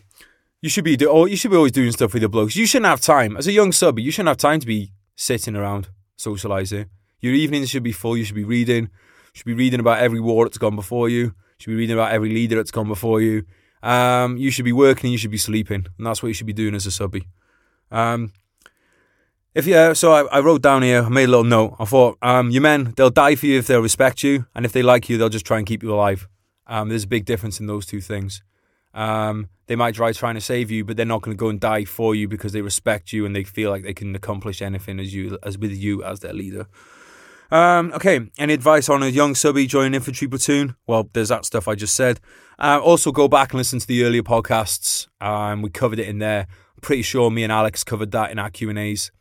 you 0.62 0.68
should 0.68 0.84
be 0.84 0.98
do- 0.98 1.10
or 1.10 1.30
you 1.30 1.38
should 1.38 1.50
be 1.50 1.56
always 1.56 1.72
doing 1.72 1.94
stuff 1.94 2.12
with 2.12 2.22
your 2.22 2.28
blokes. 2.28 2.58
You 2.58 2.66
shouldn't 2.66 2.88
have 2.88 3.00
time 3.00 3.38
as 3.38 3.48
a 3.48 3.54
young 3.54 3.72
sub. 3.72 3.98
You 4.00 4.12
shouldn't 4.12 4.28
have 4.28 4.36
time 4.36 4.60
to 4.60 4.68
be 4.68 4.92
sitting 5.16 5.56
around 5.56 5.88
socializing. 6.18 6.88
Your 7.22 7.34
evenings 7.34 7.70
should 7.70 7.84
be 7.84 7.94
full. 7.94 8.18
You 8.18 8.26
should 8.26 8.36
be 8.36 8.44
reading. 8.44 8.84
You 8.84 9.32
should 9.32 9.46
be 9.46 9.54
reading 9.54 9.80
about 9.80 10.00
every 10.00 10.20
war 10.20 10.44
that's 10.44 10.58
gone 10.58 10.76
before 10.76 11.08
you. 11.08 11.22
You 11.28 11.34
should 11.60 11.70
be 11.70 11.78
reading 11.78 11.94
about 11.94 12.12
every 12.12 12.32
leader 12.32 12.58
that's 12.58 12.70
gone 12.70 12.90
before 12.90 13.22
you. 13.22 13.46
Um, 13.82 14.36
you 14.36 14.52
should 14.52 14.66
be 14.66 14.74
working 14.74 15.08
and 15.08 15.14
you 15.14 15.18
should 15.18 15.32
be 15.32 15.38
sleeping. 15.38 15.88
And 15.98 16.06
that's 16.06 16.22
what 16.22 16.28
you 16.28 16.34
should 16.34 16.48
be 16.48 16.52
doing 16.52 16.76
as 16.76 16.86
a 16.86 16.92
subby. 16.92 17.30
Um, 17.92 18.34
if 19.56 19.66
you, 19.66 19.96
so 19.96 20.12
I, 20.12 20.24
I, 20.24 20.40
wrote 20.42 20.62
down 20.62 20.82
here, 20.82 21.04
I 21.04 21.08
made 21.08 21.30
a 21.30 21.32
little 21.32 21.46
note. 21.46 21.78
I 21.80 21.86
thought, 21.86 22.18
um, 22.22 22.52
your 22.52 22.62
men, 22.62 22.94
they'll 22.98 23.10
die 23.10 23.36
for 23.36 23.46
you 23.46 23.58
if 23.58 23.68
they'll 23.68 23.80
respect 23.80 24.22
you. 24.22 24.48
And 24.54 24.66
if 24.66 24.74
they 24.74 24.82
like 24.82 25.08
you, 25.08 25.18
they'll 25.18 25.30
just 25.30 25.46
try 25.46 25.60
and 25.60 25.66
keep 25.66 25.82
you 25.82 25.94
alive. 25.94 26.28
Um, 26.70 26.88
there's 26.88 27.04
a 27.04 27.08
big 27.08 27.26
difference 27.26 27.60
in 27.60 27.66
those 27.66 27.86
two 27.86 28.00
things. 28.00 28.42
Um, 28.94 29.50
they 29.68 29.76
might 29.76 29.96
try 29.96 30.12
trying 30.14 30.36
to 30.36 30.42
save 30.42 30.72
you, 30.72 30.86
but 30.86 30.96
they're 30.96 31.06
not 31.06 31.22
going 31.22 31.36
to 31.36 31.40
go 31.40 31.50
and 31.50 31.60
die 31.60 31.84
for 31.84 32.16
you 32.16 32.28
because 32.28 32.54
they 32.54 32.62
respect 32.62 33.12
you 33.12 33.26
and 33.26 33.36
they 33.36 33.44
feel 33.44 33.70
like 33.70 33.84
they 33.84 33.94
can 33.94 34.16
accomplish 34.16 34.62
anything 34.62 35.00
as 35.00 35.14
you 35.14 35.38
as 35.44 35.58
with 35.58 35.72
you 35.72 36.04
as 36.04 36.22
their 36.22 36.34
leader. 36.34 36.68
Um, 37.52 37.92
okay, 37.94 38.20
any 38.38 38.54
advice 38.54 38.90
on 38.90 39.02
a 39.02 39.08
young 39.08 39.34
subby 39.34 39.66
joining 39.66 39.96
infantry 39.96 40.28
platoon? 40.28 40.76
Well, 40.86 41.10
there's 41.14 41.30
that 41.30 41.46
stuff 41.46 41.68
I 41.68 41.76
just 41.76 41.96
said. 41.96 42.20
Uh, 42.60 42.80
also, 42.84 43.12
go 43.12 43.28
back 43.28 43.52
and 43.52 43.58
listen 43.58 43.80
to 43.80 43.88
the 43.88 44.04
earlier 44.04 44.22
podcasts. 44.22 45.08
Um, 45.20 45.64
we 45.64 45.70
covered 45.70 46.00
it 46.00 46.08
in 46.08 46.20
there. 46.20 46.48
I'm 46.76 46.82
pretty 46.82 47.02
sure 47.02 47.32
me 47.32 47.44
and 47.44 47.52
Alex 47.52 47.84
covered 47.84 48.12
that 48.12 48.32
in 48.32 48.38
our 48.38 48.52
Q 48.52 48.70
and 48.70 48.78
A's. 48.78 49.12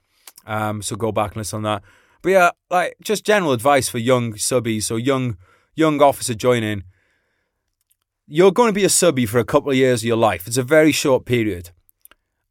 Um, 0.46 0.82
so 0.82 0.96
go 0.96 1.12
back 1.12 1.32
and 1.32 1.38
listen 1.38 1.59
on 1.59 1.62
that. 1.64 1.82
But 2.20 2.30
yeah, 2.30 2.51
like 2.70 2.96
just 3.03 3.24
general 3.24 3.53
advice 3.53 3.88
for 3.88 3.99
young 3.99 4.34
subbies, 4.34 4.82
so 4.82 4.96
young 4.96 5.36
young 5.74 6.03
officer 6.03 6.34
joining. 6.34 6.84
You're 8.31 8.53
going 8.53 8.68
to 8.68 8.74
be 8.74 8.85
a 8.85 8.91
subby 8.91 9.24
for 9.24 9.39
a 9.39 9.45
couple 9.45 9.70
of 9.70 9.76
years 9.76 10.03
of 10.03 10.07
your 10.07 10.18
life. 10.18 10.47
It's 10.47 10.59
a 10.59 10.62
very 10.62 10.93
short 10.93 11.24
period. 11.24 11.70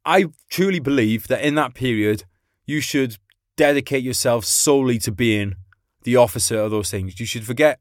I 0.04 0.26
truly 0.50 0.80
believe 0.80 1.28
that 1.28 1.44
in 1.44 1.54
that 1.54 1.74
period, 1.74 2.24
you 2.66 2.80
should 2.80 3.16
dedicate 3.56 4.02
yourself 4.02 4.44
solely 4.44 4.98
to 4.98 5.12
being 5.12 5.54
the 6.02 6.16
officer 6.16 6.58
of 6.58 6.72
those 6.72 6.90
things. 6.90 7.20
You 7.20 7.26
should 7.26 7.44
forget 7.44 7.78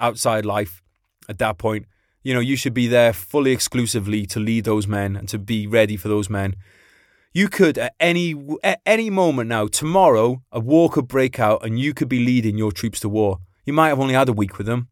outside 0.00 0.46
life 0.46 0.82
at 1.28 1.36
that 1.36 1.58
point. 1.58 1.84
You 2.22 2.32
know, 2.32 2.40
you 2.40 2.56
should 2.56 2.72
be 2.72 2.86
there 2.86 3.12
fully 3.12 3.52
exclusively 3.52 4.24
to 4.26 4.40
lead 4.40 4.64
those 4.64 4.86
men 4.86 5.14
and 5.14 5.28
to 5.28 5.38
be 5.38 5.66
ready 5.66 5.98
for 5.98 6.08
those 6.08 6.30
men. 6.30 6.56
You 7.34 7.48
could 7.48 7.76
at 7.76 7.94
any 8.00 8.34
at 8.64 8.80
any 8.86 9.10
moment 9.10 9.50
now, 9.50 9.66
tomorrow, 9.66 10.42
a 10.50 10.58
war 10.58 10.88
could 10.88 11.06
break 11.06 11.38
out 11.38 11.66
and 11.66 11.78
you 11.78 11.92
could 11.92 12.08
be 12.08 12.24
leading 12.24 12.56
your 12.56 12.72
troops 12.72 13.00
to 13.00 13.10
war. 13.10 13.40
You 13.66 13.74
might 13.74 13.88
have 13.88 14.00
only 14.00 14.14
had 14.14 14.30
a 14.30 14.32
week 14.32 14.56
with 14.56 14.66
them. 14.66 14.88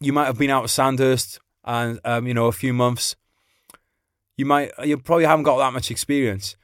You 0.00 0.14
might 0.14 0.26
have 0.26 0.38
been 0.38 0.50
out 0.50 0.64
of 0.64 0.70
Sandhurst 0.70 1.40
and 1.64 2.00
um, 2.04 2.26
you 2.26 2.32
know 2.32 2.46
a 2.46 2.52
few 2.52 2.72
months. 2.72 3.16
You 4.36 4.46
might 4.46 4.72
you 4.82 4.96
probably 4.96 5.26
haven't 5.26 5.44
got 5.44 5.58
that 5.58 5.74
much 5.74 5.90
experience. 5.90 6.56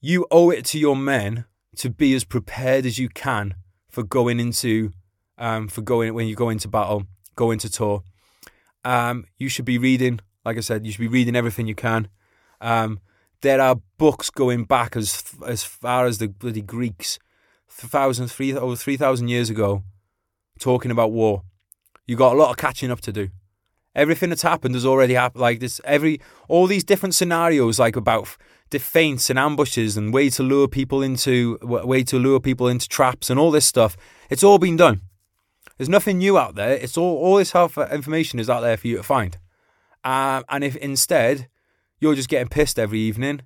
You 0.00 0.26
owe 0.30 0.50
it 0.50 0.64
to 0.66 0.78
your 0.78 0.96
men 0.96 1.44
to 1.76 1.90
be 1.90 2.14
as 2.14 2.24
prepared 2.24 2.86
as 2.86 2.98
you 2.98 3.08
can 3.08 3.54
for 3.90 4.02
going 4.02 4.40
into 4.40 4.92
um, 5.36 5.68
for 5.68 5.82
going 5.82 6.14
when 6.14 6.26
you 6.26 6.34
go 6.34 6.48
into 6.48 6.68
battle, 6.68 7.04
go 7.36 7.50
into 7.50 7.70
tour. 7.70 8.02
Um, 8.84 9.26
you 9.38 9.48
should 9.48 9.64
be 9.64 9.78
reading, 9.78 10.20
like 10.44 10.56
I 10.56 10.60
said, 10.60 10.86
you 10.86 10.92
should 10.92 11.00
be 11.00 11.08
reading 11.08 11.36
everything 11.36 11.66
you 11.66 11.74
can. 11.74 12.08
Um, 12.60 13.00
there 13.40 13.60
are 13.60 13.76
books 13.98 14.30
going 14.30 14.64
back 14.64 14.96
as 14.96 15.22
as 15.46 15.64
far 15.64 16.06
as 16.06 16.16
the 16.16 16.28
bloody 16.28 16.62
Greeks, 16.62 17.18
thousand, 17.68 18.28
three 18.28 18.54
over 18.54 18.74
three 18.74 18.96
thousand 18.96 19.28
years 19.28 19.50
ago, 19.50 19.82
talking 20.58 20.90
about 20.90 21.12
war. 21.12 21.42
You 22.06 22.16
got 22.16 22.34
a 22.34 22.38
lot 22.38 22.50
of 22.50 22.56
catching 22.56 22.90
up 22.90 23.00
to 23.02 23.12
do. 23.12 23.28
Everything 23.94 24.30
that's 24.30 24.42
happened 24.42 24.74
has 24.74 24.84
already 24.84 25.14
happened. 25.14 25.40
Like 25.40 25.60
this, 25.60 25.80
every 25.84 26.20
all 26.48 26.66
these 26.66 26.84
different 26.84 27.14
scenarios, 27.14 27.78
like 27.78 27.96
about 27.96 28.36
the 28.70 28.78
feints 28.78 29.30
and 29.30 29.38
ambushes 29.38 29.96
and 29.96 30.12
way 30.12 30.28
to 30.30 30.42
lure 30.42 30.68
people 30.68 31.02
into 31.02 31.58
way 31.62 32.02
to 32.04 32.18
lure 32.18 32.40
people 32.40 32.68
into 32.68 32.88
traps 32.88 33.30
and 33.30 33.38
all 33.38 33.50
this 33.50 33.66
stuff. 33.66 33.96
It's 34.30 34.42
all 34.42 34.58
been 34.58 34.76
done. 34.76 35.02
There's 35.78 35.88
nothing 35.88 36.18
new 36.18 36.36
out 36.38 36.56
there. 36.56 36.72
It's 36.72 36.96
all 36.98 37.16
all 37.16 37.36
this 37.36 37.52
health 37.52 37.78
information 37.78 38.38
is 38.38 38.50
out 38.50 38.60
there 38.60 38.76
for 38.76 38.88
you 38.88 38.96
to 38.96 39.02
find. 39.02 39.38
Um, 40.02 40.44
and 40.48 40.64
if 40.64 40.76
instead 40.76 41.48
you're 42.00 42.14
just 42.14 42.28
getting 42.28 42.48
pissed 42.48 42.78
every 42.78 42.98
evening, 42.98 43.42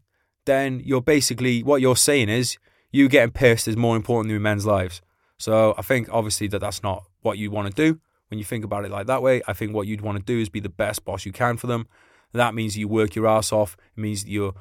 then 0.46 0.80
you're 0.84 1.02
basically 1.02 1.62
what 1.62 1.80
you're 1.80 1.96
saying 1.96 2.30
is 2.30 2.58
you 2.90 3.08
getting 3.08 3.32
pissed 3.32 3.68
is 3.68 3.76
more 3.76 3.96
important 3.96 4.32
than 4.32 4.42
men's 4.42 4.66
lives. 4.66 5.02
So 5.36 5.74
I 5.76 5.82
think 5.82 6.08
obviously 6.10 6.48
that 6.48 6.60
that's 6.60 6.82
not 6.82 7.04
what 7.20 7.38
you 7.38 7.50
want 7.50 7.68
to 7.68 7.92
do 7.92 8.00
when 8.28 8.38
you 8.38 8.44
think 8.44 8.64
about 8.64 8.84
it 8.84 8.90
like 8.90 9.06
that 9.06 9.22
way. 9.22 9.42
I 9.46 9.52
think 9.52 9.74
what 9.74 9.86
you'd 9.86 10.00
want 10.00 10.18
to 10.18 10.24
do 10.24 10.40
is 10.40 10.48
be 10.48 10.60
the 10.60 10.68
best 10.68 11.04
boss 11.04 11.26
you 11.26 11.32
can 11.32 11.56
for 11.56 11.66
them. 11.66 11.86
That 12.32 12.54
means 12.54 12.76
you 12.76 12.88
work 12.88 13.14
your 13.14 13.26
ass 13.26 13.52
off. 13.52 13.76
It 13.96 14.00
means 14.00 14.26
you're 14.26 14.54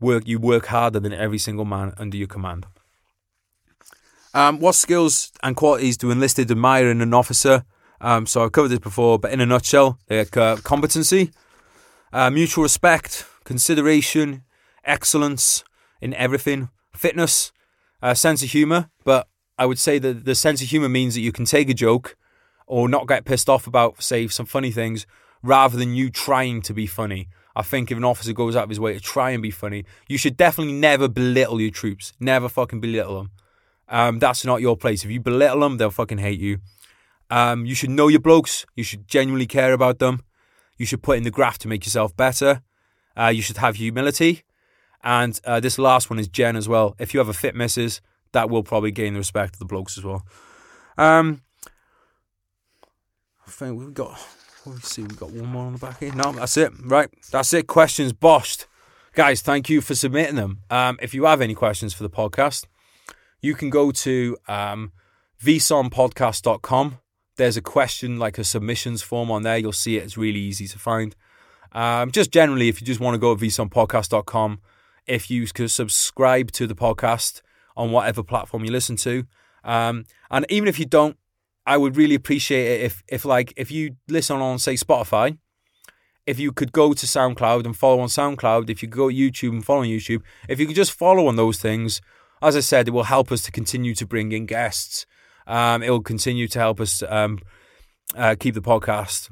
work 0.00 0.26
you 0.26 0.38
work 0.38 0.66
harder 0.66 1.00
than 1.00 1.12
every 1.12 1.38
single 1.38 1.64
man 1.64 1.92
under 1.98 2.16
your 2.16 2.28
command. 2.28 2.66
Um, 4.34 4.60
what 4.60 4.74
skills 4.74 5.32
and 5.42 5.56
qualities 5.56 5.96
do 5.96 6.10
enlisted 6.10 6.50
admire 6.50 6.90
in 6.90 7.00
an 7.00 7.14
officer? 7.14 7.64
Um, 8.00 8.26
so 8.26 8.44
I've 8.44 8.52
covered 8.52 8.68
this 8.68 8.78
before, 8.78 9.18
but 9.18 9.32
in 9.32 9.40
a 9.40 9.46
nutshell, 9.46 9.98
like 10.08 10.36
uh, 10.36 10.56
competency, 10.56 11.32
uh, 12.12 12.30
mutual 12.30 12.62
respect, 12.62 13.26
consideration, 13.44 14.44
excellence 14.84 15.64
in 16.00 16.14
everything, 16.14 16.68
fitness, 16.94 17.50
uh, 18.02 18.14
sense 18.14 18.42
of 18.42 18.50
humor. 18.50 18.90
But 19.04 19.28
I 19.58 19.66
would 19.66 19.78
say 19.78 19.98
that 19.98 20.24
the 20.24 20.34
sense 20.34 20.62
of 20.62 20.68
humor 20.68 20.88
means 20.88 21.14
that 21.14 21.22
you 21.22 21.32
can 21.32 21.44
take 21.44 21.68
a 21.68 21.74
joke 21.74 22.16
or 22.68 22.88
not 22.88 23.08
get 23.08 23.24
pissed 23.24 23.48
off 23.48 23.66
about, 23.66 24.02
say, 24.02 24.28
some 24.28 24.46
funny 24.46 24.70
things, 24.70 25.06
rather 25.42 25.76
than 25.76 25.94
you 25.94 26.10
trying 26.10 26.62
to 26.62 26.74
be 26.74 26.86
funny 26.86 27.28
I 27.58 27.62
think 27.62 27.90
if 27.90 27.98
an 27.98 28.04
officer 28.04 28.32
goes 28.32 28.54
out 28.54 28.62
of 28.62 28.68
his 28.68 28.78
way 28.78 28.94
to 28.94 29.00
try 29.00 29.30
and 29.30 29.42
be 29.42 29.50
funny, 29.50 29.84
you 30.08 30.16
should 30.16 30.36
definitely 30.36 30.74
never 30.74 31.08
belittle 31.08 31.60
your 31.60 31.72
troops. 31.72 32.12
Never 32.20 32.48
fucking 32.48 32.80
belittle 32.80 33.16
them. 33.18 33.30
Um, 33.88 34.18
that's 34.20 34.44
not 34.44 34.60
your 34.60 34.76
place. 34.76 35.04
If 35.04 35.10
you 35.10 35.18
belittle 35.18 35.58
them, 35.58 35.76
they'll 35.76 35.90
fucking 35.90 36.18
hate 36.18 36.38
you. 36.38 36.60
Um, 37.30 37.66
you 37.66 37.74
should 37.74 37.90
know 37.90 38.06
your 38.06 38.20
blokes. 38.20 38.64
You 38.76 38.84
should 38.84 39.08
genuinely 39.08 39.48
care 39.48 39.72
about 39.72 39.98
them. 39.98 40.22
You 40.76 40.86
should 40.86 41.02
put 41.02 41.16
in 41.16 41.24
the 41.24 41.32
graft 41.32 41.62
to 41.62 41.68
make 41.68 41.84
yourself 41.84 42.16
better. 42.16 42.62
Uh, 43.18 43.32
you 43.34 43.42
should 43.42 43.56
have 43.56 43.74
humility. 43.74 44.44
And 45.02 45.40
uh, 45.44 45.58
this 45.58 45.80
last 45.80 46.10
one 46.10 46.20
is 46.20 46.28
gen 46.28 46.54
as 46.54 46.68
well. 46.68 46.94
If 47.00 47.12
you 47.12 47.18
have 47.18 47.28
a 47.28 47.32
fit 47.34 47.56
missus, 47.56 48.00
that 48.30 48.48
will 48.48 48.62
probably 48.62 48.92
gain 48.92 49.14
the 49.14 49.18
respect 49.18 49.56
of 49.56 49.58
the 49.58 49.64
blokes 49.64 49.98
as 49.98 50.04
well. 50.04 50.24
Um, 50.96 51.42
I 53.48 53.50
think 53.50 53.80
we've 53.80 53.94
got 53.94 54.20
Let's 54.66 54.90
see, 54.90 55.02
we've 55.02 55.18
got 55.18 55.30
one 55.30 55.46
more 55.46 55.66
on 55.66 55.72
the 55.72 55.78
back 55.78 56.00
here. 56.00 56.12
No, 56.14 56.32
that's 56.32 56.56
it. 56.56 56.72
Right, 56.82 57.08
that's 57.30 57.52
it. 57.54 57.66
Questions 57.66 58.12
boshed. 58.12 58.66
Guys, 59.14 59.40
thank 59.40 59.70
you 59.70 59.80
for 59.80 59.94
submitting 59.94 60.36
them. 60.36 60.60
Um, 60.70 60.98
if 61.00 61.14
you 61.14 61.24
have 61.24 61.40
any 61.40 61.54
questions 61.54 61.94
for 61.94 62.02
the 62.02 62.10
podcast, 62.10 62.66
you 63.40 63.54
can 63.54 63.70
go 63.70 63.90
to 63.90 64.36
um, 64.46 64.92
vsompodcast.com. 65.42 66.98
There's 67.36 67.56
a 67.56 67.62
question, 67.62 68.18
like 68.18 68.36
a 68.36 68.44
submissions 68.44 69.00
form 69.00 69.30
on 69.30 69.42
there. 69.42 69.56
You'll 69.56 69.72
see 69.72 69.96
it. 69.96 70.04
It's 70.04 70.18
really 70.18 70.40
easy 70.40 70.66
to 70.68 70.78
find. 70.78 71.16
Um, 71.72 72.10
just 72.10 72.30
generally, 72.30 72.68
if 72.68 72.80
you 72.80 72.86
just 72.86 73.00
want 73.00 73.14
to 73.14 73.18
go 73.18 73.34
to 73.34 73.44
vsompodcast.com, 73.44 74.60
if 75.06 75.30
you 75.30 75.46
could 75.46 75.70
subscribe 75.70 76.52
to 76.52 76.66
the 76.66 76.74
podcast 76.74 77.40
on 77.76 77.90
whatever 77.90 78.22
platform 78.22 78.64
you 78.64 78.70
listen 78.70 78.96
to, 78.96 79.24
um, 79.64 80.04
and 80.30 80.44
even 80.50 80.68
if 80.68 80.78
you 80.78 80.84
don't, 80.84 81.16
I 81.68 81.76
would 81.76 81.98
really 81.98 82.14
appreciate 82.14 82.80
it 82.80 82.84
if, 82.86 83.02
if 83.08 83.26
like, 83.26 83.52
if 83.54 83.70
you 83.70 83.96
listen 84.08 84.38
on, 84.38 84.58
say, 84.58 84.72
Spotify, 84.72 85.36
if 86.26 86.38
you 86.38 86.50
could 86.50 86.72
go 86.72 86.94
to 86.94 87.04
SoundCloud 87.04 87.66
and 87.66 87.76
follow 87.76 88.00
on 88.00 88.08
SoundCloud, 88.08 88.70
if 88.70 88.82
you 88.82 88.88
go 88.88 89.08
YouTube 89.08 89.50
and 89.50 89.62
follow 89.62 89.80
on 89.80 89.86
YouTube, 89.86 90.22
if 90.48 90.58
you 90.58 90.66
could 90.66 90.76
just 90.76 90.92
follow 90.92 91.26
on 91.26 91.36
those 91.36 91.58
things, 91.58 92.00
as 92.40 92.56
I 92.56 92.60
said, 92.60 92.88
it 92.88 92.92
will 92.92 93.02
help 93.02 93.30
us 93.30 93.42
to 93.42 93.52
continue 93.52 93.94
to 93.96 94.06
bring 94.06 94.32
in 94.32 94.46
guests. 94.46 95.04
Um, 95.46 95.82
it 95.82 95.90
will 95.90 96.00
continue 96.00 96.48
to 96.48 96.58
help 96.58 96.80
us 96.80 97.02
um, 97.06 97.38
uh, 98.16 98.34
keep 98.40 98.54
the 98.54 98.62
podcast 98.62 99.30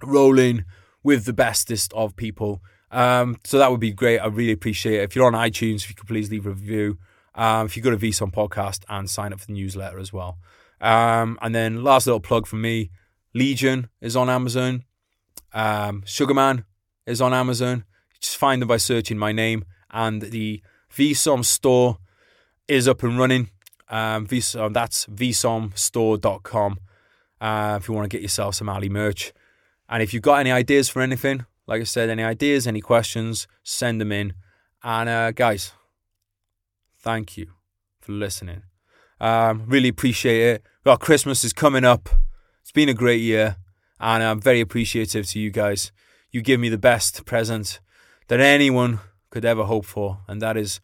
rolling 0.00 0.64
with 1.02 1.24
the 1.24 1.32
bestest 1.32 1.92
of 1.92 2.14
people. 2.14 2.62
Um, 2.92 3.38
so 3.42 3.58
that 3.58 3.72
would 3.72 3.80
be 3.80 3.92
great. 3.92 4.20
I 4.20 4.26
really 4.26 4.52
appreciate 4.52 5.00
it. 5.00 5.02
If 5.02 5.16
you're 5.16 5.26
on 5.26 5.32
iTunes, 5.32 5.82
if 5.82 5.88
you 5.88 5.96
could 5.96 6.06
please 6.06 6.30
leave 6.30 6.46
a 6.46 6.50
review. 6.50 6.98
Um, 7.34 7.66
if 7.66 7.76
you 7.76 7.82
go 7.82 7.90
to 7.90 7.96
VSOM 7.96 8.32
Podcast 8.32 8.84
and 8.88 9.10
sign 9.10 9.32
up 9.32 9.40
for 9.40 9.46
the 9.46 9.54
newsletter 9.54 9.98
as 9.98 10.12
well. 10.12 10.38
Um, 10.82 11.38
and 11.40 11.54
then 11.54 11.82
last 11.82 12.06
little 12.06 12.20
plug 12.20 12.46
from 12.46 12.60
me, 12.60 12.90
Legion 13.32 13.88
is 14.00 14.16
on 14.16 14.28
Amazon. 14.28 14.84
Um, 15.54 16.02
Sugarman 16.04 16.64
is 17.06 17.22
on 17.22 17.32
Amazon. 17.32 17.84
Just 18.20 18.36
find 18.36 18.60
them 18.60 18.68
by 18.68 18.76
searching 18.76 19.16
my 19.16 19.32
name. 19.32 19.64
And 19.90 20.22
the 20.22 20.60
VSOM 20.94 21.44
store 21.44 21.98
is 22.68 22.88
up 22.88 23.02
and 23.02 23.18
running. 23.18 23.50
Um, 23.88 24.26
VSOM, 24.26 24.74
that's 24.74 25.06
vsomstore.com 25.06 26.78
uh, 27.40 27.78
if 27.80 27.88
you 27.88 27.94
want 27.94 28.10
to 28.10 28.16
get 28.16 28.22
yourself 28.22 28.56
some 28.56 28.68
Ali 28.68 28.88
merch. 28.88 29.32
And 29.88 30.02
if 30.02 30.12
you've 30.12 30.22
got 30.22 30.40
any 30.40 30.50
ideas 30.50 30.88
for 30.88 31.02
anything, 31.02 31.44
like 31.66 31.80
I 31.80 31.84
said, 31.84 32.10
any 32.10 32.22
ideas, 32.22 32.66
any 32.66 32.80
questions, 32.80 33.46
send 33.62 34.00
them 34.00 34.10
in. 34.10 34.34
And 34.82 35.08
uh, 35.08 35.32
guys, 35.32 35.72
thank 36.98 37.36
you 37.36 37.52
for 38.00 38.12
listening. 38.12 38.71
Um, 39.22 39.64
really 39.68 39.88
appreciate 39.88 40.42
it. 40.42 40.66
Well, 40.84 40.96
Christmas 40.96 41.44
is 41.44 41.52
coming 41.52 41.84
up. 41.84 42.08
It's 42.60 42.72
been 42.72 42.88
a 42.88 42.94
great 42.94 43.20
year, 43.20 43.56
and 44.00 44.20
I'm 44.20 44.40
very 44.40 44.60
appreciative 44.60 45.26
to 45.28 45.38
you 45.38 45.50
guys. 45.50 45.92
You 46.32 46.42
give 46.42 46.58
me 46.58 46.68
the 46.68 46.76
best 46.76 47.24
present 47.24 47.78
that 48.26 48.40
anyone 48.40 48.98
could 49.30 49.44
ever 49.44 49.62
hope 49.62 49.84
for, 49.84 50.18
and 50.26 50.42
that 50.42 50.56
is 50.56 50.80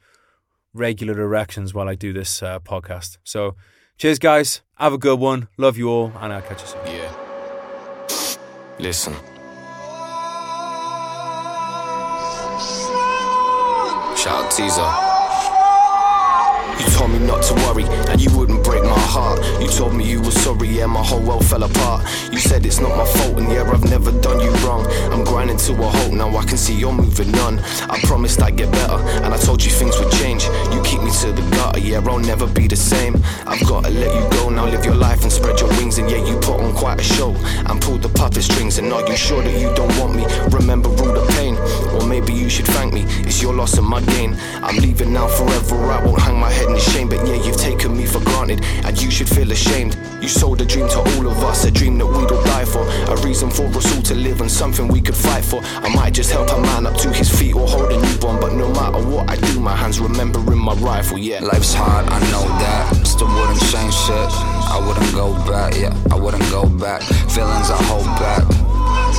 regular 0.72 1.20
erections 1.20 1.74
while 1.74 1.89
I 1.89 1.97
do 1.97 2.12
this 2.12 2.41
uh, 2.41 2.61
podcast. 2.61 3.18
So, 3.24 3.57
cheers, 3.97 4.20
guys. 4.20 4.62
Have 4.76 4.93
a 4.93 4.99
good 4.99 5.18
one. 5.18 5.49
Love 5.57 5.76
you 5.76 5.91
all, 5.91 6.12
and 6.20 6.32
I'll 6.32 6.43
catch 6.43 6.62
you 6.62 6.68
soon. 6.68 6.86
Yeah. 6.86 7.12
Listen. 8.78 9.14
Shout 14.16 14.45
out 14.45 14.51
Teaser. 14.53 15.08
You 16.79 16.87
told 16.91 17.11
me 17.11 17.18
not 17.18 17.43
to 17.45 17.55
worry, 17.55 17.85
and 18.09 18.20
you 18.20 18.31
wouldn't 18.37 18.64
break 18.69 18.85
my 18.85 19.01
heart. 19.16 19.41
You 19.62 19.69
told 19.69 19.95
me 19.95 20.05
you 20.05 20.21
were 20.21 20.37
sorry, 20.45 20.69
yeah, 20.69 20.85
my 20.85 21.03
whole 21.03 21.23
world 21.23 21.47
fell 21.47 21.62
apart. 21.62 22.05
You 22.31 22.39
said 22.39 22.66
it's 22.66 22.81
not 22.81 22.95
my 22.95 23.07
fault, 23.16 23.39
and 23.39 23.51
yeah, 23.51 23.64
I've 23.64 23.89
never 23.89 24.12
done 24.21 24.41
you 24.41 24.51
wrong. 24.62 24.87
I'm 25.11 25.25
grinding 25.25 25.57
to 25.66 25.73
a 25.73 25.89
halt, 25.97 26.12
now 26.12 26.29
I 26.37 26.45
can 26.45 26.59
see 26.59 26.75
you're 26.75 26.93
moving 26.93 27.35
on. 27.47 27.61
I 27.89 27.99
promised 28.03 28.43
I'd 28.43 28.57
get 28.57 28.71
better, 28.71 29.01
and 29.25 29.33
I 29.33 29.39
told 29.39 29.64
you 29.64 29.71
things 29.71 29.99
would 29.99 30.12
change. 30.12 30.45
You 30.75 30.83
keep 30.83 31.01
me 31.03 31.11
to 31.23 31.33
the 31.33 31.45
gutter, 31.57 31.81
yeah, 31.81 32.03
I'll 32.07 32.19
never 32.19 32.47
be 32.47 32.69
the 32.69 32.77
same. 32.77 33.14
I've 33.47 33.66
gotta 33.66 33.89
let 33.89 34.14
you 34.14 34.25
go, 34.37 34.51
now 34.51 34.66
live 34.66 34.85
your 34.85 34.97
life 34.97 35.23
and 35.23 35.33
spread 35.33 35.59
your 35.61 35.71
wings, 35.79 35.97
and 35.97 36.11
yeah, 36.11 36.23
you 36.29 36.35
put 36.37 36.61
on 36.61 36.75
quite 36.75 37.01
a 37.01 37.03
show. 37.16 37.31
And 37.69 37.81
pulled 37.81 38.03
the 38.03 38.11
puppet 38.11 38.43
strings, 38.43 38.77
and 38.79 38.93
are 38.93 39.07
you 39.09 39.16
sure 39.16 39.43
that 39.43 39.59
you 39.59 39.75
don't 39.75 39.95
want 39.99 40.14
me? 40.14 40.25
Remember 40.51 40.91
all 40.91 41.12
the 41.19 41.25
pain, 41.39 41.57
or 41.95 42.07
maybe 42.07 42.35
you 42.35 42.51
should 42.51 42.66
thank 42.66 42.93
me. 42.93 43.05
It's 43.25 43.41
your 43.41 43.55
loss 43.55 43.79
and 43.79 43.87
my 43.87 44.03
gain. 44.03 44.37
I'm 44.62 44.77
leaving 44.77 45.14
now 45.14 45.27
forever, 45.27 45.77
I 45.91 46.05
won't 46.05 46.21
hang 46.21 46.39
my 46.39 46.51
head 46.51 46.69
in 46.69 46.79
shame, 46.79 47.09
but 47.09 47.27
yeah, 47.27 47.43
you've 47.43 47.57
taken 47.57 47.97
me 47.97 48.05
for 48.05 48.21
granted, 48.21 48.58
and 48.85 49.01
you 49.01 49.11
should 49.11 49.29
feel 49.29 49.51
ashamed. 49.53 49.97
You 50.21 50.29
sold 50.29 50.61
a 50.61 50.65
dream 50.65 50.89
to 50.89 50.99
all 50.99 51.27
of 51.29 51.39
us, 51.45 51.65
a 51.65 51.71
dream 51.71 51.99
that 51.99 52.07
we'd 52.07 52.31
all 52.31 52.43
die 52.45 52.65
for, 52.65 52.83
a 53.13 53.17
reason 53.23 53.51
for 53.51 53.65
us 53.67 53.97
all 53.97 54.03
to 54.03 54.15
live 54.15 54.41
and 54.41 54.51
something 54.51 54.89
we 54.89 55.01
could 55.01 55.17
fight 55.17 55.45
for. 55.45 55.61
I 55.63 55.95
might 55.95 56.15
just 56.15 56.31
help 56.31 56.51
a 56.51 56.61
man 56.61 56.87
up 56.87 56.97
to 56.99 57.13
his 57.13 57.29
feet 57.29 57.55
or 57.55 57.67
hold 57.67 57.93
a 57.93 58.01
newborn, 58.01 58.41
but 58.41 58.53
no 58.53 58.69
matter 58.73 59.05
what 59.07 59.31
I 59.31 59.37
do, 59.37 59.61
my 59.61 59.77
hands 59.77 60.01
remembering 60.01 60.59
my 60.59 60.75
rifle, 60.75 61.19
yeah. 61.19 61.41
Life's 61.41 61.75
hard, 61.75 62.07
I 62.09 62.19
know 62.31 62.47
that. 62.61 63.07
Still 63.07 63.29
wouldn't 63.29 63.61
change 63.71 63.95
shit. 63.95 64.31
I 64.71 64.83
wouldn't 64.87 65.13
go 65.15 65.35
back, 65.51 65.75
yeah, 65.77 65.97
I 66.11 66.17
wouldn't 66.17 66.49
go 66.51 66.69
back. 66.69 67.03
Feelings 67.03 67.71
I 67.71 67.83
hold 67.85 68.07
back. 68.19 68.68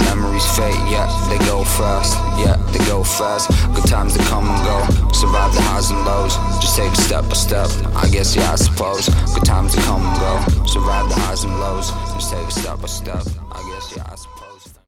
Memories 0.06 0.46
fade, 0.56 0.76
yeah, 0.90 1.08
they 1.30 1.38
go 1.46 1.64
fast, 1.64 2.14
yeah, 2.38 2.56
they 2.72 2.80
go 2.86 3.04
fast. 3.04 3.50
Good 3.76 3.88
times 3.88 4.16
to 4.18 4.24
come 4.24 4.48
and 4.48 4.64
go, 4.64 4.80
survive 5.12 5.54
the 5.54 5.62
highs 5.62 5.92
and 5.92 6.04
lows. 6.06 6.36
Just 6.62 6.76
take 6.76 6.92
it 6.92 6.98
step 6.98 7.24
by 7.26 7.34
step, 7.34 7.70
I 7.96 8.08
guess, 8.10 8.36
yeah, 8.36 8.52
I 8.52 8.56
suppose. 8.56 9.10
Good 9.34 9.46
times 9.46 9.76
to 9.76 9.82
come 9.82 10.02
and 10.06 10.20
go, 10.20 10.66
survive 10.66 11.10
the 11.10 11.16
highs 11.16 11.44
and 11.44 11.60
lows. 11.60 11.92
Just 12.14 12.32
take 12.32 12.48
it 12.48 12.52
step 12.52 12.82
by 12.82 12.88
step, 12.88 13.24
I 13.52 13.62
guess, 13.72 13.94
yeah, 13.96 14.08
I 14.12 14.16
suppose. 14.16 14.39